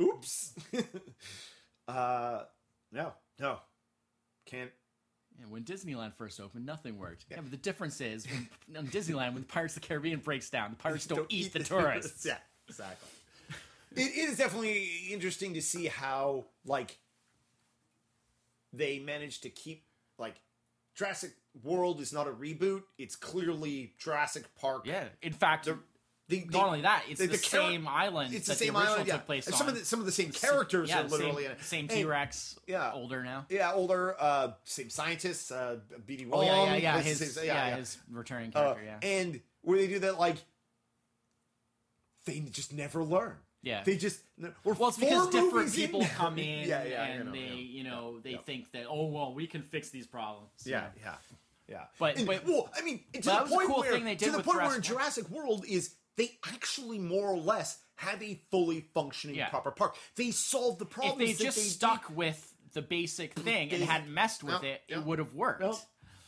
Oops. 0.00 0.54
uh 1.88 2.42
no, 2.92 3.12
no. 3.40 3.58
Can't 4.44 4.70
Yeah, 5.38 5.46
when 5.48 5.64
Disneyland 5.64 6.14
first 6.14 6.40
opened, 6.40 6.64
nothing 6.64 6.98
worked. 6.98 7.26
Yeah, 7.30 7.38
but 7.40 7.50
the 7.50 7.56
difference 7.56 8.00
is 8.00 8.26
when 8.26 8.76
on 8.76 8.86
Disneyland, 8.88 9.34
when 9.34 9.42
Pirates 9.44 9.76
of 9.76 9.82
the 9.82 9.88
Caribbean 9.88 10.20
breaks 10.20 10.48
down, 10.50 10.70
the 10.70 10.76
pirates 10.76 11.06
don't, 11.08 11.26
eat, 11.28 11.52
the 11.52 11.60
tourists. 11.60 12.24
yeah, 12.24 12.38
exactly. 12.68 13.08
It, 13.96 14.00
it 14.10 14.28
is 14.30 14.38
definitely 14.38 14.88
interesting 15.12 15.54
to 15.54 15.62
see 15.62 15.86
how 15.86 16.46
like 16.66 16.98
they 18.72 18.98
managed 18.98 19.44
to 19.44 19.50
keep 19.50 19.84
like 20.18 20.34
Jurassic 20.96 21.30
World 21.62 22.00
is 22.00 22.12
not 22.12 22.26
a 22.26 22.32
reboot. 22.32 22.82
It's 22.98 23.14
clearly 23.14 23.94
Jurassic 23.98 24.52
Park. 24.56 24.86
Yeah. 24.86 25.04
In 25.22 25.32
fact, 25.32 25.66
The, 25.66 25.78
the, 26.28 26.46
not 26.50 26.66
only 26.68 26.80
that, 26.82 27.02
it's 27.08 27.20
the- 27.20 27.26
the, 27.26 27.32
the 27.36 27.38
char- 27.42 27.70
same 27.70 27.86
island. 27.86 28.32
it's 28.34 28.46
the 28.46 28.54
same 28.54 28.74
island. 28.76 29.06
Yeah, 29.06 29.14
took 29.16 29.26
place 29.26 29.46
And 29.46 29.54
on. 29.54 29.58
some 29.58 29.68
of 29.68 29.74
the 29.78 29.84
some 29.84 30.00
of 30.00 30.06
the 30.06 30.12
same 30.12 30.30
characters 30.30 30.88
yeah, 30.88 31.00
are 31.02 31.08
literally 31.08 31.42
same, 31.44 31.50
in 31.52 31.58
it. 31.58 31.62
same 31.62 31.88
T 31.88 32.04
Rex. 32.04 32.58
yeah. 32.66 32.92
older 32.92 33.22
now. 33.22 33.44
Yeah, 33.50 33.72
older, 33.74 34.16
uh, 34.18 34.52
same 34.64 34.88
scientists, 34.90 35.50
uh, 35.50 35.76
B.D. 36.06 36.26
Oh 36.32 36.42
yeah, 36.42 36.64
yeah, 36.64 36.76
yeah. 36.76 36.96
this 36.98 37.06
His, 37.20 37.36
is- 37.36 37.44
yeah, 37.44 37.76
his 37.76 37.98
returning 38.10 38.52
Uh, 38.54 38.60
character. 38.74 38.84
yeah, 38.84 38.98
And 39.08 39.40
where 39.62 39.78
they 39.78 39.86
do 39.86 39.98
that, 40.00 40.18
like, 40.18 40.36
they 42.26 42.40
just 42.40 42.72
never 42.72 43.04
learn. 43.04 43.36
yeah. 43.62 43.82
They 43.84 43.96
just 43.96 44.20
we're 44.64 44.72
well, 44.74 44.88
it's 44.88 44.98
because 44.98 45.28
different 45.30 45.74
people 45.74 46.00
in. 46.00 46.06
come 46.08 46.38
in 46.38 46.66
yeah, 46.68 46.84
yeah, 46.84 47.04
and 47.04 47.18
you 47.18 47.24
know, 47.24 47.32
they, 47.32 47.38
yeah. 47.38 47.54
you 47.54 47.84
know, 47.84 48.18
they 48.20 48.30
yeah. 48.32 48.38
think 48.46 48.72
that 48.72 48.86
oh 48.88 49.06
well, 49.08 49.34
we 49.34 49.46
can 49.46 49.62
fix 49.62 49.90
these 49.90 50.06
problems. 50.06 50.48
Yeah, 50.64 50.86
yeah, 51.02 51.14
yeah. 51.68 51.84
But- 51.98 52.16
And- 52.16 52.26
but- 52.26 52.46
well, 52.46 52.70
I 52.76 52.82
mean, 52.82 53.00
to 53.12 53.20
the 53.20 53.30
that 53.30 53.42
was 53.42 53.52
a 53.52 53.54
point 53.54 53.68
cool 53.68 53.80
where 53.80 53.92
thing 53.92 54.04
they 54.04 54.14
did 54.14 54.26
to 54.30 54.36
the 54.38 54.42
point 54.42 54.62
where 54.62 54.74
in 54.74 54.80
Jurassic 54.82 55.28
World 55.30 55.64
is 55.68 55.94
they 56.16 56.38
actually 56.46 56.98
more 56.98 57.28
or 57.28 57.38
less 57.38 57.78
have 57.96 58.22
a 58.22 58.40
fully 58.50 58.80
functioning 58.94 59.36
Yeah. 59.36 59.48
proper 59.48 59.70
park. 59.70 59.96
They 60.16 60.30
solved 60.30 60.78
the 60.78 60.86
problem. 60.86 61.20
If 61.20 61.26
they 61.28 61.32
that 61.34 61.44
just 61.44 61.56
they 61.56 61.62
stuck 61.64 62.10
with 62.14 62.52
the 62.72 62.82
basic 62.82 63.34
thing 63.34 63.72
and 63.72 63.84
hadn't 63.84 64.12
messed 64.12 64.42
with 64.42 64.62
Yeah, 64.62 64.70
it, 64.70 64.82
yeah. 64.88 64.98
it 64.98 65.04
would 65.04 65.18
have 65.20 65.32
worked. 65.34 65.60
Did. 65.62 65.74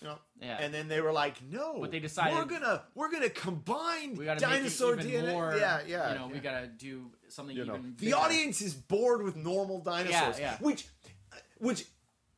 You 0.03 0.09
know? 0.09 0.19
Yeah. 0.41 0.59
And 0.61 0.73
then 0.75 0.89
they 0.89 1.01
were 1.01 1.11
like, 1.13 1.43
"No, 1.43 1.79
But 1.81 1.91
they 1.91 1.99
decided- 2.01 2.37
we're 2.37 2.45
gonna 2.45 2.85
we're 2.95 3.11
gonna 3.11 3.31
combine 3.31 4.15
We 4.15 4.27
got 4.27 4.35
to 4.39 4.45
dinosaur 4.45 4.95
make 4.97 5.07
it 5.07 5.09
even 5.09 5.25
DNA." 5.25 5.33
more. 5.33 5.57
yeah, 5.57 5.81
yeah. 5.87 6.13
You 6.13 6.19
know, 6.19 6.29
we 6.29 6.39
got 6.39 6.61
to 6.61 6.67
do 6.67 7.11
something 7.29 7.57
you 7.57 7.65
know 7.65 7.77
even. 7.77 7.97
the 7.99 8.13
audience 8.13 8.61
is 8.61 8.75
bored 8.75 9.23
with 9.23 9.35
normal 9.37 9.81
dinosaurs 9.81 10.39
yeah. 10.39 10.59
which 10.61 10.87
which 11.59 11.87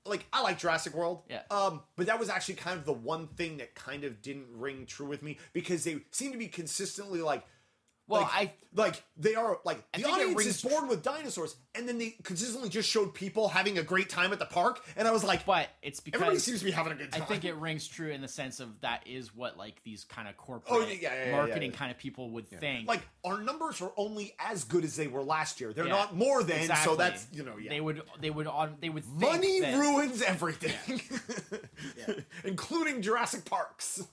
like 0.09 0.27
i 0.33 0.43
like 0.43 0.59
jurassic 0.59 0.95
world 0.95 1.23
Yeah. 1.29 1.43
um 1.51 1.83
but 1.97 2.07
that 2.07 2.19
was 2.19 2.29
actually 2.29 2.55
kind 2.57 2.79
of 2.79 2.85
the 2.85 2.93
one 2.93 3.27
thing 3.29 3.59
that 3.59 3.75
kind 3.75 4.05
of 4.05 4.23
didn't 4.23 4.47
ring 4.53 4.87
true 4.87 5.07
with 5.07 5.23
me 5.23 5.39
because 5.53 5.85
they 5.85 5.99
seem 6.11 6.33
to 6.33 6.39
be 6.39 6.49
consistently 6.49 7.21
like 7.23 7.45
Well, 8.09 8.23
like, 8.23 8.31
I 8.35 8.53
like 8.75 9.03
they 9.19 9.35
are 9.35 9.59
like 9.65 9.83
I 9.95 9.99
the 9.99 10.09
audience 10.09 10.47
is 10.47 10.63
bored 10.63 10.89
with 10.89 11.03
dinosaurs 11.03 11.57
and 11.75 11.87
then 11.89 11.99
they 11.99 12.17
consistently 12.23 12.69
just 12.71 12.89
showed 12.89 13.13
people 13.15 13.49
having 13.49 13.77
a 13.79 13.83
great 13.83 14.09
time 14.09 14.33
at 14.33 14.39
the 14.39 14.45
park 14.45 14.85
and 14.97 15.09
i 15.09 15.11
was 15.11 15.25
like 15.25 15.45
but 15.47 15.69
it's 15.83 16.01
because 16.01 16.21
everybody 16.21 16.39
seems 16.39 16.59
to 16.61 16.65
be 16.67 16.71
having 16.71 16.93
a 16.93 16.97
good 16.97 17.11
time. 17.13 17.23
I 17.23 17.25
think 17.25 17.45
it 17.45 17.55
rings 17.57 17.89
true 17.89 18.11
in 18.11 18.21
the 18.21 18.29
sense 18.29 18.61
of 18.61 18.81
that 18.83 19.07
is 19.07 19.35
what 19.35 19.57
like 19.57 19.83
these 19.85 20.05
kind 20.05 20.29
of 20.29 20.37
corporate 20.37 20.71
Oh, 20.73 20.81
yeah, 20.81 20.95
yeah, 21.01 21.15
yeah, 21.15 21.25
yeah, 21.27 21.33
marketing 21.33 21.71
yeah. 21.73 21.77
kind 21.79 21.91
of 21.91 21.99
people 21.99 22.31
would 22.33 22.49
think. 22.49 22.87
like 22.89 23.01
our 23.25 23.41
numbers 23.41 23.81
are 23.83 23.93
only 23.97 24.35
as 24.39 24.65
good 24.65 24.85
as 24.85 24.97
they 24.97 25.07
were 25.07 25.23
last 25.23 25.61
year 25.61 25.73
they're 25.73 25.87
Yeah. 25.87 25.93
not 25.93 26.15
more 26.17 26.43
than 26.43 26.59
Exactly. 26.61 26.85
so 26.93 26.97
that's 26.97 27.27
you 27.33 27.43
know 27.45 27.57
yeah 27.59 27.71
They 27.71 27.81
would 27.81 28.03
they 28.21 28.31
would 28.31 28.47
on 28.47 28.77
they 28.81 28.91
would 28.91 29.05
think 29.05 29.21
Money 29.33 29.61
that, 29.61 29.79
ruins 29.79 30.23
everything, 30.23 31.01
including 32.45 33.03
Jurassic 33.03 33.45
Parks. 33.45 34.03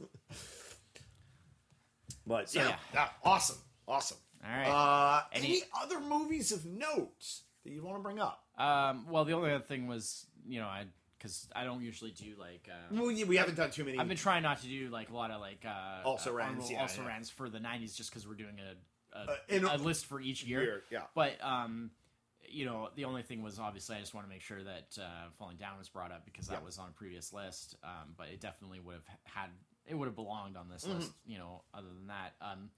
But 2.28 2.50
so, 2.50 2.60
Yeah. 2.60 2.68
yeah, 2.70 2.76
yeah, 2.94 3.08
awesome, 3.24 3.58
awesome. 3.88 4.18
All 4.44 4.50
right. 4.52 4.68
Uh, 4.68 5.24
Any- 5.34 5.48
any, 5.48 5.62
other 5.82 6.00
movies 6.00 6.52
of 6.52 6.66
note 6.66 7.26
that 7.64 7.72
you 7.72 7.84
want 7.84 7.98
to 7.98 8.04
bring 8.04 8.20
up? 8.20 8.44
Um, 8.58 9.06
well, 9.10 9.26
the 9.26 9.34
only 9.34 9.52
other 9.52 9.64
thing 9.64 9.88
was, 9.88 10.26
you 10.48 10.60
know, 10.60 10.68
I 10.68 10.86
because 11.18 11.48
I 11.56 11.64
don't 11.64 11.82
usually 11.82 12.12
do 12.12 12.36
like. 12.40 12.70
Uh, 12.72 12.76
Well, 12.92 13.10
yeah, 13.12 13.26
we 13.26 13.38
haven't 13.38 13.56
done 13.56 13.72
too 13.72 13.84
many. 13.84 13.98
I've 13.98 14.08
been 14.08 14.18
trying 14.18 14.44
not 14.44 14.62
to 14.62 14.68
do 14.68 14.90
like 14.90 15.10
a 15.10 15.14
lot 15.16 15.32
of 15.32 15.42
like 15.42 15.66
uh, 15.66 16.08
Also 16.08 16.32
uh, 16.32 16.36
rans, 16.36 16.70
yeah, 16.70 16.82
also 16.82 17.02
yeah. 17.02 17.08
rans 17.08 17.30
for 17.30 17.50
the 17.50 17.58
'90s, 17.60 17.96
just 17.96 18.12
because 18.12 18.28
we're 18.28 18.36
doing 18.36 18.60
a 18.60 18.76
a, 19.18 19.22
Uh, 19.22 19.36
a- 19.50 19.76
a 19.76 19.78
list 19.78 20.06
for 20.06 20.20
each 20.20 20.44
year. 20.44 20.62
Year, 20.62 20.84
yeah. 20.92 21.04
But 21.16 21.44
um, 21.44 21.90
you 22.48 22.66
know, 22.66 22.90
the 22.96 23.06
only 23.06 23.24
thing 23.24 23.42
was 23.42 23.58
obviously 23.60 23.96
I 23.96 24.00
just 24.02 24.14
want 24.14 24.28
to 24.28 24.30
make 24.30 24.42
sure 24.42 24.62
that 24.64 24.98
uh, 25.02 25.30
Falling 25.40 25.58
Down 25.58 25.78
was 25.80 25.90
brought 25.90 26.12
up 26.12 26.26
because 26.26 26.48
that 26.48 26.60
Yeah. 26.60 26.66
was 26.66 26.78
on 26.78 26.90
a 26.90 26.92
previous 26.92 27.34
list. 27.34 27.76
Um, 27.84 28.14
but 28.18 28.28
it 28.28 28.40
definitely 28.42 28.80
would 28.82 28.96
have 28.96 29.08
had 29.24 29.50
it 29.88 29.96
would 29.96 30.06
have 30.06 30.16
belonged 30.16 30.58
on 30.58 30.70
this 30.70 30.86
list. 30.86 31.12
You 31.26 31.38
know, 31.40 31.64
other 31.74 31.88
than 31.88 32.08
that, 32.08 32.36
um, 32.42 32.70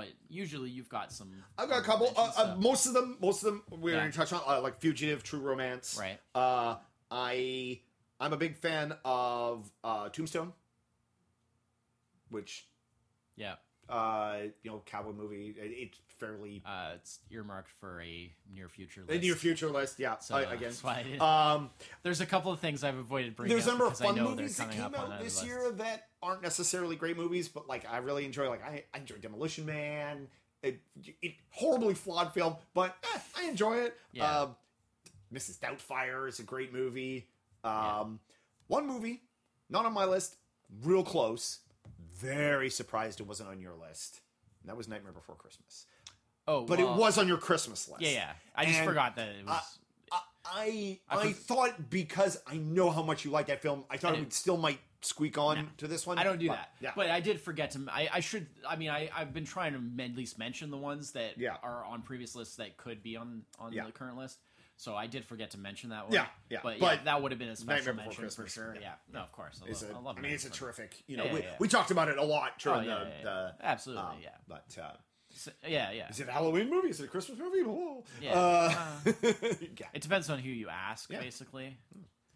but 0.00 0.08
usually 0.28 0.70
you've 0.70 0.88
got 0.88 1.12
some. 1.12 1.30
I've 1.58 1.68
got 1.68 1.80
a 1.80 1.84
couple. 1.84 2.12
Uh, 2.16 2.32
uh, 2.36 2.56
most 2.58 2.86
of 2.86 2.94
them, 2.94 3.18
most 3.20 3.42
of 3.42 3.52
them, 3.52 3.62
we're 3.70 3.90
Yeah. 3.92 3.98
already 3.98 4.12
touched 4.12 4.32
on, 4.32 4.40
uh, 4.46 4.60
like 4.62 4.76
Fugitive, 4.80 5.22
True 5.22 5.40
Romance. 5.40 5.96
Right. 5.98 6.18
Uh, 6.34 6.76
I 7.10 7.80
I'm 8.18 8.32
a 8.32 8.36
big 8.36 8.56
fan 8.56 8.94
of 9.04 9.70
uh, 9.84 10.08
Tombstone, 10.10 10.52
which 12.30 12.66
yeah, 13.36 13.56
uh, 13.90 14.36
you 14.62 14.70
know, 14.70 14.82
cowboy 14.86 15.12
movie. 15.12 15.54
It, 15.58 15.70
it's 15.92 15.98
fairly 16.18 16.62
uh, 16.66 16.92
it's 16.96 17.18
earmarked 17.30 17.70
for 17.80 18.00
a 18.02 18.32
near 18.54 18.68
future 18.68 19.02
list. 19.08 19.22
your 19.24 19.36
future 19.36 19.68
list. 19.70 19.98
Yeah, 19.98 20.18
So 20.18 20.36
I, 20.36 20.42
again. 20.42 20.58
that's 20.60 20.82
why 20.84 21.04
Um, 21.20 21.70
there's 22.02 22.20
a 22.20 22.26
couple 22.26 22.52
of 22.52 22.60
things 22.60 22.84
I've 22.84 22.98
avoided 22.98 23.36
bringing 23.36 23.56
there's 23.56 23.66
a 23.66 23.70
number 23.70 23.86
of 23.86 23.98
fun 23.98 24.16
movies 24.16 24.56
that 24.58 24.70
came 24.70 24.94
out 24.94 25.20
this 25.20 25.44
year 25.44 25.70
that 25.72 26.08
aren't 26.22 26.42
necessarily 26.42 26.96
great 26.96 27.16
movies, 27.16 27.48
but 27.48 27.68
like 27.68 27.84
I 27.90 27.98
really 27.98 28.24
enjoy. 28.24 28.48
Like 28.48 28.64
I, 28.64 28.84
I 28.94 28.98
enjoy 28.98 29.16
Demolition 29.16 29.66
Man. 29.66 30.28
It, 30.62 30.80
it 31.22 31.32
horribly 31.50 31.94
flawed 31.94 32.34
film, 32.34 32.56
but 32.74 32.94
eh, 33.14 33.18
I 33.38 33.44
enjoy 33.48 33.78
it. 33.78 33.96
Yeah. 34.12 34.40
Um, 34.40 34.56
Mrs. 35.32 35.58
Doubtfire 35.58 36.28
is 36.28 36.38
a 36.38 36.42
great 36.42 36.72
movie. 36.72 37.28
Um, 37.64 37.72
Yeah. 37.72 38.04
One 38.66 38.86
movie, 38.86 39.22
not 39.68 39.86
on 39.86 39.92
my 39.94 40.04
list, 40.04 40.36
real 40.84 41.02
close. 41.02 41.60
Very 42.20 42.70
surprised 42.70 43.20
it 43.20 43.26
wasn't 43.26 43.48
on 43.48 43.60
your 43.60 43.74
list. 43.74 44.20
And 44.62 44.68
that 44.68 44.76
was 44.76 44.88
Nightmare 44.88 45.12
Before 45.12 45.34
Christmas, 45.36 45.86
Oh, 46.46 46.64
but 46.66 46.78
well, 46.78 46.94
it 46.94 46.98
was 46.98 47.16
on 47.18 47.28
your 47.28 47.38
Christmas 47.38 47.88
list. 47.88 48.02
Yeah, 48.02 48.10
yeah. 48.10 48.32
I 48.54 48.64
just 48.66 48.78
And, 48.78 48.88
forgot 48.88 49.16
that 49.16 49.28
it 49.28 49.46
was. 49.46 49.78
I 50.12 50.18
I, 50.44 50.98
I 51.08 51.16
I 51.28 51.32
thought 51.32 51.88
because 51.90 52.42
I 52.46 52.56
know 52.56 52.90
how 52.90 53.02
much 53.02 53.24
you 53.24 53.30
like 53.30 53.46
that 53.46 53.62
film, 53.62 53.84
I 53.90 53.96
thought 53.96 54.14
I 54.14 54.16
it 54.16 54.20
would 54.20 54.32
still 54.32 54.56
might 54.56 54.80
squeak 55.02 55.38
on 55.38 55.56
No. 55.56 55.64
to 55.78 55.86
this 55.88 56.06
one. 56.06 56.18
I 56.18 56.24
don't 56.24 56.38
do 56.38 56.48
but, 56.48 56.54
that. 56.56 56.70
Yeah, 56.80 56.92
But 56.96 57.10
I 57.10 57.20
did 57.20 57.40
forget 57.40 57.70
to. 57.72 57.86
I, 57.90 58.08
I 58.12 58.20
should. 58.20 58.46
I 58.68 58.76
mean, 58.76 58.90
I 58.90 59.10
I've 59.14 59.32
been 59.32 59.44
trying 59.44 59.72
to 59.74 60.02
at 60.04 60.16
least 60.16 60.38
mention 60.38 60.70
the 60.70 60.76
ones 60.76 61.12
that 61.12 61.38
Yeah. 61.38 61.56
are 61.62 61.84
on 61.84 62.02
previous 62.02 62.34
lists 62.34 62.56
that 62.56 62.76
could 62.76 63.02
be 63.02 63.16
on 63.16 63.42
on 63.58 63.72
Yeah. 63.72 63.86
the 63.86 63.92
current 63.92 64.16
list. 64.16 64.38
So 64.80 64.94
I 64.94 65.08
did 65.08 65.26
forget 65.26 65.50
to 65.50 65.58
mention 65.58 65.90
that 65.90 66.04
one. 66.04 66.14
Yeah, 66.14 66.24
yeah. 66.48 66.60
But, 66.62 66.80
But 66.80 66.94
yeah, 67.00 67.04
that 67.04 67.22
would 67.22 67.32
have 67.32 67.38
been 67.38 67.50
a 67.50 67.54
special 67.56 67.84
Nightmare 67.92 68.06
mention 68.06 68.30
for 68.30 68.46
sure. 68.48 68.72
yeah. 68.76 68.80
Yeah. 68.80 68.92
No, 69.12 69.20
of 69.20 69.30
course. 69.30 69.60
I 69.62 69.68
love, 69.70 69.82
a, 69.82 69.94
I 69.94 69.98
love 70.00 70.16
I 70.16 70.20
mean, 70.22 70.32
it's 70.32 70.46
a 70.46 70.50
terrific. 70.50 70.94
You 71.06 71.18
know, 71.18 71.26
Yeah, 71.26 71.34
we, 71.34 71.44
we 71.58 71.68
talked 71.68 71.90
about 71.90 72.08
it 72.08 72.16
a 72.16 72.24
lot 72.24 72.52
Oh, 72.66 72.72
during 72.74 72.88
yeah, 72.88 73.04
the, 73.22 73.24
the 73.24 73.54
Absolutely, 73.60 74.04
um, 74.04 74.16
yeah. 74.22 74.30
But 74.48 74.78
uh, 74.82 74.92
So- 75.34 75.50
yeah, 75.68 75.90
yeah. 75.90 76.08
is 76.08 76.18
it 76.20 76.28
a 76.28 76.32
Halloween 76.32 76.70
movie? 76.70 76.88
Is 76.88 76.98
it 76.98 77.04
a 77.04 77.08
Christmas 77.08 77.38
movie? 77.38 77.58
Oh. 77.66 78.04
Yeah. 78.22 78.32
Uh, 78.32 78.74
yeah. 79.22 79.86
It 79.92 80.00
depends 80.00 80.30
on 80.30 80.38
who 80.38 80.48
you 80.48 80.70
ask, 80.70 81.10
basically. 81.10 81.76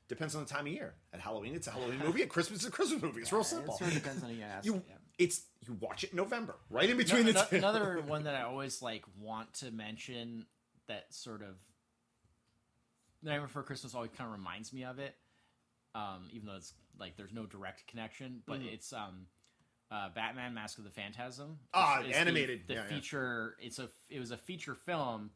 Depends 0.09 0.35
on 0.35 0.45
the 0.45 0.51
time 0.51 0.67
of 0.67 0.73
year. 0.75 0.93
At 1.15 1.21
Halloween, 1.21 1.55
it's 1.55 1.67
a 1.67 1.71
Halloween 1.71 1.99
movie. 2.05 2.23
At 2.25 2.29
Christmas, 2.29 2.59
it's 2.59 2.69
a 2.69 2.71
Christmas 2.71 3.01
movie. 3.01 3.23
It's 3.23 3.33
real 3.33 3.43
simple. 3.43 3.73
It 3.73 3.79
sort 3.79 3.89
of 3.91 3.95
depends 4.03 4.23
on 4.23 4.29
who 4.29 4.37
you 4.37 4.43
ask. 4.55 4.67
You, 4.67 4.83
it's 5.19 5.45
you 5.67 5.79
watch 5.81 6.05
it 6.05 6.11
in 6.11 6.19
November, 6.19 6.57
right 6.69 6.91
in 6.91 6.99
between 6.99 7.25
No- 7.25 7.33
the 7.33 7.39
no- 7.39 7.45
two. 7.47 7.57
another 7.57 8.03
one 8.07 8.25
that 8.25 8.35
I 8.35 8.43
always 8.43 8.83
like 8.83 9.05
want 9.19 9.55
to 9.55 9.71
mention 9.71 10.45
that 10.89 11.07
sort 11.15 11.41
of 11.41 11.57
Nightmare 13.25 13.47
Before 13.47 13.63
Christmas 13.63 13.95
always 13.95 14.11
kind 14.17 14.29
of 14.31 14.37
reminds 14.39 14.73
me 14.73 14.85
of 14.85 14.99
it, 14.99 15.15
um, 15.95 16.29
even 16.33 16.47
though 16.47 16.57
it's 16.57 16.75
like 16.99 17.17
there's 17.17 17.33
no 17.33 17.47
direct 17.47 17.87
connection, 17.87 18.43
but 18.47 18.61
Mm-hmm. 18.61 18.69
it's 18.75 18.93
um, 18.93 19.27
uh, 19.91 20.09
Batman: 20.15 20.55
Mask 20.55 20.79
of 20.79 20.85
the 20.85 20.91
Phantasm. 20.91 21.59
Ah, 21.73 22.01
it's 22.01 22.17
animated. 22.17 22.63
The, 22.67 22.75
the 22.75 22.75
Yeah, 22.75 22.81
yeah. 22.89 22.95
feature. 22.95 23.57
It's 23.61 23.79
a. 23.79 23.89
It 24.11 24.21
was 24.21 24.31
a 24.31 24.37
feature 24.37 24.75
film, 24.75 25.31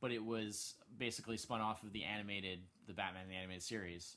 but 0.00 0.10
it 0.12 0.24
was 0.24 0.74
basically 0.96 1.36
spun 1.36 1.60
off 1.60 1.82
of 1.82 1.92
the 1.92 2.04
animated, 2.04 2.60
the 2.86 2.92
Batman 2.94 3.28
the 3.28 3.34
animated 3.34 3.62
series. 3.62 4.16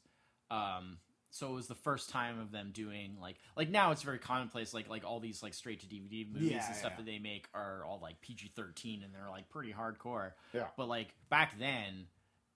Um, 0.51 0.97
so 1.29 1.49
it 1.51 1.53
was 1.53 1.67
the 1.67 1.75
first 1.75 2.09
time 2.09 2.39
of 2.39 2.51
them 2.51 2.71
doing 2.73 3.17
like 3.21 3.35
like 3.57 3.69
now 3.69 3.91
it's 3.91 4.01
very 4.01 4.17
commonplace 4.17 4.73
like 4.73 4.87
like 4.89 5.03
all 5.03 5.19
these 5.19 5.43
like 5.43 5.53
straight 5.53 5.81
to 5.81 5.85
DVD 5.85 6.31
movies 6.31 6.51
Yeah, 6.51 6.65
and 6.65 6.75
stuff 6.75 6.91
yeah. 6.91 6.97
that 6.97 7.05
they 7.05 7.19
make 7.19 7.47
are 7.53 7.83
all 7.85 7.99
like 8.01 8.21
PG 8.21 8.53
thirteen 8.55 9.03
and 9.03 9.13
they're 9.13 9.29
like 9.29 9.49
pretty 9.49 9.73
hardcore. 9.73 10.31
Yeah. 10.53 10.67
But 10.77 10.87
like 10.87 11.13
back 11.29 11.59
then, 11.59 12.05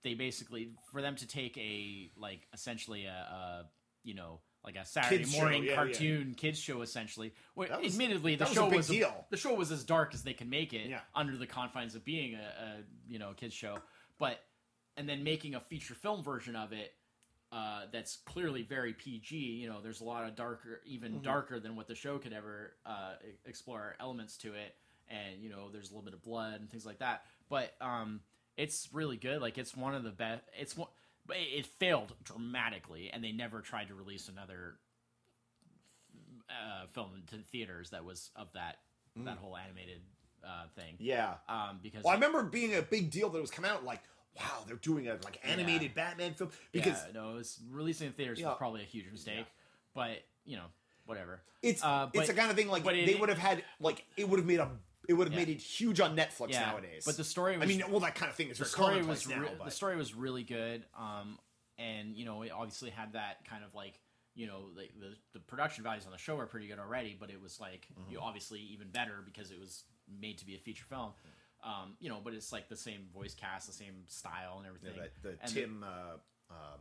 they 0.04 0.14
basically 0.14 0.70
for 0.90 1.00
them 1.02 1.16
to 1.16 1.26
take 1.26 1.56
a 1.58 2.10
like 2.16 2.46
essentially 2.52 3.06
a, 3.06 3.10
a 3.10 3.64
you 4.04 4.14
know 4.14 4.40
like 4.64 4.76
a 4.76 4.84
Saturday 4.84 5.18
Kids 5.18 5.32
show, 5.34 5.40
morning 5.40 5.64
yeah, 5.64 5.70
yeah. 5.70 5.76
cartoon 5.76 6.34
kids 6.36 6.58
show 6.58 6.82
essentially. 6.82 7.32
Well, 7.56 7.68
That 7.68 7.82
was- 7.82 7.92
admittedly, 7.94 8.36
the 8.36 8.44
was 8.44 8.52
show 8.52 8.66
a 8.70 8.76
was 8.76 8.88
deal. 8.88 9.26
the 9.30 9.36
show 9.36 9.54
was 9.54 9.72
as 9.72 9.82
dark 9.84 10.14
as 10.14 10.22
they 10.22 10.34
could 10.34 10.48
make 10.50 10.72
it 10.72 10.88
Yeah. 10.88 11.00
under 11.14 11.36
the 11.36 11.46
confines 11.46 11.94
of 11.96 12.04
being 12.04 12.34
a, 12.36 12.38
a 12.38 12.76
you 13.08 13.18
know 13.18 13.30
a 13.30 13.34
kids 13.34 13.54
show, 13.54 13.78
but 14.18 14.38
and 14.96 15.08
then 15.08 15.24
making 15.24 15.54
a 15.54 15.60
feature 15.60 15.94
film 15.94 16.22
version 16.22 16.54
of 16.54 16.72
it 16.72 16.92
uh, 17.50 17.82
that's 17.92 18.16
clearly 18.24 18.62
very 18.62 18.92
PG. 18.94 19.36
You 19.36 19.68
know, 19.68 19.80
there's 19.82 20.00
a 20.00 20.04
lot 20.04 20.24
of 20.26 20.34
darker, 20.36 20.80
even 20.86 21.12
Mm-hmm. 21.14 21.22
darker 21.22 21.60
than 21.60 21.76
what 21.76 21.86
the 21.86 21.94
show 21.94 22.18
could 22.18 22.32
ever 22.32 22.72
uh, 22.86 23.14
explore 23.44 23.94
elements 24.00 24.36
to 24.38 24.54
it, 24.54 24.74
and 25.08 25.42
you 25.42 25.50
know, 25.50 25.70
there's 25.70 25.90
a 25.90 25.92
little 25.92 26.04
bit 26.04 26.14
of 26.14 26.22
blood 26.22 26.60
and 26.60 26.70
things 26.70 26.86
like 26.86 27.00
that. 27.00 27.24
But 27.50 27.74
um, 27.80 28.20
it's 28.56 28.88
really 28.92 29.16
good. 29.16 29.40
Like 29.40 29.58
it's 29.58 29.76
one 29.76 29.94
of 29.94 30.04
the 30.04 30.10
best. 30.10 30.42
It's 30.58 30.76
one. 30.76 30.88
But 31.26 31.36
it 31.38 31.66
failed 31.66 32.12
dramatically, 32.24 33.10
and 33.12 33.22
they 33.22 33.30
never 33.32 33.60
tried 33.60 33.88
to 33.88 33.94
release 33.94 34.28
another 34.28 34.74
uh, 36.50 36.86
film 36.92 37.22
to 37.30 37.36
theaters 37.50 37.90
that 37.90 38.04
was 38.04 38.30
of 38.36 38.52
that 38.52 38.78
that 39.16 39.36
whole 39.38 39.56
animated 39.56 40.00
uh, 40.44 40.64
thing. 40.74 40.94
yeah. 40.98 41.34
Um, 41.48 41.78
because 41.82 42.02
Well, 42.02 42.12
I 42.12 42.14
remember 42.14 42.42
being 42.42 42.74
a 42.74 42.82
big 42.82 43.10
deal 43.10 43.28
that 43.28 43.38
it 43.38 43.40
was 43.42 43.50
coming 43.50 43.70
out. 43.70 43.84
Like, 43.84 44.00
wow, 44.36 44.64
they're 44.66 44.76
doing 44.76 45.06
a 45.08 45.12
like 45.24 45.38
animated 45.44 45.94
Batman 45.94 46.34
film 46.34 46.50
because 46.72 46.98
yeah, 47.06 47.12
no, 47.20 47.30
it 47.32 47.34
was 47.36 47.58
releasing 47.70 48.06
in 48.08 48.12
theaters 48.14 48.40
Yeah. 48.40 48.48
was 48.48 48.58
probably 48.58 48.80
a 48.82 48.86
huge 48.86 49.06
mistake. 49.12 49.36
Yeah. 49.38 49.44
But 49.94 50.10
you 50.44 50.56
know, 50.56 50.64
whatever. 51.06 51.42
it's 51.62 51.84
Uh, 51.84 52.08
it's 52.12 52.26
but- 52.26 52.34
the 52.34 52.40
kind 52.40 52.50
of 52.50 52.56
thing 52.56 52.68
like 52.68 52.84
it- 52.86 53.06
they 53.06 53.14
would 53.14 53.28
have 53.28 53.38
had 53.38 53.62
like 53.80 54.04
it 54.16 54.28
would 54.28 54.38
have 54.38 54.46
made 54.46 54.58
a 54.60 54.70
it 55.08 55.14
would 55.14 55.26
have 55.26 55.32
Yeah. 55.32 55.40
made 55.46 55.48
it 55.48 55.60
huge 55.60 56.00
on 56.00 56.16
Netflix 56.16 56.50
Yeah, 56.50 56.66
nowadays. 56.70 57.04
but 57.04 57.16
the 57.16 57.24
story 57.24 57.56
was 57.58 57.64
I 57.64 57.66
mean, 57.66 57.82
well, 57.90 58.00
that 58.00 58.14
kind 58.14 58.30
of 58.30 58.36
thing 58.36 58.48
is 58.48 58.58
the 58.58 58.64
very 58.64 58.70
story 58.70 59.02
was 59.02 59.26
now. 59.28 59.40
re- 59.40 59.58
the 59.64 59.70
story 59.70 59.96
was 59.96 60.14
really 60.14 60.44
good. 60.44 60.84
Um, 60.96 61.38
and 61.78 62.16
you 62.16 62.24
know, 62.24 62.42
it 62.42 62.50
obviously 62.52 62.90
had 62.90 63.14
that 63.14 63.44
kind 63.44 63.64
of 63.64 63.74
like 63.74 63.98
you 64.34 64.46
know 64.46 64.72
the, 64.74 64.88
the 64.98 65.14
the 65.34 65.40
production 65.40 65.82
values 65.84 66.06
on 66.06 66.12
the 66.12 66.18
show 66.18 66.38
are 66.38 66.46
pretty 66.46 66.66
good 66.68 66.78
already, 66.78 67.16
but 67.18 67.30
it 67.30 67.40
was 67.40 67.58
like 67.60 67.86
Mm-hmm. 67.98 68.10
you 68.12 68.16
know, 68.18 68.22
obviously 68.24 68.60
even 68.60 68.88
better 68.90 69.22
because 69.24 69.50
it 69.50 69.58
was 69.58 69.84
made 70.20 70.38
to 70.38 70.46
be 70.46 70.54
a 70.54 70.58
feature 70.58 70.84
film. 70.88 71.12
Um, 71.64 71.96
you 72.00 72.08
know, 72.08 72.20
but 72.22 72.34
it's 72.34 72.50
like 72.52 72.68
the 72.68 72.76
same 72.76 73.06
voice 73.14 73.34
cast, 73.34 73.66
the 73.68 73.72
same 73.72 74.04
style, 74.06 74.62
and 74.64 74.64
Yeah, 74.82 74.88
everything. 74.90 75.10
the, 75.22 75.28
the 75.30 75.38
And 75.42 75.52
Tim, 75.52 75.84
uh, 75.84 76.16
um, 76.50 76.80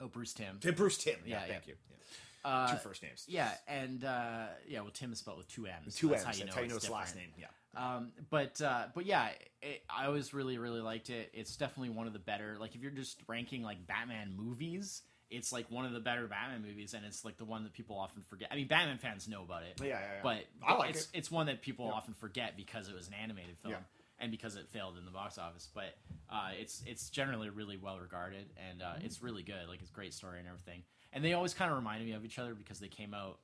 oh, 0.00 0.08
Bruce 0.08 0.32
Timm. 0.34 0.58
Tim 0.60 0.74
Bruce 0.74 0.98
Timm. 0.98 1.16
Yeah, 1.26 1.40
Yeah, 1.44 1.52
thank 1.52 1.66
yeah. 1.66 1.74
you. 1.74 1.96
Uh, 2.44 2.72
Two 2.72 2.78
first 2.78 3.02
names. 3.02 3.24
Yeah, 3.28 3.50
and 3.68 4.04
uh, 4.04 4.46
yeah, 4.66 4.80
well, 4.80 4.90
Tim 4.92 5.12
is 5.12 5.18
spelled 5.18 5.38
with 5.38 5.48
two 5.48 5.66
M's. 5.66 5.94
Two 5.94 6.08
That's 6.08 6.24
M's. 6.24 6.26
How 6.26 6.32
you 6.32 6.44
That's 6.46 6.48
know 6.48 6.54
how 6.54 6.60
you 6.60 6.64
it's 6.66 6.74
know 6.74 6.80
his 6.80 6.90
last 6.90 7.16
name. 7.16 7.28
Yeah. 7.38 7.46
Um, 7.74 8.12
but 8.30 8.60
uh, 8.60 8.86
but 8.94 9.06
yeah, 9.06 9.28
it, 9.62 9.82
I 9.88 10.06
always 10.06 10.34
really 10.34 10.58
really 10.58 10.80
liked 10.80 11.08
it. 11.10 11.30
It's 11.32 11.56
definitely 11.56 11.90
one 11.90 12.06
of 12.06 12.12
the 12.12 12.18
better. 12.18 12.56
Like 12.60 12.74
if 12.74 12.82
you're 12.82 12.90
just 12.90 13.20
ranking 13.28 13.62
like 13.62 13.86
Batman 13.86 14.34
movies, 14.36 15.02
it's 15.30 15.52
like 15.52 15.70
one 15.70 15.86
of 15.86 15.92
the 15.92 16.00
better 16.00 16.26
Batman 16.26 16.62
movies, 16.62 16.92
and 16.94 17.04
it's 17.06 17.24
like 17.24 17.38
the 17.38 17.44
one 17.44 17.62
that 17.64 17.72
people 17.72 17.96
often 17.98 18.22
forget. 18.28 18.48
I 18.50 18.56
mean, 18.56 18.66
Batman 18.66 18.98
fans 18.98 19.28
know 19.28 19.42
about 19.42 19.62
it, 19.62 19.80
Yeah, 19.80 19.86
yeah, 19.86 19.92
yeah. 20.00 20.20
but 20.22 20.38
I 20.66 20.74
like 20.74 20.90
it's 20.90 21.04
it. 21.04 21.10
it's 21.18 21.30
one 21.30 21.46
that 21.46 21.62
people 21.62 21.86
Yeah. 21.86 21.92
often 21.92 22.12
forget 22.14 22.56
because 22.56 22.88
it 22.88 22.94
was 22.94 23.08
an 23.08 23.14
animated 23.14 23.56
film. 23.58 23.72
Yeah. 23.74 23.78
And 24.18 24.30
because 24.30 24.54
it 24.54 24.68
failed 24.68 24.96
in 24.98 25.04
the 25.04 25.10
box 25.10 25.36
office, 25.36 25.68
but 25.74 25.96
uh, 26.30 26.50
it's 26.60 26.80
it's 26.86 27.08
generally 27.10 27.48
really 27.50 27.76
well 27.76 27.98
regarded, 27.98 28.46
and 28.70 28.80
uh, 28.80 28.84
Mm-hmm. 28.94 29.06
it's 29.06 29.20
really 29.22 29.42
good. 29.42 29.66
Like 29.68 29.80
it's 29.80 29.90
great 29.90 30.14
story 30.14 30.38
and 30.38 30.46
everything. 30.46 30.82
And 31.12 31.24
they 31.24 31.34
always 31.34 31.54
kind 31.54 31.70
of 31.70 31.76
reminded 31.76 32.06
me 32.06 32.12
of 32.14 32.24
each 32.24 32.38
other 32.38 32.54
because 32.54 32.80
they 32.80 32.88
came 32.88 33.12
out 33.14 33.38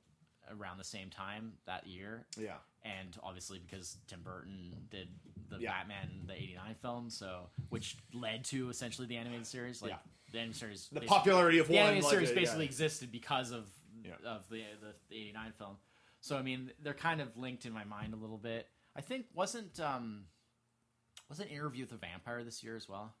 around 0.51 0.77
the 0.79 0.83
same 0.83 1.09
time 1.11 1.53
that 1.67 1.85
year 1.85 2.25
Yeah. 2.35 2.57
and 2.83 3.15
obviously 3.21 3.59
because 3.59 3.97
Tim 4.07 4.21
Burton 4.23 4.87
did 4.89 5.09
the 5.49 5.59
Yeah. 5.59 5.71
Batman 5.71 6.23
the 6.25 6.33
'89 6.33 6.73
film, 6.75 7.09
so 7.11 7.49
which 7.69 7.97
led 8.13 8.43
to 8.45 8.69
essentially 8.69 9.05
the 9.07 9.17
animated 9.17 9.45
series. 9.45 9.81
Like 9.81 9.91
Yeah. 9.91 9.99
the 10.31 10.39
animated 10.39 10.59
series, 10.59 10.89
The 10.89 11.01
popularity 11.01 11.59
of 11.59 11.67
the 11.67 11.73
one. 11.75 11.83
animated 11.83 12.03
like, 12.05 12.11
series 12.13 12.31
basically 12.31 12.63
yeah. 12.65 12.69
existed 12.69 13.11
because 13.11 13.51
of 13.51 13.69
of 14.25 14.47
the, 14.49 14.63
the 14.81 14.95
the 15.09 15.15
'89 15.15 15.51
film. 15.53 15.77
So 16.21 16.35
I 16.37 16.41
mean, 16.41 16.71
they're 16.79 16.93
kind 16.95 17.21
of 17.21 17.37
linked 17.37 17.65
in 17.65 17.71
my 17.73 17.83
mind 17.83 18.13
a 18.13 18.17
little 18.17 18.37
bit. 18.39 18.67
I 18.95 19.01
think 19.01 19.27
wasn't 19.33 19.79
um 19.79 20.25
wasn't 21.29 21.51
Interview 21.51 21.83
with 21.83 21.91
the 21.91 21.97
Vampire 21.97 22.43
this 22.43 22.63
year 22.63 22.75
as 22.75 22.89
well, 22.89 23.13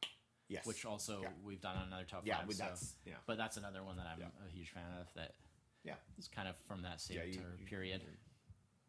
Yes. 0.49 0.65
which 0.65 0.83
also 0.85 1.21
Yeah. 1.21 1.29
we've 1.43 1.61
done 1.61 1.77
on 1.77 1.87
another 1.87 2.05
top 2.05 2.25
yeah, 2.25 2.39
five. 2.39 2.47
we- 2.47 2.53
so- 2.55 2.63
that's 2.65 2.95
yeah. 3.05 3.13
but 3.27 3.37
that's 3.37 3.55
another 3.57 3.83
one 3.83 3.97
that 3.97 4.07
I'm 4.07 4.19
Yeah. 4.19 4.27
a 4.47 4.49
huge 4.49 4.71
fan 4.71 4.91
of. 4.99 5.07
That 5.13 5.35
Yeah. 5.83 5.95
is 6.17 6.27
kind 6.27 6.47
of 6.47 6.57
from 6.67 6.81
that 6.81 6.99
same 6.99 7.17
Yeah, 7.17 7.23
you- 7.25 7.33
ter- 7.39 7.55
you- 7.59 7.65
period. 7.67 8.01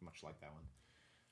Much 0.01 0.23
like 0.23 0.41
that 0.41 0.53
one. 0.53 0.65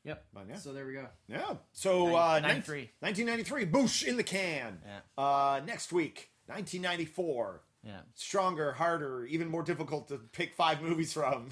Yep. 0.04 0.26
But 0.32 0.48
yeah. 0.48 0.56
So 0.58 0.72
there 0.72 0.86
we 0.86 0.92
go. 0.92 1.08
Yeah. 1.28 1.56
So 1.72 2.14
uh, 2.14 2.38
93. 2.40 2.90
1993, 3.00 3.66
Boosh 3.66 4.06
in 4.06 4.16
the 4.16 4.22
can. 4.24 4.80
Yeah. 4.84 5.00
Uh, 5.16 5.60
next 5.64 5.92
week, 5.92 6.30
1994, 6.46 7.62
Yeah. 7.82 8.02
stronger, 8.14 8.72
harder, 8.74 9.24
even 9.26 9.48
more 9.48 9.62
difficult 9.62 10.08
to 10.08 10.18
pick 10.18 10.54
five 10.54 10.82
movies 10.82 11.12
from. 11.12 11.50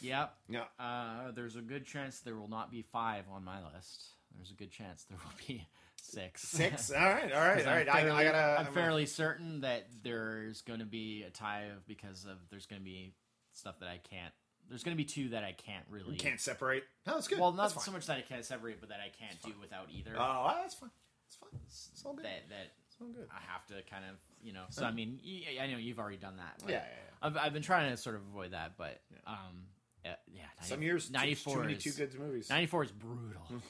Yep. 0.00 0.36
yeah. 0.48 0.64
Uh, 0.80 1.30
there's 1.30 1.54
a 1.56 1.60
good 1.62 1.86
chance 1.86 2.20
there 2.20 2.34
will 2.36 2.48
not 2.48 2.70
be 2.72 2.82
five 2.82 3.24
on 3.30 3.44
my 3.44 3.62
list. 3.74 4.04
there's 4.34 4.50
a 4.50 4.54
good 4.54 4.70
chance 4.72 5.04
there 5.04 5.18
will 5.18 5.32
be 5.46 5.66
six. 6.02 6.42
Six. 6.42 6.90
All 6.96 6.98
right. 6.98 7.32
All 7.32 7.40
right. 7.40 7.58
All 7.66 7.66
right. 7.66 7.66
right. 7.66 7.86
'Cause 7.86 7.94
All 7.96 7.98
I'm 7.98 8.04
fairly, 8.04 8.10
I, 8.10 8.20
I 8.20 8.24
gotta. 8.24 8.60
I'm 8.60 8.66
I'm 8.66 8.72
fairly 8.74 9.06
certain 9.06 9.60
that 9.62 9.86
there's 10.02 10.60
going 10.62 10.80
to 10.80 10.84
be 10.86 11.22
a 11.26 11.30
tie 11.30 11.64
of 11.76 11.86
because 11.86 12.24
of 12.24 12.36
there's 12.50 12.66
going 12.66 12.80
to 12.80 12.84
be 12.84 13.14
stuff 13.52 13.78
that 13.80 13.88
I 13.88 13.98
can't. 13.98 14.32
There's 14.68 14.84
going 14.84 14.96
to 14.96 15.02
be 15.02 15.04
two 15.04 15.30
that 15.30 15.44
I 15.44 15.52
can't 15.52 15.84
really. 15.90 16.16
Can't 16.16 16.40
separate. 16.40 16.84
No, 17.06 17.14
that's 17.14 17.28
good. 17.28 17.38
well, 17.40 17.52
not 17.52 17.72
so 17.80 17.90
much 17.90 18.06
that 18.06 18.16
I 18.16 18.20
can't 18.22 18.44
separate, 18.44 18.80
but 18.80 18.88
that 18.90 19.00
I 19.00 19.10
can't 19.18 19.40
do 19.42 19.52
without 19.60 19.88
either. 19.92 20.14
Oh, 20.16 20.52
that's 20.60 20.74
fine. 20.74 20.90
It's 21.26 21.36
fine. 21.36 21.60
It's 21.66 22.02
all 22.04 22.14
good. 22.14 22.24
that 22.26 22.48
that 22.50 22.72
It's 22.86 22.96
all 23.00 23.08
good. 23.08 23.26
I 23.30 23.40
have 23.52 23.66
to 23.68 23.74
kind 23.90 24.04
of 24.04 24.16
you 24.42 24.52
know. 24.52 24.64
So 24.70 24.84
I 24.84 24.90
mean, 24.92 25.18
I 25.60 25.66
know 25.66 25.78
you've 25.78 25.98
already 25.98 26.16
done 26.16 26.36
that. 26.36 26.62
Yeah, 26.66 26.74
yeah, 26.76 26.76
yeah. 26.80 27.26
I've 27.26 27.36
I've 27.36 27.52
been 27.52 27.62
trying 27.62 27.90
to 27.90 27.96
sort 27.96 28.16
of 28.16 28.22
avoid 28.22 28.52
that, 28.52 28.76
but 28.78 29.00
um, 29.26 29.66
yeah, 30.04 30.14
yeah 30.32 30.42
90 30.60 30.68
Some 30.68 30.82
years, 30.82 31.06
too- 31.08 31.12
94 31.14 31.54
too 31.54 31.60
many 31.62 31.74
is, 31.74 31.84
too 31.84 31.92
good 31.92 32.18
movies. 32.18 32.48
94 32.50 32.84
is 32.84 32.92
brutal. 32.92 33.42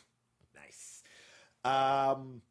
Um, 1.64 2.42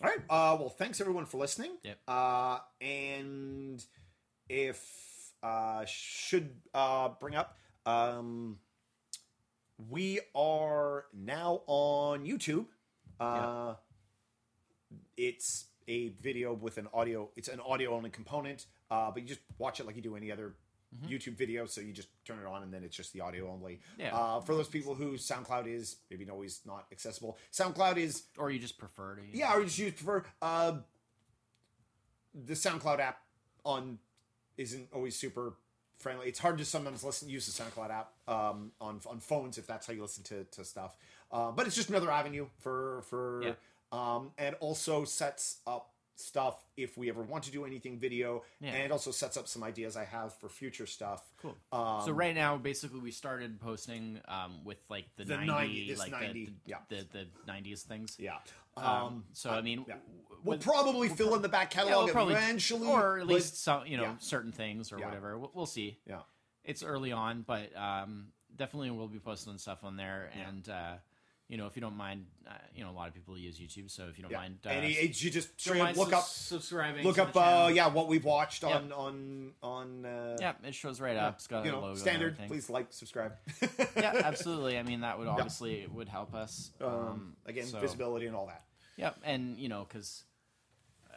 all 0.00 0.10
right. 0.10 0.18
Uh, 0.28 0.56
well, 0.60 0.68
thanks 0.68 1.00
everyone 1.00 1.26
for 1.26 1.38
listening. 1.38 1.72
Yep. 1.82 1.98
Uh, 2.06 2.58
and 2.80 3.84
if 4.48 4.84
uh, 5.42 5.84
should 5.86 6.50
uh, 6.74 7.10
bring 7.20 7.34
up, 7.34 7.56
um, 7.86 8.58
we 9.88 10.20
are 10.34 11.06
now 11.14 11.62
on 11.66 12.24
YouTube. 12.24 12.66
Uh, 13.18 13.74
It's 15.16 15.66
a 15.88 16.08
video 16.20 16.52
with 16.52 16.78
an 16.78 16.88
audio. 16.92 17.30
It's 17.36 17.48
an 17.48 17.60
audio 17.60 17.94
only 17.94 18.10
component, 18.10 18.66
uh, 18.90 19.10
but 19.10 19.22
you 19.22 19.28
just 19.28 19.40
watch 19.58 19.80
it 19.80 19.86
like 19.86 19.96
you 19.96 20.02
do 20.02 20.16
any 20.16 20.30
other. 20.30 20.54
YouTube 21.06 21.36
video, 21.36 21.66
so 21.66 21.80
you 21.80 21.92
just 21.92 22.08
turn 22.24 22.38
it 22.38 22.46
on 22.46 22.62
and 22.62 22.72
then 22.72 22.82
it's 22.82 22.96
just 22.96 23.12
the 23.12 23.20
audio 23.20 23.50
only. 23.50 23.80
Yeah. 23.98 24.16
Uh, 24.16 24.40
for 24.40 24.54
those 24.54 24.68
people 24.68 24.94
who 24.94 25.12
SoundCloud 25.18 25.66
is 25.66 25.96
maybe 26.10 26.28
always 26.30 26.60
not 26.66 26.86
accessible, 26.90 27.38
SoundCloud 27.52 27.96
is 27.98 28.24
Or 28.38 28.50
you 28.50 28.58
just 28.58 28.78
prefer 28.78 29.16
to. 29.16 29.22
yeah, 29.32 29.54
or 29.54 29.62
just 29.64 29.78
use 29.78 29.92
prefer 29.92 30.24
uh, 30.40 30.78
the 32.34 32.54
SoundCloud 32.54 33.00
app 33.00 33.18
on 33.64 33.98
isn't 34.56 34.88
always 34.92 35.16
super 35.16 35.54
friendly. 35.98 36.28
It's 36.28 36.38
hard 36.38 36.58
to 36.58 36.64
sometimes 36.64 37.02
listen 37.04 37.28
use 37.28 37.46
the 37.46 37.62
SoundCloud 37.62 37.90
app 37.90 38.12
um, 38.26 38.72
on 38.80 39.00
on 39.06 39.20
phones 39.20 39.58
if 39.58 39.66
that's 39.66 39.86
how 39.86 39.92
you 39.92 40.02
listen 40.02 40.22
to, 40.24 40.44
to 40.44 40.64
stuff. 40.64 40.96
Uh, 41.30 41.50
but 41.50 41.66
it's 41.66 41.76
just 41.76 41.90
another 41.90 42.10
avenue 42.10 42.46
for 42.60 43.02
for 43.08 43.42
Yeah. 43.44 43.52
um, 43.92 44.30
and 44.38 44.54
also 44.60 45.04
sets 45.04 45.58
up 45.66 45.90
stuff 46.18 46.56
if 46.76 46.96
we 46.98 47.08
ever 47.08 47.22
want 47.22 47.44
to 47.44 47.50
do 47.50 47.64
anything 47.64 47.98
video, 47.98 48.42
Yeah. 48.60 48.70
and 48.70 48.82
it 48.82 48.90
also 48.92 49.10
sets 49.10 49.36
up 49.36 49.46
some 49.48 49.62
ideas 49.62 49.96
I 49.96 50.04
have 50.04 50.34
for 50.34 50.48
future 50.48 50.86
stuff. 50.86 51.22
Cool. 51.40 51.56
Um, 51.72 52.02
so 52.04 52.12
right 52.12 52.34
now, 52.34 52.56
basically, 52.56 53.00
we 53.00 53.10
started 53.10 53.60
posting 53.60 54.20
um, 54.26 54.64
with 54.64 54.78
like 54.90 55.06
the, 55.16 55.24
The 55.24 55.36
90, 55.36 55.46
90 55.52 55.94
like 55.96 56.10
90, 56.12 56.26
the, 56.26 56.44
the, 56.46 56.52
yeah. 56.66 56.76
the 56.88 57.06
the 57.12 57.26
nineties 57.46 57.82
things. 57.82 58.16
yeah. 58.18 58.38
Um, 58.76 59.24
so 59.32 59.50
I 59.50 59.60
mean, 59.60 59.84
yeah. 59.88 59.94
We'll 60.44 60.56
with- 60.56 60.64
probably 60.64 61.08
fill 61.08 61.34
in 61.34 61.42
the 61.42 61.48
back 61.48 61.70
catalog 61.70 62.04
we'll 62.06 62.12
probably- 62.14 62.34
eventually, 62.34 62.86
or 62.88 63.18
at 63.18 63.26
least 63.26 63.62
some, 63.62 63.86
you 63.86 63.96
know, 63.96 64.16
certain 64.20 64.52
things 64.52 64.92
or 64.92 64.98
whatever. 64.98 65.38
We'll, 65.38 65.50
we'll 65.54 65.66
see. 65.66 65.98
yeah. 66.06 66.20
It's 66.64 66.82
early 66.82 67.12
on, 67.12 67.42
but 67.46 67.74
um, 67.76 68.26
definitely 68.54 68.90
we'll 68.90 69.08
be 69.08 69.18
posting 69.18 69.56
stuff 69.58 69.84
on 69.84 69.96
there. 69.96 70.30
And 70.48 70.68
uh, 70.68 70.94
you 71.48 71.56
know, 71.56 71.66
if 71.66 71.76
you 71.76 71.80
don't 71.80 71.96
mind, 71.96 72.26
uh, 72.46 72.52
you 72.74 72.84
know, 72.84 72.90
a 72.90 72.92
lot 72.92 73.08
of 73.08 73.14
people 73.14 73.36
use 73.38 73.58
YouTube, 73.58 73.90
so 73.90 74.04
if 74.08 74.18
you 74.18 74.22
don't 74.22 74.30
Yeah. 74.30 74.38
mind, 74.38 74.58
uh, 74.66 74.68
and 74.68 74.84
he, 74.84 75.00
you 75.06 75.30
just 75.30 75.48
don't 75.48 75.58
straight 75.58 75.80
up 75.80 75.84
mind 75.86 75.96
look 75.96 76.10
sus- 76.10 76.18
up 76.18 76.24
subscribing, 76.26 77.04
look 77.04 77.18
up 77.18 77.34
uh 77.34 77.70
yeah 77.72 77.86
what 77.88 78.06
we've 78.06 78.24
watched 78.24 78.62
Yep. 78.64 78.72
on 78.74 78.92
on 78.92 79.52
on 79.62 80.04
uh 80.04 80.36
yeah, 80.40 80.52
it 80.62 80.74
shows 80.74 81.00
right 81.00 81.16
up. 81.16 81.36
It's 81.36 81.46
got 81.46 81.64
you 81.64 81.70
a 81.70 81.74
know 81.74 81.80
logo 81.80 81.94
standard 81.98 82.36
please 82.48 82.68
like 82.68 82.88
subscribe 82.90 83.32
yeah, 83.96 84.12
absolutely. 84.24 84.78
I 84.78 84.82
mean, 84.82 85.00
that 85.00 85.18
would 85.18 85.26
obviously 85.28 85.86
would 85.90 86.08
help 86.08 86.34
us. 86.34 86.70
Um, 86.80 86.88
um, 86.88 87.36
again 87.46 87.66
so- 87.66 87.80
visibility 87.80 88.26
and 88.26 88.36
all 88.36 88.46
that 88.48 88.64
Yep, 88.96 89.18
and 89.24 89.56
you 89.58 89.68
know, 89.70 89.86
because 89.88 90.24
uh, 91.10 91.16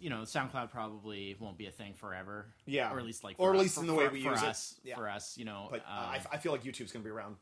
you 0.00 0.10
know, 0.10 0.22
SoundCloud 0.22 0.70
probably 0.70 1.36
won't 1.38 1.58
be 1.58 1.66
a 1.66 1.70
thing 1.70 1.92
forever. 1.94 2.46
Yeah. 2.66 2.90
or 2.92 2.98
at 2.98 3.04
least 3.04 3.22
like, 3.22 3.36
Or 3.38 3.50
at 3.50 3.56
us- 3.56 3.62
least 3.62 3.74
for, 3.76 3.80
in 3.82 3.86
the 3.86 3.94
way 3.94 4.06
for- 4.06 4.12
we 4.12 4.22
for 4.22 4.30
use 4.30 4.42
it. 4.82 4.88
Yeah. 4.88 4.96
For 4.96 5.08
us, 5.08 5.36
you 5.38 5.44
know, 5.44 5.68
but 5.70 5.84
uh, 5.88 5.92
um, 5.92 6.06
I, 6.10 6.20
I 6.32 6.36
feel 6.38 6.50
like 6.52 6.64
YouTube's 6.64 6.90
gonna 6.92 7.04
be 7.04 7.10
around 7.10 7.36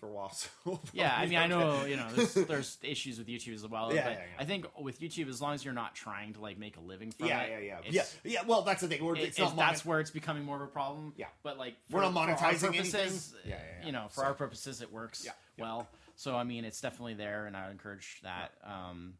for 0.00 0.08
a 0.08 0.12
while 0.12 0.30
so 0.34 0.48
we'll 0.64 0.80
yeah, 0.92 1.14
I 1.16 1.26
mean, 1.26 1.38
I 1.38 1.46
know 1.46 1.84
you 1.84 1.96
know, 1.96 2.08
there's, 2.14 2.34
there's 2.34 2.78
issues 2.82 3.18
with 3.18 3.28
YouTube 3.28 3.54
as 3.54 3.66
well. 3.68 3.94
Yeah, 3.94 4.02
but 4.04 4.12
yeah, 4.12 4.18
yeah. 4.18 4.24
I 4.40 4.44
think 4.44 4.66
with 4.80 4.98
YouTube, 5.00 5.28
as 5.28 5.40
long 5.40 5.54
as 5.54 5.64
you're 5.64 5.74
not 5.74 5.94
trying 5.94 6.32
to 6.34 6.40
like 6.40 6.58
make 6.58 6.76
a 6.76 6.80
living 6.80 7.10
from 7.12 7.28
yeah 7.28 7.42
it, 7.42 7.64
yeah 7.64 7.78
yeah 7.84 7.90
yeah 7.92 8.04
yeah 8.32 8.40
well 8.46 8.62
that's 8.62 8.80
the 8.80 8.88
thing 8.88 9.04
we're, 9.04 9.14
it- 9.16 9.20
it's, 9.24 9.38
it's- 9.38 9.54
not 9.54 9.56
that's 9.56 9.84
where 9.84 10.00
it's 10.00 10.10
becoming 10.10 10.44
more 10.44 10.56
of 10.56 10.62
a 10.62 10.66
problem. 10.66 11.12
Yeah. 11.16 11.26
but 11.42 11.58
like 11.58 11.74
We're 11.90 12.00
not 12.02 12.14
monetizing 12.14 12.60
purposes, 12.72 12.94
anything. 12.94 13.12
Yeah, 13.44 13.50
yeah, 13.56 13.62
yeah. 13.80 13.86
You 13.86 13.92
know, 13.92 14.06
for 14.08 14.20
So- 14.22 14.26
our 14.26 14.34
purposes, 14.34 14.80
it 14.82 14.92
works 14.92 15.28
well. 15.58 15.88
So 16.16 16.36
I 16.36 16.44
mean, 16.44 16.64
it's 16.64 16.80
definitely 16.80 17.14
there, 17.14 17.46
and 17.46 17.56
I 17.56 17.64
would 17.66 17.72
encourage 17.72 18.20
that. 18.22 18.52
Um, 18.64 19.14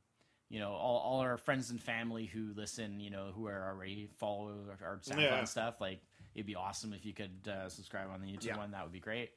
you 0.50 0.58
know, 0.58 0.72
all, 0.72 0.98
all 0.98 1.20
our 1.20 1.36
friends 1.36 1.70
and 1.70 1.80
family 1.80 2.26
who 2.26 2.52
listen, 2.56 2.98
you 2.98 3.08
know, 3.08 3.30
who 3.36 3.46
are 3.46 3.68
already 3.68 4.08
follow 4.18 4.52
our, 4.82 4.88
our 4.88 4.96
SoundCloud 4.96 5.38
and 5.38 5.48
stuff, 5.48 5.80
like 5.80 6.00
it'd 6.34 6.44
be 6.44 6.56
awesome 6.56 6.92
if 6.92 7.06
you 7.06 7.12
could 7.14 7.48
uh, 7.48 7.68
subscribe 7.68 8.08
on 8.12 8.20
the 8.20 8.26
YouTube 8.26 8.56
one. 8.58 8.72
That 8.72 8.82
would 8.82 8.92
be 8.92 8.98
great. 8.98 9.30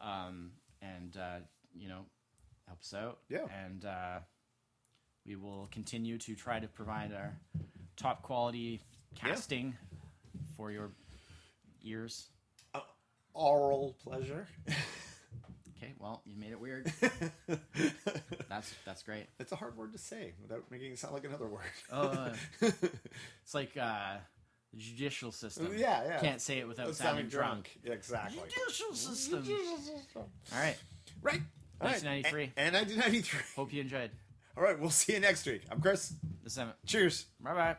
Um, 0.00 0.52
and 0.82 1.16
uh, 1.16 1.38
you 1.74 1.88
know, 1.88 2.04
help 2.66 2.80
us 2.80 2.92
out. 2.94 3.18
Yeah. 3.28 3.46
And 3.64 3.84
uh, 3.84 4.18
we 5.24 5.36
will 5.36 5.68
continue 5.70 6.18
to 6.18 6.34
try 6.34 6.58
to 6.60 6.68
provide 6.68 7.12
our 7.12 7.32
top 7.96 8.22
quality 8.22 8.80
casting 9.14 9.74
for 10.56 10.70
your 10.70 10.90
ears. 11.82 12.26
oral 13.34 13.96
pleasure 14.04 14.46
Okay, 15.78 15.94
well, 15.98 16.22
you 16.24 16.36
made 16.36 16.52
it 16.52 16.60
weird. 16.60 16.92
That's 18.48 18.72
that's 18.84 19.02
great. 19.02 19.26
it's 19.40 19.50
a 19.50 19.56
hard 19.56 19.76
word 19.76 19.92
to 19.92 19.98
say 19.98 20.34
without 20.40 20.70
making 20.70 20.92
it 20.92 20.98
sound 20.98 21.14
like 21.14 21.24
another 21.24 21.48
word 21.48 21.62
Uh, 21.90 22.30
it's 22.60 23.54
like 23.54 23.76
uh, 23.76 24.16
the 24.72 24.78
judicial 24.80 25.32
system. 25.32 25.68
yeah 25.76 26.02
yeah 26.04 26.18
Can't 26.20 26.40
say 26.40 26.58
it 26.58 26.66
without 26.68 26.86
Without 26.88 27.04
sounding 27.08 27.28
drunk. 27.28 27.78
Yeah, 27.84 27.92
exactly 27.92 28.40
Judicial 28.48 28.94
system. 28.94 29.44
All 30.16 30.28
right. 30.52 30.76
right 31.22 31.40
All 31.80 31.88
right. 31.88 32.02
1993. 32.02 32.52
and, 32.56 32.74
and 32.76 32.86
1993 32.88 33.40
Hope 33.56 33.72
you 33.72 33.80
enjoyed. 33.82 34.10
all 34.56 34.62
right 34.64 34.78
we'll 34.78 34.90
see 34.90 35.12
you 35.14 35.20
next 35.20 35.46
week 35.46 35.62
i'm 35.70 35.80
chris 35.80 36.14
The 36.44 36.50
seventh. 36.50 36.76
cheers 36.86 37.26
Bye 37.40 37.54
bye. 37.54 37.76